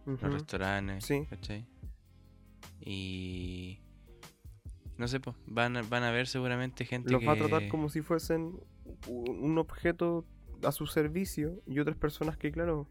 los 0.05 0.22
restaurantes, 0.22 1.05
Sí. 1.05 1.26
¿cachai? 1.30 1.65
Y 2.81 3.80
no 4.97 5.07
sé, 5.07 5.19
pues 5.19 5.35
van 5.47 5.77
a, 5.77 5.81
van 5.84 6.03
a 6.03 6.11
ver 6.11 6.27
seguramente 6.27 6.85
gente 6.85 7.11
los 7.11 7.19
que 7.22 7.27
va 7.27 7.34
a 7.34 7.38
tratar 7.38 7.68
como 7.69 7.89
si 7.89 8.01
fuesen 8.01 8.60
un 9.07 9.57
objeto 9.57 10.26
a 10.64 10.72
su 10.72 10.85
servicio 10.88 11.61
y 11.65 11.80
otras 11.80 11.97
personas 11.97 12.38
que, 12.38 12.51
claro, 12.51 12.88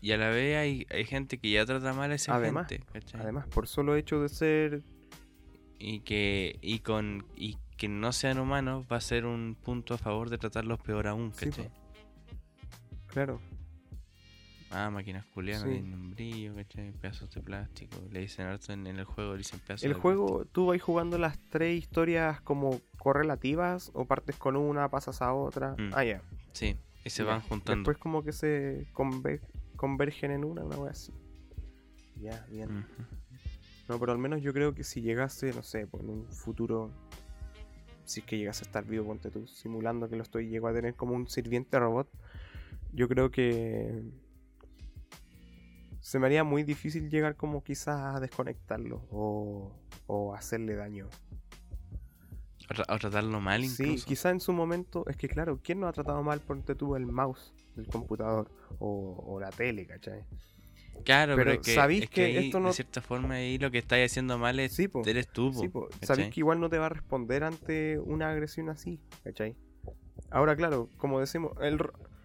y 0.00 0.12
a 0.12 0.16
la 0.16 0.30
vez 0.30 0.56
hay, 0.56 0.86
hay 0.90 1.04
gente 1.04 1.38
que 1.38 1.50
ya 1.50 1.64
trata 1.66 1.92
mal 1.92 2.10
a 2.10 2.14
esa 2.14 2.34
Además, 2.34 2.68
gente, 2.68 2.86
¿cachai? 2.92 3.20
además, 3.20 3.46
por 3.48 3.66
solo 3.66 3.96
hecho 3.96 4.20
de 4.20 4.28
ser 4.28 4.82
y 5.84 6.00
que 6.00 6.58
y 6.62 6.78
con 6.78 7.24
y 7.36 7.58
que 7.76 7.88
no 7.88 8.12
sean 8.12 8.38
humanos 8.38 8.86
va 8.90 8.96
a 8.98 9.00
ser 9.00 9.26
un 9.26 9.56
punto 9.60 9.94
a 9.94 9.98
favor 9.98 10.30
de 10.30 10.38
tratarlos 10.38 10.78
peor 10.80 11.08
aún, 11.08 11.32
Sí, 11.34 11.46
¿cachai? 11.46 11.70
Claro, 13.08 13.40
Ah, 14.74 14.88
máquinas 14.88 15.26
culiadas, 15.34 15.64
Sí. 15.64 15.68
tienen 15.70 15.92
un 15.92 16.10
brillo, 16.12 16.54
¿cachai? 16.54 16.92
Pedazos 16.92 17.30
de 17.34 17.42
plástico. 17.42 17.98
Le 18.10 18.20
dicen 18.20 18.46
harto 18.46 18.72
en, 18.72 18.86
en 18.86 18.96
el 18.98 19.04
juego, 19.04 19.32
le 19.32 19.38
dicen 19.38 19.60
pedazos 19.60 19.82
el 19.84 19.92
de 19.92 19.98
juego, 20.00 20.46
tú 20.50 20.66
vas 20.66 20.80
jugando 20.80 21.18
las 21.18 21.36
tres 21.50 21.76
historias 21.78 22.40
como 22.40 22.80
correlativas 22.98 23.90
o 23.92 24.06
partes 24.06 24.36
con 24.36 24.56
una, 24.56 24.88
pasas 24.88 25.20
a 25.20 25.34
otra. 25.34 25.72
Mm. 25.76 25.90
Ah, 25.92 26.04
ya. 26.04 26.22
Sí, 26.52 26.74
y 27.04 27.10
se 27.10 27.22
van 27.22 27.42
juntando. 27.42 27.80
Después 27.80 27.98
como 27.98 28.22
que 28.24 28.32
se 28.32 28.86
conver- 28.94 29.42
convergen 29.76 30.30
en 30.30 30.42
una, 30.44 30.62
una 30.64 30.76
wea 30.76 30.92
así. 30.92 31.12
Ya, 32.18 32.46
bien. 32.48 32.86
No, 33.88 33.98
pero 33.98 34.12
al 34.12 34.18
menos 34.18 34.40
yo 34.42 34.52
creo 34.52 34.74
que 34.74 34.84
si 34.84 35.02
llegase, 35.02 35.52
no 35.52 35.62
sé, 35.62 35.86
pues 35.86 36.02
en 36.04 36.10
un 36.10 36.26
futuro, 36.32 36.90
si 38.04 38.20
es 38.20 38.26
que 38.26 38.38
llegase 38.38 38.64
a 38.64 38.66
estar 38.66 38.84
vivo, 38.84 39.04
ponte 39.06 39.30
tú, 39.30 39.46
simulando 39.46 40.08
que 40.08 40.16
lo 40.16 40.22
estoy, 40.22 40.48
llego 40.48 40.68
a 40.68 40.72
tener 40.72 40.94
como 40.94 41.14
un 41.14 41.28
sirviente 41.28 41.78
robot, 41.78 42.08
yo 42.92 43.08
creo 43.08 43.30
que 43.30 44.02
se 46.00 46.18
me 46.18 46.26
haría 46.26 46.44
muy 46.44 46.62
difícil 46.62 47.10
llegar 47.10 47.36
como 47.36 47.62
quizás 47.62 48.16
a 48.16 48.20
desconectarlo 48.20 49.06
o, 49.10 49.72
o 50.06 50.34
hacerle 50.34 50.74
daño. 50.74 51.08
O, 52.70 52.74
tra- 52.74 52.86
o 52.94 52.98
tratarlo 52.98 53.40
mal 53.40 53.64
Sí, 53.64 53.82
incluso. 53.84 54.06
quizá 54.06 54.30
en 54.30 54.40
su 54.40 54.52
momento, 54.52 55.04
es 55.08 55.16
que 55.16 55.28
claro, 55.28 55.60
¿quién 55.62 55.80
no 55.80 55.88
ha 55.88 55.92
tratado 55.92 56.22
mal, 56.22 56.40
ponte 56.40 56.74
tú, 56.74 56.96
el 56.96 57.06
mouse 57.06 57.52
del 57.76 57.86
computador 57.88 58.50
o, 58.78 59.22
o 59.26 59.40
la 59.40 59.50
tele, 59.50 59.86
¿cachai? 59.86 60.24
Claro, 61.04 61.34
pero, 61.36 61.50
pero 61.52 61.62
que, 61.62 61.74
sabéis 61.74 62.04
es 62.04 62.10
que 62.10 62.14
que 62.14 62.24
ahí, 62.38 62.46
esto 62.46 62.60
no- 62.60 62.68
de 62.68 62.74
cierta 62.74 63.00
forma 63.02 63.34
ahí 63.34 63.58
lo 63.58 63.70
que 63.70 63.78
estáis 63.78 64.10
haciendo 64.10 64.38
mal 64.38 64.60
es 64.60 64.72
Sí, 64.74 64.86
po. 64.88 65.02
eres 65.04 65.26
tú, 65.28 65.52
po, 65.52 65.60
Sí, 65.60 65.68
po, 65.68 65.88
¿cachai? 65.88 66.06
sabéis 66.06 66.30
que 66.34 66.40
igual 66.40 66.60
no 66.60 66.68
te 66.68 66.78
va 66.78 66.86
a 66.86 66.90
responder 66.90 67.42
ante 67.44 67.98
una 67.98 68.30
agresión 68.30 68.68
así, 68.68 69.00
¿cachai? 69.24 69.56
Ahora, 70.30 70.54
claro, 70.56 70.88
como 70.98 71.18
decimos, 71.20 71.52
el... 71.60 71.78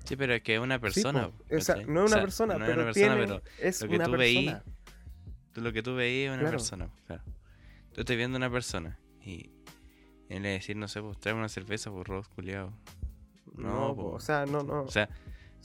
Sí, 0.04 0.16
pero 0.16 0.34
es 0.36 0.42
que 0.44 0.56
es 0.56 0.62
una 0.62 0.80
persona. 0.80 1.32
o 1.52 1.60
sea, 1.62 1.76
no 1.76 1.82
es 1.82 1.88
O 1.88 1.92
una 1.92 2.08
sea, 2.10 2.22
persona, 2.22 2.58
no 2.58 2.66
es 2.66 2.70
pero, 2.70 2.82
una 2.84 2.94
persona, 2.94 3.16
tiene- 3.16 3.28
pero 3.28 3.42
es 3.68 3.82
lo 3.82 3.88
que 3.90 3.96
una 3.96 4.06
tú 4.06 4.12
veí- 4.12 4.62
tú 5.54 5.62
lo 5.62 5.74
que 5.74 5.82
tú 5.84 5.96
veías 5.96 6.28
es 6.28 6.34
una 6.34 6.42
Claro. 6.42 6.58
persona, 6.58 6.90
claro. 7.08 7.24
Tú 7.94 8.02
estás 8.02 8.16
viendo 8.16 8.38
una 8.38 8.50
persona 8.52 9.00
y 9.26 9.50
él 10.30 10.44
le 10.44 10.50
decir, 10.50 10.78
no 10.78 10.88
sé, 10.88 11.02
pues 11.02 11.18
trae 11.20 11.34
una 11.34 11.50
cerveza 11.50 11.90
por 11.90 12.08
robot 12.08 12.28
culiado. 12.36 12.72
No, 13.56 13.88
No, 13.88 13.96
po, 13.96 14.12
po. 14.12 14.16
o 14.18 14.20
sea, 14.20 14.46
no, 14.46 14.62
no. 14.62 14.84
O 14.84 14.92
sea, 14.92 15.10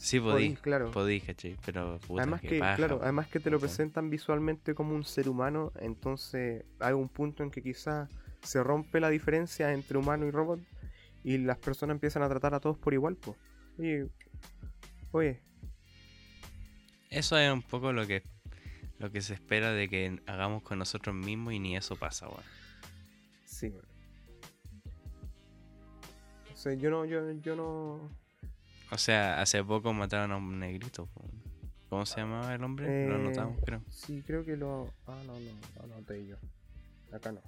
sí 0.03 0.19
podí, 0.19 0.49
podís, 0.49 0.59
claro. 0.59 0.91
podí, 0.91 1.21
¿cachai? 1.21 1.57
Pero 1.65 1.99
puta, 1.99 2.23
además 2.23 2.41
que, 2.41 2.59
paja, 2.59 2.75
claro, 2.75 2.99
además 3.01 3.27
que 3.27 3.39
te 3.39 3.49
lo 3.49 3.59
presentan 3.59 4.09
visualmente 4.09 4.75
como 4.75 4.93
un 4.93 5.05
ser 5.05 5.29
humano, 5.29 5.71
entonces 5.79 6.65
hay 6.79 6.93
un 6.93 7.07
punto 7.07 7.43
en 7.43 7.51
que 7.51 7.61
quizás 7.61 8.09
se 8.41 8.61
rompe 8.61 8.99
la 8.99 9.09
diferencia 9.09 9.71
entre 9.71 9.97
humano 9.97 10.25
y 10.27 10.31
robot 10.31 10.59
y 11.23 11.37
las 11.37 11.57
personas 11.57 11.95
empiezan 11.95 12.21
a 12.23 12.29
tratar 12.29 12.53
a 12.53 12.59
todos 12.59 12.77
por 12.77 12.93
igual, 12.93 13.15
pues. 13.15 13.37
Oye, 13.79 14.09
oye, 15.11 15.41
Eso 17.09 17.37
es 17.37 17.51
un 17.51 17.61
poco 17.61 17.93
lo 17.93 18.05
que 18.05 18.23
lo 18.99 19.11
que 19.11 19.21
se 19.21 19.33
espera 19.33 19.71
de 19.71 19.89
que 19.89 20.21
hagamos 20.27 20.63
con 20.63 20.79
nosotros 20.79 21.15
mismos 21.15 21.53
y 21.53 21.59
ni 21.59 21.75
eso 21.75 21.95
pasa, 21.95 22.27
weón. 22.27 22.43
sí. 23.45 23.69
weón. 23.69 23.93
O 26.53 26.55
sea, 26.55 26.73
yo 26.75 26.89
no, 26.89 27.03
yo, 27.03 27.29
yo 27.41 27.55
no. 27.55 28.22
O 28.91 28.97
sea, 28.97 29.41
hace 29.41 29.63
poco 29.63 29.93
mataron 29.93 30.31
a 30.31 30.37
un 30.37 30.59
negrito. 30.59 31.09
¿Cómo 31.89 32.05
se 32.05 32.21
llamaba 32.21 32.53
el 32.53 32.63
hombre? 32.63 33.07
Lo 33.07 33.13
Eh, 33.15 33.19
anotamos, 33.19 33.59
creo. 33.65 33.81
Sí, 33.89 34.23
creo 34.25 34.43
que 34.43 34.55
lo. 34.57 34.89
Ah, 35.07 35.21
no, 35.25 35.33
no, 35.33 35.87
lo 35.87 35.93
anoté 35.93 36.25
yo. 36.25 36.37
Acá 37.11 37.31
no. 37.31 37.41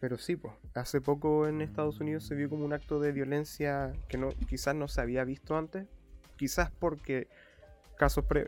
Pero 0.00 0.18
sí, 0.18 0.36
pues. 0.36 0.54
Hace 0.74 1.00
poco 1.00 1.48
en 1.48 1.60
Estados 1.60 2.00
Unidos 2.00 2.24
se 2.24 2.34
vio 2.34 2.48
como 2.50 2.64
un 2.64 2.72
acto 2.72 3.00
de 3.00 3.12
violencia 3.12 3.92
que 4.08 4.18
no, 4.18 4.28
quizás 4.48 4.74
no 4.74 4.86
se 4.88 5.00
había 5.00 5.24
visto 5.24 5.56
antes. 5.56 5.86
Quizás 6.36 6.70
porque 6.70 7.28
casos 7.96 8.24
pre. 8.24 8.46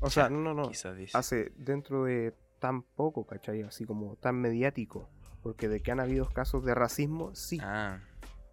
O 0.00 0.10
sea, 0.10 0.28
no, 0.30 0.38
no, 0.40 0.54
no. 0.54 0.68
Quizás 0.68 0.96
dice. 0.96 1.16
Hace 1.16 1.52
dentro 1.56 2.04
de 2.04 2.34
tan 2.60 2.82
poco, 2.82 3.26
¿cachai? 3.26 3.62
Así 3.62 3.84
como 3.84 4.16
tan 4.16 4.36
mediático. 4.36 5.08
Porque 5.42 5.68
de 5.68 5.80
que 5.80 5.90
han 5.92 6.00
habido 6.00 6.28
casos 6.28 6.64
de 6.64 6.74
racismo, 6.74 7.34
sí. 7.34 7.58
Ah, 7.62 8.00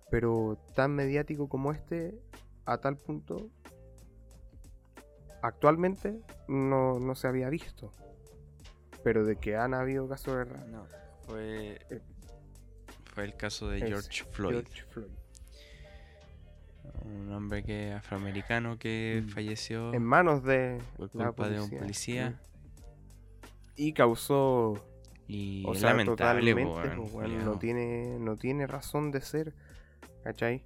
Pero 0.10 0.58
tan 0.76 0.92
mediático 0.96 1.50
como 1.50 1.72
este, 1.72 2.14
a 2.66 2.78
tal 2.78 2.96
punto, 2.98 3.50
actualmente 5.42 6.20
no, 6.48 7.00
no 7.00 7.16
se 7.16 7.28
había 7.28 7.50
visto. 7.50 7.92
Pero 9.04 9.26
de 9.26 9.36
que 9.38 9.56
han 9.56 9.74
habido 9.74 10.08
casos 10.08 10.48
de 10.48 10.68
no. 10.68 10.86
Fue, 11.28 11.80
Eh, 11.90 12.02
fue 13.14 13.26
el 13.26 13.36
caso 13.36 13.70
de 13.70 13.80
George 13.80 14.24
Floyd. 14.32 14.54
George 14.56 14.84
Floyd. 14.90 15.10
Un 17.04 17.32
hombre 17.34 17.64
que 17.64 17.94
afroamericano 17.94 18.78
que 18.80 19.24
Mm. 19.26 19.30
falleció 19.30 19.94
En 19.94 20.04
manos 20.04 20.44
de 20.44 20.80
por 20.98 21.14
la 21.16 21.26
culpa 21.28 21.50
de 21.50 21.62
un 21.62 21.70
policía. 21.70 22.40
Y 23.76 23.94
causó 23.94 24.84
y 25.28 25.64
O 25.68 25.74
sea, 25.76 25.90
lamentable, 25.90 26.52
totalmente, 26.54 26.96
pues, 26.96 27.12
culiao. 27.12 27.44
no 27.44 27.60
tiene, 27.60 28.18
no 28.20 28.38
tiene 28.38 28.68
razón 28.68 29.12
de 29.12 29.22
ser, 29.22 29.54
¿cachai? 30.24 30.64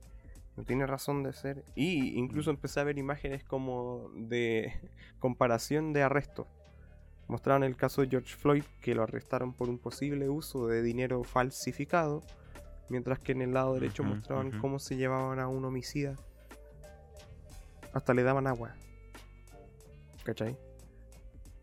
No 0.57 0.64
tiene 0.66 0.86
razón 0.86 1.24
de 1.24 1.32
ser. 1.34 1.64
Y 1.76 2.18
incluso 2.18 2.49
empecé 2.49 2.80
a 2.80 2.84
ver 2.84 2.98
imágenes 2.98 3.44
como 3.44 4.10
de 4.16 4.74
comparación 5.20 5.94
de 5.94 6.03
arrestos. 6.03 6.48
Mostraron 7.28 7.64
el 7.64 7.76
caso 7.76 8.02
de 8.02 8.07
George 8.10 8.36
Floyd, 8.36 8.64
que 8.82 8.95
lo 8.95 9.03
arrestaron 9.03 9.53
por 9.53 9.70
un 9.70 9.78
posible 9.78 10.28
uso 10.30 10.68
de 10.68 10.82
dinero 10.82 11.24
falsificado, 11.24 12.24
mientras 12.90 13.20
que 13.20 13.34
en 13.34 13.41
el 13.44 13.53
lado 13.53 13.76
derecho 13.76 14.03
mostraban 14.03 14.52
cómo 14.60 14.80
se 14.80 14.95
llevaban 14.98 15.40
a 15.40 15.48
un 15.48 15.64
homicida. 15.64 16.16
Hasta 17.94 18.14
le 18.14 18.24
daban 18.24 18.48
agua. 18.48 18.76
¿Cachai? 20.24 20.57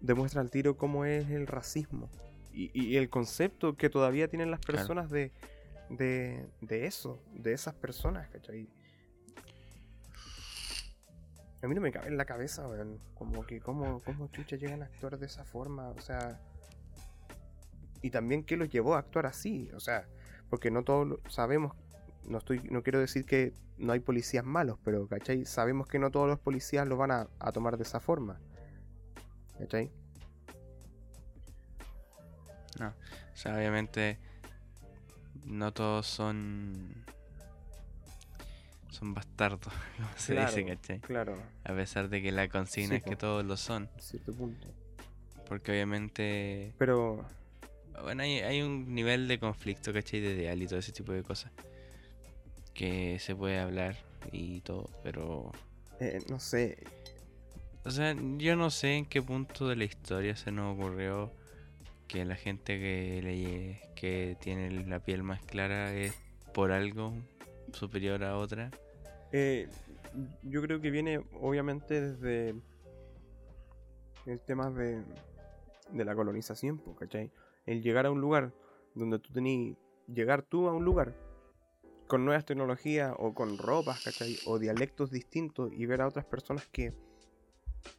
Demuestra 0.00 0.40
al 0.40 0.50
tiro 0.50 0.76
cómo 0.76 1.04
es 1.04 1.28
el 1.30 1.46
racismo. 1.46 2.08
Y, 2.52 2.70
y 2.80 2.96
el 2.96 3.10
concepto 3.10 3.76
que 3.76 3.90
todavía 3.90 4.28
tienen 4.28 4.50
las 4.50 4.60
Claro. 4.60 4.78
personas 4.78 5.10
de, 5.10 5.32
de, 5.88 6.46
de 6.60 6.86
eso, 6.86 7.22
de 7.32 7.52
esas 7.52 7.74
personas, 7.74 8.28
¿cachai? 8.28 8.68
A 11.62 11.68
mí 11.68 11.74
no 11.74 11.80
me 11.80 11.90
cabe 11.90 12.08
en 12.08 12.16
la 12.16 12.24
cabeza, 12.24 12.68
weón. 12.68 13.00
Como 13.14 13.44
que, 13.46 13.60
¿cómo, 13.60 14.00
cómo 14.04 14.28
chucha 14.28 14.56
llegan 14.56 14.82
a 14.82 14.86
actuar 14.86 15.18
de 15.18 15.26
esa 15.26 15.44
forma? 15.44 15.88
O 15.88 16.00
sea. 16.00 16.40
Y 18.02 18.10
también, 18.10 18.44
¿qué 18.44 18.56
los 18.56 18.68
llevó 18.68 18.94
a 18.94 18.98
actuar 18.98 19.26
así? 19.26 19.70
O 19.74 19.80
sea, 19.80 20.06
porque 20.50 20.70
no 20.70 20.84
todos 20.84 21.18
sabemos. 21.28 21.74
No, 22.24 22.38
estoy, 22.38 22.60
no 22.70 22.82
quiero 22.82 23.00
decir 23.00 23.24
que 23.24 23.54
no 23.78 23.92
hay 23.92 24.00
policías 24.00 24.44
malos, 24.44 24.78
pero, 24.84 25.08
¿cachai? 25.08 25.44
Sabemos 25.44 25.86
que 25.88 25.98
no 25.98 26.10
todos 26.10 26.28
los 26.28 26.38
policías 26.38 26.86
lo 26.86 26.96
van 26.96 27.10
a, 27.10 27.28
a 27.38 27.52
tomar 27.52 27.76
de 27.76 27.84
esa 27.84 28.00
forma. 28.00 28.38
¿Cachai? 29.58 29.90
No, 32.78 32.88
o 32.88 33.36
sea, 33.36 33.56
obviamente 33.56 34.18
no 35.46 35.72
todos 35.72 36.06
son 36.06 37.04
son 38.90 39.14
bastardos, 39.14 39.72
como 39.96 40.08
se 40.16 40.34
dice, 40.34 40.64
Claro, 40.64 40.66
¿cachai? 40.66 41.00
Claro, 41.00 41.42
A 41.64 41.74
pesar 41.74 42.08
de 42.08 42.22
que 42.22 42.32
la 42.32 42.48
consigna 42.48 42.90
Sí, 42.90 42.96
es 42.96 43.02
que 43.02 43.16
todos 43.16 43.44
lo 43.44 43.56
son, 43.56 43.88
cierto 43.98 44.32
punto. 44.32 44.68
porque 45.48 45.72
obviamente, 45.72 46.72
Pero, 46.78 47.24
bueno, 48.02 48.22
hay, 48.22 48.38
hay 48.40 48.62
un 48.62 48.94
nivel 48.94 49.28
de 49.28 49.38
conflicto, 49.38 49.92
¿cachai? 49.92 50.20
De 50.20 50.34
ideal 50.34 50.62
y 50.62 50.66
todo 50.66 50.78
ese 50.78 50.92
tipo 50.92 51.12
de 51.12 51.22
cosas 51.22 51.52
que 52.74 53.18
se 53.20 53.34
puede 53.34 53.58
hablar 53.58 53.96
y 54.32 54.60
todo, 54.60 54.88
pero, 55.02 55.52
eh, 56.00 56.18
no 56.28 56.40
sé. 56.40 56.78
o 57.84 57.90
sea, 57.90 58.14
yo 58.38 58.56
no 58.56 58.70
sé 58.70 58.96
en 58.96 59.06
qué 59.06 59.22
punto 59.22 59.68
de 59.68 59.76
la 59.76 59.84
historia 59.84 60.36
se 60.36 60.52
nos 60.52 60.76
ocurrió 60.76 61.30
que 62.08 62.24
la 62.24 62.36
gente 62.36 62.78
que 62.78 63.20
le, 63.22 63.94
que 63.94 64.36
tiene 64.40 64.84
la 64.84 65.00
piel 65.00 65.22
más 65.22 65.44
clara 65.44 65.92
es 65.92 66.14
por 66.54 66.72
algo 66.72 67.14
superior 67.72 68.22
a 68.24 68.38
otra. 68.38 68.70
Eh, 69.32 69.68
yo 70.42 70.62
creo 70.62 70.80
que 70.80 70.90
viene 70.90 71.20
obviamente 71.40 72.00
desde 72.00 72.54
el 74.26 74.40
tema 74.40 74.70
de, 74.70 75.02
de 75.90 76.04
la 76.04 76.14
colonización, 76.14 76.80
¿cachai? 76.98 77.30
El 77.66 77.82
llegar 77.82 78.06
a 78.06 78.10
un 78.10 78.20
lugar 78.20 78.52
donde 78.94 79.18
tú 79.18 79.32
tenías, 79.32 79.76
llegar 80.06 80.42
tú 80.42 80.68
a 80.68 80.72
un 80.72 80.84
lugar 80.84 81.14
con 82.06 82.24
nuevas 82.24 82.44
tecnologías 82.44 83.12
o 83.18 83.34
con 83.34 83.58
ropas, 83.58 84.02
¿cachai? 84.04 84.36
O 84.46 84.58
dialectos 84.58 85.10
distintos 85.10 85.72
y 85.72 85.86
ver 85.86 86.00
a 86.00 86.06
otras 86.06 86.24
personas 86.24 86.66
que 86.68 86.94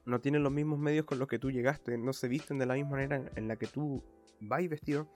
no 0.06 0.20
tienen 0.20 0.44
los 0.44 0.52
mismos 0.52 0.80
medios 0.80 1.06
con 1.06 1.20
los 1.20 1.28
que 1.28 1.40
tú 1.40 1.52
llegaste, 1.52 1.98
no 1.98 2.14
se 2.14 2.28
visten 2.28 2.58
de 2.58 2.66
la 2.66 2.74
misma 2.76 2.92
manera 2.92 3.32
en- 3.36 3.48
la 3.48 3.56
que 3.56 3.68
tú 3.68 4.04
vas 4.40 4.68
vestido, 4.70 5.08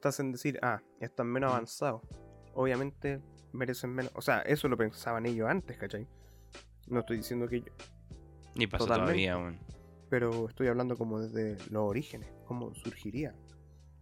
te 0.00 0.08
hacen 0.08 0.32
decir, 0.32 0.58
ah, 0.62 0.82
están 1.00 1.28
menos 1.28 1.52
avanzados. 1.52 2.02
Obviamente 2.54 3.20
merecen 3.52 3.90
menos. 3.94 4.12
O 4.14 4.22
sea, 4.22 4.40
eso 4.40 4.68
lo 4.68 4.76
pensaban 4.76 5.26
ellos 5.26 5.48
antes, 5.48 5.76
¿cachai? 5.78 6.06
No 6.88 7.00
estoy 7.00 7.18
diciendo 7.18 7.46
que 7.48 7.60
yo, 7.60 7.72
Y 8.54 8.66
pasó 8.66 8.84
Totalmente. 8.86 9.12
todavía, 9.24 9.38
weón. 9.38 9.58
pero 10.10 10.46
estoy 10.48 10.68
hablando 10.68 10.96
como 10.96 11.20
desde 11.20 11.56
los 11.70 11.88
orígenes, 11.88 12.30
cómo 12.44 12.74
surgiría. 12.74 13.34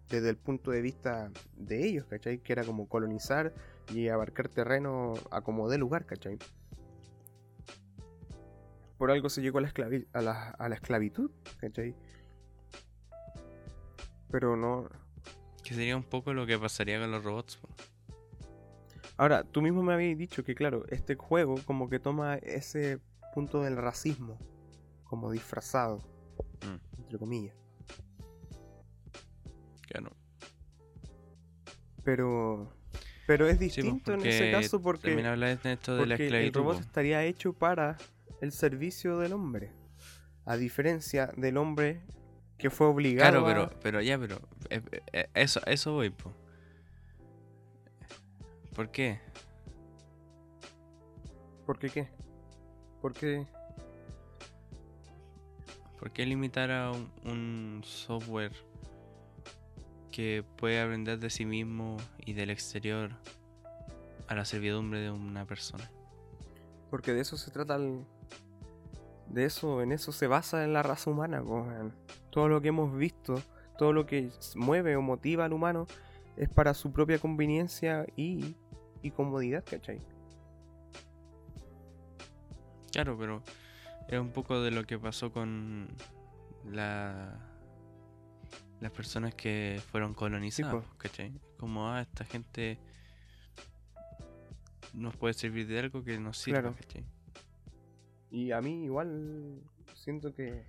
Desde 0.09 0.29
el 0.31 0.37
punto 0.37 0.73
de 0.73 0.81
vista 0.83 1.31
de 1.55 1.87
ellos, 1.87 2.07
¿cachai? 2.07 2.39
Que 2.39 2.53
era 2.53 2.65
como 2.65 2.89
colonizar 2.89 3.55
y 3.95 4.09
abarcar 4.09 4.49
terreno 4.49 5.15
a 5.31 5.43
como 5.43 5.69
de 5.69 5.79
lugar, 5.79 6.07
¿cachai? 6.07 6.37
Por 9.01 9.11
algo 9.11 9.31
se 9.31 9.41
llegó 9.41 9.57
a 9.57 9.63
la, 9.63 9.69
esclavi- 9.73 10.07
a 10.13 10.21
la, 10.21 10.51
a 10.51 10.69
la 10.69 10.75
esclavitud, 10.75 11.31
¿cachai? 11.57 11.97
Pero 14.31 14.57
no... 14.59 14.91
Que 15.65 15.73
sería 15.75 15.97
un 15.97 16.03
poco 16.03 16.35
lo 16.35 16.45
que 16.47 16.59
pasaría 16.59 17.01
con 17.01 17.11
los 17.11 17.25
robots. 17.25 17.57
po. 17.57 17.71
Ahora, 19.17 19.43
tú 19.43 19.63
mismo 19.63 19.83
me 19.83 19.95
habías 19.95 20.19
dicho 20.19 20.45
que, 20.45 20.55
claro, 20.55 20.85
este 20.91 21.15
juego 21.15 21.55
como 21.65 21.89
que 21.89 21.99
toma 21.99 22.37
ese 22.37 23.01
punto 23.33 23.63
del 23.63 23.79
racismo, 23.79 24.39
como 25.05 25.31
disfrazado, 25.31 26.01
Mm, 26.63 27.01
entre 27.01 27.19
comillas. 27.19 27.57
claro. 29.89 30.11
Pero... 32.05 32.71
Pero 33.27 33.47
es 33.47 33.53
Sí, 33.53 33.59
pues, 33.65 33.75
distinto 33.77 34.13
en 34.13 34.27
ese 34.27 34.51
caso 34.51 34.83
porque... 34.83 35.09
También 35.09 35.27
habla 35.29 35.47
de 35.57 35.73
esto 35.73 35.95
de 35.95 36.01
la 36.07 36.17
Porque 36.17 36.27
el 36.27 36.35
esclavitud. 36.35 36.61
robot 36.61 36.81
estaría 36.81 37.25
hecho 37.25 37.55
para 37.55 37.97
el 38.41 38.53
servicio 38.53 39.19
del 39.19 39.33
hombre. 39.33 39.73
A 40.45 40.57
diferencia 40.57 41.27
del 41.37 41.57
hombre 41.57 42.01
que 42.59 42.71
fue 42.71 42.87
obligado 42.87 43.31
Claro, 43.45 43.47
a- 43.47 43.69
pero, 43.69 43.81
pero 43.83 44.01
ya, 44.03 44.19
pero. 44.19 44.41
eh, 44.71 44.83
eh, 45.13 45.29
eso, 45.35 45.61
eso 45.67 45.93
voy, 45.93 46.11
po. 46.11 46.33
¿Por 48.75 48.91
qué? 48.91 49.21
¿Por 51.67 51.79
qué 51.79 51.91
qué? 51.91 52.09
Porque 53.01 53.47
¿Por 55.99 56.11
qué 56.13 56.25
limitar 56.25 56.71
a 56.71 56.91
un, 56.93 57.11
un 57.25 57.83
software 57.85 58.53
que 60.11 60.45
puede 60.57 60.81
aprender 60.81 61.19
de 61.19 61.31
sí 61.31 61.45
mismo 61.45 61.99
y 62.19 62.33
del 62.33 62.51
exterior 62.51 63.13
a 64.27 64.35
la 64.35 64.45
servidumbre 64.45 65.01
de 65.01 65.11
una 65.11 65.45
persona? 65.47 65.91
porque 66.91 67.13
de 67.13 67.21
eso 67.21 67.37
se 67.37 67.53
trata 67.53 67.77
el... 67.77 68.05
De 69.31 69.45
eso, 69.45 69.81
en 69.83 69.93
eso 69.93 70.13
se 70.13 70.27
basa 70.27 70.65
en 70.65 70.73
la 70.73 70.83
raza 70.83 71.11
humana. 71.11 71.43
po. 71.43 71.67
Todo 72.31 72.49
lo 72.49 72.61
que 72.61 72.69
hemos 72.69 72.97
visto, 72.97 73.41
todo 73.79 73.93
lo 73.93 74.05
que 74.07 74.31
mueve 74.57 74.97
o 74.97 75.03
motiva 75.03 75.45
al 75.45 75.53
humano 75.53 75.87
es 76.37 76.49
para 76.49 76.75
su 76.75 76.93
propia 76.93 77.19
conveniencia 77.19 78.07
y, 78.17 78.57
y 79.03 79.11
comodidad, 79.11 79.65
¿cachai? 79.65 80.01
Claro, 82.93 83.17
pero 83.17 83.43
es 84.09 84.19
un 84.19 84.31
poco 84.31 84.61
de 84.61 84.71
lo 84.73 84.85
que 84.85 84.99
pasó 84.99 85.33
con 85.33 85.89
la 86.65 87.47
las 88.81 88.93
personas 88.93 89.35
que 89.35 89.79
fueron 89.91 90.15
colonizadas, 90.15 90.75
po. 90.85 90.97
¿cachai? 90.97 91.39
Como, 91.59 91.89
ah, 91.91 92.01
esta 92.01 92.25
gente 92.25 92.79
nos 94.95 95.15
puede 95.17 95.35
servir 95.35 95.67
de 95.69 95.79
algo 95.79 96.03
que 96.03 96.19
nos 96.19 96.39
sirva, 96.39 96.61
Claro. 96.63 96.77
¿cachai? 96.81 97.05
Y 98.31 98.53
a 98.53 98.61
mí 98.61 98.85
igual 98.85 99.61
siento 99.95 100.33
que 100.35 100.65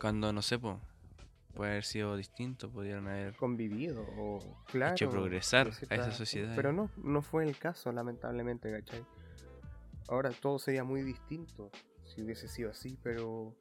Cuando, 0.00 0.32
no 0.32 0.42
sé, 0.42 0.58
po, 0.58 0.80
puede 1.54 1.72
haber 1.72 1.84
sido 1.84 2.16
distinto, 2.16 2.70
pudieron 2.70 3.08
haber... 3.08 3.34
convivido 3.36 4.02
o 4.16 4.38
claro 4.70 5.10
progresar 5.10 5.74
de 5.74 5.86
a 5.96 5.98
esa 6.00 6.12
sociedad. 6.12 6.52
pero 6.54 6.72
no 6.72 6.90
no 6.96 7.22
fue 7.22 7.44
el 7.44 7.56
caso 7.58 7.90
lamentablemente 7.90 8.70
¿cachai? 8.70 9.04
ahora 10.08 10.30
todo 10.30 10.58
sería 10.60 10.84
muy 10.84 11.02
distinto 11.02 11.70
si 12.04 12.22
hubiese 12.22 12.46
sido 12.48 12.70
así 12.70 12.96
pero 13.02 13.54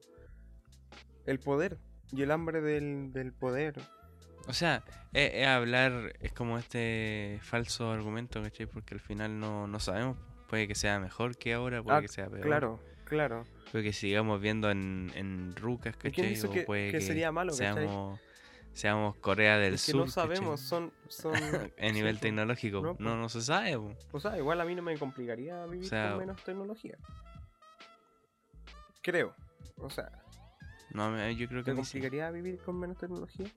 el 1.25 1.39
poder 1.39 1.77
y 2.11 2.21
el 2.21 2.31
hambre 2.31 2.61
del, 2.61 3.11
del 3.13 3.33
poder 3.33 3.75
O 4.47 4.53
sea, 4.53 4.83
es, 5.13 5.31
es 5.33 5.47
hablar, 5.47 6.13
es 6.21 6.31
como 6.31 6.57
este 6.57 7.39
falso 7.41 7.91
argumento, 7.91 8.41
¿cachai? 8.41 8.65
Porque 8.65 8.93
al 8.93 9.01
final 9.01 9.37
no, 9.39 9.67
no 9.67 9.79
sabemos. 9.81 10.17
Puede 10.47 10.69
que 10.69 10.75
sea 10.75 10.99
mejor 11.01 11.35
que 11.35 11.53
ahora, 11.53 11.83
puede 11.83 11.97
Ah, 11.97 12.01
que 12.01 12.07
sea 12.07 12.29
peor. 12.29 12.41
claro 12.43 12.79
claro 13.07 13.45
Puede 13.71 13.83
que 13.85 13.93
sigamos 13.93 14.39
viendo 14.39 14.69
en, 14.71 15.11
en 15.15 15.55
rucas, 15.55 15.95
¿Y 16.03 16.11
quién 16.11 16.33
¿cachai? 16.33 16.49
o 16.49 16.51
que- 16.53 16.61
puede 16.63 16.91
que 16.91 17.01
sería 17.01 17.31
malo, 17.31 17.51
seamos, 17.53 18.19
seamos 18.73 19.15
Corea 19.17 19.57
del 19.57 19.73
es 19.75 19.85
que 19.85 19.91
Sur. 19.93 20.01
no 20.01 20.07
sabemos 20.07 20.61
¿cachai? 20.61 20.67
son 20.67 20.93
son 21.09 21.33
En 21.77 21.93
nivel 21.95 22.19
tecnológico. 22.19 22.81
No, 22.81 22.95
No, 22.99 23.17
no, 23.17 23.27
se 23.29 23.41
sabe. 23.41 23.77
po. 23.77 23.93
o 24.11 24.19
sea 24.19 24.37
igual 24.37 24.61
a 24.61 24.65
mí 24.65 24.73
no 24.75 24.81
me 24.83 24.97
complicaría 24.97 25.65
vivir 25.65 25.89
sea, 25.89 26.09
con 26.11 26.19
menos 26.19 26.43
tecnología 26.43 26.97
creo 29.01 29.33
o 29.77 29.89
sea 29.89 30.11
No, 30.91 31.09
me- 31.11 31.35
yo 31.35 31.47
creo 31.47 31.61
que 31.61 31.65
¿te 31.65 31.71
a 31.71 31.73
mí 31.75 31.83
sí. 31.85 31.93
complicaría 31.99 32.31
vivir 32.31 32.57
con 32.59 32.79
menos 32.79 32.97
tecnología? 32.97 33.47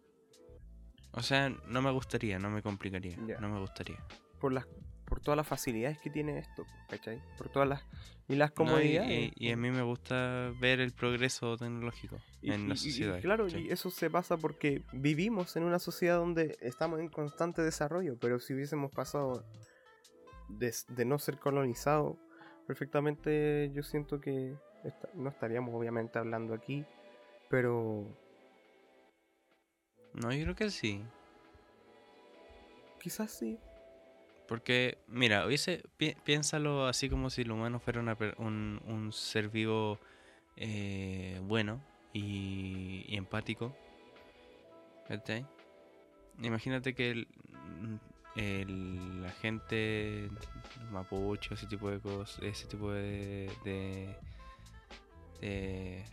O 1.12 1.22
sea, 1.22 1.48
no 1.66 1.82
me 1.82 1.90
gustaría, 1.90 2.38
no 2.38 2.50
me 2.50 2.62
complicaría. 2.62 3.16
No 3.16 3.48
me 3.48 3.58
gustaría. 3.58 3.98
por 4.40 4.52
las 4.52 4.64
por 5.10 5.20
todas 5.20 5.36
las 5.36 5.46
facilidades 5.46 5.98
que 5.98 6.08
tiene 6.08 6.38
esto, 6.38 6.64
¿cachai? 6.88 7.20
Por 7.36 7.50
todas 7.50 7.68
las 7.68 7.82
y 8.28 8.36
las 8.36 8.50
No, 8.50 8.54
y- 8.56 8.56
comodidades. 8.56 9.32
y, 9.36 9.48
y 9.48 9.52
a 9.52 9.56
mí 9.56 9.70
me 9.70 9.82
gusta 9.82 10.52
ver 10.60 10.80
el 10.80 10.92
progreso 10.92 11.56
tecnológico 11.58 12.16
Y- 12.40 12.52
en 12.52 12.68
la 12.68 12.76
sociedad. 12.76 13.20
claro, 13.20 13.44
¿cachai? 13.46 13.66
y 13.66 13.70
eso 13.70 13.90
se 13.90 14.08
pasa 14.08 14.36
porque 14.38 14.82
vivimos 14.92 15.56
en 15.56 15.64
una 15.64 15.78
sociedad 15.80 16.16
donde 16.16 16.56
estamos 16.62 17.00
en 17.00 17.08
constante 17.08 17.60
desarrollo, 17.60 18.16
pero 18.20 18.38
si 18.38 18.54
hubiésemos 18.54 18.92
pasado 18.92 19.44
de, 20.48 20.72
de 20.88 21.04
no 21.04 21.18
ser 21.18 21.38
colonizado, 21.38 22.16
perfectamente 22.66 23.70
yo 23.74 23.82
siento 23.82 24.20
que 24.20 24.54
no 25.14 25.28
estaríamos 25.28 25.74
obviamente 25.74 26.18
hablando 26.18 26.54
aquí, 26.54 26.84
pero 27.50 28.06
No, 30.14 30.32
yo 30.32 30.42
creo 30.44 30.54
que 30.54 30.70
sí. 30.70 31.02
quizás 33.00 33.30
sí. 33.32 33.58
Porque, 34.50 34.98
mira, 35.06 35.46
hubiese, 35.46 35.80
pi- 35.96 36.16
piénsalo 36.24 36.88
así 36.88 37.08
como 37.08 37.30
si 37.30 37.42
el 37.42 37.52
humano 37.52 37.78
fuera 37.78 38.00
una 38.00 38.16
un, 38.36 38.80
un 38.84 39.12
ser 39.12 39.48
vivo 39.48 40.00
eh, 40.56 41.38
bueno 41.44 41.80
y, 42.12 43.04
y 43.06 43.16
empático. 43.16 43.72
Imagínate 46.42 46.94
que 46.94 47.10
el, 47.12 47.28
el- 48.34 49.22
la 49.22 49.30
gente 49.30 50.28
mapuche, 50.90 51.54
ese 51.54 51.66
tipo 51.68 51.88
de 51.88 52.00
cosas, 52.00 52.42
ese 52.42 52.66
tipo 52.66 52.90
de, 52.90 53.48
de, 53.64 54.16
de 55.40 56.04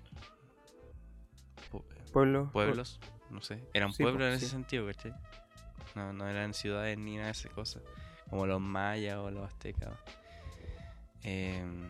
pu- 1.71 1.83
Pueblo, 2.11 2.51
pueblos, 2.51 2.99
no 3.31 3.41
sé, 3.41 3.63
eran 3.73 3.93
Sí, 3.93 4.03
pueblos 4.03 4.27
en 4.27 4.33
ese 4.35 4.47
sentido, 4.49 4.85
¿cachai? 4.85 5.13
No, 5.95 6.13
no 6.13 6.27
eran 6.27 6.53
ciudades 6.53 6.97
ni 6.99 7.15
nada 7.15 7.27
de 7.27 7.31
esas 7.31 7.51
cosas, 7.51 7.81
como 8.29 8.45
los 8.45 8.59
mayas 8.61 9.17
o 9.17 9.31
los 9.31 9.45
aztecas. 9.45 9.93
Em, 11.23 11.87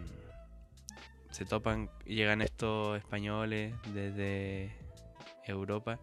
se 1.32 1.46
topan, 1.46 1.90
llegan 2.06 2.42
estos 2.42 2.98
españoles 2.98 3.76
desde 3.94 4.72
Europa 5.46 6.00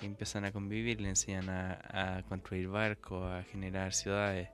y 0.00 0.06
empiezan 0.06 0.44
a 0.44 0.52
convivir, 0.52 1.00
le 1.00 1.10
enseñan 1.10 1.48
a, 1.50 2.16
a 2.18 2.22
construir 2.24 2.68
barcos, 2.68 3.24
a 3.30 3.42
generar 3.44 3.92
ciudades, 3.92 4.48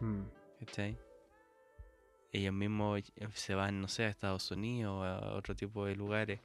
Mm. 0.00 0.22
¿cachai? 0.60 0.98
Ellos 2.32 2.52
mismos 2.52 3.00
se 3.34 3.54
van, 3.54 3.80
no 3.80 3.86
sé, 3.86 4.04
a 4.04 4.08
Estados 4.08 4.50
Unidos 4.50 4.92
o 4.92 5.04
a 5.04 5.34
otro 5.36 5.54
tipo 5.54 5.86
de 5.86 5.94
lugares 5.94 6.40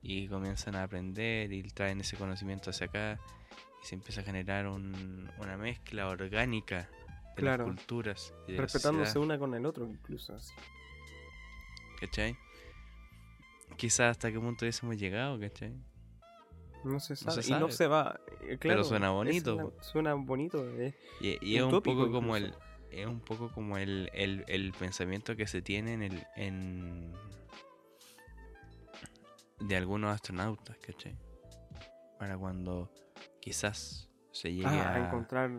y 0.00 0.28
comienzan 0.28 0.76
a 0.76 0.84
aprender 0.84 1.52
y 1.52 1.62
traen 1.70 2.00
ese 2.00 2.16
conocimiento 2.16 2.70
hacia 2.70 2.86
acá 2.86 3.18
y 3.82 3.86
se 3.86 3.96
empieza 3.96 4.20
a 4.20 4.24
generar 4.24 4.68
un- 4.68 5.28
una 5.38 5.56
mezcla 5.56 6.06
orgánica 6.08 6.88
Claro. 7.34 7.66
las 7.66 7.76
culturas 7.76 8.34
de 8.46 8.56
respetándose 8.56 9.18
una 9.18 9.38
con 9.38 9.54
el 9.54 9.66
otro 9.66 9.86
incluso. 9.86 10.34
así. 10.34 10.52
¿cachai? 12.00 12.36
Quizás 13.76 14.10
hasta 14.12 14.30
qué 14.30 14.38
punto 14.38 14.64
hubiésemos 14.64 14.96
llegado, 14.96 15.38
¿cachai? 15.40 15.74
No 16.84 17.00
se 17.00 17.16
sabe. 17.16 17.42
se 17.42 17.50
Y 17.50 17.58
no 17.58 17.70
se 17.70 17.86
va. 17.86 18.20
eh, 18.42 18.58
claro, 18.58 18.84
suena 18.84 19.10
bonito, 19.10 19.56
la-. 19.56 19.82
Suena 19.82 20.14
bonito. 20.14 20.64
Y, 21.20 21.38
y 21.40 21.56
es 21.56 21.62
un 21.62 21.80
poco 21.82 22.10
como 22.10 22.36
el 22.36 22.54
es 22.90 23.06
un 23.06 23.18
poco 23.20 23.50
como 23.50 23.76
el, 23.78 24.08
el, 24.12 24.44
el 24.46 24.72
pensamiento 24.72 25.34
que 25.34 25.46
se 25.48 25.62
tiene 25.62 25.94
en 25.94 26.02
el 26.02 26.26
en 26.36 27.12
de 29.60 29.76
algunos 29.76 30.12
astronautas, 30.14 30.76
¿cachai? 30.78 31.16
Para 32.18 32.36
cuando 32.36 32.90
quizás 33.40 34.08
se 34.30 34.52
llegue 34.52 34.66
Ah, 34.68 34.90
a 34.90 34.94
a, 34.94 35.06
encontrar. 35.06 35.50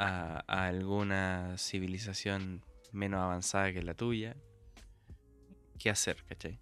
A- 0.00 0.44
a 0.46 0.66
alguna 0.68 1.56
civilización 1.58 2.62
menos 2.92 3.20
avanzada 3.20 3.72
que 3.72 3.82
la 3.82 3.94
tuya, 3.94 4.36
¿qué 5.78 5.90
hacer, 5.90 6.22
cachai? 6.28 6.60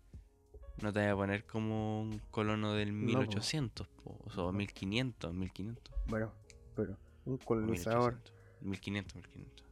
No 0.82 0.92
te 0.92 1.00
voy 1.00 1.08
a 1.10 1.14
poner 1.16 1.44
como 1.44 2.00
un 2.02 2.18
colono 2.30 2.72
del 2.74 2.92
No, 2.92 2.98
po. 3.12 3.18
1800, 3.20 3.88
po, 3.88 4.18
o 4.36 4.52
1500, 4.52 5.34
1500. 5.34 5.94
Bueno, 6.06 6.32
pero 6.74 6.96
un 7.26 7.36
colonizador. 7.38 8.14
1800, 8.14 8.32
1500, 8.62 9.14
1500. 9.16 9.66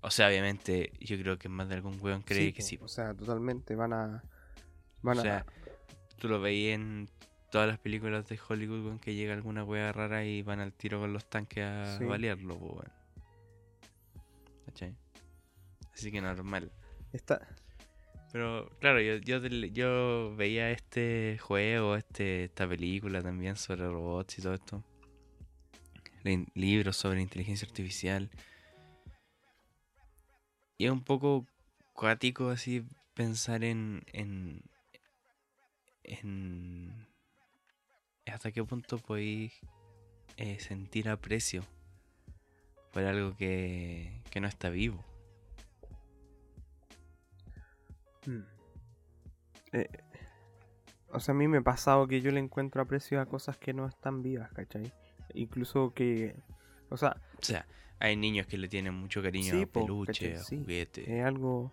O 0.00 0.10
sea, 0.10 0.28
obviamente, 0.28 0.92
yo 1.00 1.16
creo 1.18 1.38
que 1.38 1.48
más 1.48 1.68
de 1.68 1.74
algún 1.76 1.98
weón 2.00 2.22
cree 2.22 2.46
Sí, 2.46 2.52
que 2.52 2.62
sí. 2.62 2.78
O 2.80 2.88
sea, 2.88 3.14
totalmente. 3.14 3.74
Van 3.74 3.92
a. 3.92 4.22
Van 5.02 5.16
O 5.18 5.20
a. 5.20 5.22
sea, 5.22 5.46
tú 6.18 6.28
lo 6.28 6.40
veías 6.40 6.76
en 6.76 7.08
todas 7.50 7.66
las 7.68 7.78
películas 7.78 8.28
de 8.28 8.38
Hollywood, 8.48 8.84
weón, 8.84 8.98
que 8.98 9.14
llega 9.14 9.32
alguna 9.34 9.64
wea 9.64 9.92
rara 9.92 10.24
y 10.24 10.42
van 10.42 10.60
al 10.60 10.72
tiro 10.72 11.00
con 11.00 11.12
los 11.12 11.28
tanques 11.28 11.64
a 11.64 11.98
Sí. 11.98 12.04
balearlo, 12.04 12.56
weón. 12.56 12.92
¿Cachai? 14.66 14.94
Así 15.94 16.10
que 16.12 16.20
normal. 16.20 16.70
Está. 17.12 17.46
Pero 18.32 18.68
claro, 18.80 19.00
yo, 19.00 19.16
yo, 19.16 19.38
yo 19.46 20.34
veía 20.36 20.70
este 20.70 21.38
juego, 21.40 21.96
este, 21.96 22.44
esta 22.44 22.68
película 22.68 23.22
también 23.22 23.56
sobre 23.56 23.86
robots 23.88 24.38
y 24.38 24.42
todo 24.42 24.54
esto. 24.54 24.84
Le- 26.24 26.46
libros 26.54 26.96
sobre 26.98 27.22
inteligencia 27.22 27.66
artificial. 27.66 28.30
Y 30.76 30.84
es 30.84 30.90
un 30.92 31.02
poco 31.02 31.46
cuático 31.94 32.50
así 32.50 32.84
pensar 33.14 33.64
en, 33.64 34.02
en, 34.12 34.60
en 36.04 37.07
hasta 38.28 38.50
qué 38.52 38.62
punto 38.64 38.98
podéis 38.98 39.52
eh, 40.36 40.58
sentir 40.60 41.08
aprecio 41.08 41.62
por 42.92 43.04
algo 43.04 43.36
que, 43.36 44.22
que 44.30 44.40
no 44.40 44.48
está 44.48 44.68
vivo. 44.70 45.04
Mm. 48.26 48.42
Eh, 49.72 49.88
o 51.10 51.20
sea, 51.20 51.34
a 51.34 51.38
mí 51.38 51.48
me 51.48 51.58
ha 51.58 51.62
pasado 51.62 52.06
que 52.06 52.20
yo 52.20 52.30
le 52.30 52.40
encuentro 52.40 52.82
aprecio 52.82 53.20
a 53.20 53.26
cosas 53.26 53.56
que 53.56 53.72
no 53.72 53.86
están 53.86 54.22
vivas, 54.22 54.50
¿cachai? 54.52 54.92
Incluso 55.34 55.92
que. 55.94 56.36
O 56.90 56.96
sea, 56.96 57.16
O 57.40 57.44
sea, 57.44 57.66
hay 57.98 58.16
niños 58.16 58.46
que 58.46 58.58
le 58.58 58.68
tienen 58.68 58.94
mucho 58.94 59.22
cariño 59.22 59.52
Sí, 59.54 59.62
a 59.62 59.66
po, 59.66 59.80
peluche, 59.82 60.12
¿cachai? 60.12 60.40
a 60.40 60.44
Sí. 60.44 60.56
juguete. 60.58 61.18
es 61.18 61.24
algo. 61.24 61.72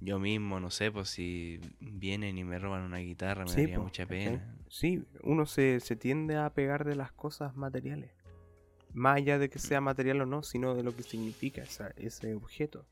Yo 0.00 0.18
mismo, 0.18 0.60
no 0.60 0.70
sé, 0.70 0.90
pues 0.90 1.10
si 1.10 1.60
vienen 1.80 2.38
y 2.38 2.44
me 2.44 2.58
roban 2.58 2.82
una 2.82 2.98
guitarra, 2.98 3.44
me 3.44 3.50
Sí, 3.50 3.60
daría 3.62 3.80
mucha 3.80 4.06
pena. 4.06 4.56
Sí, 4.68 5.02
uno 5.22 5.44
se, 5.46 5.80
se 5.80 5.96
tiende 5.96 6.36
a 6.36 6.50
pegar 6.54 6.84
de 6.84 6.94
las 6.96 7.12
cosas 7.12 7.54
materiales. 7.56 8.10
Más 8.92 9.16
allá 9.18 9.38
de 9.38 9.50
que 9.50 9.58
Mm. 9.58 9.62
sea 9.62 9.80
material 9.80 10.20
o 10.22 10.26
no, 10.26 10.42
sino 10.42 10.74
de 10.74 10.82
lo 10.82 10.94
que 10.96 11.02
significa 11.02 11.62
esa- 11.62 11.92
ese 11.96 12.34
objeto. 12.34 12.86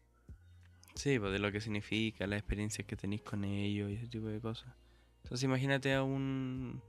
Sí, 0.94 1.18
pues 1.18 1.32
de 1.32 1.38
lo 1.38 1.52
que 1.52 1.60
significa, 1.60 2.26
las 2.26 2.40
experiencias 2.40 2.86
que 2.86 2.96
tenéis 2.96 3.22
con 3.22 3.44
ellos 3.44 3.90
y 3.90 3.94
ese 3.94 4.08
tipo 4.08 4.26
de 4.26 4.40
cosas. 4.40 4.74
Entonces 5.22 5.44
imagínate 5.44 5.94
a 5.94 6.02
un 6.02 6.82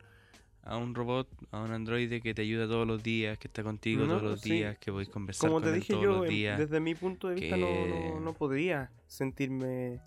a 0.63 0.77
un 0.77 0.93
robot, 0.93 1.27
a 1.51 1.61
un 1.61 1.71
androide 1.71 2.21
que 2.21 2.33
te 2.33 2.41
ayuda 2.43 2.67
todos 2.67 2.85
los 2.87 3.01
días, 3.01 3.37
que 3.39 3.47
está 3.47 3.63
contigo 3.63 4.03
No, 4.03 4.17
todos 4.17 4.23
los 4.23 4.41
sí. 4.41 4.51
días, 4.53 4.77
que 4.77 4.91
podéis 4.91 5.09
conversar 5.09 5.49
Como 5.49 5.59
con 5.61 5.69
te 5.69 5.73
él 5.75 5.79
dije 5.79 5.93
todos 5.93 6.03
yo, 6.03 6.11
los 6.17 6.23
en- 6.25 6.29
días. 6.29 6.59
desde 6.59 6.79
mi 6.79 6.95
punto 6.95 7.29
de 7.29 7.35
vista 7.35 7.57
no, 7.57 8.19
no 8.19 8.33
podría 8.33 8.91
sentirme... 9.07 9.99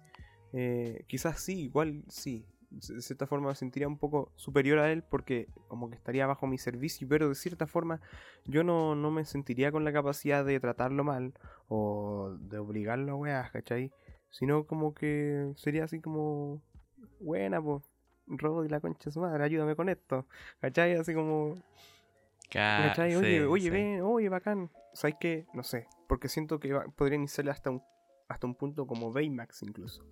eh, 0.52 1.04
quizás 1.08 1.40
sí, 1.40 1.62
igual 1.64 2.04
sí. 2.08 2.46
De 2.70 3.02
cierta 3.02 3.26
forma 3.26 3.48
me 3.48 3.54
sentiría 3.54 3.86
un 3.86 3.98
poco 3.98 4.32
superior 4.34 4.78
a 4.78 4.90
él 4.90 5.02
porque 5.02 5.46
como 5.68 5.90
que 5.90 5.96
estaría 5.96 6.26
bajo 6.26 6.46
mi 6.46 6.56
servicio, 6.56 7.06
pero 7.06 7.28
de 7.28 7.34
cierta 7.34 7.66
forma 7.66 8.00
yo 8.46 8.64
no, 8.64 8.94
no 8.94 9.10
me 9.10 9.26
sentiría 9.26 9.70
con 9.70 9.84
la 9.84 9.92
capacidad 9.92 10.42
de 10.42 10.58
tratarlo 10.58 11.04
mal 11.04 11.34
o 11.68 12.34
de 12.40 12.56
obligarlo 12.58 13.12
a 13.12 13.16
weas, 13.16 13.50
¿cachai? 13.50 13.92
Sino 14.30 14.64
como 14.66 14.94
que 14.94 15.52
sería 15.56 15.84
así 15.84 16.00
como, 16.00 16.62
buena, 17.20 17.60
pues, 17.60 17.82
robot 18.26 18.66
y 18.66 18.68
la 18.68 18.80
concha 18.80 19.04
de 19.06 19.10
su 19.12 19.20
madre, 19.20 19.44
ayúdame 19.44 19.74
con 19.76 19.88
esto, 19.88 20.26
¿cachai? 20.60 20.94
Así 20.94 21.14
como, 21.14 21.56
Ca- 22.50 22.88
¿Cachai? 22.88 23.12
sí, 23.12 23.16
Oye, 23.16 23.44
oye, 23.46 23.62
sí. 23.64 23.70
ven, 23.70 24.00
oye, 24.02 24.28
bacán. 24.28 24.70
¿Sabes 24.92 25.16
qué? 25.20 25.46
No 25.54 25.62
sé. 25.62 25.86
Porque 26.06 26.28
siento 26.28 26.60
que 26.60 26.74
podría 26.96 27.16
iniciarle 27.16 27.50
hasta 27.50 27.70
un, 27.70 27.82
hasta 28.28 28.46
un 28.46 28.54
punto 28.54 28.86
como 28.86 29.12
Baymax 29.12 29.62
incluso. 29.62 30.04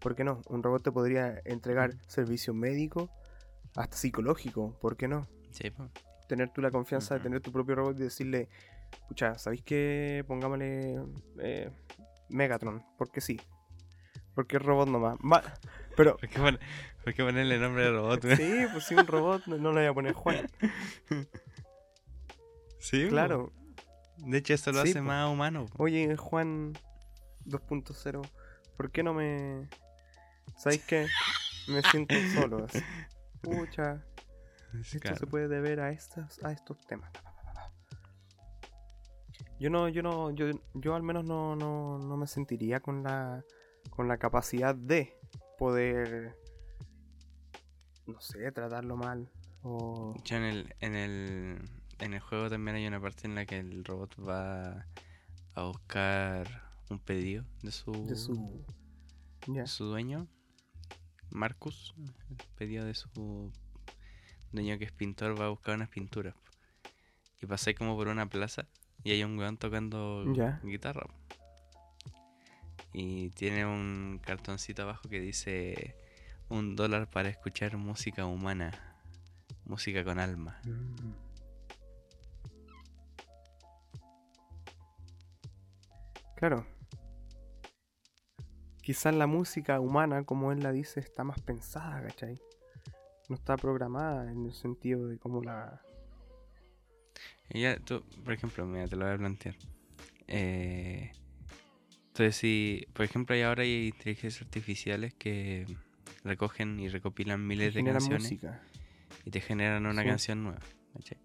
¿Por 0.00 0.14
qué 0.16 0.24
no? 0.24 0.42
Un 0.48 0.62
robot 0.62 0.82
te 0.82 0.92
podría 0.92 1.40
entregar 1.44 1.94
servicio 2.08 2.52
médico, 2.52 3.10
hasta 3.76 3.96
psicológico. 3.96 4.76
¿Por 4.80 4.96
qué 4.96 5.06
no? 5.08 5.26
Sí, 5.52 5.70
pues. 5.70 5.90
Tener 6.28 6.50
tú 6.50 6.60
la 6.62 6.70
confianza 6.70 7.14
de 7.14 7.20
tener 7.20 7.40
tu 7.40 7.52
propio 7.52 7.74
robot 7.76 7.96
y 7.98 8.02
decirle, 8.04 8.48
escucha, 8.92 9.38
¿sabéis 9.38 9.62
qué? 9.62 10.24
Pongámosle 10.26 11.00
eh, 11.38 11.70
Megatron. 12.28 12.82
Porque 12.98 13.20
sí. 13.20 13.40
Porque 14.34 14.56
es 14.56 14.62
robot 14.62 14.88
nomás. 14.88 15.16
Va- 15.18 15.42
Pero, 15.96 16.16
¿Por 16.16 16.28
qué, 16.28 16.40
por 17.04 17.14
qué 17.14 17.22
ponerle 17.24 17.58
nombre 17.58 17.84
de 17.84 17.90
robot? 17.92 18.22
güey? 18.24 18.36
sí, 18.36 18.66
pues 18.72 18.84
si 18.84 18.94
un 18.94 19.06
robot 19.06 19.46
no, 19.46 19.56
no 19.58 19.72
le 19.72 19.80
voy 19.82 19.86
a 19.90 19.94
poner 19.94 20.12
Juan. 20.14 20.46
Sí. 22.78 23.06
Claro. 23.08 23.52
De 24.18 24.38
hecho, 24.38 24.54
eso 24.54 24.72
lo 24.72 24.82
Sí, 24.82 24.90
hace 24.90 24.98
po. 25.00 25.04
más 25.06 25.30
humano. 25.30 25.66
po. 25.66 25.84
Oye, 25.84 26.16
Juan 26.16 26.72
2.0, 27.46 28.22
¿por 28.76 28.90
qué 28.90 29.02
no 29.02 29.14
me... 29.14 29.68
¿Sabéis 30.56 30.84
qué? 30.86 31.06
Me 31.68 31.82
siento 31.82 32.14
solo. 32.34 32.64
así. 32.64 32.78
Pucha, 33.40 34.04
esto 34.80 34.98
Claro. 35.00 35.16
se 35.16 35.26
puede 35.26 35.48
deber 35.48 35.80
a 35.80 35.90
estos, 35.90 36.42
a 36.44 36.52
estos 36.52 36.78
temas. 36.86 37.10
Yo 39.58 39.70
no, 39.70 39.88
yo 39.88 40.02
no, 40.02 40.30
yo, 40.32 40.46
yo 40.74 40.94
al 40.94 41.02
menos 41.02 41.24
no, 41.24 41.56
no, 41.56 41.98
no 41.98 42.16
me 42.16 42.26
sentiría 42.26 42.80
con 42.80 43.02
la, 43.02 43.44
con 43.90 44.08
la 44.08 44.18
capacidad 44.18 44.74
de 44.74 45.16
poder, 45.58 46.36
no 48.06 48.20
sé, 48.20 48.50
tratarlo 48.52 48.96
mal. 48.96 49.30
O... 49.62 50.14
Yo 50.24 50.36
en 50.36 50.44
el, 50.44 50.74
en 50.80 50.94
el 50.94 51.70
en 51.98 52.14
el 52.14 52.20
juego 52.20 52.50
también 52.50 52.76
hay 52.76 52.86
una 52.86 53.00
parte 53.00 53.26
en 53.26 53.34
la 53.34 53.46
que 53.46 53.58
el 53.58 53.84
robot 53.84 54.14
va 54.26 54.86
a 55.54 55.62
buscar 55.64 56.46
un 56.90 56.98
pedido 56.98 57.44
de 57.62 57.70
su, 57.70 57.92
de 58.06 58.16
su... 58.16 58.64
Su 59.66 59.84
dueño, 59.84 60.26
Marcus, 61.30 61.94
el 62.30 62.36
pedido 62.56 62.86
de 62.86 62.94
su 62.94 63.52
dueño 64.52 64.78
que 64.78 64.86
es 64.86 64.92
pintor, 64.92 65.38
va 65.38 65.46
a 65.46 65.50
buscar 65.50 65.74
unas 65.74 65.90
pinturas. 65.90 66.34
Y 67.42 67.46
pasé 67.46 67.74
como 67.74 67.94
por 67.94 68.08
una 68.08 68.26
plaza 68.26 68.66
y 69.02 69.10
hay 69.10 69.22
un 69.22 69.38
weón 69.38 69.58
tocando 69.58 70.24
guitarra. 70.62 71.06
Y 72.94 73.30
tiene 73.30 73.66
un 73.66 74.18
cartoncito 74.24 74.82
abajo 74.82 75.10
que 75.10 75.20
dice 75.20 75.94
un 76.48 76.76
dólar 76.76 77.10
para 77.10 77.28
escuchar 77.28 77.76
música 77.76 78.26
humana, 78.26 78.70
música 79.64 80.04
con 80.04 80.18
alma. 80.18 80.60
Mm. 80.64 81.24
Claro. 86.36 86.66
Quizás 88.82 89.14
la 89.14 89.26
música 89.26 89.80
humana, 89.80 90.24
como 90.24 90.52
él 90.52 90.62
la 90.62 90.70
dice, 90.70 91.00
está 91.00 91.24
más 91.24 91.40
pensada, 91.40 92.02
¿cachai? 92.02 92.38
No 93.30 93.36
está 93.36 93.56
programada 93.56 94.30
en 94.30 94.44
el 94.44 94.52
sentido 94.52 95.08
de 95.08 95.18
cómo 95.18 95.42
la... 95.42 95.80
Ella, 97.48 97.78
tú, 97.78 98.04
por 98.22 98.34
ejemplo, 98.34 98.66
mira, 98.66 98.86
te 98.86 98.96
lo 98.96 99.06
voy 99.06 99.14
a 99.14 99.18
plantear. 99.18 99.54
Eh, 100.26 101.12
entonces, 102.08 102.36
si, 102.36 102.86
por 102.92 103.04
ejemplo, 103.04 103.34
hay 103.34 103.42
ahora 103.42 103.62
hay 103.62 103.86
inteligencias 103.86 104.42
artificiales 104.42 105.14
que 105.14 105.66
recogen 106.24 106.80
y 106.80 106.88
recopilan 106.88 107.46
miles 107.46 107.74
de 107.74 107.84
canciones 107.84 108.22
música. 108.22 108.60
y 109.24 109.30
te 109.30 109.40
generan 109.40 109.86
una 109.86 110.02
Sí. 110.02 110.08
canción 110.08 110.42
nueva. 110.44 110.60
¿cachai? 110.94 111.18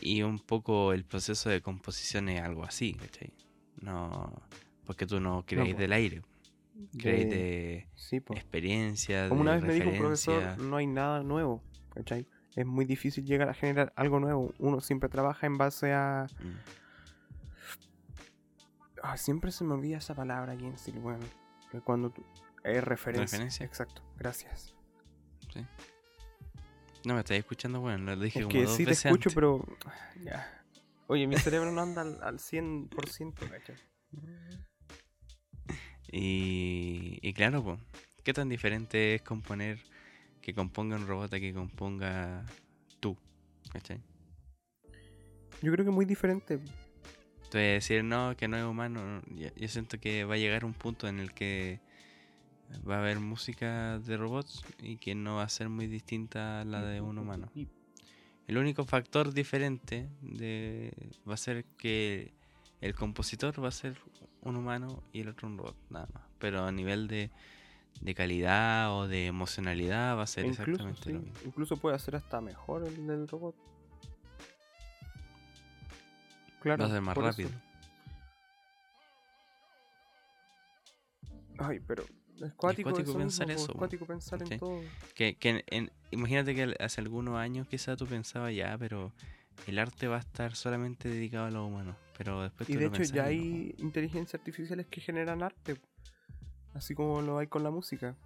Y 0.00 0.22
un 0.22 0.38
poco 0.38 0.92
el 0.92 1.04
proceso 1.04 1.48
de 1.50 1.62
composición 1.62 2.28
es 2.28 2.42
algo 2.42 2.64
así, 2.64 2.94
¿cachai? 2.94 3.32
No, 3.80 4.32
porque 4.84 5.06
tú 5.06 5.20
no 5.20 5.44
creáis 5.46 5.74
po. 5.74 5.80
del 5.80 5.92
aire, 5.92 6.22
creáis 6.98 7.28
De- 7.30 7.36
de 7.36 7.88
Sí, 7.94 8.16
experiencia, 8.16 9.28
Como 9.28 9.40
una 9.40 9.54
vez 9.54 9.62
me 9.62 9.72
dijo 9.72 9.88
un 9.90 9.96
profesor, 9.98 10.58
no 10.58 10.76
hay 10.76 10.86
nada 10.86 11.22
nuevo, 11.22 11.62
¿cachai? 11.94 12.26
Es 12.54 12.66
muy 12.66 12.84
difícil 12.84 13.24
llegar 13.24 13.48
a 13.48 13.54
generar 13.54 13.92
algo 13.96 14.20
nuevo. 14.20 14.52
Uno 14.58 14.80
siempre 14.80 15.08
trabaja 15.08 15.46
en 15.46 15.56
base 15.58 15.92
a... 15.92 16.26
Mm. 16.38 16.58
Ah, 19.02 19.16
siempre 19.16 19.50
se 19.52 19.64
me 19.64 19.74
olvida 19.74 19.98
esa 19.98 20.14
palabra 20.14 20.52
aquí 20.52 20.64
en 20.64 20.78
Steel, 20.78 20.98
bueno, 20.98 21.24
que 21.70 21.80
cuando 21.80 22.10
tú... 22.10 22.24
Es 22.64 22.82
referencia. 22.82 23.36
Referencia. 23.38 23.66
Exacto, 23.66 24.02
gracias. 24.16 24.74
Sí. 25.52 25.64
No 27.04 27.14
me 27.14 27.20
estáis 27.20 27.40
escuchando, 27.40 27.80
bueno, 27.80 28.16
lo 28.16 28.22
dije 28.22 28.40
Es 28.40 28.44
como 28.46 28.52
que 28.52 28.64
dos 28.64 28.76
sí 28.76 28.84
te 28.84 28.92
escucho, 28.92 29.28
antes. 29.28 29.34
pero... 29.34 29.64
Ya. 30.24 30.64
Oye, 31.06 31.26
mi 31.26 31.36
cerebro 31.36 31.70
no 31.70 31.82
anda 31.82 32.00
al, 32.00 32.22
al 32.22 32.38
100%, 32.38 33.34
¿cachai? 33.50 33.76
Y, 36.10 37.18
y 37.20 37.32
claro, 37.34 37.62
pues, 37.62 37.78
¿Qué 38.24 38.32
tan 38.32 38.48
diferente 38.48 39.16
es 39.16 39.22
componer 39.22 39.78
que 40.40 40.54
componga 40.54 40.96
un 40.96 41.06
robot 41.06 41.34
a 41.34 41.40
que 41.40 41.52
componga 41.52 42.46
tú? 42.98 43.18
¿Cachai? 43.70 44.00
Yo 45.60 45.70
creo 45.70 45.84
que 45.84 45.90
es 45.90 45.94
muy 45.94 46.06
diferente. 46.06 46.54
Entonces 46.54 47.52
decir 47.52 48.02
no, 48.02 48.34
que 48.34 48.48
no 48.48 48.56
es 48.56 48.64
humano, 48.64 49.20
yo 49.28 49.68
siento 49.68 50.00
que 50.00 50.24
va 50.24 50.34
a 50.34 50.38
llegar 50.38 50.64
un 50.64 50.72
punto 50.72 51.06
en 51.06 51.20
el 51.20 51.34
que 51.34 51.80
va 52.88 52.96
a 52.96 52.98
haber 52.98 53.20
música 53.20 53.98
de 53.98 54.16
robots 54.16 54.64
y 54.78 54.96
que 54.96 55.14
no 55.14 55.36
va 55.36 55.44
a 55.44 55.48
ser 55.48 55.68
muy 55.68 55.86
distinta 55.86 56.60
a 56.60 56.64
la 56.64 56.82
de 56.82 57.00
un 57.00 57.18
humano. 57.18 57.50
El 58.46 58.58
único 58.58 58.84
factor 58.84 59.32
diferente 59.32 60.08
de, 60.20 60.92
va 61.28 61.34
a 61.34 61.38
ser 61.38 61.64
que 61.78 62.32
el 62.80 62.94
compositor 62.94 63.62
va 63.62 63.68
a 63.68 63.72
ser 63.72 63.96
un 64.42 64.56
humano 64.56 65.02
y 65.12 65.20
el 65.20 65.28
otro 65.28 65.48
un 65.48 65.56
robot, 65.56 65.76
nada 65.88 66.08
más. 66.12 66.22
Pero 66.38 66.64
a 66.66 66.72
nivel 66.72 67.08
de, 67.08 67.30
de 68.02 68.14
calidad 68.14 68.94
o 68.94 69.08
de 69.08 69.26
emocionalidad 69.26 70.16
va 70.18 70.22
a 70.24 70.26
ser 70.26 70.44
E 70.44 70.48
incluso, 70.48 70.72
exactamente 70.72 71.10
lo 71.12 71.20
sí, 71.20 71.24
mismo. 71.26 71.40
incluso 71.46 71.76
puede 71.78 71.98
ser 71.98 72.16
hasta 72.16 72.40
mejor 72.42 72.84
el 72.86 73.06
del 73.06 73.26
robot. 73.28 73.54
Claro, 76.60 76.84
Va 76.84 76.88
a 76.88 76.92
ser 76.92 77.00
más 77.00 77.16
eso. 77.16 77.26
rápido. 77.26 77.50
Ay, 81.58 81.80
pero 81.86 82.04
es 82.40 82.52
cuático, 82.54 82.90
pensar 82.92 83.46
mismo, 83.46 83.62
eso, 83.62 83.72
es 83.72 83.78
cuático 83.78 84.06
pensar 84.06 84.42
en 84.42 84.58
todo. 84.58 84.80
Que, 85.14 85.36
que 85.36 85.48
en- 85.50 85.64
en- 85.68 85.90
imagínate 86.10 86.54
que 86.54 86.74
hace 86.80 87.00
algunos 87.00 87.36
años 87.36 87.66
quizá 87.68 87.96
tú 87.96 88.06
pensabas 88.06 88.54
ya, 88.54 88.76
pero 88.78 89.12
el 89.66 89.78
arte 89.78 90.08
va 90.08 90.16
a 90.16 90.20
estar 90.20 90.54
solamente 90.56 91.08
dedicado 91.08 91.46
a 91.46 91.50
los 91.50 91.66
humanos. 91.68 91.96
Pero 92.18 92.42
después 92.42 92.68
Y 92.68 92.74
de 92.76 92.88
lo 92.88 92.94
hecho 92.94 93.02
ya 93.04 93.22
no. 93.22 93.28
hay 93.28 93.74
inteligencias 93.78 94.40
artificiales 94.40 94.86
que 94.86 95.00
generan 95.00 95.42
arte. 95.42 95.80
Así 96.74 96.94
como 96.94 97.22
lo 97.22 97.38
hay 97.38 97.46
con 97.46 97.62
la 97.62 97.70
música. 97.70 98.16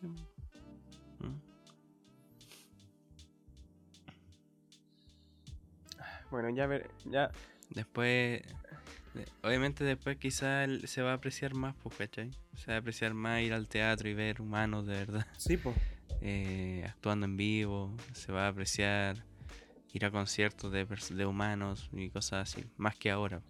Sí. 0.00 0.06
Mm. 0.06 1.40
Bueno, 6.30 6.50
ya 6.50 6.66
ver, 6.66 6.90
ya 7.04 7.30
Después, 7.70 8.42
de- 8.42 8.54
obviamente 9.42 9.84
después 9.84 10.16
quizá 10.18 10.66
se 10.84 11.02
va 11.02 11.12
a 11.12 11.14
apreciar 11.14 11.54
más, 11.54 11.74
pues, 11.82 11.96
¿cachai? 11.96 12.30
Se 12.56 12.70
va 12.70 12.76
a 12.76 12.80
apreciar 12.80 13.14
más 13.14 13.42
ir 13.42 13.52
al 13.52 13.68
teatro 13.68 14.08
y 14.08 14.14
ver 14.14 14.40
humanos 14.40 14.86
de 14.86 14.94
verdad 14.94 15.26
sí, 15.36 15.56
pues. 15.56 15.76
eh, 16.20 16.84
actuando 16.88 17.26
en 17.26 17.36
vivo. 17.36 17.96
Se 18.12 18.32
va 18.32 18.46
a 18.46 18.48
apreciar 18.48 19.24
ir 19.92 20.04
a 20.04 20.10
conciertos 20.10 20.70
de, 20.70 20.86
de 20.86 21.26
humanos 21.26 21.88
y 21.92 22.10
cosas 22.10 22.52
así, 22.52 22.64
más 22.76 22.94
que 22.96 23.10
ahora. 23.10 23.42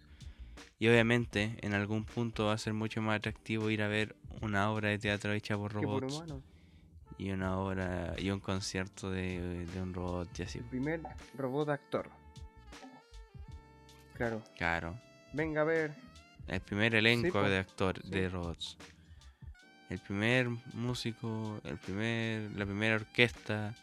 Y 0.79 0.87
obviamente 0.87 1.57
en 1.61 1.73
algún 1.73 2.05
punto 2.05 2.47
va 2.47 2.53
a 2.53 2.57
ser 2.57 2.73
mucho 2.73 3.01
más 3.01 3.17
atractivo 3.17 3.69
ir 3.69 3.83
a 3.83 3.87
ver 3.87 4.15
una 4.41 4.71
obra 4.71 4.89
de 4.89 4.97
teatro 4.97 5.31
hecha 5.33 5.55
por 5.55 5.71
robots 5.73 6.23
y 7.19 7.29
una 7.31 7.57
obra 7.59 8.15
y 8.17 8.31
un 8.31 8.39
concierto 8.39 9.11
de, 9.11 9.65
de 9.67 9.81
un 9.81 9.93
robot 9.93 10.39
y 10.39 10.41
así. 10.41 10.57
El 10.57 10.65
primer 10.65 11.01
robot 11.37 11.69
actor. 11.69 12.09
Claro. 14.15 14.43
Claro. 14.55 14.99
Venga 15.33 15.61
a 15.61 15.63
ver. 15.63 15.93
El 16.47 16.61
primer 16.61 16.95
elenco 16.95 17.41
de 17.43 17.57
actores 17.59 18.03
Sí. 18.03 18.09
de 18.11 18.29
robots. 18.29 18.77
El 19.89 19.99
primer 19.99 20.49
músico, 20.73 21.59
el 21.63 21.77
primer, 21.77 22.51
la 22.51 22.65
primera 22.65 22.95
orquesta. 22.95 23.73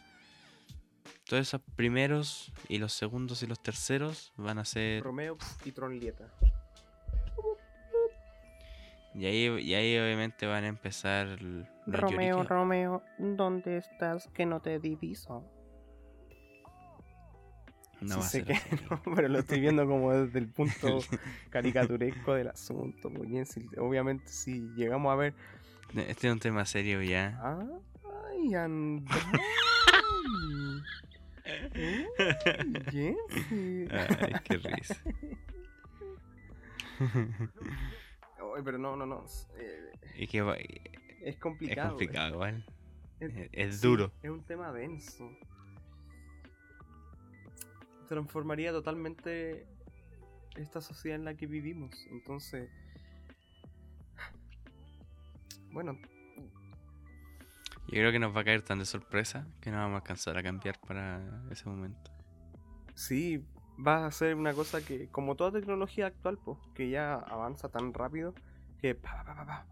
Todos 1.27 1.41
esos 1.47 1.61
primeros 1.75 2.51
y 2.67 2.79
los 2.79 2.93
segundos 2.93 3.43
y 3.43 3.47
los 3.47 3.61
terceros 3.61 4.33
van 4.35 4.57
a 4.59 4.65
ser. 4.65 5.03
Romeo 5.03 5.37
y 5.63 5.71
Tronlieta. 5.71 6.27
Y 9.15 9.25
ahí, 9.25 9.47
y 9.61 9.73
ahí 9.73 9.97
obviamente 9.97 10.45
van 10.45 10.63
a 10.63 10.67
empezar 10.67 11.27
los 11.41 11.67
Romeo, 11.87 12.37
lloriqueos. 12.37 12.47
Romeo, 12.47 13.03
¿dónde 13.17 13.77
estás 13.77 14.27
que 14.33 14.45
no 14.45 14.61
te 14.61 14.79
diviso? 14.79 15.43
No 18.01 18.21
Sí 18.21 18.29
sé 18.29 18.43
que 18.45 18.53
no, 18.89 19.01
pero 19.15 19.27
lo 19.27 19.39
estoy 19.39 19.59
viendo 19.59 19.85
como 19.85 20.13
desde 20.13 20.39
el 20.39 20.47
punto 20.47 20.99
caricaturesco 21.49 22.33
del 22.33 22.47
asunto. 22.49 23.09
Muy 23.09 23.27
bien, 23.27 23.45
si- 23.45 23.67
obviamente 23.77 24.27
si 24.29 24.69
llegamos 24.75 25.11
a 25.11 25.15
ver... 25.15 25.33
Este 25.95 26.27
es 26.27 26.33
un 26.33 26.39
tema 26.39 26.65
serio 26.65 27.01
ya. 27.01 27.39
¡Ay! 27.43 28.55
¡Uy, 31.75 32.05
Jessy! 32.91 33.87
Ay, 33.91 34.33
qué 34.43 34.57
risa. 34.57 34.95
Ay, 38.55 38.61
pero 38.63 38.77
no, 38.77 38.95
no, 38.95 39.05
no. 39.05 39.25
eh, 39.57 40.27
que 40.27 40.41
va- 40.41 40.57
es 40.57 40.67
es 41.21 41.37
complicado. 41.37 41.89
complicado 41.89 42.29
igual. 42.35 42.65
Es- 43.19 43.35
Es, 43.35 43.49
es 43.53 43.81
duro. 43.81 44.11
Es 44.21 44.29
un 44.29 44.43
tema 44.43 44.71
denso. 44.71 45.29
Transformaría 48.09 48.71
totalmente 48.71 49.65
esta 50.57 50.81
sociedad 50.81 51.17
en 51.17 51.25
la 51.25 51.35
que 51.35 51.47
vivimos. 51.47 52.05
Entonces, 52.11 52.69
bueno, 55.71 55.97
Yo 57.87 57.95
creo 57.95 58.11
que 58.11 58.19
nos 58.19 58.35
va 58.35 58.41
a 58.41 58.43
caer 58.43 58.61
tan 58.61 58.77
de 58.79 58.85
sorpresa 58.85 59.47
que 59.61 59.71
no 59.71 59.77
vamos 59.77 59.95
a 59.95 59.97
alcanzar 59.97 60.37
a 60.37 60.43
cambiar 60.43 60.79
para 60.79 61.21
ese 61.49 61.67
momento. 61.67 62.11
sí, 62.93 63.43
va 63.85 64.05
a 64.05 64.11
ser 64.11 64.35
una 64.35 64.53
cosa 64.53 64.85
que, 64.85 65.07
como 65.09 65.35
toda 65.35 65.51
tecnología 65.59 66.07
actual, 66.07 66.37
pues, 66.37 66.59
que 66.75 66.89
ya 66.89 67.15
avanza 67.15 67.69
tan 67.69 67.93
rápido 67.93 68.35
que 68.79 68.93
pa, 68.95 69.23
pa, 69.25 69.35
pa, 69.35 69.45
pa, 69.45 69.67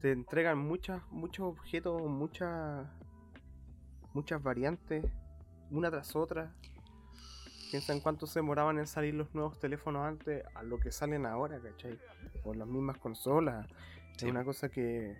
te 0.00 0.12
entregan 0.12 0.58
muchas, 0.58 1.02
muchos 1.10 1.46
objetos, 1.46 2.02
muchas, 2.02 2.86
muchas 4.12 4.42
variantes, 4.42 5.04
una 5.70 5.90
tras 5.90 6.16
otra. 6.16 6.54
Piensa 7.70 7.92
en 7.92 8.00
cuánto 8.00 8.26
se 8.26 8.40
demoraban 8.40 8.78
en 8.78 8.86
salir 8.86 9.14
los 9.14 9.32
nuevos 9.34 9.58
teléfonos 9.60 10.04
antes 10.04 10.44
a 10.54 10.62
lo 10.62 10.78
que 10.78 10.90
salen 10.90 11.24
ahora, 11.24 11.60
¿cachai? 11.60 11.98
O 12.44 12.52
las 12.52 12.66
mismas 12.66 12.98
consolas. 12.98 13.66
Sí. 14.16 14.26
Es 14.26 14.30
una 14.30 14.44
cosa 14.44 14.68
que. 14.68 15.16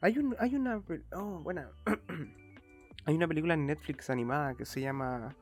Hay 0.00 0.18
un, 0.18 0.34
hay 0.38 0.54
una. 0.54 0.82
Oh, 1.12 1.40
buena. 1.40 1.70
hay 3.04 3.14
una 3.14 3.28
película 3.28 3.54
en 3.54 3.66
Netflix 3.66 4.08
animada 4.08 4.54
que 4.54 4.64
se 4.64 4.80
llama. 4.80 5.36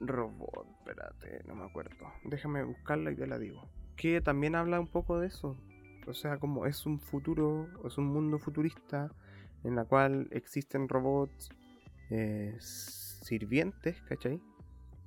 Robot, 0.00 0.66
espérate, 0.78 1.44
no 1.46 1.54
me 1.54 1.64
acuerdo. 1.64 2.12
Déjame 2.24 2.64
buscarla 2.64 3.12
y 3.12 3.16
te 3.16 3.26
la 3.26 3.38
digo. 3.38 3.62
Que 3.96 4.20
también 4.20 4.56
habla 4.56 4.80
un 4.80 4.88
poco 4.88 5.20
de 5.20 5.28
eso. 5.28 5.56
O 6.06 6.12
sea, 6.12 6.38
como 6.38 6.66
es 6.66 6.84
un 6.84 6.98
futuro, 6.98 7.68
es 7.86 7.96
un 7.96 8.06
mundo 8.06 8.38
futurista 8.38 9.10
en 9.62 9.76
la 9.76 9.84
cual 9.84 10.28
existen 10.32 10.88
robots 10.88 11.48
eh, 12.10 12.56
sirvientes, 13.24 14.00
¿cachai? 14.02 14.40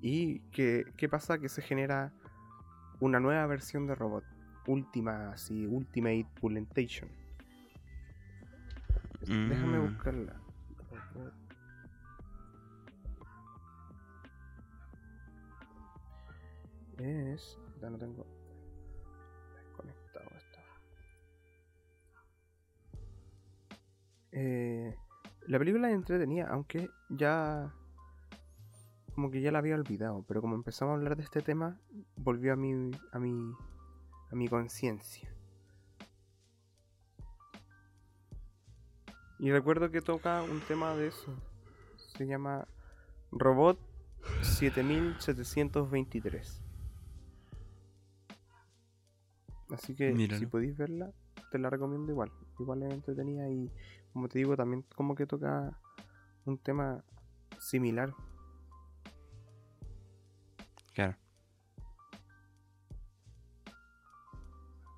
Y 0.02 0.40
que, 0.52 0.86
¿qué 0.98 1.08
pasa? 1.10 1.38
Que 1.40 1.50
se 1.50 1.62
genera 1.62 2.12
una 3.00 3.20
nueva 3.20 3.46
versión 3.48 3.88
de 3.88 3.96
robot. 3.96 4.24
Última, 4.68 5.32
así, 5.32 5.66
Ultimate 5.66 6.28
Pulentation. 6.40 7.10
Déjame 9.22 9.80
Mm. 9.80 9.94
buscarla. 9.94 10.34
Robot. 11.14 11.34
Es. 16.98 17.58
Ya 17.82 17.90
no 17.90 17.98
tengo. 17.98 18.26
Desconectado 19.56 20.30
esto. 20.36 20.60
Eh, 24.32 24.96
la 25.48 25.60
película 25.60 25.90
es 25.90 25.96
entretenida, 25.96 26.48
aunque 26.50 26.90
ya. 27.10 27.72
Como 29.18 29.32
que 29.32 29.42
ya 29.42 29.52
la 29.52 29.58
había 29.58 29.74
olvidado. 29.74 30.24
Pero 30.28 30.42
como 30.42 30.54
empezamos 30.54 30.92
a 30.92 30.96
hablar 30.98 31.18
de 31.18 31.24
este 31.24 31.42
tema, 31.42 31.80
volvió 32.18 32.54
a 32.54 32.56
mi. 32.56 32.92
a 33.12 33.18
mi. 33.18 33.52
a 34.30 34.36
mi 34.36 34.48
conciencia. 34.48 35.28
Y 39.40 39.50
recuerdo 39.50 39.90
que 39.90 40.02
toca 40.02 40.44
un 40.44 40.60
tema 40.60 40.96
de 40.96 41.08
eso. 41.08 41.34
Se 42.16 42.28
llama 42.28 42.68
Robot 43.32 43.80
7723. 44.44 46.62
Así 49.72 49.96
que 49.96 50.14
Míralo. 50.14 50.38
si 50.38 50.46
podéis 50.46 50.78
verla, 50.78 51.12
te 51.50 51.58
la 51.58 51.72
recomiendo 51.72 52.12
igual. 52.12 52.32
Igual 52.60 52.84
es 52.84 52.94
entretenida 52.94 53.50
y 53.50 53.72
como 54.14 54.30
te 54.30 54.38
digo, 54.38 54.56
también 54.56 54.86
como 54.96 55.16
que 55.16 55.26
toca 55.26 55.76
un 56.46 56.60
tema 56.60 57.04
similar. 57.60 58.14
Claro. 60.98 61.16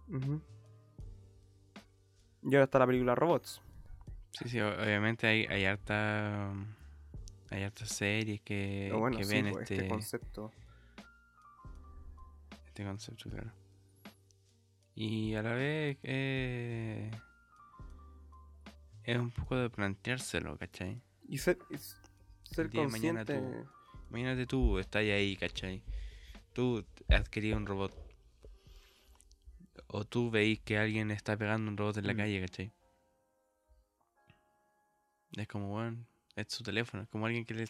Ujú. 0.07 0.41
Y 2.43 2.55
ahora 2.55 2.63
está 2.63 2.79
la 2.79 2.87
película 2.87 3.15
Robots. 3.15 3.61
Sí, 4.31 4.47
sí, 4.47 4.61
o- 4.61 4.81
obviamente 4.81 5.27
hay, 5.27 5.45
hay 5.47 5.65
harta. 5.65 6.51
um, 6.53 6.65
Hay 7.51 7.63
hartas 7.63 7.89
series 7.89 8.39
que, 8.41 8.85
Pero 8.87 8.99
bueno, 8.99 9.17
que 9.17 9.23
sí, 9.25 9.33
ven 9.33 9.49
pues, 9.51 9.63
este, 9.63 9.75
este 9.75 9.87
concepto. 9.89 10.51
este 12.67 12.85
concepto, 12.85 13.29
claro. 13.29 13.51
Y 14.95 15.33
a 15.35 15.41
la 15.41 15.53
vez, 15.53 15.97
eh, 16.03 17.11
es 19.03 19.17
un 19.17 19.31
poco 19.31 19.55
de 19.57 19.69
planteárselo, 19.69 20.57
¿cachai? 20.57 21.01
Y 21.27 21.39
ser, 21.39 21.57
y 21.71 21.75
s- 21.75 21.97
ser 22.43 22.65
El 22.67 22.71
día 22.71 22.81
de 22.83 22.87
mañana 22.87 23.25
consciente. 23.25 23.63
tú- 23.63 23.78
Imagínate 24.09 24.45
tú, 24.47 24.79
estás 24.79 25.01
ahí, 25.03 25.35
¿cachai? 25.35 25.81
Tú 26.53 26.83
querido 27.29 27.57
un 27.57 27.65
robot. 27.65 27.93
O 29.87 30.03
tú 30.05 30.29
veis 30.29 30.59
que 30.59 30.77
alguien 30.77 31.11
está 31.11 31.37
pegando 31.37 31.69
un 31.71 31.77
robot 31.77 31.97
en 31.97 32.07
la 32.07 32.13
Mm. 32.13 32.17
calle, 32.17 32.41
¿cachai? 32.41 32.71
Es 35.37 35.47
como, 35.47 35.69
bueno, 35.69 36.05
es 36.35 36.47
su 36.49 36.63
teléfono. 36.63 37.03
Es 37.03 37.09
como 37.09 37.25
alguien 37.25 37.45
que 37.45 37.53
le 37.53 37.65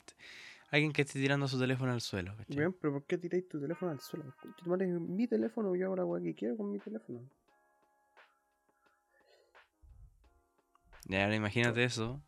alguien 0.72 0.94
que 0.94 1.02
esté 1.02 1.20
tirando 1.20 1.48
su 1.48 1.60
teléfono 1.60 1.92
al 1.92 2.02
suelo, 2.02 2.36
¿cachai? 2.38 2.58
Weón, 2.58 2.78
pero 2.80 2.94
¿por 2.94 3.06
qué 3.06 3.18
tiráis 3.18 3.48
tu 3.50 3.60
teléfono 3.60 3.92
al 3.92 4.00
suelo? 4.00 4.26
Tu 4.56 4.70
madre, 4.70 4.86
es 4.86 5.00
mi 5.00 5.28
teléfono, 5.28 5.76
yo 5.76 5.88
hago 5.88 5.96
la 5.96 6.06
weá 6.06 6.24
que 6.24 6.36
quiero 6.36 6.58
con 6.58 6.72
mi 6.72 6.80
teléfono. 6.80 7.22
Y 11.08 11.16
ahora 11.16 11.36
imagínate 11.36 11.84
eso, 11.84 12.22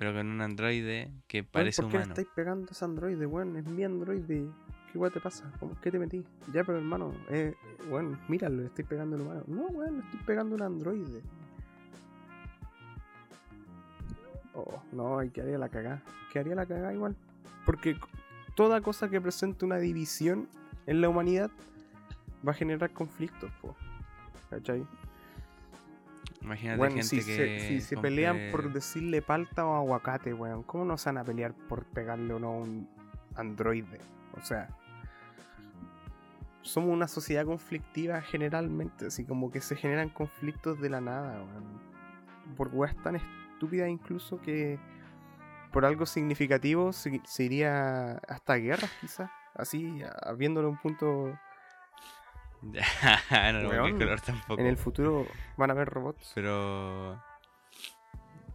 pero 0.00 0.14
con 0.14 0.28
un 0.28 0.40
androide 0.40 1.12
que 1.28 1.44
parece 1.44 1.82
¿Por 1.82 1.90
qué 1.90 1.98
le 1.98 2.04
humano. 2.04 2.14
estáis 2.14 2.28
pegando 2.34 2.68
a 2.70 2.72
ese 2.72 2.84
androide, 2.86 3.26
weón? 3.26 3.54
Es 3.56 3.66
mi 3.66 3.84
androide. 3.84 4.46
¿Qué 4.90 4.98
weá 4.98 5.10
te 5.10 5.20
pasa? 5.20 5.52
¿Cómo, 5.60 5.78
¿Qué 5.82 5.90
te 5.90 5.98
metí? 5.98 6.24
Ya, 6.54 6.64
pero 6.64 6.78
hermano, 6.78 7.12
eh, 7.28 7.54
weón, 7.90 8.18
míralo, 8.26 8.62
le 8.62 8.68
estoy 8.68 8.84
pegando 8.84 9.16
al 9.16 9.22
humano. 9.22 9.42
No, 9.46 9.66
weón, 9.66 9.98
le 9.98 10.04
estoy 10.04 10.20
pegando 10.20 10.54
a 10.54 10.56
un 10.56 10.62
androide. 10.62 11.20
Oh, 14.54 14.82
no, 14.92 15.18
hay 15.18 15.28
que 15.28 15.42
haría 15.42 15.58
la 15.58 15.68
cagada. 15.68 16.02
Que 16.32 16.38
haría 16.38 16.54
la 16.54 16.64
cagada 16.64 16.94
igual. 16.94 17.14
Porque 17.66 17.94
toda 18.56 18.80
cosa 18.80 19.10
que 19.10 19.20
presente 19.20 19.66
una 19.66 19.76
división 19.76 20.48
en 20.86 21.02
la 21.02 21.10
humanidad 21.10 21.50
va 22.48 22.52
a 22.52 22.54
generar 22.54 22.88
conflictos, 22.88 23.52
po. 23.60 23.76
¿Cachai? 24.48 24.82
Imagínate 26.42 26.78
Bueno, 26.78 26.94
gente 26.96 27.08
si 27.08 27.16
que. 27.16 27.22
se, 27.22 27.68
si 27.68 27.80
se 27.80 27.96
pelean 27.96 28.50
por 28.50 28.72
decirle 28.72 29.22
palta 29.22 29.66
o 29.66 29.74
aguacate, 29.74 30.32
weón, 30.32 30.62
¿cómo 30.62 30.84
no 30.84 30.96
se 30.96 31.10
van 31.10 31.18
a 31.18 31.24
pelear 31.24 31.54
por 31.54 31.84
pegarle 31.84 32.34
o 32.34 32.38
no 32.38 32.48
a 32.48 32.56
un 32.56 32.88
androide? 33.36 34.00
O 34.36 34.40
sea, 34.40 34.68
somos 36.62 36.90
una 36.90 37.08
sociedad 37.08 37.44
conflictiva 37.44 38.20
generalmente, 38.22 39.06
así 39.06 39.24
como 39.24 39.50
que 39.50 39.60
se 39.60 39.76
generan 39.76 40.08
conflictos 40.08 40.80
de 40.80 40.90
la 40.90 41.00
nada, 41.00 41.42
weón. 41.42 41.90
Por 42.56 42.68
weas 42.72 42.96
tan 43.02 43.16
estúpidas 43.16 43.88
incluso 43.88 44.40
que 44.40 44.78
por 45.72 45.84
algo 45.84 46.06
significativo 46.06 46.92
se, 46.92 47.20
se 47.24 47.44
iría 47.44 48.12
hasta 48.28 48.56
guerras 48.56 48.90
quizás, 49.00 49.30
así, 49.54 50.02
viéndolo 50.36 50.70
un 50.70 50.78
punto... 50.78 51.38
no 52.62 53.98
color 53.98 54.20
tampoco. 54.20 54.60
En 54.60 54.66
el 54.66 54.76
futuro 54.76 55.26
van 55.56 55.70
a 55.70 55.72
haber 55.72 55.88
robots. 55.88 56.32
Pero. 56.34 57.20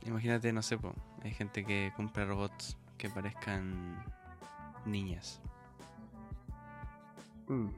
Imagínate, 0.05 0.53
no 0.53 0.61
sé, 0.61 0.77
po, 0.77 0.93
hay 1.23 1.33
gente 1.33 1.65
que 1.65 1.91
compra 1.95 2.25
robots 2.25 2.77
que 2.97 3.09
parezcan 3.09 4.03
niñas. 4.85 5.41
Mm. 7.47 7.69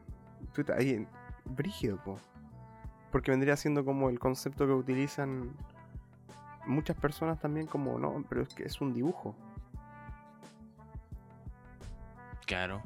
Puta, 0.53 0.75
ahí, 0.75 1.07
brígido, 1.45 1.97
po. 2.03 2.19
Porque 3.11 3.31
vendría 3.31 3.55
siendo 3.55 3.85
como 3.85 4.09
el 4.09 4.19
concepto 4.19 4.65
que 4.65 4.73
utilizan 4.73 5.55
muchas 6.65 6.97
personas 6.97 7.39
también 7.39 7.65
como, 7.65 7.97
no, 7.97 8.23
pero 8.27 8.41
es 8.41 8.53
que 8.53 8.63
es 8.63 8.81
un 8.81 8.93
dibujo. 8.93 9.33
Claro. 12.45 12.83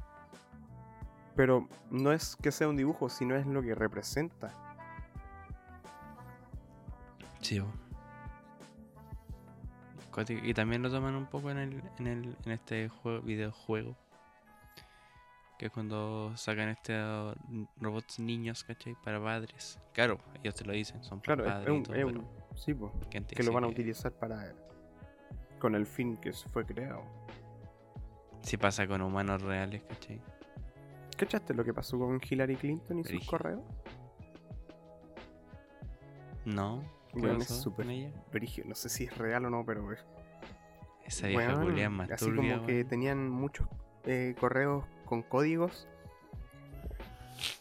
Pero 1.35 1.67
no 1.89 2.11
es 2.11 2.35
que 2.35 2.51
sea 2.51 2.67
un 2.67 2.77
dibujo, 2.77 3.09
sino 3.09 3.35
es 3.35 3.45
lo 3.45 3.61
que 3.61 3.73
representa. 3.75 4.53
Sí. 7.41 7.61
Y 10.43 10.53
también 10.53 10.81
lo 10.83 10.91
toman 10.91 11.15
un 11.15 11.25
poco 11.25 11.51
en 11.51 11.57
el, 11.57 11.83
en 11.99 12.07
el, 12.07 12.35
en 12.45 12.51
este 12.51 12.89
juego, 12.89 13.21
videojuego. 13.21 13.95
Que 15.57 15.67
es 15.67 15.71
cuando 15.71 16.35
sacan 16.35 16.69
este 16.69 16.93
uh, 17.01 17.33
robots 17.79 18.19
niños, 18.19 18.63
¿cachai? 18.63 18.95
Para 19.03 19.21
padres. 19.23 19.79
Claro, 19.93 20.19
ellos 20.43 20.55
te 20.55 20.65
lo 20.65 20.73
dicen, 20.73 21.03
son 21.03 21.19
Claro, 21.21 21.45
es, 21.45 21.51
padres 21.51 21.67
es 21.67 21.73
y 21.73 21.77
un, 21.77 21.83
todo, 21.83 21.95
es 21.95 22.05
pero 22.05 22.19
un- 22.19 22.57
sí, 22.57 22.73
po, 22.73 22.91
¿quién 23.09 23.25
te 23.25 23.35
que 23.35 23.43
lo 23.43 23.53
van 23.53 23.63
a 23.63 23.67
que 23.67 23.73
utilizar 23.73 24.11
para 24.11 24.53
con 25.59 25.75
el 25.75 25.85
fin 25.85 26.17
que 26.17 26.33
se 26.33 26.49
fue 26.49 26.65
creado. 26.65 27.03
Si 28.41 28.57
pasa 28.57 28.87
con 28.87 29.01
humanos 29.01 29.43
reales, 29.43 29.83
¿cachai? 29.83 30.19
¿Cachaste 31.21 31.53
lo 31.53 31.63
que 31.63 31.71
pasó 31.71 31.99
con 31.99 32.19
Hillary 32.19 32.55
Clinton 32.55 32.97
y 32.97 33.03
sus 33.03 33.27
correos? 33.27 33.61
No. 36.45 36.83
¿Qué 37.13 37.19
Weón, 37.19 37.43
es 37.43 37.47
súper. 37.47 37.85
No 37.85 38.73
sé 38.73 38.89
si 38.89 39.03
es 39.03 39.15
real 39.19 39.45
o 39.45 39.51
no, 39.51 39.63
pero 39.63 39.91
es 39.91 40.03
Esa 41.05 41.27
vieja 41.27 41.63
es 41.63 41.89
más 41.91 42.09
así 42.09 42.25
turbia, 42.25 42.55
como 42.55 42.65
que 42.65 42.83
tenían 42.85 43.29
muchos 43.29 43.67
eh, 44.05 44.33
correos 44.39 44.83
con 45.05 45.21
códigos 45.21 45.87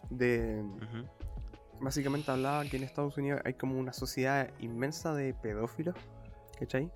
de 0.09 0.65
básicamente 1.81 2.31
hablaba 2.31 2.65
que 2.65 2.79
en 2.79 2.85
Estados 2.85 3.19
Unidos 3.19 3.43
hay 3.45 3.55
como 3.55 3.79
una 3.79 3.93
sociedad 3.93 4.51
inmensa 4.59 5.13
de 5.13 5.35
pedófilos 5.35 5.97
¿cachai? 6.59 6.91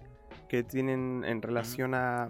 que 0.48 0.62
tienen 0.62 1.24
en 1.26 1.42
relación 1.42 1.94
a 1.94 2.28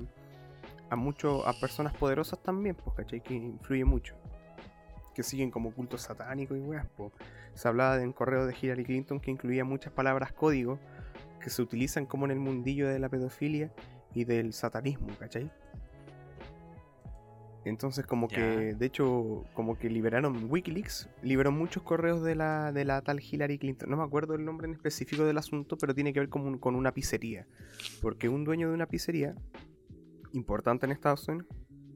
a 0.90 0.97
mucho 0.97 1.47
a 1.47 1.52
personas 1.55 1.94
poderosas 1.94 2.43
también 2.43 2.74
pues 2.74 2.97
¿cachai? 2.97 3.23
que 3.23 3.35
influye 3.35 3.85
mucho 3.85 4.16
que 5.15 5.23
siguen 5.23 5.51
como 5.51 5.73
cultos 5.73 6.03
satánicos 6.03 6.57
y 6.59 6.61
weas 6.61 6.86
pues. 6.97 7.12
se 7.55 7.69
hablaba 7.69 7.97
de 7.97 8.05
un 8.05 8.12
correo 8.12 8.47
de 8.47 8.55
Hillary 8.61 8.85
Clinton 8.85 9.20
que 9.20 9.31
incluía 9.31 9.65
muchas 9.65 9.93
palabras 9.93 10.32
código 10.32 10.78
que 11.41 11.51
se 11.51 11.62
utilizan 11.62 12.07
como 12.07 12.24
en 12.24 12.32
el 12.32 12.39
mundillo 12.41 12.89
de 12.89 12.99
la 12.99 13.09
pedofilia 13.09 13.73
y 14.15 14.24
del 14.24 14.53
satanismo, 14.53 15.09
¿cachai? 15.19 15.51
Entonces 17.66 18.05
como 18.05 18.28
que, 18.28 18.74
de 18.74 18.86
hecho, 18.86 19.45
como 19.55 19.78
que 19.78 19.89
liberaron 19.89 20.51
Wikileaks, 20.51 21.09
liberó 21.23 21.51
muchos 21.51 21.82
correos 21.82 22.23
de 22.23 22.35
la, 22.35 22.73
de 22.73 22.85
la 22.85 23.01
tal 23.01 23.20
Hillary 23.23 23.59
Clinton. 23.59 23.89
No 23.89 23.97
me 23.97 24.03
acuerdo 24.03 24.35
el 24.35 24.45
nombre 24.45 24.66
en 24.69 24.74
específico 24.74 25.24
del 25.24 25.39
asunto, 25.39 25.78
pero 25.78 25.95
tiene 25.95 26.12
que 26.12 26.20
ver 26.20 26.28
con, 26.28 26.43
un- 26.43 26.59
con 26.59 26.74
una 26.74 26.93
pizzería. 26.93 27.47
Porque 28.03 28.28
un 28.28 28.45
dueño 28.45 28.69
de 28.69 28.74
una 28.74 28.86
pizzería, 28.86 29.35
importante 30.35 30.85
en 30.85 30.93
Estados 30.93 31.27
Unidos, 31.28 31.47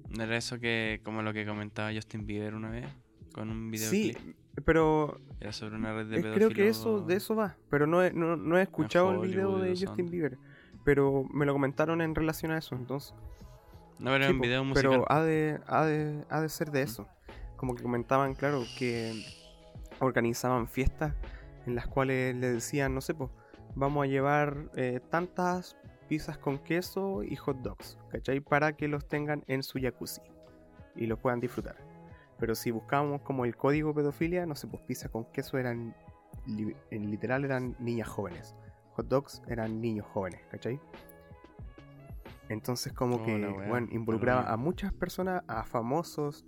¿No 0.08 0.22
era 0.24 0.38
eso 0.38 0.58
que, 0.58 1.02
como 1.04 1.20
lo 1.20 1.34
que 1.34 1.44
comentaba 1.44 1.92
Justin 1.92 2.24
Bieber 2.24 2.54
una 2.54 2.70
vez? 2.70 2.86
Con 3.38 3.50
un 3.50 3.72
sí, 3.76 4.16
pero 4.64 5.20
Era 5.40 5.52
sobre 5.52 5.76
una 5.76 5.94
red 5.94 6.06
de 6.06 6.18
Eh, 6.18 6.32
creo 6.34 6.50
que 6.50 6.66
eso 6.66 7.00
de 7.00 7.14
eso 7.14 7.36
va, 7.36 7.56
pero 7.70 7.86
no 7.86 8.02
he, 8.02 8.12
no, 8.12 8.36
no 8.36 8.58
he 8.58 8.62
escuchado 8.62 9.12
el 9.22 9.28
video 9.30 9.58
de 9.58 9.76
son. 9.76 9.86
Justin 9.86 10.10
Bieber, 10.10 10.38
pero 10.84 11.24
me 11.32 11.46
lo 11.46 11.52
comentaron 11.52 12.00
en 12.00 12.16
relación 12.16 12.50
a 12.50 12.58
eso, 12.58 12.74
entonces. 12.74 13.14
No, 14.00 14.16
Sí, 14.16 14.22
en 14.24 14.38
po, 14.38 14.42
video 14.42 14.64
musical. 14.64 14.90
pero 14.90 15.04
ha 15.12 15.22
de, 15.22 15.60
ha, 15.68 15.84
de, 15.84 16.24
ha 16.28 16.40
de 16.40 16.48
ser 16.48 16.72
de 16.72 16.82
eso. 16.82 17.06
Como 17.56 17.76
que 17.76 17.82
comentaban, 17.84 18.34
claro, 18.34 18.64
que 18.76 19.12
organizaban 20.00 20.66
fiestas 20.66 21.14
en 21.66 21.76
las 21.76 21.86
cuales 21.86 22.34
le 22.34 22.50
decían, 22.50 22.92
no 22.92 23.00
sé, 23.00 23.14
pues, 23.14 23.30
vamos 23.76 24.02
a 24.02 24.06
llevar 24.08 24.68
eh, 24.74 25.00
tantas 25.10 25.76
pizzas 26.08 26.38
con 26.38 26.58
queso 26.58 27.22
y 27.22 27.36
hot 27.36 27.58
dogs, 27.58 27.98
¿cachai? 28.10 28.40
Para 28.40 28.72
que 28.72 28.88
los 28.88 29.06
tengan 29.06 29.44
en 29.46 29.62
su 29.62 29.78
jacuzzi 29.78 30.22
y 30.96 31.06
los 31.06 31.20
puedan 31.20 31.38
disfrutar. 31.38 31.87
Pero 32.38 32.54
si 32.54 32.70
buscábamos 32.70 33.22
como 33.22 33.44
el 33.44 33.56
código 33.56 33.94
pedofilia, 33.94 34.46
no 34.46 34.54
sé, 34.54 34.66
pues 34.68 34.82
pizza 34.84 35.08
con 35.08 35.30
queso 35.32 35.58
eran, 35.58 35.94
en 36.46 37.10
literal 37.10 37.44
eran 37.44 37.76
niñas 37.78 38.08
jóvenes. 38.08 38.54
Hot 38.92 39.08
dogs 39.08 39.42
eran 39.48 39.80
niños 39.80 40.06
jóvenes, 40.06 40.40
¿cachai? 40.50 40.80
Entonces 42.48 42.92
como 42.92 43.16
Oh, 43.16 43.24
que, 43.24 43.36
bueno, 43.68 43.88
involucraba 43.90 44.50
a 44.50 44.56
muchas 44.56 44.92
personas, 44.92 45.42
a 45.48 45.64
famosos. 45.64 46.46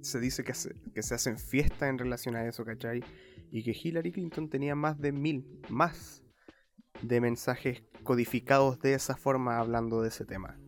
Se 0.00 0.20
dice 0.20 0.44
que 0.44 0.54
se, 0.54 0.74
que 0.94 1.02
se 1.02 1.14
hacen 1.14 1.38
fiestas 1.38 1.88
en 1.88 1.98
relación 1.98 2.36
a 2.36 2.46
eso, 2.46 2.64
¿cachai? 2.64 3.02
Y 3.50 3.64
que 3.64 3.72
Hillary 3.72 4.12
Clinton 4.12 4.48
tenía 4.48 4.74
más 4.74 4.98
de 5.00 5.12
mil, 5.12 5.60
más 5.68 6.22
de 7.02 7.20
mensajes 7.20 7.82
codificados 8.02 8.78
de 8.80 8.94
esa 8.94 9.16
forma 9.16 9.58
hablando 9.58 10.00
de 10.02 10.08
ese 10.08 10.24
tema. 10.24 10.58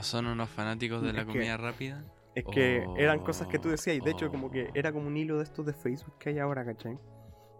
¿O 0.00 0.02
son 0.02 0.26
unos 0.26 0.48
fanáticos 0.48 1.02
de 1.02 1.12
la 1.12 1.20
que- 1.24 1.32
comida 1.32 1.56
rápida? 1.56 2.02
Es 2.34 2.44
que 2.44 2.86
eran 2.96 3.20
Oh, 3.20 3.24
cosas 3.24 3.48
que 3.48 3.58
tú 3.58 3.68
decías, 3.68 3.96
y 3.96 4.00
de 4.00 4.10
hecho 4.12 4.30
como 4.30 4.50
que 4.50 4.64
oh. 4.68 4.70
era 4.74 4.92
como 4.92 5.06
un 5.08 5.16
hilo 5.16 5.36
de 5.38 5.44
estos 5.44 5.66
de 5.66 5.72
Facebook 5.72 6.14
que 6.18 6.30
hay 6.30 6.38
ahora, 6.38 6.64
¿cachai? 6.64 6.98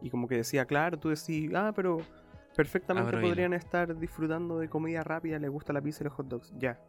Y 0.00 0.10
como 0.10 0.28
que 0.28 0.36
decía, 0.36 0.64
claro, 0.64 0.98
tú 0.98 1.08
decís, 1.10 1.50
ah, 1.54 1.72
pero 1.74 1.98
perfectamente 2.56 3.08
Abro 3.08 3.18
hilo. 3.20 3.28
podrían 3.28 3.52
estar 3.52 3.96
disfrutando 3.98 4.58
de 4.58 4.68
comida 4.68 5.02
rápida, 5.02 5.38
les 5.38 5.50
gusta 5.50 5.72
la 5.72 5.80
pizza 5.82 6.02
y 6.02 6.04
los 6.04 6.14
hot 6.14 6.26
dogs, 6.28 6.52
ya. 6.58 6.80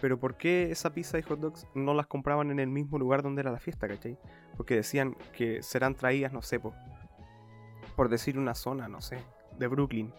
Pero 0.00 0.18
¿por 0.20 0.36
qué 0.36 0.70
esa 0.70 0.90
pizza 0.92 1.18
y 1.18 1.22
hot 1.22 1.40
dogs 1.40 1.66
no 1.74 1.94
las 1.94 2.06
compraban 2.06 2.50
en 2.50 2.60
el 2.60 2.68
mismo 2.68 2.98
lugar 2.98 3.22
donde 3.22 3.40
era 3.40 3.50
la 3.50 3.58
fiesta, 3.58 3.88
¿cachai? 3.88 4.16
Porque 4.56 4.76
decían 4.76 5.16
que 5.32 5.62
serán 5.62 5.94
traídas, 5.94 6.32
no 6.32 6.42
sé, 6.42 6.60
po, 6.60 6.72
por 7.96 8.08
decir 8.08 8.38
una 8.38 8.54
zona, 8.54 8.86
no 8.88 9.00
sé, 9.00 9.18
de 9.58 9.66
Brooklyn, 9.66 10.12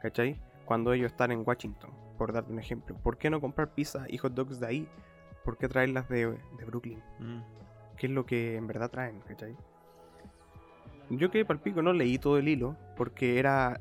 ¿cachai? 0.00 0.40
Cuando 0.64 0.92
ellos 0.92 1.10
están 1.12 1.32
en 1.32 1.42
Washington, 1.46 1.90
por 2.22 2.32
darte 2.32 2.52
un 2.52 2.60
ejemplo. 2.60 2.96
¿Por 3.02 3.18
qué 3.18 3.30
no 3.30 3.40
comprar 3.40 3.74
pizza 3.74 4.04
y 4.08 4.16
hot 4.16 4.32
dogs 4.32 4.60
de 4.60 4.66
ahí? 4.68 4.88
¿Por 5.44 5.58
qué 5.58 5.66
traerlas 5.66 6.08
de, 6.08 6.26
de 6.28 6.64
Brooklyn? 6.64 7.02
Mm. 7.18 7.40
¿Qué 7.96 8.06
es 8.06 8.12
lo 8.12 8.24
que 8.24 8.54
en 8.54 8.68
verdad 8.68 8.92
traen, 8.92 9.18
¿cachai? 9.26 9.56
yo 11.10 11.32
quedé 11.32 11.44
pal 11.44 11.58
pico, 11.58 11.82
no 11.82 11.92
leí 11.92 12.16
todo 12.18 12.38
el 12.38 12.46
hilo, 12.46 12.76
porque 12.96 13.40
era, 13.40 13.80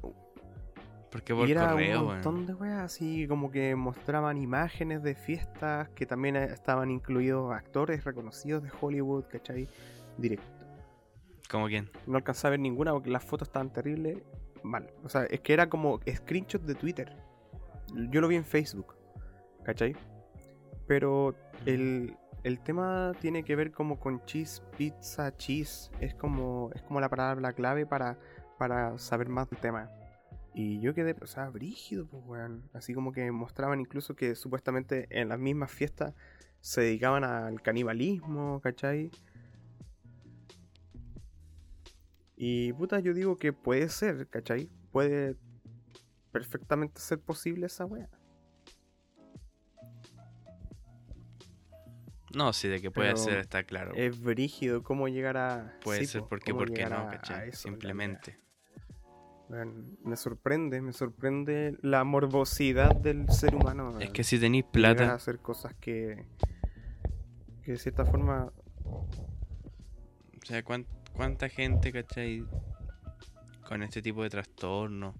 Porque 1.11 1.35
por 1.35 1.47
y 1.47 1.51
era 1.51 1.69
correo, 1.69 1.99
un 2.01 2.05
montón 2.07 2.47
de 2.47 2.55
weas, 2.55 2.81
así 2.81 3.27
como 3.27 3.51
que 3.51 3.75
mostraban 3.75 4.39
imágenes 4.39 5.03
de 5.03 5.13
fiestas 5.13 5.89
que 5.89 6.07
también 6.07 6.35
eh, 6.35 6.45
estaban 6.45 6.89
incluidos 6.89 7.53
actores 7.53 8.03
reconocidos 8.05 8.63
de 8.63 8.71
Hollywood, 8.81 9.25
¿cachai? 9.31 9.69
Directo. 10.17 10.65
¿Cómo 11.47 11.67
quién? 11.67 11.91
No 12.07 12.17
alcanzaba 12.17 12.49
a 12.49 12.51
ver 12.51 12.59
ninguna 12.59 12.91
porque 12.91 13.11
las 13.11 13.23
fotos 13.23 13.49
estaban 13.49 13.71
terribles, 13.71 14.17
mal. 14.63 14.91
O 15.03 15.09
sea, 15.09 15.25
es 15.25 15.41
que 15.41 15.53
era 15.53 15.69
como 15.69 15.99
screenshots 16.11 16.65
de 16.65 16.73
Twitter. 16.73 17.30
Yo 18.09 18.21
lo 18.21 18.27
vi 18.27 18.35
en 18.35 18.45
Facebook, 18.45 18.95
¿cachai? 19.63 19.95
Pero 20.87 21.35
el, 21.65 22.15
el 22.43 22.59
tema 22.59 23.13
tiene 23.19 23.43
que 23.43 23.55
ver 23.55 23.71
como 23.71 23.99
con 23.99 24.23
cheese, 24.25 24.61
pizza, 24.77 25.35
cheese. 25.35 25.91
Es 25.99 26.15
como, 26.15 26.71
es 26.73 26.81
como 26.83 26.99
la 26.99 27.09
palabra 27.09 27.53
clave 27.53 27.85
para, 27.85 28.17
para 28.57 28.97
saber 28.97 29.29
más 29.29 29.49
del 29.49 29.59
tema. 29.59 29.89
Y 30.53 30.81
yo 30.81 30.93
quedé, 30.93 31.15
o 31.21 31.27
sea, 31.27 31.49
brígido, 31.49 32.07
pues, 32.07 32.23
weón. 32.25 32.69
Así 32.73 32.93
como 32.93 33.11
que 33.11 33.31
mostraban 33.31 33.79
incluso 33.79 34.15
que 34.15 34.35
supuestamente 34.35 35.07
en 35.09 35.29
las 35.29 35.39
mismas 35.39 35.71
fiestas 35.71 36.13
se 36.59 36.81
dedicaban 36.81 37.23
al 37.23 37.61
canibalismo, 37.61 38.59
¿cachai? 38.61 39.11
Y 42.35 42.73
puta, 42.73 42.99
yo 42.99 43.13
digo 43.13 43.37
que 43.37 43.53
puede 43.53 43.87
ser, 43.89 44.27
¿cachai? 44.27 44.69
Puede 44.91 45.37
perfectamente 46.31 46.99
ser 47.01 47.19
posible 47.19 47.65
esa 47.67 47.85
wea. 47.85 48.09
No, 52.33 52.53
sí, 52.53 52.69
de 52.69 52.79
que 52.81 52.91
puede 52.91 53.09
Pero 53.09 53.17
ser, 53.23 53.37
está 53.39 53.63
claro. 53.63 53.91
Es 53.93 54.19
brígido 54.21 54.83
cómo 54.83 55.07
llegar 55.09 55.35
a. 55.37 55.77
puede 55.83 55.99
sí, 55.99 56.05
ser 56.07 56.21
po, 56.21 56.29
porque, 56.29 56.53
porque 56.53 56.85
no, 56.85 57.07
¿cachai? 57.09 57.49
eso, 57.49 57.63
Simplemente. 57.63 58.39
me 60.03 60.15
sorprende, 60.15 60.81
me 60.81 60.93
sorprende 60.93 61.77
la 61.81 62.05
morbosidad 62.05 62.95
del 62.95 63.29
ser 63.29 63.53
humano. 63.55 63.99
Es 63.99 64.11
que 64.11 64.23
si 64.23 64.39
tenéis 64.39 64.63
Llegar 64.73 64.91
a 64.91 64.95
plata, 64.95 65.13
hacer 65.13 65.39
cosas 65.39 65.73
que. 65.75 66.25
que 67.63 67.73
de 67.73 67.77
cierta 67.77 68.05
forma. 68.05 68.53
o 68.85 69.07
sea, 70.45 70.63
¿cuán- 70.63 70.87
¿cuánta 71.13 71.49
gente, 71.49 71.91
¿cachai? 71.91 72.45
Con 73.67 73.83
este 73.83 74.01
tipo 74.01 74.23
de 74.23 74.29
trastorno, 74.29 75.15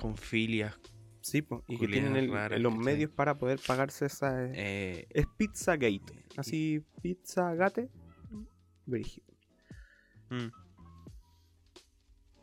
con 0.00 0.16
filias, 0.16 0.78
Sí, 1.20 1.42
po, 1.42 1.64
y 1.68 1.76
que 1.78 1.88
tienen 1.88 2.16
el- 2.16 2.30
raras, 2.30 2.60
los 2.60 2.74
medios 2.76 3.10
para 3.10 3.36
poder 3.36 3.58
pagarse 3.66 4.06
esa. 4.06 4.46
eh, 4.54 5.06
Es 5.10 5.26
Pizzagate. 5.36 6.24
Así, 6.36 6.82
Pizzagate. 7.02 7.90
Brígido. 8.86 9.26
mm, 10.30 10.48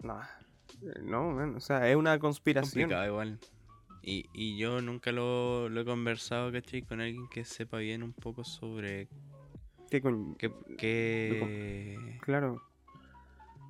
No, 0.04 0.22
eh, 0.22 1.02
no, 1.04 1.32
man, 1.32 1.56
o 1.56 1.60
sea, 1.60 1.90
es 1.90 1.96
una 1.96 2.20
conspiración. 2.20 2.84
complicado 2.84 3.08
igual. 3.08 3.40
Y, 4.04 4.26
y 4.34 4.58
yo 4.58 4.82
nunca 4.82 5.12
lo, 5.12 5.68
lo 5.70 5.82
he 5.82 5.86
conversado, 5.86 6.52
¿cachai? 6.52 6.84
Con 6.84 7.02
alguien 7.02 7.28
que 7.30 7.44
sepa 7.44 7.78
bien 7.80 8.04
un 8.04 8.14
poco 8.14 8.44
sobre 8.44 9.08
Que 9.90 10.02
con- 10.02 10.36
qué, 10.36 10.52
qué, 10.78 12.18
Claro, 12.22 12.62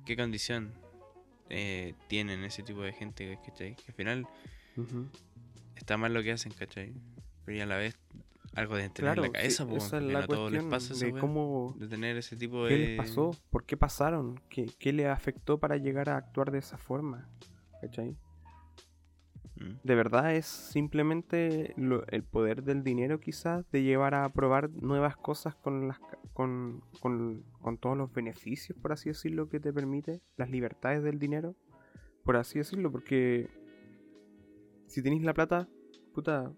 qué 0.04 0.14
condición 0.16 0.74
eh, 1.48 1.94
tienen 2.08 2.44
ese 2.44 2.62
tipo 2.62 2.82
de 2.82 2.92
gente, 2.92 3.38
¿cachai? 3.44 3.74
Que 3.74 3.84
al 3.88 3.94
final 3.94 4.28
está 5.74 5.96
mal 5.96 6.12
lo 6.14 6.22
que 6.22 6.32
hacen, 6.32 6.52
¿cachai? 6.52 6.94
Pero 7.44 7.58
ya 7.58 7.64
a 7.64 7.66
la 7.66 7.76
vez 7.76 7.98
algo 8.54 8.74
de 8.76 8.88
tener 8.88 9.12
claro, 9.12 9.24
en 9.24 9.32
la 9.32 9.38
cabeza, 9.38 9.64
sí, 9.64 9.70
po, 9.70 9.76
esa 9.76 9.98
es 9.98 10.02
la 10.04 10.12
no 10.12 10.18
a 10.20 10.26
todos 10.26 10.52
les 10.52 10.64
pasa 10.64 10.94
de 10.94 11.12
cómo, 11.12 11.74
de 11.78 11.88
tener 11.88 12.16
ese 12.16 12.36
tipo 12.36 12.64
de... 12.64 12.70
qué 12.70 12.78
les 12.78 12.96
pasó, 12.96 13.36
por 13.50 13.64
qué 13.64 13.76
pasaron, 13.76 14.40
qué, 14.48 14.70
qué 14.78 14.94
les 14.94 15.06
afectó 15.06 15.58
para 15.58 15.76
llegar 15.76 16.08
a 16.08 16.16
actuar 16.16 16.50
de 16.50 16.58
esa 16.58 16.78
forma, 16.78 17.28
¿cachai? 17.82 18.16
De 19.82 19.94
verdad 19.94 20.34
es 20.34 20.46
simplemente 20.46 21.72
lo- 21.76 22.06
el 22.08 22.22
poder 22.22 22.62
del 22.62 22.82
dinero 22.82 23.20
quizás 23.20 23.64
de 23.70 23.82
llevar 23.82 24.14
a 24.14 24.28
probar 24.30 24.70
nuevas 24.70 25.16
cosas 25.16 25.54
con, 25.54 25.88
las, 25.88 25.98
con, 26.32 26.82
con, 27.00 27.44
con 27.60 27.78
todos 27.78 27.96
los 27.96 28.12
beneficios, 28.12 28.78
por 28.78 28.92
así 28.92 29.08
decirlo, 29.10 29.48
que 29.48 29.60
te 29.60 29.72
permite, 29.72 30.20
las 30.36 30.50
libertades 30.50 31.02
del 31.02 31.18
dinero, 31.18 31.54
por 32.24 32.36
así 32.36 32.58
decirlo, 32.58 32.90
porque 32.90 33.48
si 34.86 35.02
tenéis 35.02 35.22
la 35.22 35.34
plata, 35.34 35.68
puta, 36.14 36.52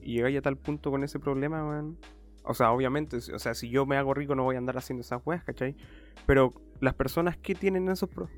y 0.00 0.14
llegáis 0.14 0.38
a 0.38 0.42
tal 0.42 0.56
punto 0.56 0.90
con 0.90 1.04
ese 1.04 1.18
problema, 1.20 1.64
man. 1.64 1.96
O 2.44 2.54
sea, 2.54 2.72
obviamente, 2.72 3.18
o 3.18 3.38
sea, 3.38 3.54
si 3.54 3.68
yo 3.70 3.86
me 3.86 3.96
hago 3.96 4.14
rico 4.14 4.34
no 4.34 4.42
voy 4.42 4.56
a 4.56 4.58
andar 4.58 4.76
haciendo 4.76 5.02
esas 5.02 5.22
weas, 5.24 5.44
¿cachai? 5.44 5.76
Pero 6.26 6.52
las 6.80 6.94
personas 6.94 7.36
que 7.36 7.54
tienen 7.54 7.88
esos 7.88 8.08
pro... 8.08 8.28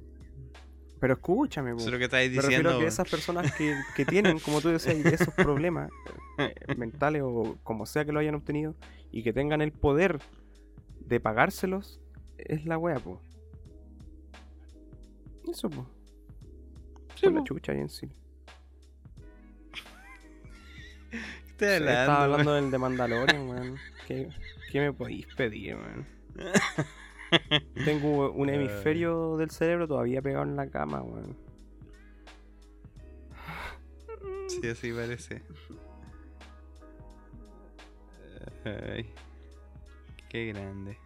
Pero 1.05 1.15
escúchame. 1.17 1.73
Eso 1.73 1.81
es 1.85 1.93
lo 1.93 1.99
que 1.99 2.05
estáis 2.05 2.31
Me 2.31 2.41
refiero 2.41 2.63
diciendo. 2.63 2.79
a 2.79 2.81
que 2.81 2.87
esas 2.87 3.11
personas 3.11 3.53
que, 3.53 3.77
que 3.95 4.07
tienen, 4.07 4.39
como 4.39 4.63
tú 4.63 4.71
decías, 4.71 4.97
esos 5.05 5.35
problemas 5.35 5.91
eh, 6.39 6.55
mentales 6.79 7.21
o 7.23 7.59
como 7.63 7.85
sea 7.85 8.07
que 8.07 8.13
lo 8.13 8.21
hayan 8.21 8.37
obtenido 8.37 8.75
y 9.13 9.23
que 9.23 9.35
tengan 9.35 9.61
el 9.61 9.71
poder 9.71 10.19
de 11.01 11.21
pagárselos, 11.21 12.01
es 12.39 12.65
la 12.65 12.79
wea, 12.79 12.99
po. 13.01 13.21
Eso, 15.47 15.69
po. 15.69 15.87
Sí, 17.17 17.27
Por 17.27 17.35
la 17.35 17.45
chucha 17.45 17.75
sí. 17.89 18.09
¿Qué 21.59 21.77
estás 21.77 21.81
hablando, 21.83 21.91
Estaba 22.01 22.25
hablando 22.25 22.55
del 22.55 22.71
de 22.71 22.79
Mandalorian, 22.79 23.47
weón. 23.51 23.77
¿Qué, 24.09 24.31
qué 24.73 24.81
me 24.81 24.91
podéis 24.95 25.27
pedir, 25.35 25.77
weón? 25.77 26.07
Tengo 27.85 28.31
un 28.33 28.49
hemisferio 28.49 29.37
del 29.37 29.51
cerebro 29.51 29.87
todavía 29.89 30.23
pegado 30.23 30.45
en 30.45 30.57
la 30.57 30.69
cama, 30.69 31.03
weón. 31.03 31.37
Sí, 34.49 34.69
así 34.69 34.93
parece. 34.93 35.43
Ay, 38.65 39.11
qué 40.29 40.53
grande. 40.53 40.97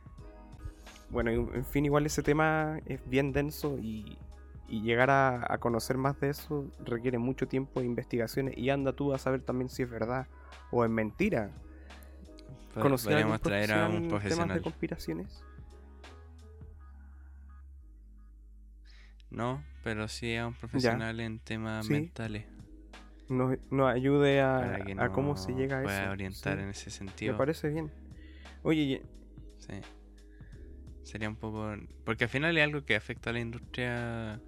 Bueno, 1.10 1.30
en 1.30 1.64
fin, 1.64 1.84
igual 1.86 2.06
ese 2.06 2.22
tema 2.22 2.80
es 2.86 3.00
bien 3.08 3.32
denso 3.32 3.78
y, 3.78 4.18
y 4.68 4.82
llegar 4.82 5.10
a, 5.10 5.52
a 5.52 5.58
conocer 5.58 5.96
más 5.96 6.20
de 6.20 6.30
eso 6.30 6.66
requiere 6.84 7.18
mucho 7.18 7.48
tiempo 7.48 7.80
de 7.80 7.86
investigaciones 7.86 8.56
y 8.56 8.70
anda 8.70 8.92
tú 8.92 9.14
a 9.14 9.18
saber 9.18 9.40
también 9.42 9.70
si 9.70 9.82
es 9.82 9.90
verdad 9.90 10.26
o 10.70 10.84
es 10.84 10.90
mentira. 10.90 11.50
Pod- 12.74 12.82
¿Conocer 12.82 13.12
Podríamos 13.12 13.40
traer 13.40 13.72
a 13.72 13.88
un 13.88 14.08
profesional 14.08 14.46
temas 14.48 14.56
de 14.56 14.62
conspiraciones? 14.62 15.44
No, 19.30 19.62
pero 19.84 20.08
sí 20.08 20.34
a 20.36 20.46
un 20.46 20.54
profesional 20.54 21.20
en 21.20 21.38
temas 21.38 21.86
Sí. 21.86 21.92
mentales. 21.92 22.46
Nos, 23.28 23.58
nos 23.70 23.90
ayude 23.92 24.40
a, 24.40 25.10
cómo 25.12 25.36
se 25.36 25.52
llega 25.52 25.80
a 25.80 25.82
pueda 25.82 26.02
eso. 26.04 26.12
orientar 26.12 26.56
sí. 26.56 26.62
en 26.62 26.68
ese 26.70 26.86
Me 26.86 26.90
sentido. 26.90 27.36
parece 27.36 27.68
bien. 27.68 27.90
Oye, 28.62 29.02
Sí. 29.58 29.74
Sería 31.02 31.28
un 31.28 31.36
poco. 31.36 31.74
Porque 32.04 32.24
al 32.24 32.30
final 32.30 32.56
es 32.56 32.64
algo 32.64 32.84
que 32.84 32.94
afecta 32.96 33.30
a 33.30 33.32
la 33.34 33.40
industria. 33.40 34.40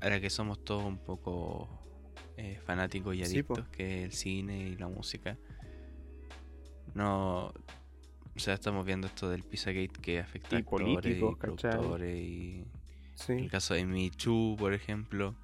Ahora 0.00 0.20
que 0.20 0.28
somos 0.30 0.64
todos 0.64 0.84
un 0.84 0.98
poco 0.98 1.68
eh, 2.36 2.58
fanáticos 2.64 3.14
y 3.14 3.24
Sí, 3.24 3.32
adictos, 3.38 3.68
que 3.68 3.98
es 4.00 4.04
el 4.06 4.12
cine 4.12 4.58
y 4.68 4.76
la 4.76 4.88
música. 4.88 5.36
No. 6.94 7.52
O 8.36 8.38
sea, 8.38 8.54
estamos 8.54 8.84
viendo 8.84 9.06
esto 9.06 9.28
del 9.30 9.44
Pizzagate 9.44 10.00
que 10.02 10.18
afecta 10.18 10.56
Y 10.56 10.58
a 10.58 10.58
actores 10.60 11.16
y 11.16 11.20
¿cachai? 11.38 11.70
productores 11.70 12.16
y 12.20 12.64
sí. 13.14 13.32
el 13.32 13.50
caso 13.50 13.74
de 13.74 13.84
Michu, 13.84 14.56
por 14.58 14.72
ejemplo, 14.74 15.34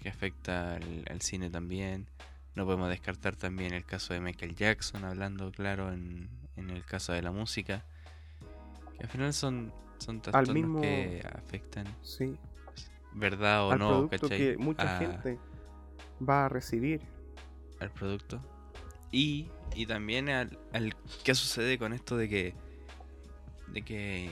que 0.00 0.08
afecta 0.08 0.74
al, 0.76 1.04
al 1.10 1.20
cine 1.20 1.50
también. 1.50 2.06
No 2.54 2.64
podemos 2.66 2.88
descartar 2.90 3.36
también 3.36 3.72
el 3.72 3.84
caso 3.84 4.12
de 4.12 4.20
Michael 4.20 4.54
Jackson, 4.54 5.04
hablando 5.04 5.50
claro 5.52 5.92
en, 5.92 6.28
en 6.56 6.70
el 6.70 6.84
caso 6.84 7.12
de 7.12 7.22
la 7.22 7.30
música. 7.32 7.84
Que 8.98 9.04
al 9.04 9.08
final 9.08 9.32
son, 9.32 9.72
son 9.98 10.20
trastornos 10.20 10.54
mismo- 10.54 10.80
que 10.82 11.26
afectan, 11.34 11.86
sí. 12.02 12.36
verdad 13.14 13.66
o 13.66 13.72
Al 13.72 13.78
no, 13.78 13.88
producto 13.88 14.28
¿cachai? 14.28 14.38
que 14.38 14.56
mucha 14.58 14.96
a- 14.96 14.98
gente 15.00 15.38
va 16.28 16.44
a 16.44 16.48
recibir. 16.50 17.00
al 17.80 17.90
producto. 17.90 18.40
Y, 19.10 19.48
y 19.74 19.86
también 19.86 20.28
al, 20.28 20.58
al 20.72 20.94
qué 21.24 21.34
sucede 21.34 21.78
con 21.78 21.92
esto 21.92 22.16
de 22.16 22.28
que 22.28 22.54
de 23.68 23.82
que 23.82 24.30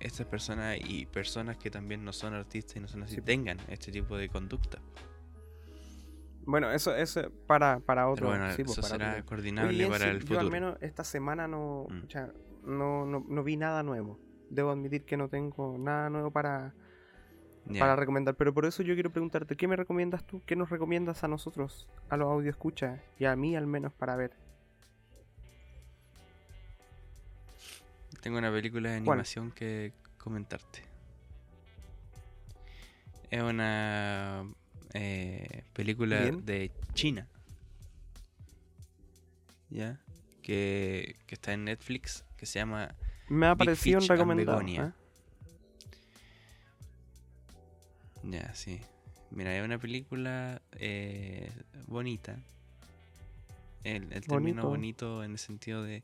estas 0.00 0.26
personas 0.26 0.78
y 0.82 1.06
personas 1.06 1.56
que 1.58 1.70
también 1.70 2.04
no 2.04 2.12
son 2.12 2.34
artistas 2.34 2.76
y 2.76 2.80
no 2.80 2.88
son 2.88 3.02
así 3.04 3.16
Sí. 3.16 3.22
tengan 3.22 3.58
este 3.68 3.92
tipo 3.92 4.16
de 4.16 4.28
conducta. 4.28 4.78
Bueno, 6.46 6.70
eso 6.72 6.94
es 6.94 7.18
para, 7.46 7.80
para 7.80 8.08
otro. 8.08 8.28
Pero 8.28 8.38
bueno, 8.40 8.54
sí, 8.56 8.64
pues, 8.64 8.78
eso 8.78 8.82
para 8.82 8.94
será 8.94 9.12
otro. 9.12 9.26
coordinable 9.26 9.70
Oye, 9.70 9.86
para 9.88 10.04
sí, 10.04 10.10
el 10.10 10.16
Yo 10.16 10.20
futuro. 10.22 10.40
al 10.40 10.50
menos 10.50 10.76
esta 10.80 11.04
semana 11.04 11.46
no, 11.46 11.86
Mm. 11.88 12.00
pucha, 12.00 12.32
no, 12.64 13.04
no, 13.04 13.24
no 13.28 13.44
vi 13.44 13.56
nada 13.56 13.82
nuevo. 13.82 14.18
Debo 14.48 14.70
admitir 14.70 15.04
que 15.04 15.16
no 15.16 15.28
tengo 15.28 15.76
nada 15.78 16.10
nuevo 16.10 16.30
para, 16.32 16.74
para 17.78 17.94
recomendar. 17.94 18.34
Pero 18.36 18.52
por 18.52 18.64
eso 18.64 18.82
yo 18.82 18.94
quiero 18.94 19.10
preguntarte, 19.12 19.54
¿qué 19.56 19.68
me 19.68 19.76
recomiendas 19.76 20.26
tú? 20.26 20.42
¿Qué 20.44 20.56
nos 20.56 20.70
recomiendas 20.70 21.22
a 21.22 21.28
nosotros, 21.28 21.88
a 22.08 22.16
los 22.16 22.26
audio 22.28 22.50
escucha 22.50 23.00
y 23.18 23.26
a 23.26 23.36
mí 23.36 23.54
al 23.54 23.66
menos 23.66 23.92
para 23.92 24.16
ver? 24.16 24.32
Tengo 28.20 28.38
una 28.38 28.50
película 28.52 28.90
de 28.90 29.02
¿Cuál? 29.02 29.18
animación 29.18 29.50
que 29.50 29.92
comentarte. 30.18 30.82
Es 33.30 33.42
una 33.42 34.44
eh, 34.92 35.64
película 35.72 36.20
Bien. 36.20 36.44
de 36.44 36.70
China. 36.94 37.26
¿Ya? 39.70 40.00
Que, 40.42 41.16
que 41.26 41.34
está 41.34 41.52
en 41.52 41.64
Netflix, 41.64 42.24
que 42.36 42.44
se 42.44 42.58
llama 42.58 42.94
Me 43.28 43.46
ha 43.46 43.52
aparecido 43.52 44.00
en 44.00 44.08
recomendado. 44.08 44.60
¿eh? 44.62 44.92
Ya, 48.24 48.54
sí. 48.54 48.80
Mira, 49.30 49.56
es 49.56 49.64
una 49.64 49.78
película 49.78 50.60
eh, 50.72 51.50
bonita. 51.86 52.36
El, 53.84 54.12
el 54.12 54.26
término 54.26 54.62
Bonito. 54.64 54.68
bonito 54.68 55.24
en 55.24 55.30
el 55.32 55.38
sentido 55.38 55.82
de, 55.82 56.02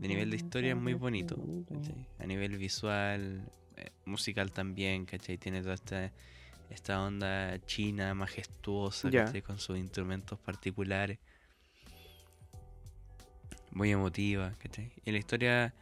de 0.00 0.08
nivel 0.08 0.30
de 0.30 0.36
historia 0.36 0.70
es 0.70 0.76
muy 0.76 0.94
bonito. 0.94 1.36
¿cachai? 1.68 2.06
A 2.18 2.26
nivel 2.26 2.56
visual, 2.58 3.50
eh, 3.76 3.90
musical 4.04 4.52
también, 4.52 5.04
¿cachai? 5.04 5.38
Tiene 5.38 5.62
toda 5.62 5.74
esta, 5.74 6.12
esta 6.70 7.02
onda 7.02 7.58
china, 7.66 8.14
majestuosa. 8.14 9.10
Con 9.46 9.58
sus 9.58 9.78
instrumentos 9.78 10.38
particulares. 10.38 11.18
Muy 13.72 13.90
emotiva, 13.90 14.52
¿cachai? 14.58 14.92
Y 15.04 15.10
la 15.10 15.18
historia 15.18 15.74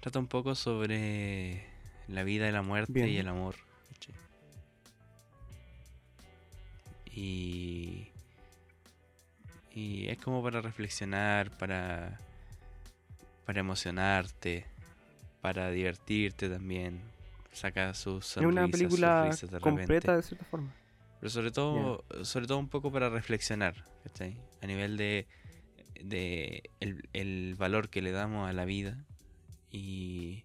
trata 0.00 0.18
un 0.18 0.26
poco 0.26 0.54
sobre 0.54 1.64
la 2.08 2.22
vida 2.22 2.48
y 2.48 2.52
la 2.52 2.62
muerte 2.62 2.92
Bien. 2.92 3.08
y 3.08 3.16
el 3.16 3.28
amor, 3.28 3.56
¿cachai? 3.92 4.14
Y... 7.12 8.06
Y 9.72 10.08
es 10.08 10.18
como 10.18 10.42
para 10.42 10.60
reflexionar, 10.60 11.56
para... 11.56 12.18
Para 13.50 13.58
emocionarte, 13.62 14.64
para 15.40 15.72
divertirte 15.72 16.48
también. 16.48 17.02
Saca 17.50 17.94
sus 17.94 18.36
Es 18.36 18.36
una 18.36 18.60
sonrisas, 18.62 18.70
película 18.70 19.36
de 19.50 19.58
completa 19.58 20.14
de 20.14 20.22
cierta 20.22 20.44
forma. 20.44 20.72
Pero 21.18 21.30
sobre 21.30 21.50
todo, 21.50 22.04
sobre 22.22 22.46
todo 22.46 22.58
un 22.58 22.68
poco 22.68 22.92
para 22.92 23.08
reflexionar, 23.08 23.74
¿cachai? 24.04 24.36
A 24.62 24.68
nivel 24.68 24.96
de, 24.96 25.26
de 26.00 26.62
el, 26.78 27.08
el 27.12 27.56
valor 27.56 27.88
que 27.88 28.02
le 28.02 28.12
damos 28.12 28.48
a 28.48 28.52
la 28.52 28.64
vida 28.64 29.04
y, 29.72 30.44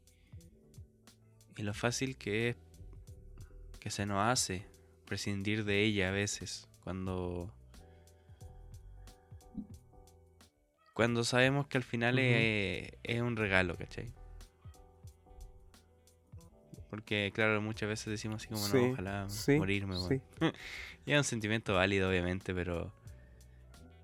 y 1.58 1.62
lo 1.62 1.76
fácil 1.76 2.18
que 2.18 2.50
es 2.50 2.56
que 3.80 3.92
se 3.92 4.08
nos 4.08 4.26
hace 4.26 4.66
prescindir 5.06 5.64
de 5.64 5.84
ella 5.84 6.10
a 6.10 6.12
veces 6.12 6.68
cuando 6.84 7.54
cuando 10.96 11.26
sabemos 11.26 11.68
que 11.68 11.78
al 11.78 11.84
final 11.84 12.16
Ujú. 12.16 12.24
es, 12.24 12.94
es 13.04 13.22
un 13.22 13.36
regalo, 13.36 13.76
¿cachai? 13.76 14.12
Porque 16.90 17.32
claro, 17.36 17.62
muchas 17.62 17.90
veces 17.90 18.06
decimos 18.08 18.42
así 18.42 18.48
como 18.48 18.66
Sí, 18.66 18.78
no, 18.78 18.92
ojalá 18.94 19.28
sí, 19.28 19.58
morirme, 19.58 19.98
weón". 19.98 20.22
sí. 20.40 20.50
Y 21.06 21.12
es 21.12 21.18
un 21.18 21.24
sentimiento 21.26 21.74
válido, 21.76 22.10
obviamente, 22.10 22.54
pero. 22.54 22.94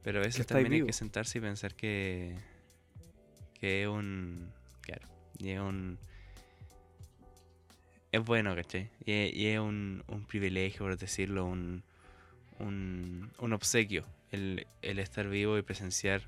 Pero 0.03 0.19
a 0.19 0.23
veces 0.23 0.45
también 0.45 0.73
hay 0.73 0.83
que 0.85 0.91
sentarse 0.93 1.37
y 1.37 1.41
pensar 1.41 1.73
que. 1.75 2.35
Que 3.53 3.83
es 3.83 3.87
un. 3.87 4.51
Claro. 4.81 5.07
Y 5.37 5.51
es 5.51 5.59
un. 5.61 5.97
Es 8.11 8.21
bueno, 8.21 8.53
¿cachai? 8.53 8.89
Y 9.05 9.11
es, 9.13 9.33
y 9.33 9.47
es 9.47 9.59
un, 9.59 10.03
un 10.07 10.25
privilegio, 10.25 10.79
por 10.79 10.97
decirlo, 10.97 11.45
un. 11.45 11.83
Un, 12.59 13.31
un 13.39 13.53
obsequio. 13.53 14.05
El, 14.31 14.67
el 14.81 14.99
estar 14.99 15.29
vivo 15.29 15.57
y 15.57 15.61
presenciar 15.61 16.21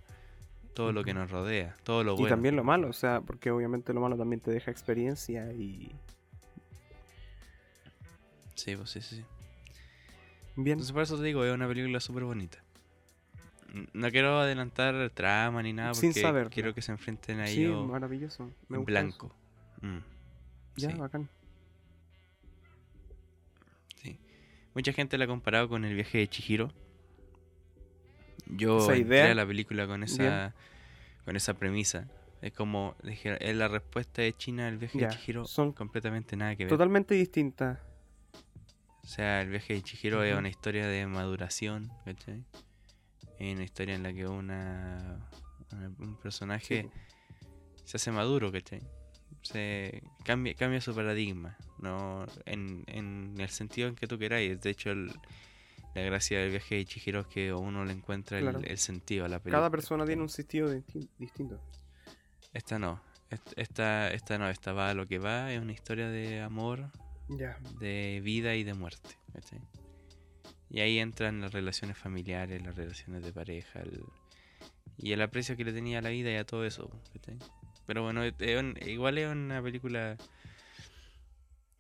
todo 0.74 0.92
lo 0.92 1.04
que 1.04 1.14
nos 1.14 1.30
rodea. 1.32 1.76
Todo 1.84 2.04
lo 2.04 2.14
Y 2.14 2.16
bueno. 2.16 2.30
también 2.30 2.56
lo 2.56 2.64
malo, 2.64 2.90
o 2.90 2.94
sea, 2.94 3.22
porque 3.22 3.52
obviamente 3.52 3.94
lo 3.94 4.02
malo 4.02 4.18
también 4.18 4.40
te 4.40 4.52
deja 4.52 4.72
experiencia 4.72 5.52
y. 5.54 5.92
Sí, 8.56 8.76
pues 8.76 8.90
sí, 8.90 9.02
sí. 9.02 9.18
sí. 9.18 9.24
Bien. 10.56 10.74
Entonces, 10.74 10.94
por 10.94 11.02
eso 11.02 11.18
te 11.18 11.24
digo, 11.24 11.44
es 11.44 11.54
una 11.54 11.68
película 11.68 12.00
súper 12.00 12.24
bonita. 12.24 12.64
No 13.94 14.12
quiero 14.12 14.40
adelantar 14.40 15.10
trama 15.10 15.64
ni 15.64 15.74
nada 15.74 15.96
Sin 15.96 16.14
porque 16.14 16.50
quiero 16.50 16.76
que 16.76 16.84
se 16.84 16.92
enfrenten 16.92 17.40
a 17.40 17.48
sí, 17.48 17.66
maravilloso. 17.66 18.52
Me 18.68 18.78
en 18.78 18.84
gusta 18.84 18.92
blanco. 18.92 19.36
Mm. 19.82 19.98
Ya, 20.78 20.92
sí, 20.92 20.98
bacán. 20.98 21.28
sí. 23.96 24.20
Mucha 24.76 24.94
gente 24.94 25.18
la 25.18 25.26
ha 25.26 25.28
comparado 25.28 25.70
con 25.70 25.86
el 25.86 25.96
viaje 25.96 26.20
de 26.20 26.28
Chihiro. 26.28 26.72
Yo 28.48 28.78
Esa 28.80 28.96
entré 28.96 29.16
idea. 29.18 29.32
a 29.32 29.36
la 29.36 29.46
película 29.46 29.88
con 29.88 30.04
esa 30.04 30.54
con 31.26 31.36
esa 31.36 31.54
premisa. 31.54 32.08
Es 32.42 32.52
como, 32.52 32.96
dije, 33.04 33.38
es 33.40 33.56
la 33.56 33.70
respuesta 33.70 34.22
de 34.22 34.34
China 34.34 34.68
al 34.68 34.78
viaje 34.78 34.98
de 35.00 35.08
Chihiro 35.08 35.46
son 35.46 35.72
completamente 35.72 36.36
nada 36.36 36.56
que 36.58 36.66
ver. 36.66 36.70
Totalmente 36.70 37.16
distinta. 37.16 37.82
O 39.04 39.08
sea, 39.08 39.42
el 39.42 39.50
viaje 39.50 39.74
de 39.76 39.82
Chihiro 39.82 40.24
es 40.24 40.36
una 40.38 40.50
historia 40.50 40.88
de 40.88 41.06
maduración, 41.08 41.92
¿cachai? 42.06 42.44
Es 43.40 43.54
una 43.56 43.64
historia 43.64 43.96
en 43.96 44.04
la 44.04 44.14
que 44.14 44.28
una, 44.28 45.30
una- 45.72 45.92
un 46.00 46.16
personaje 46.18 46.84
Sí, 46.84 46.90
se 47.86 47.98
hace 47.98 48.12
maduro, 48.12 48.52
¿cachai? 48.52 48.82
Se 49.42 50.04
cambia, 50.24 50.54
cambia 50.54 50.80
su 50.82 50.94
paradigma, 50.96 51.58
¿no? 51.80 52.26
En, 52.46 52.84
en 52.88 53.36
el 53.38 53.50
sentido 53.50 53.88
en 53.90 53.96
que 53.96 54.08
tú 54.08 54.18
queráis. 54.18 54.60
De 54.62 54.70
hecho, 54.70 54.92
el- 54.92 55.12
la 55.96 56.02
gracia 56.02 56.40
del 56.40 56.50
viaje 56.52 56.76
de 56.76 56.86
Chihiro 56.86 57.22
es 57.22 57.28
que 57.28 57.54
uno 57.54 57.86
le 57.86 57.94
encuentra 57.94 58.38
el, 58.40 58.44
Claro. 58.46 58.60
el 58.62 58.78
sentido 58.78 59.26
a 59.26 59.30
la 59.30 59.40
película. 59.40 59.60
Cada 59.60 59.70
persona 59.70 60.06
tiene 60.06 60.22
un 60.22 60.30
sentido 60.30 60.74
disti- 60.74 61.10
distinto. 61.20 61.62
Esta 62.54 62.80
no. 62.80 63.02
Est- 63.30 63.54
Esta, 63.58 64.12
esta 64.12 64.38
no, 64.38 64.50
esta 64.50 64.74
va 64.74 64.90
a 64.90 64.94
lo 64.94 65.08
que 65.08 65.18
va. 65.20 65.52
Es 65.54 65.62
una 65.62 65.72
historia 65.74 66.08
de 66.10 66.42
amor, 66.42 66.90
de 67.80 68.22
vida 68.24 68.56
y 68.56 68.64
de 68.64 68.74
muerte. 68.74 69.18
¿cachai? 69.34 69.60
Y 70.70 70.80
ahí 70.82 71.00
entran 71.00 71.42
las 71.42 71.52
relaciones 71.54 71.98
familiares, 71.98 72.62
las 72.64 72.76
relaciones 72.76 73.24
de 73.24 73.32
pareja, 73.34 73.80
el- 73.82 74.04
y 74.98 75.12
el 75.12 75.22
aprecio 75.22 75.56
que 75.58 75.64
le 75.66 75.74
tenía 75.74 76.00
a 76.00 76.02
la 76.02 76.10
vida 76.10 76.32
y 76.32 76.36
a 76.36 76.46
todo 76.46 76.66
eso. 76.66 76.90
¿cachai? 77.14 77.38
Pero 77.86 78.04
bueno, 78.04 78.24
es- 78.24 78.34
es 78.40 78.60
un- 78.60 78.78
igual 78.86 79.18
es 79.18 79.30
una 79.32 79.62
película. 79.62 80.18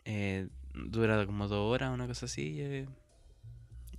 eh, 0.06 0.48
dura 0.74 1.26
como 1.26 1.48
dos 1.48 1.72
horas, 1.74 1.92
una 1.94 2.08
cosa 2.08 2.26
así. 2.26 2.58
eh, 2.60 2.88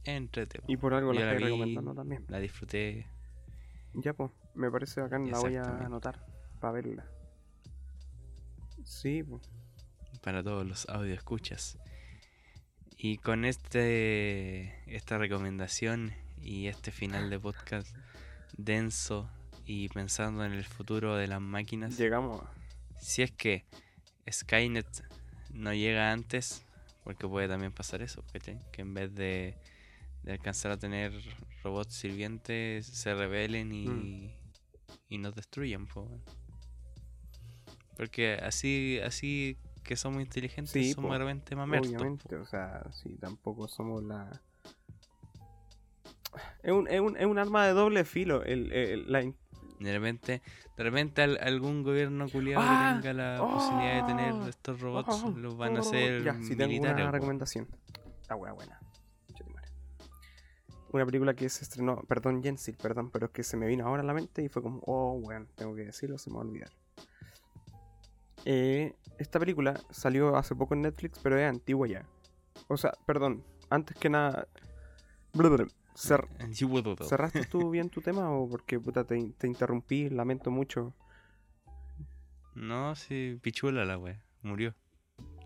es 0.05 0.17
entrete, 0.17 0.61
po. 0.61 0.65
Y 0.69 0.77
por 0.77 0.95
algo 0.95 1.13
la 1.13 1.21
la 1.21 1.33
estoy 1.33 1.45
vi- 1.45 1.51
recomendando 1.53 1.95
también. 1.95 2.25
La 2.29 2.39
disfruté. 2.41 3.07
Ya, 3.95 4.13
pues. 4.13 4.31
Me 4.55 4.71
parece 4.71 5.01
bacán. 5.01 5.31
La 5.31 5.39
voy 5.39 5.57
a 5.57 5.63
anotar 5.65 6.25
para 6.61 6.73
verla. 6.75 7.07
Sí, 8.85 9.23
pues. 9.23 9.43
para 10.23 10.43
todos 10.43 10.67
los 10.67 10.89
audio 10.89 11.15
escuchas. 11.15 11.79
Y 12.97 13.19
con 13.19 13.45
este 13.45 14.75
esta 14.95 15.19
recomendación 15.19 16.13
y 16.41 16.67
este 16.69 16.91
final 16.93 17.29
de 17.31 17.39
podcast 17.41 17.95
denso 18.57 19.29
y 19.67 19.89
pensando 19.89 20.45
en 20.45 20.53
el 20.53 20.65
futuro 20.65 21.17
de 21.17 21.27
las 21.27 21.41
máquinas, 21.41 21.97
Llegamos 21.99 22.43
si 23.01 23.23
es 23.23 23.33
que 23.33 23.65
Skynet 24.31 24.87
no 25.53 25.75
llega 25.75 26.13
antes, 26.13 26.65
porque 27.03 27.27
puede 27.29 27.49
también 27.49 27.73
pasar 27.73 28.01
eso, 28.03 28.23
¿cachai? 28.33 28.61
Que 28.73 28.83
en 28.83 28.95
vez 28.95 29.15
de, 29.15 29.57
de 30.25 30.33
alcanzar 30.33 30.73
a 30.73 30.77
tener 30.79 31.13
robots 31.63 31.95
sirvientes, 31.95 32.87
se 32.87 33.15
rebelen 33.15 33.73
y, 33.73 33.87
Mm. 33.89 34.31
y 35.11 35.19
nos 35.19 35.35
destruyan, 35.35 35.87
po. 35.87 36.09
Porque 37.97 38.35
así, 38.43 38.99
así 39.05 39.57
que 39.85 39.97
somos 39.97 40.23
inteligentes, 40.23 40.73
Sí, 40.73 40.93
somos 40.93 41.11
po, 41.11 41.19
mamertos. 41.19 41.55
po. 41.55 41.63
Obviamente, 41.63 42.37
o 42.37 42.47
sea, 42.47 42.83
sí, 42.93 43.17
tampoco 43.21 43.69
somos 43.69 44.03
la. 44.03 44.41
Es 46.63 46.73
un, 46.73 46.89
es 46.89 47.01
un, 47.01 47.17
es 47.17 47.27
un 47.27 47.39
arma 47.39 47.67
de 47.67 47.73
doble 47.75 48.05
filo. 48.05 48.43
El, 48.43 48.73
el- 48.73 49.13
la 49.13 49.21
De 49.21 49.93
repente, 49.93 50.43
de 50.77 50.83
repente 50.85 51.23
al- 51.23 51.39
algún 51.43 51.83
gobierno 51.83 52.29
culiado 52.29 52.65
¡Ah! 52.67 52.95
que 53.03 53.09
tenga 53.09 53.13
la 53.37 53.43
¡Oh! 53.43 53.55
posibilidad 53.55 54.07
de 54.07 54.13
tener 54.15 54.49
estos 54.49 54.81
robots, 54.81 55.23
Oh, 55.23 55.31
los 55.31 55.57
van 55.57 55.77
a 55.77 55.81
oh, 55.81 55.83
hacer 55.83 56.25
Ya, 56.25 56.33
tengo 56.33 56.67
militares. 56.67 57.03
una 57.03 57.11
recomendación. 57.13 57.69
La 58.29 58.37
wea 58.37 58.53
buena. 58.53 58.81
Una 60.95 61.05
película 61.05 61.35
que 61.35 61.49
se 61.49 61.65
estrenó, 61.65 62.03
perdón, 62.07 62.41
Jensil, 62.41 62.77
perdón, 62.81 63.11
pero 63.11 63.27
es 63.27 63.33
que 63.33 63.43
se 63.43 63.57
me 63.57 63.67
vino 63.67 63.85
ahora 63.85 64.03
a 64.03 64.07
la 64.07 64.15
mente 64.15 64.43
y 64.45 64.49
fue 64.49 64.63
como, 64.63 64.79
oh, 64.87 65.15
weón, 65.15 65.49
tengo 65.57 65.75
que 65.75 65.87
decirlo, 65.87 66.19
se 66.19 66.31
me 66.31 66.37
va 66.37 66.43
a 66.43 66.47
olvidar. 66.47 66.71
Eh, 68.45 68.95
esta 69.19 69.41
película 69.41 69.81
salió 69.91 70.37
hace 70.37 70.55
poco 70.55 70.75
en 70.75 70.83
Netflix, 70.83 71.19
pero 71.21 71.37
es 71.37 71.49
antigua 71.51 71.89
ya. 71.89 72.07
O 72.69 72.77
sea, 72.77 72.93
perdón, 73.07 73.43
antes 73.71 73.97
que 73.97 74.09
nada. 74.09 74.47
Cer- 75.97 76.29
puedo. 76.29 77.09
¿Cerraste 77.09 77.45
tú 77.45 77.71
bien 77.71 77.91
tu 77.91 78.01
tema 78.01 78.31
o 78.31 78.49
porque 78.49 78.79
puta 78.79 79.03
te, 79.05 79.21
te 79.37 79.49
interrumpí? 79.49 80.09
Lamento 80.11 80.53
mucho. 80.53 80.95
No, 82.55 82.95
sí, 82.95 83.37
pichula 83.43 83.85
la 83.85 83.99
wea. 83.99 84.23
Murió. 84.43 84.77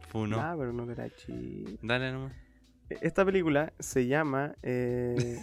Funo. 0.09 0.41
Ah, 0.41 0.55
pero 0.59 0.75
no 0.75 0.87
te 0.87 0.95
la 0.95 1.09
chi- 1.09 1.79
Dale 1.81 2.13
nomás. 2.13 2.33
Esta 2.91 3.25
película 3.25 3.73
se 3.79 4.07
llama. 4.07 4.55
eh, 4.63 5.39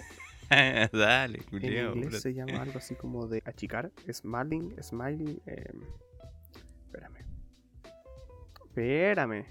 Dale, 0.92 1.40
en 1.52 1.98
inglés 1.98 2.22
se 2.22 2.34
llama 2.34 2.62
algo 2.62 2.78
así 2.78 2.96
como 3.02 3.28
de 3.28 3.42
achicar. 3.46 3.92
Smiling, 4.12 4.76
smiley. 4.82 5.42
eh, 5.46 5.72
espérame. 6.86 7.26
Espérame. 8.66 9.46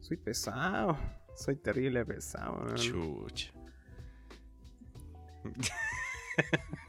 Soy 0.00 0.16
pesado. 0.16 0.96
Soy 1.36 1.56
terrible 1.56 2.04
pesado. 2.04 2.74
Chucha. 2.74 3.52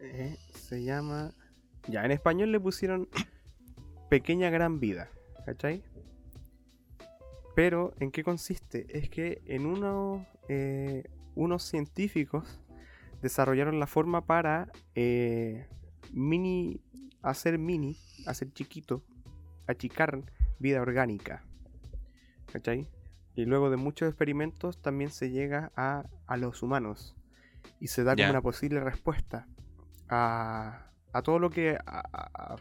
Eh, 0.00 0.36
se 0.54 0.82
llama. 0.84 1.32
Ya, 1.88 2.04
en 2.04 2.10
español 2.10 2.50
le 2.52 2.60
pusieron 2.60 3.08
Pequeña 4.10 4.50
Gran 4.50 4.80
Vida. 4.80 5.08
¿Cachai? 5.46 5.84
Pero, 7.54 7.94
¿en 8.00 8.10
qué 8.10 8.24
consiste? 8.24 8.86
Es 8.98 9.08
que 9.08 9.40
en 9.46 9.64
uno, 9.64 10.26
eh, 10.48 11.04
unos 11.36 11.62
científicos 11.62 12.60
desarrollaron 13.22 13.78
la 13.78 13.86
forma 13.86 14.26
para 14.26 14.70
eh, 14.96 15.68
mini. 16.12 16.82
hacer 17.22 17.58
mini, 17.58 17.96
hacer 18.26 18.52
chiquito, 18.52 19.04
achicar 19.68 20.20
vida 20.58 20.82
orgánica. 20.82 21.44
¿Cachai? 22.52 22.88
Y 23.36 23.44
luego 23.44 23.70
de 23.70 23.76
muchos 23.76 24.08
experimentos 24.08 24.82
también 24.82 25.10
se 25.10 25.30
llega 25.30 25.70
a, 25.76 26.06
a 26.26 26.36
los 26.36 26.62
humanos. 26.64 27.14
Y 27.78 27.86
se 27.88 28.02
da 28.02 28.16
como 28.16 28.30
una 28.30 28.42
posible 28.42 28.80
respuesta 28.80 29.46
a, 30.08 30.90
a 31.12 31.22
todo 31.22 31.38
lo 31.38 31.50
que 31.50 31.78
a, 31.86 32.56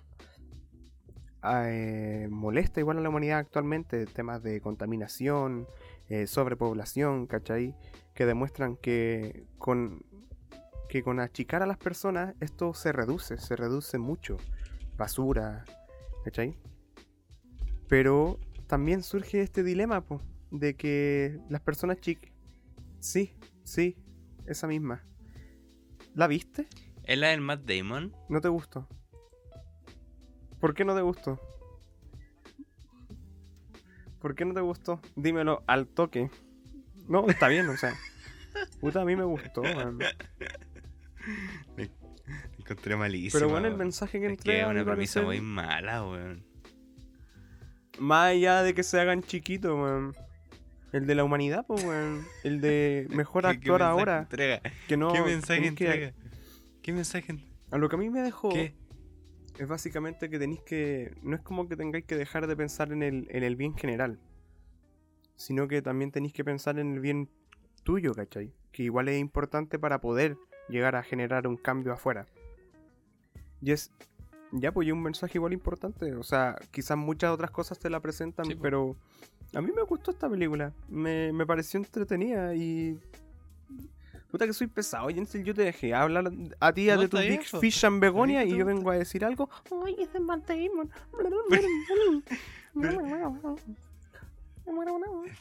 eh, 1.68 2.28
molesta 2.30 2.80
igual 2.80 2.98
a 2.98 3.02
la 3.02 3.10
humanidad 3.10 3.40
actualmente, 3.40 4.06
temas 4.06 4.44
de 4.44 4.62
contaminación, 4.62 5.68
eh, 6.10 6.28
sobrepoblación, 6.28 7.28
¿cachai? 7.28 7.76
Que 8.14 8.26
demuestran 8.26 8.78
que 8.78 9.46
con, 9.58 10.06
que 10.90 11.04
con 11.04 11.20
achicar 11.20 11.64
a 11.64 11.66
las 11.66 11.78
personas 11.78 12.36
esto 12.40 12.74
se 12.74 12.92
reduce, 12.92 13.38
se 13.38 13.56
reduce 13.56 13.98
mucho. 13.98 14.38
Basura, 14.98 15.66
¿cachai? 16.24 16.58
Pero 17.88 18.40
también 18.68 19.04
surge 19.04 19.42
este 19.42 19.64
dilema, 19.64 20.02
po, 20.02 20.22
de 20.52 20.76
que 20.76 21.40
las 21.50 21.62
personas 21.62 22.00
chicas... 22.00 22.32
Sí, 23.00 23.38
sí, 23.64 23.98
esa 24.48 24.68
misma. 24.68 25.06
¿La 26.16 26.28
viste? 26.28 26.68
¿Es 27.04 27.18
la 27.20 27.28
del 27.28 27.42
Matt 27.42 27.70
Damon? 27.70 28.16
¿No 28.30 28.42
te 28.42 28.48
gustó? 28.48 28.88
¿Por 30.60 30.74
qué 30.74 30.86
no 30.86 30.96
te 30.96 31.02
gustó? 31.02 31.40
¿Por 34.20 34.36
qué 34.36 34.46
no 34.46 34.54
te 34.54 34.62
gustó? 34.62 35.00
Dímelo 35.16 35.64
al 35.68 35.88
toque. 35.88 36.30
No, 37.08 37.28
está 37.30 37.48
bien, 37.48 37.68
o 37.70 37.78
sea. 37.78 37.94
Puta, 38.80 39.02
a 39.02 39.06
mí 39.06 39.16
me 39.16 39.24
gustó, 39.24 39.62
man. 39.62 40.00
La 40.00 41.88
encontré 42.60 42.96
malísima. 42.96 43.40
Pero 43.40 43.50
bueno, 43.52 43.68
el 43.68 43.74
weón. 43.74 43.80
mensaje 43.80 44.20
que 44.20 44.28
Es 44.34 44.42
que 44.42 44.62
es 44.62 44.66
mi 44.66 44.72
una 44.72 44.84
premisa 44.86 45.22
muy 45.22 45.42
mala, 45.42 46.04
weón. 46.08 46.44
Más 48.00 48.32
allá 48.32 48.64
de 48.64 48.74
que 48.74 48.84
se 48.84 49.00
hagan 49.00 49.22
chiquitos, 49.22 49.78
man. 49.78 50.14
El 50.92 51.06
de 51.08 51.16
la 51.16 51.24
humanidad, 51.24 51.66
pues, 51.68 51.84
weón. 51.84 52.26
El 52.44 52.62
de 52.62 53.08
mejor 53.12 53.44
¿Qué- 53.44 53.50
qué 53.52 53.58
actor 53.58 53.82
mensaje 53.82 53.92
ahora. 54.00 54.20
Entrega? 54.22 54.62
Que 54.88 54.98
no. 54.98 55.14
¿Qué 55.14 55.22
mensaje 55.22 55.62
que- 55.62 55.68
entrega? 55.68 56.14
¿Qué 56.82 56.94
mensaje? 56.94 57.32
en- 57.32 57.44
A 57.72 57.78
lo 57.78 57.90
que 57.90 57.96
a 57.96 58.00
mí 58.00 58.10
me 58.10 58.22
dejó. 58.22 58.50
¿Qué? 58.50 58.74
Es 59.58 59.68
básicamente 59.68 60.30
que 60.30 60.40
tenéis 60.40 60.62
que. 60.62 61.16
No 61.22 61.36
es 61.36 61.42
como 61.42 61.68
que 61.68 61.76
tengáis 61.76 62.06
que 62.06 62.16
dejar 62.16 62.48
de 62.48 62.56
pensar 62.56 62.92
en 62.92 63.04
el, 63.04 63.28
en 63.30 63.44
el 63.44 63.56
bien 63.56 63.76
general. 63.76 64.20
Sino 65.36 65.68
que 65.68 65.82
también 65.82 66.12
tenéis 66.12 66.34
que 66.34 66.44
pensar 66.46 66.80
en 66.80 66.94
el 66.94 67.00
bien 67.00 67.30
tuyo, 67.84 68.14
¿cachai? 68.14 68.54
Que 68.72 68.84
igual 68.84 69.10
es 69.10 69.20
importante 69.20 69.78
para 69.80 70.00
poder 70.02 70.38
llegar 70.70 70.96
a 70.96 71.04
generar 71.04 71.48
un 71.48 71.58
cambio 71.58 71.94
afuera. 71.94 72.26
Y 73.62 73.72
es. 73.72 73.92
Ya, 74.52 74.72
pues 74.72 74.88
y 74.88 74.92
un 74.92 75.02
mensaje 75.02 75.38
igual 75.38 75.54
importante. 75.54 76.14
O 76.16 76.24
sea, 76.24 76.56
quizás 76.72 76.98
muchas 76.98 77.32
otras 77.32 77.52
cosas 77.52 77.80
te 77.80 77.90
la 77.90 78.00
presentan, 78.00 78.46
Sí, 78.46 78.56
po. 78.56 78.62
pero. 78.62 78.96
A 79.54 79.62
mí 79.62 79.72
me 79.76 79.84
gustó 79.84 80.12
esta 80.12 80.30
película. 80.30 80.74
Me, 80.90 81.32
me 81.34 81.46
pareció 81.46 81.80
entretenida 81.80 82.56
y. 82.56 82.98
Puta 84.36 84.48
que 84.48 84.52
soy 84.54 84.68
pesado, 84.68 85.08
Jensen. 85.08 85.46
Yo 85.46 85.54
te 85.56 85.62
dejé 85.62 85.94
hablar 85.94 86.30
a 86.60 86.74
ti 86.74 86.88
No, 86.88 87.00
de 87.00 87.08
tu 87.08 87.18
Big. 87.20 87.40
Fish 87.62 87.86
and 87.86 88.02
Begonia 88.02 88.42
A 88.42 88.44
y 88.44 88.58
yo 88.58 88.66
vengo 88.66 88.92
a 88.92 88.96
decir 88.98 89.24
algo. 89.24 89.50
Ay, 89.86 89.96
ese 89.98 90.18
es 90.18 90.22
Matt 90.26 90.46
Damon. 90.46 90.92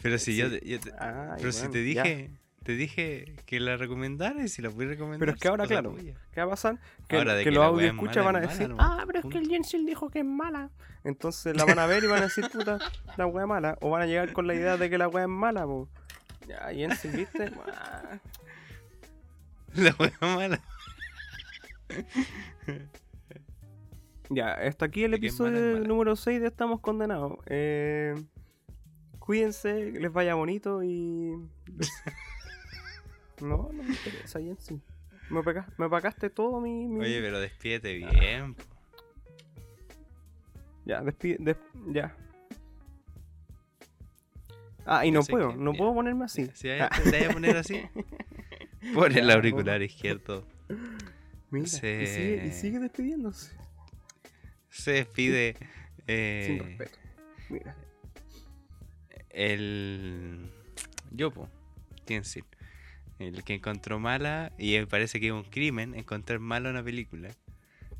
Pero 0.00 0.16
si 0.18 0.36
yo, 0.36 0.48
Sí. 0.48 0.60
te- 0.60 0.68
yo 0.68 0.78
te- 0.78 0.92
Ay, 0.96 1.38
pero 1.38 1.50
si 1.50 1.66
te 1.70 1.92
ya. 1.92 2.04
dije, 2.04 2.30
te 2.62 2.76
dije 2.76 3.34
que 3.46 3.58
la 3.58 3.76
recomendara 3.76 4.44
y 4.44 4.48
si 4.48 4.62
la 4.62 4.70
pude 4.70 4.86
recomendar. 4.86 5.18
Pero 5.18 5.32
es 5.32 5.40
que 5.40 5.48
ahora, 5.48 5.66
claro. 5.66 5.96
¿Qué 5.96 6.40
va 6.40 6.44
a 6.46 6.50
pasar? 6.50 6.78
Que, 7.08 7.16
Ahora, 7.16 7.34
de 7.34 7.42
que 7.42 7.50
que 7.50 7.56
los 7.56 7.64
audio 7.64 7.88
escucha 7.88 8.22
mala, 8.22 8.24
van 8.26 8.36
a 8.36 8.40
mala 8.42 8.52
decir, 8.52 8.74
ah, 8.78 9.02
pero 9.08 9.18
es 9.18 9.24
que 9.26 9.38
el. 9.38 9.48
Jensen 9.48 9.86
dijo 9.86 10.08
que 10.08 10.20
es 10.20 10.24
mala. 10.24 10.70
Entonces 11.02 11.56
la 11.56 11.64
van 11.64 11.80
a 11.80 11.86
ver 11.86 12.04
y 12.04 12.06
van 12.06 12.20
a 12.20 12.26
decir, 12.26 12.48
puta, 12.48 12.78
la 13.16 13.26
wea 13.26 13.42
es 13.42 13.48
mala. 13.48 13.76
O 13.80 13.90
van 13.90 14.02
a 14.02 14.06
llegar 14.06 14.32
con 14.32 14.46
la 14.46 14.54
idea 14.54 14.76
de 14.76 14.88
que 14.88 14.98
la 14.98 15.08
wea 15.08 15.24
es 15.24 15.28
mala, 15.30 15.64
po. 15.64 15.88
Ya, 16.46 16.68
Jensen, 16.72 17.16
¿viste? 17.16 17.50
Ah. 19.76 19.80
La 19.80 19.94
wea 19.98 20.12
mala. 20.20 20.60
Ya, 24.30 24.52
hasta 24.54 24.86
aquí 24.86 25.04
el 25.04 25.10
mala, 25.10 25.16
episodio 25.18 25.74
mala. 25.74 25.86
número 25.86 26.16
6 26.16 26.40
de 26.40 26.46
Estamos 26.48 26.80
Condenados. 26.80 27.38
Eh, 27.46 28.14
cuídense, 29.18 29.92
que 29.92 30.00
les 30.00 30.12
vaya 30.12 30.34
bonito 30.34 30.82
y... 30.82 31.32
no, 33.40 33.68
no 33.72 33.82
me 33.82 33.90
interesa. 33.90 34.38
Me, 35.30 35.42
pega- 35.42 35.66
me 35.78 35.88
pagaste 35.88 36.30
todo 36.30 36.60
mi... 36.60 36.86
mi- 36.86 37.00
Oye, 37.04 37.20
pero 37.20 37.38
despídete 37.40 37.94
bien. 37.94 38.54
po. 38.54 38.62
Ya, 40.86 41.00
despide... 41.02 41.36
des- 41.40 41.56
ya. 41.88 42.14
Ah, 44.86 45.06
y 45.06 45.10
no 45.10 45.22
puedo, 45.22 45.50
que- 45.50 45.56
no 45.56 45.72
ya. 45.72 45.78
puedo 45.78 45.94
ponerme 45.94 46.24
así. 46.26 46.50
Si 46.54 46.68
Ah, 46.70 46.90
te 47.04 47.10
vayas 47.10 47.30
a 47.30 47.32
poner 47.32 47.56
así, 47.56 47.80
pon 48.92 49.16
el 49.16 49.30
auricular 49.30 49.80
izquierdo. 49.82 50.46
mira, 51.50 51.66
se- 51.66 52.02
y, 52.02 52.06
sigue, 52.06 52.46
y 52.46 52.52
sigue 52.52 52.78
despidiéndose. 52.80 53.52
Se 54.70 54.90
despide 54.92 55.54
Sin 55.56 55.64
eh, 56.08 56.62
respeto. 56.64 56.98
Mira. 57.48 57.76
el. 59.30 60.50
Yo, 61.10 61.30
po. 61.30 61.48
Tiensil. 62.04 62.44
El 63.18 63.44
que 63.44 63.54
encontró 63.54 63.98
mala, 64.00 64.52
y 64.58 64.72
me 64.76 64.86
parece 64.86 65.20
que 65.20 65.26
es 65.28 65.32
un 65.32 65.44
crimen 65.44 65.94
encontrar 65.94 66.40
mala 66.40 66.70
una 66.70 66.82
película. 66.82 67.30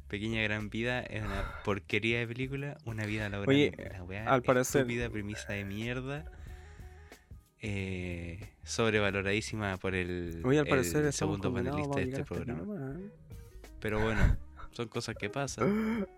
Pequeña 0.09 0.43
Gran 0.43 0.69
Vida 0.70 1.01
es 1.02 1.23
una 1.23 1.44
porquería 1.65 2.19
de 2.19 2.27
película, 2.27 2.77
una 2.85 3.06
vida 3.06 3.28
laboral. 3.28 3.55
Oye, 3.55 3.73
weá 4.06 4.24
al 4.27 4.43
parecer- 4.43 4.82
estúpida, 4.82 5.09
premisa 5.11 5.52
de 5.52 5.65
mierda. 5.65 6.31
Eh, 7.66 8.51
sobrevaloradísima 8.62 9.78
por 9.78 9.95
el, 9.95 10.43
al 10.45 10.66
parecer 10.66 11.11
segundo 11.15 11.51
panelista 11.53 11.97
de 11.97 12.03
este 12.03 12.20
aquí 12.20 12.35
programa. 12.35 12.93
¿eh? 12.93 13.11
Pero 13.81 14.01
bueno, 14.01 14.36
son 14.73 14.89
cosas 14.89 15.16
que 15.16 15.31
pasan. 15.31 16.07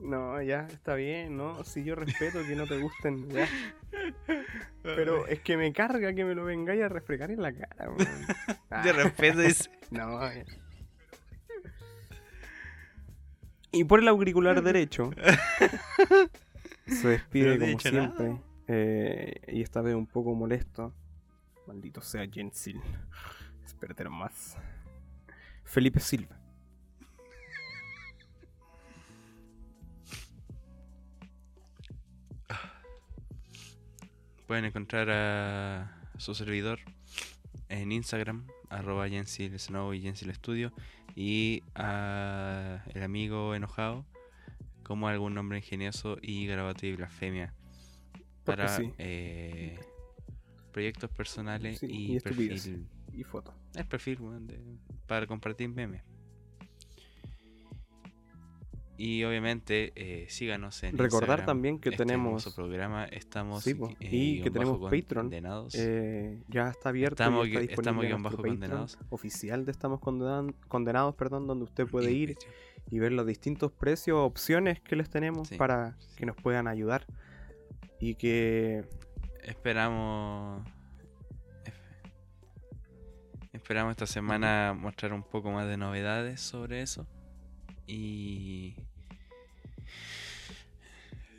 No, 0.00 0.40
ya, 0.40 0.68
está 0.70 0.94
bien, 0.94 1.36
¿no? 1.36 1.64
Si 1.64 1.82
yo 1.82 1.96
respeto 1.96 2.38
que 2.46 2.54
no 2.54 2.68
te 2.68 2.78
gusten, 2.80 3.28
ya. 3.30 3.48
Pero 4.84 5.26
es 5.26 5.40
que 5.40 5.56
me 5.56 5.72
carga 5.72 6.14
que 6.14 6.24
me 6.24 6.36
lo 6.36 6.44
vengáis 6.44 6.84
a 6.84 6.88
refregar 6.88 7.32
en 7.32 7.42
la 7.42 7.52
cara, 7.52 7.90
weón. 7.90 8.06
Ah, 8.70 8.84
De 8.84 8.92
respeto 8.92 9.40
dice. 9.40 9.68
No, 9.90 10.20
ya. 10.32 10.44
Y 13.72 13.82
por 13.82 13.98
el 13.98 14.06
auricular 14.06 14.62
derecho 14.62 15.10
se 16.86 17.08
despide 17.08 17.58
no 17.58 17.66
como 17.66 17.80
siempre. 17.80 18.28
nada. 18.28 18.42
Eh, 18.68 19.40
y 19.48 19.62
esta 19.62 19.80
vez 19.80 19.94
un 19.94 20.06
poco 20.06 20.34
molesto. 20.34 20.94
Maldito 21.66 22.02
sea 22.02 22.28
Jensil. 22.30 22.80
Espérate 23.64 24.08
más. 24.08 24.56
Felipe 25.64 26.00
Silva. 26.00 26.38
Pueden 34.46 34.64
encontrar 34.64 35.10
a 35.10 36.10
su 36.16 36.34
servidor 36.34 36.78
en 37.68 37.92
Instagram, 37.92 38.46
arroba 38.70 39.08
Jensil 39.08 39.58
Snow 39.58 39.92
y 39.92 40.00
Jensil 40.00 40.34
Studio, 40.34 40.72
y 41.14 41.62
a 41.74 42.82
el 42.94 43.02
amigo 43.02 43.54
enojado 43.54 44.06
como 44.84 45.06
algún 45.08 45.34
nombre 45.34 45.58
ingenioso 45.58 46.16
y 46.22 46.46
garabato 46.46 46.86
y 46.86 46.96
blasfemia 46.96 47.52
para 48.56 48.68
sí. 48.76 48.92
eh, 48.98 49.78
proyectos 50.72 51.10
personales 51.10 51.78
Sí, 51.78 51.86
y, 51.88 52.20
perfil. 52.20 52.86
Y 53.12 53.24
foto. 53.24 53.52
El 53.74 53.86
perfil 53.86 54.18
de- 54.46 54.60
para 55.06 55.26
compartir 55.26 55.68
memes. 55.68 56.02
Y 59.00 59.22
obviamente 59.22 59.92
eh, 59.94 60.26
síganos 60.28 60.82
en 60.82 60.98
Recordar 60.98 61.28
Instagram, 61.38 61.46
también 61.46 61.78
que 61.78 61.90
este 61.90 62.04
tenemos- 62.04 62.44
hermoso 62.44 62.54
programa. 62.54 63.04
Estamos 63.04 63.62
Sí, 63.62 63.70
eh, 64.00 64.08
y 64.10 64.42
que 64.42 64.50
tenemos 64.50 64.80
Patreon, 64.80 65.26
condenados. 65.26 65.74
Eh, 65.76 66.42
ya 66.48 66.68
está 66.70 66.88
abierto 66.88 67.22
Estamos 67.22 67.46
y 67.46 67.50
está 67.50 67.60
gui- 67.60 67.66
disponible 67.68 67.80
estamos 67.82 68.02
guion 68.06 68.22
nuestro 68.22 68.30
bajo 68.30 68.36
Patreon 68.38 68.54
condenados. 68.60 68.98
oficial 69.10 69.64
de 69.64 69.70
Estamos 69.70 70.00
Condenan- 70.00 70.52
Condenados, 70.66 71.14
perdón, 71.14 71.46
donde 71.46 71.64
usted 71.64 71.86
puede 71.86 72.10
ir 72.10 72.36
y 72.90 72.98
ver 72.98 73.12
los 73.12 73.24
distintos 73.24 73.70
precios, 73.70 74.18
opciones 74.18 74.80
que 74.80 74.96
les 74.96 75.08
tenemos 75.08 75.46
Sí, 75.48 75.56
para 75.56 75.96
que 76.16 76.26
nos 76.26 76.34
puedan 76.34 76.66
ayudar 76.66 77.06
y 78.00 78.14
que 78.14 78.84
Esperamos. 79.42 80.62
esp- 81.64 82.08
Esperamos 83.52 83.92
esta 83.92 84.06
semana 84.06 84.74
mostrar 84.78 85.12
un 85.12 85.22
poco 85.22 85.50
más 85.50 85.66
de 85.68 85.76
novedades 85.76 86.40
sobre 86.40 86.82
eso. 86.82 87.06
Y. 87.86 88.74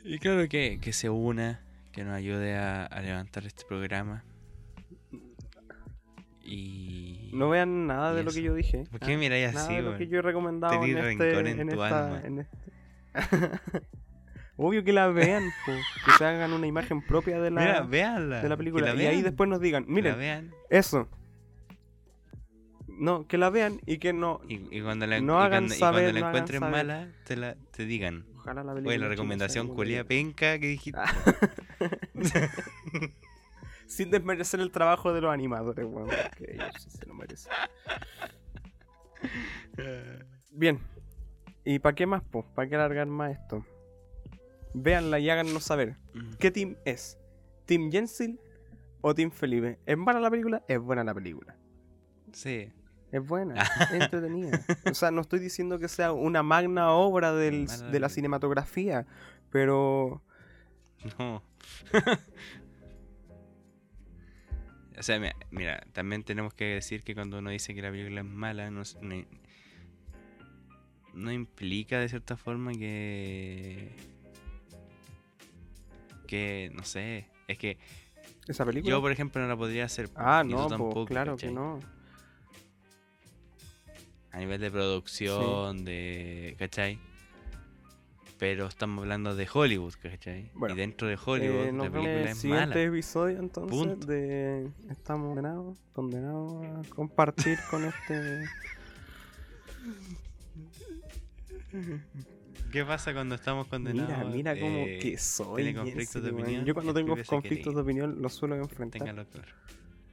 Y 0.02 0.18
claro 0.18 0.48
que, 0.48 0.78
que 0.80 0.92
se 0.92 1.08
una, 1.10 1.60
que 1.92 2.04
nos 2.04 2.14
ayude 2.14 2.56
a, 2.56 2.84
a 2.86 3.00
levantar 3.02 3.44
este 3.46 3.64
programa. 3.64 4.24
Y. 6.42 7.30
no 7.32 7.48
vean 7.48 7.86
nada 7.86 8.12
de 8.12 8.24
lo 8.24 8.32
que 8.32 8.42
yo 8.42 8.54
dije. 8.54 8.84
¿Por 8.90 8.98
qué 9.00 9.14
Ah, 9.14 9.18
miráis 9.18 9.54
Nada 9.54 9.66
así, 9.66 9.74
de 9.76 9.82
lo 9.82 9.96
que 9.96 10.08
yo 10.08 10.18
he 10.18 10.22
recomendado 10.22 10.82
en, 10.82 10.98
este, 10.98 11.38
en 11.38 11.46
en 11.60 11.68
tu 11.68 11.82
esta- 11.84 12.06
alma. 12.06 12.22
en 12.26 12.38
este- 12.40 12.58
Obvio 14.62 14.84
que 14.84 14.92
la 14.92 15.08
vean, 15.08 15.44
po, 15.66 15.72
que 16.04 16.12
se 16.18 16.24
hagan 16.26 16.52
una 16.52 16.66
imagen 16.66 17.00
propia 17.00 17.40
de 17.40 17.50
la, 17.50 17.60
Mira, 17.62 17.80
véanla. 17.82 18.42
de 18.42 18.48
la 18.48 18.56
que 18.56 18.58
película. 18.58 18.92
la 18.94 19.02
y 19.02 19.06
ahí 19.06 19.22
después 19.22 19.48
nos 19.48 19.58
digan, 19.60 19.86
que 19.86 19.90
miren, 19.92 20.18
vean. 20.18 20.50
eso. 20.68 21.08
No, 22.86 23.26
que 23.26 23.38
la 23.38 23.48
vean 23.48 23.80
y 23.86 23.96
que 23.96 24.12
no. 24.12 24.42
Y, 24.46 24.56
y 24.76 24.82
cuando 24.82 25.06
la, 25.06 25.18
No 25.22 25.40
y 25.40 25.44
hagan 25.44 25.62
cuando, 25.68 25.74
y 25.74 25.78
saber, 25.78 26.02
cuando 26.04 26.12
la 26.12 26.20
no 26.20 26.28
encuentren 26.28 26.60
mala, 26.60 27.08
te, 27.24 27.36
la, 27.36 27.56
te 27.70 27.86
digan. 27.86 28.26
Ojalá 28.36 28.62
la 28.62 28.72
película 28.74 28.90
Oye, 28.94 28.98
la 28.98 29.08
recomendación 29.08 29.68
culia 29.68 30.00
que- 30.00 30.04
penca 30.04 30.58
que 30.58 30.66
dijiste. 30.66 31.00
Sin 33.86 34.10
desmerecer 34.10 34.60
el 34.60 34.70
trabajo 34.70 35.14
de 35.14 35.22
los 35.22 35.32
animadores, 35.32 35.86
weón. 35.86 36.08
porque 36.08 36.52
ellos 36.54 36.66
sí 36.78 36.90
se 36.90 37.06
lo 37.06 37.14
merecen. 37.14 37.50
Bien. 40.52 40.78
¿Y 41.64 41.78
para 41.78 41.94
qué 41.94 42.06
más, 42.06 42.22
po? 42.22 42.44
¿Para 42.54 42.68
qué 42.68 42.74
alargar 42.76 43.06
más 43.06 43.32
esto? 43.32 43.64
Véanla 44.74 45.18
y 45.18 45.28
háganos 45.30 45.64
saber. 45.64 45.96
Mm. 46.14 46.30
¿Qué 46.38 46.50
team 46.50 46.76
es? 46.84 47.18
¿Team 47.66 47.90
Jensil 47.90 48.40
o 49.00 49.14
Team 49.14 49.30
Felipe? 49.30 49.78
¿Es 49.86 49.96
buena 49.96 50.20
la 50.20 50.30
película? 50.30 50.64
Es 50.68 50.78
buena 50.78 51.04
la 51.04 51.14
película. 51.14 51.56
Sí. 52.32 52.72
Es 53.12 53.26
buena, 53.26 53.54
es 53.80 53.90
entretenida. 54.02 54.60
O 54.88 54.94
sea, 54.94 55.10
no 55.10 55.20
estoy 55.20 55.40
diciendo 55.40 55.78
que 55.80 55.88
sea 55.88 56.12
una 56.12 56.42
magna 56.44 56.90
obra 56.92 57.32
del- 57.32 57.66
Mala 57.66 57.90
de 57.90 58.00
la 58.00 58.08
cinematografía, 58.08 59.04
pero 59.50 60.22
No. 61.18 61.42
o 64.98 65.02
sea, 65.02 65.18
mira, 65.18 65.34
mira, 65.50 65.80
también 65.92 66.22
tenemos 66.22 66.54
que 66.54 66.66
decir 66.66 67.02
que 67.02 67.14
cuando 67.14 67.38
uno 67.38 67.50
dice 67.50 67.74
que 67.74 67.82
la 67.82 67.90
película 67.90 68.20
es 68.20 68.26
mala, 68.26 68.70
no, 68.70 68.82
no, 69.02 69.24
no 71.14 71.32
implica 71.32 71.98
de 71.98 72.08
cierta 72.08 72.36
forma 72.36 72.72
que. 72.72 73.96
Que, 76.30 76.70
no 76.74 76.84
sé, 76.84 77.26
es 77.48 77.58
que 77.58 77.76
esa 78.48 78.64
película... 78.64 78.90
yo, 78.90 79.00
por 79.00 79.12
ejemplo, 79.12 79.42
no 79.42 79.48
la 79.48 79.56
podría 79.56 79.84
hacer. 79.84 80.08
ah, 80.14 80.42
no, 80.46 80.68
po, 80.68 81.04
claro 81.04 81.36
que 81.36 81.50
no. 81.50 81.80
A 84.32 84.38
nivel 84.38 84.60
de 84.60 84.70
producción, 84.70 85.84
de. 85.84 86.54
¿cachai? 86.58 86.98
Pero 88.38 88.66
estamos 88.66 89.02
hablando 89.02 89.34
de 89.34 89.46
Hollywood, 89.52 89.94
¿cachai? 90.00 90.50
Bueno, 90.54 90.74
y 90.74 90.78
dentro 90.78 91.06
de 91.08 91.18
Hollywood 91.22 91.66
Eh, 91.66 91.72
la 91.72 91.82
película 91.90 92.20
el 92.22 92.28
es 92.28 92.38
siguiente 92.38 92.66
mala. 92.68 92.82
episodio 92.82 93.38
entonces 93.38 93.76
Punto. 93.76 94.06
de 94.06 94.70
estamos 94.88 95.34
condenados, 95.34 95.78
condenados 95.92 96.64
a 96.64 96.94
compartir 96.94 97.58
con 97.70 97.84
este 97.84 98.44
¿Qué 102.70 102.84
pasa 102.84 103.12
cuando 103.12 103.34
estamos 103.34 103.66
condenados? 103.66 104.10
mira 104.32 104.52
mira 104.52 104.60
cómo 104.60 104.78
eh, 104.86 104.98
que 105.00 105.18
soy 105.18 105.62
tiene 105.62 105.78
conflictos 105.78 106.22
de 106.22 106.30
opinión, 106.30 106.64
yo 106.64 106.74
cuando 106.74 106.94
tengo 106.94 107.16
conflictos 107.26 107.74
de 107.74 107.80
opinión 107.80 108.22
los 108.22 108.32
suelo 108.34 108.54
enfrentar 108.56 109.00
Téngalo 109.00 109.26
claro. 109.28 109.48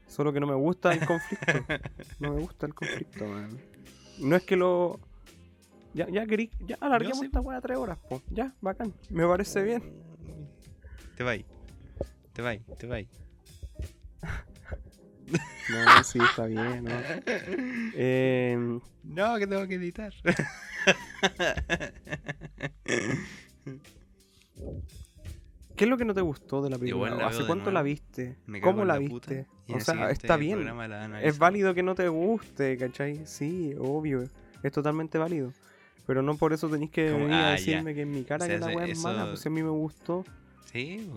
solo 0.08 0.34
que 0.34 0.40
no 0.40 0.48
me 0.48 0.56
gusta 0.56 0.94
el 0.94 1.06
conflicto 1.06 1.46
no 2.20 2.34
me 2.34 2.42
gusta 2.42 2.66
el 2.66 2.74
conflicto 2.74 3.26
man. 3.26 3.58
no 4.20 4.36
es 4.36 4.44
que 4.44 4.56
lo 4.56 5.00
ya 5.94 6.08
ya 6.10 6.26
querí 6.26 6.50
ya 6.60 6.78
alarguemos 6.82 7.22
esta 7.24 7.42
weá 7.42 7.62
tres 7.62 7.78
horas 7.78 7.98
po. 8.10 8.22
ya 8.32 8.54
bacán 8.62 8.94
me 9.10 9.26
parece 9.28 9.64
bien 9.64 9.84
Te 11.16 11.24
vais. 11.24 11.46
Te 12.34 12.42
vais, 12.44 12.62
te 12.78 12.86
vais. 12.86 13.08
no 15.70 16.04
sí 16.04 16.20
está 16.22 16.46
bien 16.46 16.84
¿no? 16.84 16.92
Eh, 17.96 18.80
No, 19.04 19.38
que 19.38 19.48
tengo 19.48 19.66
que 19.68 19.76
editar. 19.76 20.14
¿Qué 25.76 25.84
es 25.84 25.90
lo 25.90 25.98
que 25.98 26.06
no 26.06 26.14
te 26.14 26.22
gustó 26.22 26.62
de 26.64 26.70
la 26.70 26.78
película? 26.78 27.16
La 27.16 27.28
¿Hace 27.28 27.46
cuánto 27.46 27.72
la 27.72 27.84
viste? 27.84 28.36
¿Cómo 28.62 28.84
la, 28.84 28.98
viste? 28.98 29.46
O 29.70 29.80
sea, 29.80 30.10
está 30.10 30.38
bien. 30.38 30.68
Es 31.22 31.38
válido 31.38 31.74
que 31.74 31.84
no 31.84 31.94
te 31.96 32.08
guste, 32.08 32.78
¿cachai? 32.78 33.26
Sí, 33.26 33.76
obvio. 33.80 34.28
Es 34.64 34.72
totalmente 34.72 35.18
válido. 35.18 35.54
Pero 36.08 36.22
no 36.22 36.38
por 36.38 36.54
eso 36.54 36.70
tenéis 36.70 36.90
que 36.90 37.12
venir 37.12 37.34
a 37.34 37.50
ah, 37.50 37.52
decirme 37.52 37.94
que 37.94 38.02
en 38.02 38.12
mi 38.12 38.24
cara 38.24 38.46
O 38.46 38.48
sea, 38.48 38.56
que 38.56 38.62
la 38.62 38.72
eso- 38.72 38.78
weá 38.78 38.88
es 38.88 39.00
mala. 39.00 39.28
Pues 39.28 39.42
si 39.42 39.50
a 39.50 39.52
mí 39.52 39.62
me 39.62 39.70
gustó. 39.70 40.24
Sí. 40.72 41.08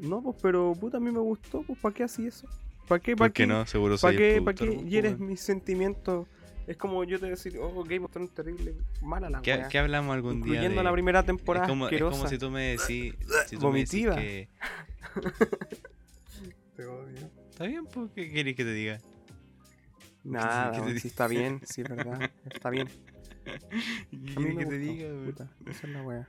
No, 0.00 0.22
pues 0.22 0.36
pero 0.42 0.72
puta, 0.72 0.96
a 0.96 1.00
mí 1.00 1.12
me 1.12 1.20
gustó. 1.20 1.62
Pues 1.62 1.78
¿para 1.78 1.94
qué 1.94 2.02
así 2.02 2.26
eso? 2.26 2.48
¿Para 2.88 2.98
qué? 2.98 3.14
¿Para 3.14 3.28
¿Por 3.28 3.34
qué 3.34 3.46
no? 3.46 3.66
Seguro 3.66 3.98
¿Para 3.98 4.16
qué? 4.16 4.40
¿Para 4.42 4.54
qué 4.54 4.84
hieres 4.88 5.18
mis 5.18 5.40
sentimientos? 5.40 6.26
Es 6.66 6.76
como 6.76 7.04
yo 7.04 7.18
te 7.18 7.26
decir, 7.26 7.58
oh, 7.58 7.84
Game 7.84 8.04
of 8.04 8.10
Thrones 8.10 8.32
terrible, 8.32 8.74
mala 9.02 9.28
la 9.28 9.42
¿Qué, 9.42 9.64
qué 9.70 9.78
hablamos 9.78 10.14
algún 10.14 10.42
día 10.42 10.54
Incluyendo 10.54 10.82
la 10.82 10.92
primera 10.92 11.22
temporada 11.22 11.66
es 11.66 11.70
como, 11.70 11.88
es 11.88 12.00
como 12.00 12.26
si 12.26 12.38
tú 12.38 12.50
me 12.50 12.76
decís... 12.76 13.14
Si 13.46 13.56
tú 13.56 13.70
me 13.70 13.80
decís 13.80 14.06
Vomitiva. 14.06 14.16
que... 14.16 14.48
Te 16.76 16.86
odio. 16.86 17.30
Está 17.50 17.66
bien, 17.66 17.86
pues, 17.86 18.10
¿qué 18.14 18.32
querés 18.32 18.56
que 18.56 18.64
te 18.64 18.72
diga? 18.72 18.98
Nada, 20.24 20.72
¿qué 20.72 20.92
te 20.92 20.98
sí 20.98 21.08
está 21.08 21.28
bien, 21.28 21.60
sí 21.64 21.82
es 21.82 21.88
verdad, 21.88 22.30
está 22.50 22.70
bien. 22.70 22.88
¿Qué 24.10 24.56
que 24.56 24.66
te 24.66 24.78
diga, 24.78 25.08
puta, 25.24 25.50
esa 25.66 25.86
es 25.86 25.92
la 25.92 26.02
wea. 26.02 26.28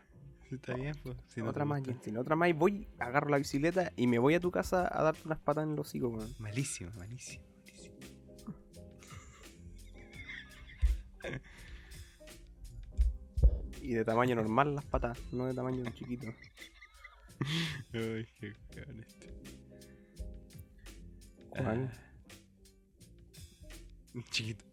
Está 0.52 0.76
bien, 0.76 0.96
pues. 1.02 1.18
si 1.28 1.42
no 1.42 1.50
otra 1.50 1.66
más. 1.66 1.84
Jensen, 1.84 2.18
otra 2.18 2.36
más 2.36 2.50
y 2.50 2.54
voy, 2.54 2.88
agarro 3.00 3.30
la 3.30 3.38
bicicleta 3.38 3.92
y 3.96 4.06
me 4.06 4.20
voy 4.20 4.36
a 4.36 4.40
tu 4.40 4.52
casa 4.52 4.88
a 4.92 5.02
darte 5.02 5.22
unas 5.26 5.40
patas 5.40 5.64
en 5.64 5.74
el 5.74 5.80
hocico, 5.80 6.10
weón. 6.10 6.30
Malísimo, 6.38 6.92
malísimo, 6.98 7.44
Y 13.82 13.94
de 13.94 14.04
tamaño 14.06 14.36
normal 14.36 14.74
las 14.76 14.86
patas, 14.86 15.20
no 15.32 15.46
de 15.46 15.54
tamaño 15.54 15.84
chiquito. 15.92 16.28
Ay, 17.94 18.26
qué 18.40 18.48
este. 18.48 18.86
¿Cuál? 21.50 21.92
Ah. 21.94 22.02
Chiquito. 24.32 24.64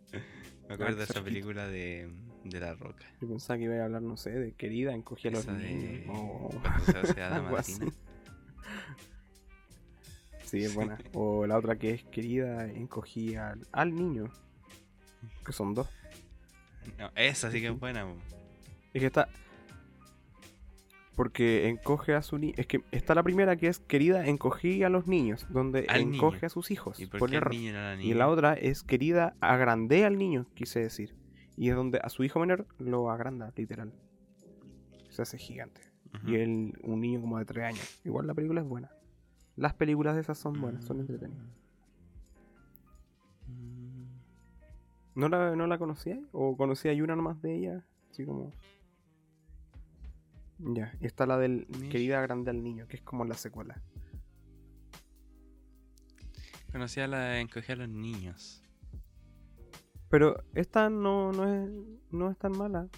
Me 0.69 0.75
acuerdo 0.75 0.97
de 0.99 1.05
esa 1.05 1.15
chiquito. 1.15 1.25
película 1.25 1.67
de, 1.67 2.09
de 2.45 2.61
La 2.61 2.75
Roca. 2.75 3.05
Yo 3.21 3.29
pensaba 3.29 3.59
que 3.59 3.65
iba 3.65 3.75
a 3.77 3.85
hablar, 3.85 4.03
no 4.03 4.17
sé, 4.17 4.31
de 4.31 4.53
querida, 4.53 4.95
encogí 4.95 5.29
a 5.29 5.31
los 5.33 5.45
de- 5.47 5.53
niños. 5.53 6.05
o 6.09 6.49
cuando 6.63 7.63
se. 7.63 7.87
Sí, 10.45 10.65
es 10.65 10.75
buena. 10.75 10.99
O 11.15 11.47
la 11.47 11.57
otra 11.57 11.77
que 11.79 11.93
es 11.95 12.05
querida, 12.05 12.67
encogí 12.71 13.35
al, 13.37 13.67
al 13.73 13.95
niño. 13.95 14.31
Que 15.47 15.53
son 15.53 15.73
dos. 15.75 15.89
No, 16.99 17.11
esa 17.17 17.51
sí 17.51 17.61
que 17.61 17.69
es 17.69 17.79
buena. 17.79 18.07
Es 18.93 19.01
que 19.01 19.07
está. 19.07 19.29
Porque 21.15 21.69
encoge 21.69 22.15
a 22.15 22.23
su 22.23 22.39
niño. 22.39 22.55
Es 22.57 22.67
que 22.67 22.81
está 22.91 23.15
la 23.15 23.23
primera 23.23 23.57
que 23.57 23.67
es 23.69 23.79
querida, 23.81 24.27
encogí 24.27 24.83
a 24.83 24.89
los 24.89 25.07
niños. 25.07 25.47
Donde 25.51 25.85
Al 25.89 26.01
encoge 26.01 26.37
niño. 26.37 26.47
a 26.47 26.49
sus 26.49 26.71
hijos. 26.71 26.99
¿Y 27.01 27.07
por 27.07 27.21
por 27.21 27.29
qué 27.31 27.37
el 27.37 27.43
error. 27.43 27.55
niño 27.55 27.73
no 27.73 27.79
la 27.81 27.97
niña? 27.97 28.09
Y 28.11 28.15
la 28.15 28.29
otra 28.29 28.55
es 28.55 28.83
querida, 28.83 29.35
agrandé 29.41 30.05
al 30.07 30.17
niño, 30.17 30.47
quise 30.55 30.81
decir. 30.81 31.15
Y 31.57 31.69
es 31.69 31.77
donde 31.77 32.01
a 32.03 32.09
su 32.09 32.25
hijo 32.25 32.41
menor 32.41 32.67
lo 32.79 33.11
agranda, 33.11 33.53
literal. 33.57 33.93
Se 35.11 35.21
hace 35.23 35.37
gigante. 35.37 35.83
Y 36.27 36.37
él, 36.37 36.75
un 36.83 37.01
niño 37.01 37.21
como 37.21 37.39
de 37.39 37.45
3 37.45 37.65
años. 37.67 38.01
Igual 38.05 38.27
la 38.27 38.35
película 38.35 38.63
es 38.63 38.67
buena. 38.67 38.91
Las 39.57 39.75
películas 39.75 40.15
de 40.15 40.23
esas 40.23 40.39
son 40.39 40.59
buenas, 40.61 40.83
Mm. 40.85 40.87
son 40.87 41.01
entretenidas. 41.01 41.45
¿No 45.15 45.29
la, 45.29 45.55
no 45.57 45.67
la 45.67 45.79
conocías? 45.79 46.19
¿O 46.33 46.57
conocía 46.57 46.93
una 47.03 47.17
nomás 47.17 47.41
de 47.43 47.55
ella? 47.57 47.85
Así 48.11 48.25
como. 48.25 48.53
Ya, 50.59 50.95
y 51.01 51.07
está 51.07 51.27
la 51.27 51.39
del 51.39 51.67
Mish. 51.81 51.91
Querida 51.91 52.21
Grande 52.21 52.51
al 52.51 52.63
Niño, 52.63 52.87
que 52.87 52.97
es 52.97 53.03
como 53.03 53.25
la 53.25 53.35
secuela. 53.35 53.83
Conocí 56.71 57.01
a 57.01 57.07
la 57.07 57.19
de 57.21 57.41
encoger 57.41 57.73
a 57.81 57.87
los 57.87 57.89
niños. 57.95 58.63
Pero 60.09 60.43
esta 60.55 60.89
no, 60.89 61.33
no, 61.33 61.47
es, 61.53 61.71
no 62.11 62.31
es 62.31 62.39
tan 62.39 62.53
mala. 62.57 62.89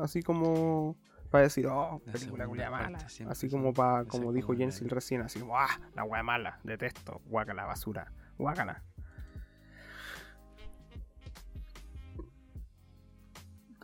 Así 0.00 0.22
como 0.22 0.96
para 1.30 1.44
decir, 1.44 1.66
oh, 1.66 2.00
La 2.04 2.12
película 2.12 2.46
culia 2.46 2.70
mala. 2.70 2.98
Así 3.28 3.48
como 3.48 3.72
para, 3.72 4.02
esa 4.02 4.10
como 4.10 4.32
dijo 4.32 4.52
la- 4.52 4.58
Jensil 4.58 4.88
recién, 4.90 5.20
así 5.22 5.38
como, 5.40 5.58
ah, 5.58 5.68
la 5.94 6.04
wea 6.04 6.22
mala, 6.22 6.58
detesto, 6.64 7.20
guácala, 7.26 7.64
basura, 7.64 8.12
guácala. 8.38 8.82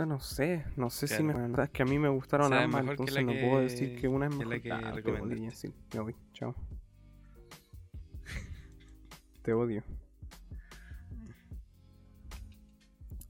Puta, 0.01 0.07
No 0.07 0.19
sé, 0.21 0.65
no 0.77 0.89
sé 0.89 1.07
si 1.09 1.23
me. 1.23 1.35
La 1.35 1.41
verdad 1.41 1.65
es 1.67 1.71
que 1.71 1.83
a 1.83 1.87
mí 1.87 1.99
me 1.99 2.09
gustaron 2.09 2.53
ambas, 2.55 2.83
mejor 2.83 2.97
que 2.97 3.03
entonces 3.03 3.25
no 3.27 3.33
puedo 3.33 3.61
decir 3.61 4.01
que 4.01 4.09
una 4.09 4.27
es 4.29 4.35
que 4.35 4.45
la 4.45 4.49
mejor. 4.49 4.63
que 4.63 4.73
Ah, 4.73 4.95
te 5.03 5.11
odio. 5.13 5.37
Jensil, 5.37 5.75
me 5.95 6.01
voy, 6.01 6.17
chao. 6.33 6.55
Te 9.43 9.53
odio. 9.53 9.83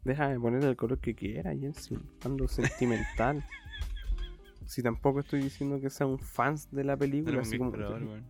Déjame 0.04 0.38
poner 0.40 0.64
el 0.64 0.76
color 0.76 0.98
que 0.98 1.14
quiera, 1.14 1.54
Jensil. 1.56 2.00
Ando 2.24 2.46
sentimental. 2.48 3.44
si 4.66 4.82
tampoco 4.82 5.20
estoy 5.20 5.42
diciendo 5.42 5.80
que 5.80 5.90
sea 5.90 6.06
un 6.06 6.18
fans 6.18 6.70
de 6.70 6.84
la 6.84 6.92
No 6.94 6.98
película, 6.98 7.34
lo 7.36 7.40
así 7.42 7.58
como. 7.58 7.70
weón. 7.70 8.24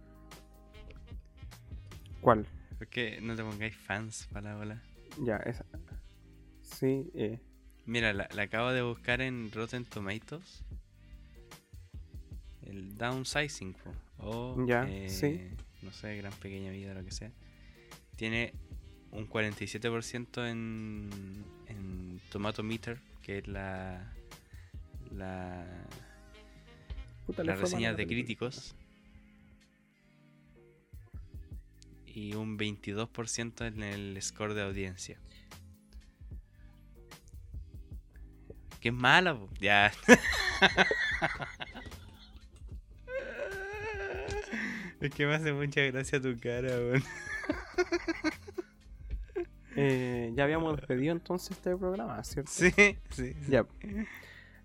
¿Cuál? 2.21 2.47
¿Por 2.79 2.87
qué 2.89 3.19
no 3.23 3.35
te 3.37 3.43
pongáis 3.43 3.77
fans 3.77 4.29
para 4.33 4.53
la 4.53 4.57
bola? 4.57 4.83
Ya, 5.23 5.37
esa. 5.39 5.65
Sí, 6.63 7.11
eh. 7.15 7.41
Mira, 7.91 8.13
la, 8.13 8.29
la 8.33 8.43
acabo 8.43 8.71
de 8.71 8.83
buscar 8.83 9.21
en 9.21 9.51
Rotten 9.51 9.85
Tomatoes. 9.85 10.63
El 12.63 12.97
downsizing, 12.97 13.75
o 14.19 14.65
Ya, 14.65 14.89
eh, 14.89 15.09
sí. 15.11 15.41
no 15.83 15.93
sé, 15.93 16.17
gran 16.17 16.33
pequeña 16.35 16.71
vida, 16.71 16.95
lo 16.95 17.05
que 17.05 17.11
sea. 17.11 17.33
Tiene 18.15 18.53
un 19.11 19.29
47% 19.29 20.49
en, 20.49 21.11
en 21.67 22.21
Tomato 22.31 22.63
Meter, 22.63 23.01
que 23.23 23.39
es 23.39 23.49
la 23.49 24.13
la, 25.11 25.67
Puta, 27.27 27.43
la 27.43 27.57
de 27.57 27.63
película. 27.65 28.07
críticos. 28.07 28.77
Y 32.07 32.35
un 32.35 32.57
22% 32.57 33.67
en 33.67 33.83
el 33.83 34.23
score 34.23 34.55
de 34.55 34.63
audiencia. 34.63 35.19
Que 38.81 38.89
es 38.89 38.95
mala, 38.95 39.35
po. 39.35 39.49
ya. 39.61 39.93
es 45.01 45.11
que 45.11 45.27
me 45.27 45.35
hace 45.35 45.53
mucha 45.53 45.83
gracia 45.83 46.21
tu 46.21 46.39
cara, 46.39 46.69
weón. 46.69 47.03
Eh, 49.77 50.33
ya 50.35 50.43
habíamos 50.45 50.77
despedido 50.77 51.13
entonces 51.13 51.53
este 51.53 51.77
programa, 51.77 52.23
¿cierto? 52.25 52.51
Sí, 52.51 52.73
sí. 52.73 52.99
sí. 53.11 53.37
Ya. 53.49 53.65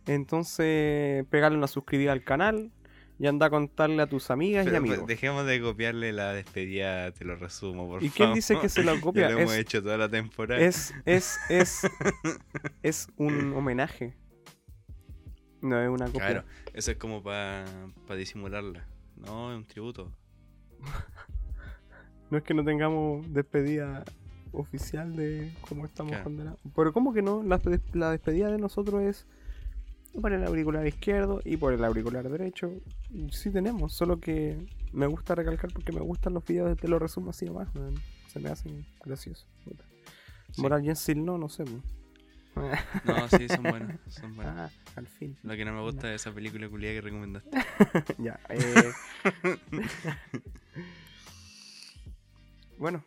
Entonces, 0.07 1.25
pegarle 1.27 1.59
una 1.59 1.67
suscribida 1.67 2.11
al 2.11 2.23
canal 2.23 2.71
y 3.17 3.27
anda 3.27 3.45
a 3.45 3.49
contarle 3.49 4.01
a 4.01 4.07
tus 4.07 4.29
amigas 4.29 4.65
y 4.65 4.69
Pero, 4.69 4.81
pues, 4.81 4.91
amigos. 4.91 5.07
dejemos 5.07 5.45
de 5.45 5.61
copiarle 5.61 6.11
la 6.13 6.33
despedida, 6.33 7.11
te 7.11 7.23
lo 7.25 7.35
resumo, 7.35 7.87
por 7.87 8.03
¿Y 8.03 8.09
favor. 8.09 8.15
quién 8.17 8.33
dice 8.33 8.59
que 8.59 8.67
se 8.69 8.83
lo 8.83 8.99
copia? 9.01 9.29
Lo 9.29 9.39
hemos 9.39 9.53
Es- 9.53 9.59
hecho 9.59 9.81
toda 9.81 9.97
la 9.97 10.09
temporada. 10.09 10.59
Es, 10.61 10.93
es, 11.05 11.37
es, 11.49 11.81
es 12.83 13.07
un 13.17 13.53
homenaje. 13.53 14.15
No 15.61 15.81
es 15.81 15.89
una 15.89 16.05
copia. 16.07 16.19
Claro, 16.27 16.43
eso 16.73 16.91
es 16.91 16.97
como 16.97 17.23
para 17.23 17.65
disimularla. 18.17 18.85
No, 19.15 19.51
es 19.51 19.57
un 19.57 19.65
tributo. 19.65 20.11
No 22.31 22.39
es 22.39 22.43
que 22.43 22.55
no 22.55 22.63
tengamos 22.65 23.31
despedida 23.31 24.03
oficial 24.51 25.15
de 25.15 25.51
cómo 25.69 25.85
estamos 25.85 26.09
Claro. 26.11 26.23
condenados. 26.23 26.59
Pero 26.75 26.91
¿cómo 26.91 27.13
que 27.13 27.21
no? 27.21 27.43
La, 27.43 27.61
la 27.93 28.09
despedida 28.11 28.49
de 28.51 28.57
nosotros 28.57 29.03
es 29.03 29.27
por 30.21 30.33
el 30.33 30.43
auricular 30.43 30.85
izquierdo 30.87 31.41
y 31.43 31.57
por 31.57 31.73
el 31.73 31.83
auricular 31.83 32.27
derecho. 32.29 32.71
Sí 33.31 33.51
tenemos, 33.51 33.93
solo 33.93 34.19
que 34.19 34.57
me 34.91 35.07
gusta 35.07 35.35
recalcar 35.35 35.71
porque 35.71 35.91
me 35.91 36.01
gustan 36.01 36.33
los 36.33 36.45
videos 36.45 36.69
de 36.69 36.75
te 36.75 36.87
lo 36.87 36.99
resumo 36.99 37.31
así 37.31 37.45
nomás. 37.45 37.73
man. 37.75 37.93
Se 38.27 38.39
me 38.39 38.49
hacen 38.49 38.85
graciosos. 39.03 39.47
Sí. 39.63 40.61
Moral 40.61 40.83
Jensil 40.83 41.23
no, 41.23 41.37
no 41.37 41.49
sé. 41.49 41.63
No, 42.55 43.29
sí, 43.29 43.47
son 43.49 43.63
buenos. 43.63 43.99
Son 44.07 44.33
buenos. 44.35 44.53
Ah, 44.55 44.69
al 44.95 45.07
fin. 45.07 45.37
Lo 45.43 45.55
que 45.55 45.65
no 45.65 45.73
me 45.73 45.81
gusta 45.81 46.07
de 46.07 46.15
esa 46.15 46.31
película 46.31 46.69
culiada 46.69 46.95
que 46.95 47.01
recomendaste. 47.01 47.49
ya. 48.17 48.39
eh. 48.49 48.93
bueno, 52.77 53.03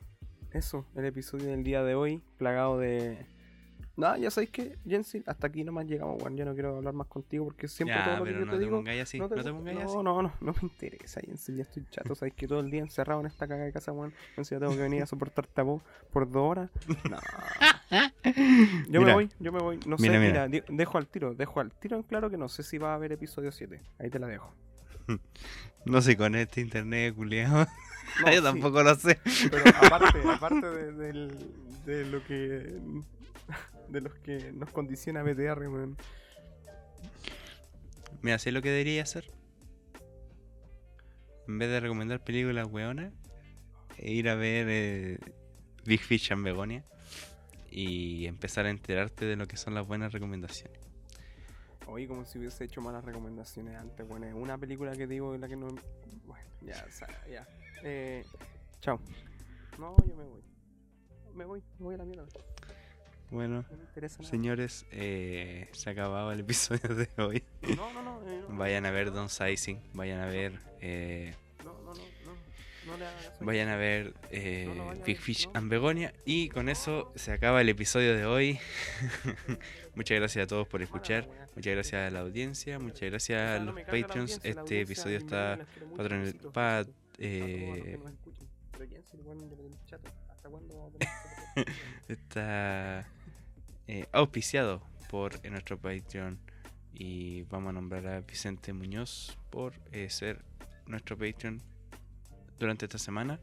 eso, 0.53 0.85
el 0.97 1.07
episodio 1.07 1.47
del 1.47 1.65
día 1.65 1.83
de 1.83 1.95
hoy, 1.95 2.23
plagado 2.37 2.79
de... 2.79 3.27
Nada, 3.99 4.17
ya 4.17 4.31
sabéis 4.31 4.51
que, 4.51 4.79
Jensi, 4.87 5.25
hasta 5.27 5.49
aquí 5.49 5.65
nomás 5.65 5.85
llegamos, 5.87 6.23
Juan. 6.23 6.37
Ya 6.37 6.45
no 6.45 6.55
quiero 6.55 6.77
hablar 6.77 6.95
más 6.95 7.09
contigo 7.09 7.45
porque 7.47 7.67
siempre 7.67 7.97
Ya, 7.97 8.05
todo 8.05 8.19
lo 8.19 8.25
que 8.25 8.33
yo 8.33 8.39
no 8.39 8.45
te 8.53 8.59
te 8.59 8.65
digo... 8.65 8.85
así. 9.03 9.19
No 9.19 9.29
te, 9.29 9.35
gusta- 9.35 9.53
pongáis 9.53 9.77
no, 9.77 9.85
así. 9.85 9.95
no, 9.97 10.23
no, 10.23 10.33
no 10.41 10.53
me 10.53 10.59
interesa, 10.63 11.21
Jensi, 11.21 11.57
ya 11.57 11.63
estoy 11.63 11.85
chato. 11.91 12.15
Sabéis 12.15 12.35
que 12.37 12.47
todo 12.47 12.61
el 12.61 12.71
día 12.71 12.81
encerrado 12.81 13.19
en 13.21 13.27
esta 13.27 13.49
caga 13.49 13.65
de 13.65 13.73
casa, 13.73 13.91
Juan. 13.93 14.15
Entonces 14.31 14.53
yo 14.57 14.61
tengo 14.61 14.73
que 14.77 14.83
venir 14.83 15.03
a 15.03 15.07
soportarte 15.07 15.61
a 15.61 15.65
vos 15.65 15.83
por 16.13 16.31
dos 16.31 16.43
horas. 16.49 16.71
No. 17.11 17.19
Yo 18.89 19.01
me 19.01 19.13
voy, 19.15 19.31
yo 19.41 19.51
me 19.51 19.61
voy. 19.61 19.81
No 19.87 19.97
sé, 19.99 20.11
Mira, 20.11 20.47
dejo 20.49 20.99
al 20.99 21.07
tiro, 21.07 21.35
dejo 21.35 21.59
al 21.61 21.73
tiro 21.73 21.97
en 21.97 22.03
claro 22.03 22.31
que 22.31 22.37
no 22.37 22.49
sé 22.49 22.63
si 22.63 22.79
va 22.79 22.93
a 22.93 22.95
haber 22.95 23.13
episodio 23.13 23.51
7. 23.51 23.81
Ahí 23.99 24.11
te 24.11 24.19
la 24.19 24.27
dejo. 24.29 24.55
No 25.85 26.03
sé 26.03 26.17
con 26.19 26.35
este 26.35 26.61
internet 26.61 27.15
culiado. 27.15 27.67
No, 28.25 28.31
Yo 28.33 28.39
sí. 28.39 28.43
tampoco 28.45 28.83
lo 28.83 28.95
sé. 28.95 29.19
Pero 29.51 29.65
aparte, 29.83 30.19
aparte 30.31 30.67
de 30.93 32.05
lo 32.07 32.25
que. 32.25 32.79
De 33.89 34.01
los 34.01 34.15
que 34.15 34.53
nos 34.53 34.71
condiciona 34.71 35.23
BTR, 35.23 35.69
weón. 35.69 35.97
Mira, 38.23 38.39
sé 38.39 38.53
lo 38.53 38.63
que 38.63 38.71
debería 38.71 39.03
hacer. 39.03 39.31
En 41.47 41.59
vez 41.59 41.71
de 41.71 41.81
recomendar 41.81 42.23
películas 42.23 42.67
weonas, 42.71 43.13
e 43.97 44.13
ir 44.13 44.29
a 44.29 44.35
ver 44.35 44.67
eh, 44.69 45.19
Big 45.85 46.01
Fish 46.01 46.33
and 46.33 46.45
Begonia 46.45 46.85
y 47.71 48.27
empezar 48.27 48.67
a 48.67 48.71
enterarte 48.71 49.25
de 49.25 49.37
lo 49.37 49.47
que 49.47 49.57
son 49.57 49.75
las 49.75 49.87
buenas 49.87 50.13
recomendaciones. 50.13 50.79
Oye, 51.87 52.07
como 52.07 52.25
si 52.25 52.39
hubiese 52.39 52.65
hecho 52.65 52.81
malas 52.83 53.05
recomendaciones 53.05 53.77
antes, 53.77 54.07
bueno, 54.07 54.27
es 54.27 54.35
una 54.35 54.59
película 54.59 54.93
que 54.93 55.07
digo 55.07 55.35
en 55.35 55.41
la 55.41 55.49
que 55.49 55.57
no. 55.57 55.69
Bueno, 56.27 56.45
ya, 56.61 56.87
ya. 57.31 57.49
Eh, 57.83 58.25
chao. 58.81 59.01
No, 59.79 59.97
yo 60.07 60.15
me 60.15 60.25
voy. 60.25 60.43
Me 61.35 61.45
voy, 61.45 61.63
me 61.79 61.85
voy 61.87 61.95
a 61.95 61.99
la 61.99 62.05
mierda. 62.05 62.27
Bueno, 63.31 63.65
señores, 64.23 64.87
eh, 64.91 65.69
se 65.73 65.91
ha 65.91 65.93
acabado 65.93 66.33
el 66.33 66.41
episodio 66.41 66.95
de 66.95 67.09
hoy. 67.23 67.43
No, 67.77 67.93
no, 67.93 68.03
no. 68.03 68.21
eh, 68.27 68.43
Vayan 68.49 68.87
a 68.87 68.91
ver 68.91 69.13
Don 69.13 69.29
Sizing, 69.29 69.79
vayan 69.93 70.21
a 70.21 70.27
ver, 70.27 70.59
eh, 70.81 71.35
vayan 73.41 73.69
a 73.69 73.77
ver 73.77 74.15
eh, 74.31 74.65
vayan 74.69 74.89
a 74.89 74.95
Big 75.05 75.17
ver, 75.17 75.17
Fish 75.19 75.47
no. 75.47 75.53
and 75.59 75.69
Begonia. 75.71 76.15
Y 76.25 76.49
con 76.49 76.71
eso 76.71 77.13
se 77.17 77.33
acaba 77.33 77.61
el 77.61 77.69
episodio 77.69 78.17
de 78.17 78.25
hoy. 78.25 78.59
muchas 79.95 80.19
gracias 80.19 80.45
a 80.45 80.47
todos 80.47 80.67
por 80.67 80.81
escuchar. 80.81 81.29
Muchas 81.55 81.75
gracias 81.75 82.09
a 82.09 82.11
la 82.11 82.21
audiencia, 82.21 82.79
muchas 82.79 83.11
gracias 83.11 83.61
a 83.61 83.63
los 83.63 83.75
Patreons. 83.83 84.41
Este 84.43 84.81
episodio 84.81 85.19
está 85.19 85.59
patron- 85.97 86.53
pa- 86.53 86.87
eh, 87.19 87.99
está 92.09 93.07
eh, 93.89 94.07
auspiciado 94.13 94.83
por 95.11 95.43
nuestro 95.51 95.79
Patreon 95.79 96.39
y 96.93 97.43
vamos 97.45 97.71
a 97.71 97.73
nombrar 97.73 98.07
a 98.07 98.21
Vicente 98.21 98.73
Muñoz 98.73 99.39
por 99.51 99.73
eh, 99.93 100.11
ser 100.11 100.45
nuestro 100.87 101.17
Patreon 101.17 101.63
durante 102.59 102.85
esta 102.85 102.99
semana. 102.99 103.41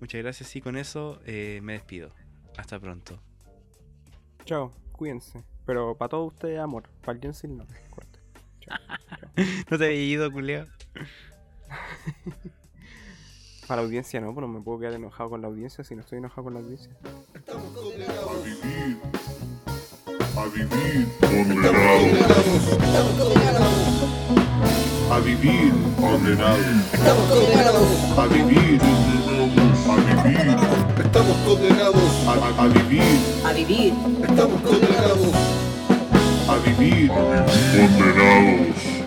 Muchas 0.00 0.22
gracias 0.22 0.56
y 0.56 0.60
con 0.60 0.76
eso 0.76 1.20
eh, 1.26 1.60
me 1.62 1.74
despido. 1.74 2.10
Hasta 2.56 2.80
pronto. 2.80 3.20
Chao, 4.44 4.72
cuídense. 4.92 5.44
Pero 5.66 5.96
para 5.96 6.08
todos 6.08 6.32
ustedes, 6.32 6.58
amor. 6.58 6.88
Para 7.02 7.16
el 7.16 7.22
Jensen 7.22 7.58
no. 7.58 7.66
Corte. 7.90 8.18
Chao. 8.60 8.78
No 9.70 9.78
te 9.78 9.84
había 9.84 10.02
ido, 10.02 10.32
culiao. 10.32 10.66
Para 13.66 13.82
la 13.82 13.86
audiencia 13.86 14.20
no, 14.20 14.32
pero 14.34 14.46
no 14.46 14.54
me 14.54 14.60
puedo 14.62 14.78
quedar 14.78 14.94
enojado 14.94 15.30
con 15.30 15.42
la 15.42 15.48
audiencia 15.48 15.82
si 15.82 15.96
no 15.96 16.02
estoy 16.02 16.18
enojado 16.18 16.44
con 16.44 16.54
la 16.54 16.60
audiencia. 16.60 16.96
Estamos 17.34 17.74
A 20.36 20.44
vivir. 20.48 21.06
Condenados. 21.20 21.76
condenados. 23.18 23.66
A 25.10 25.18
vivir 25.20 25.72
condenados. 26.00 26.66
Estamos 26.92 27.26
condenados. 27.30 27.88
A 28.18 28.26
vivir 28.26 28.78
condenados. 28.78 29.78
A 29.88 29.96
vivir. 29.96 30.56
Estamos 31.04 31.36
condenados. 31.38 32.10
A, 32.26 32.32
a- 32.32 32.64
a 32.64 32.68
vivir. 32.68 33.18
A 33.44 33.52
vivir. 33.52 33.92
Estamos 34.28 34.60
condenados. 34.62 35.32
A 36.48 36.56
vivir 36.64 37.08
condenados. 37.08 39.05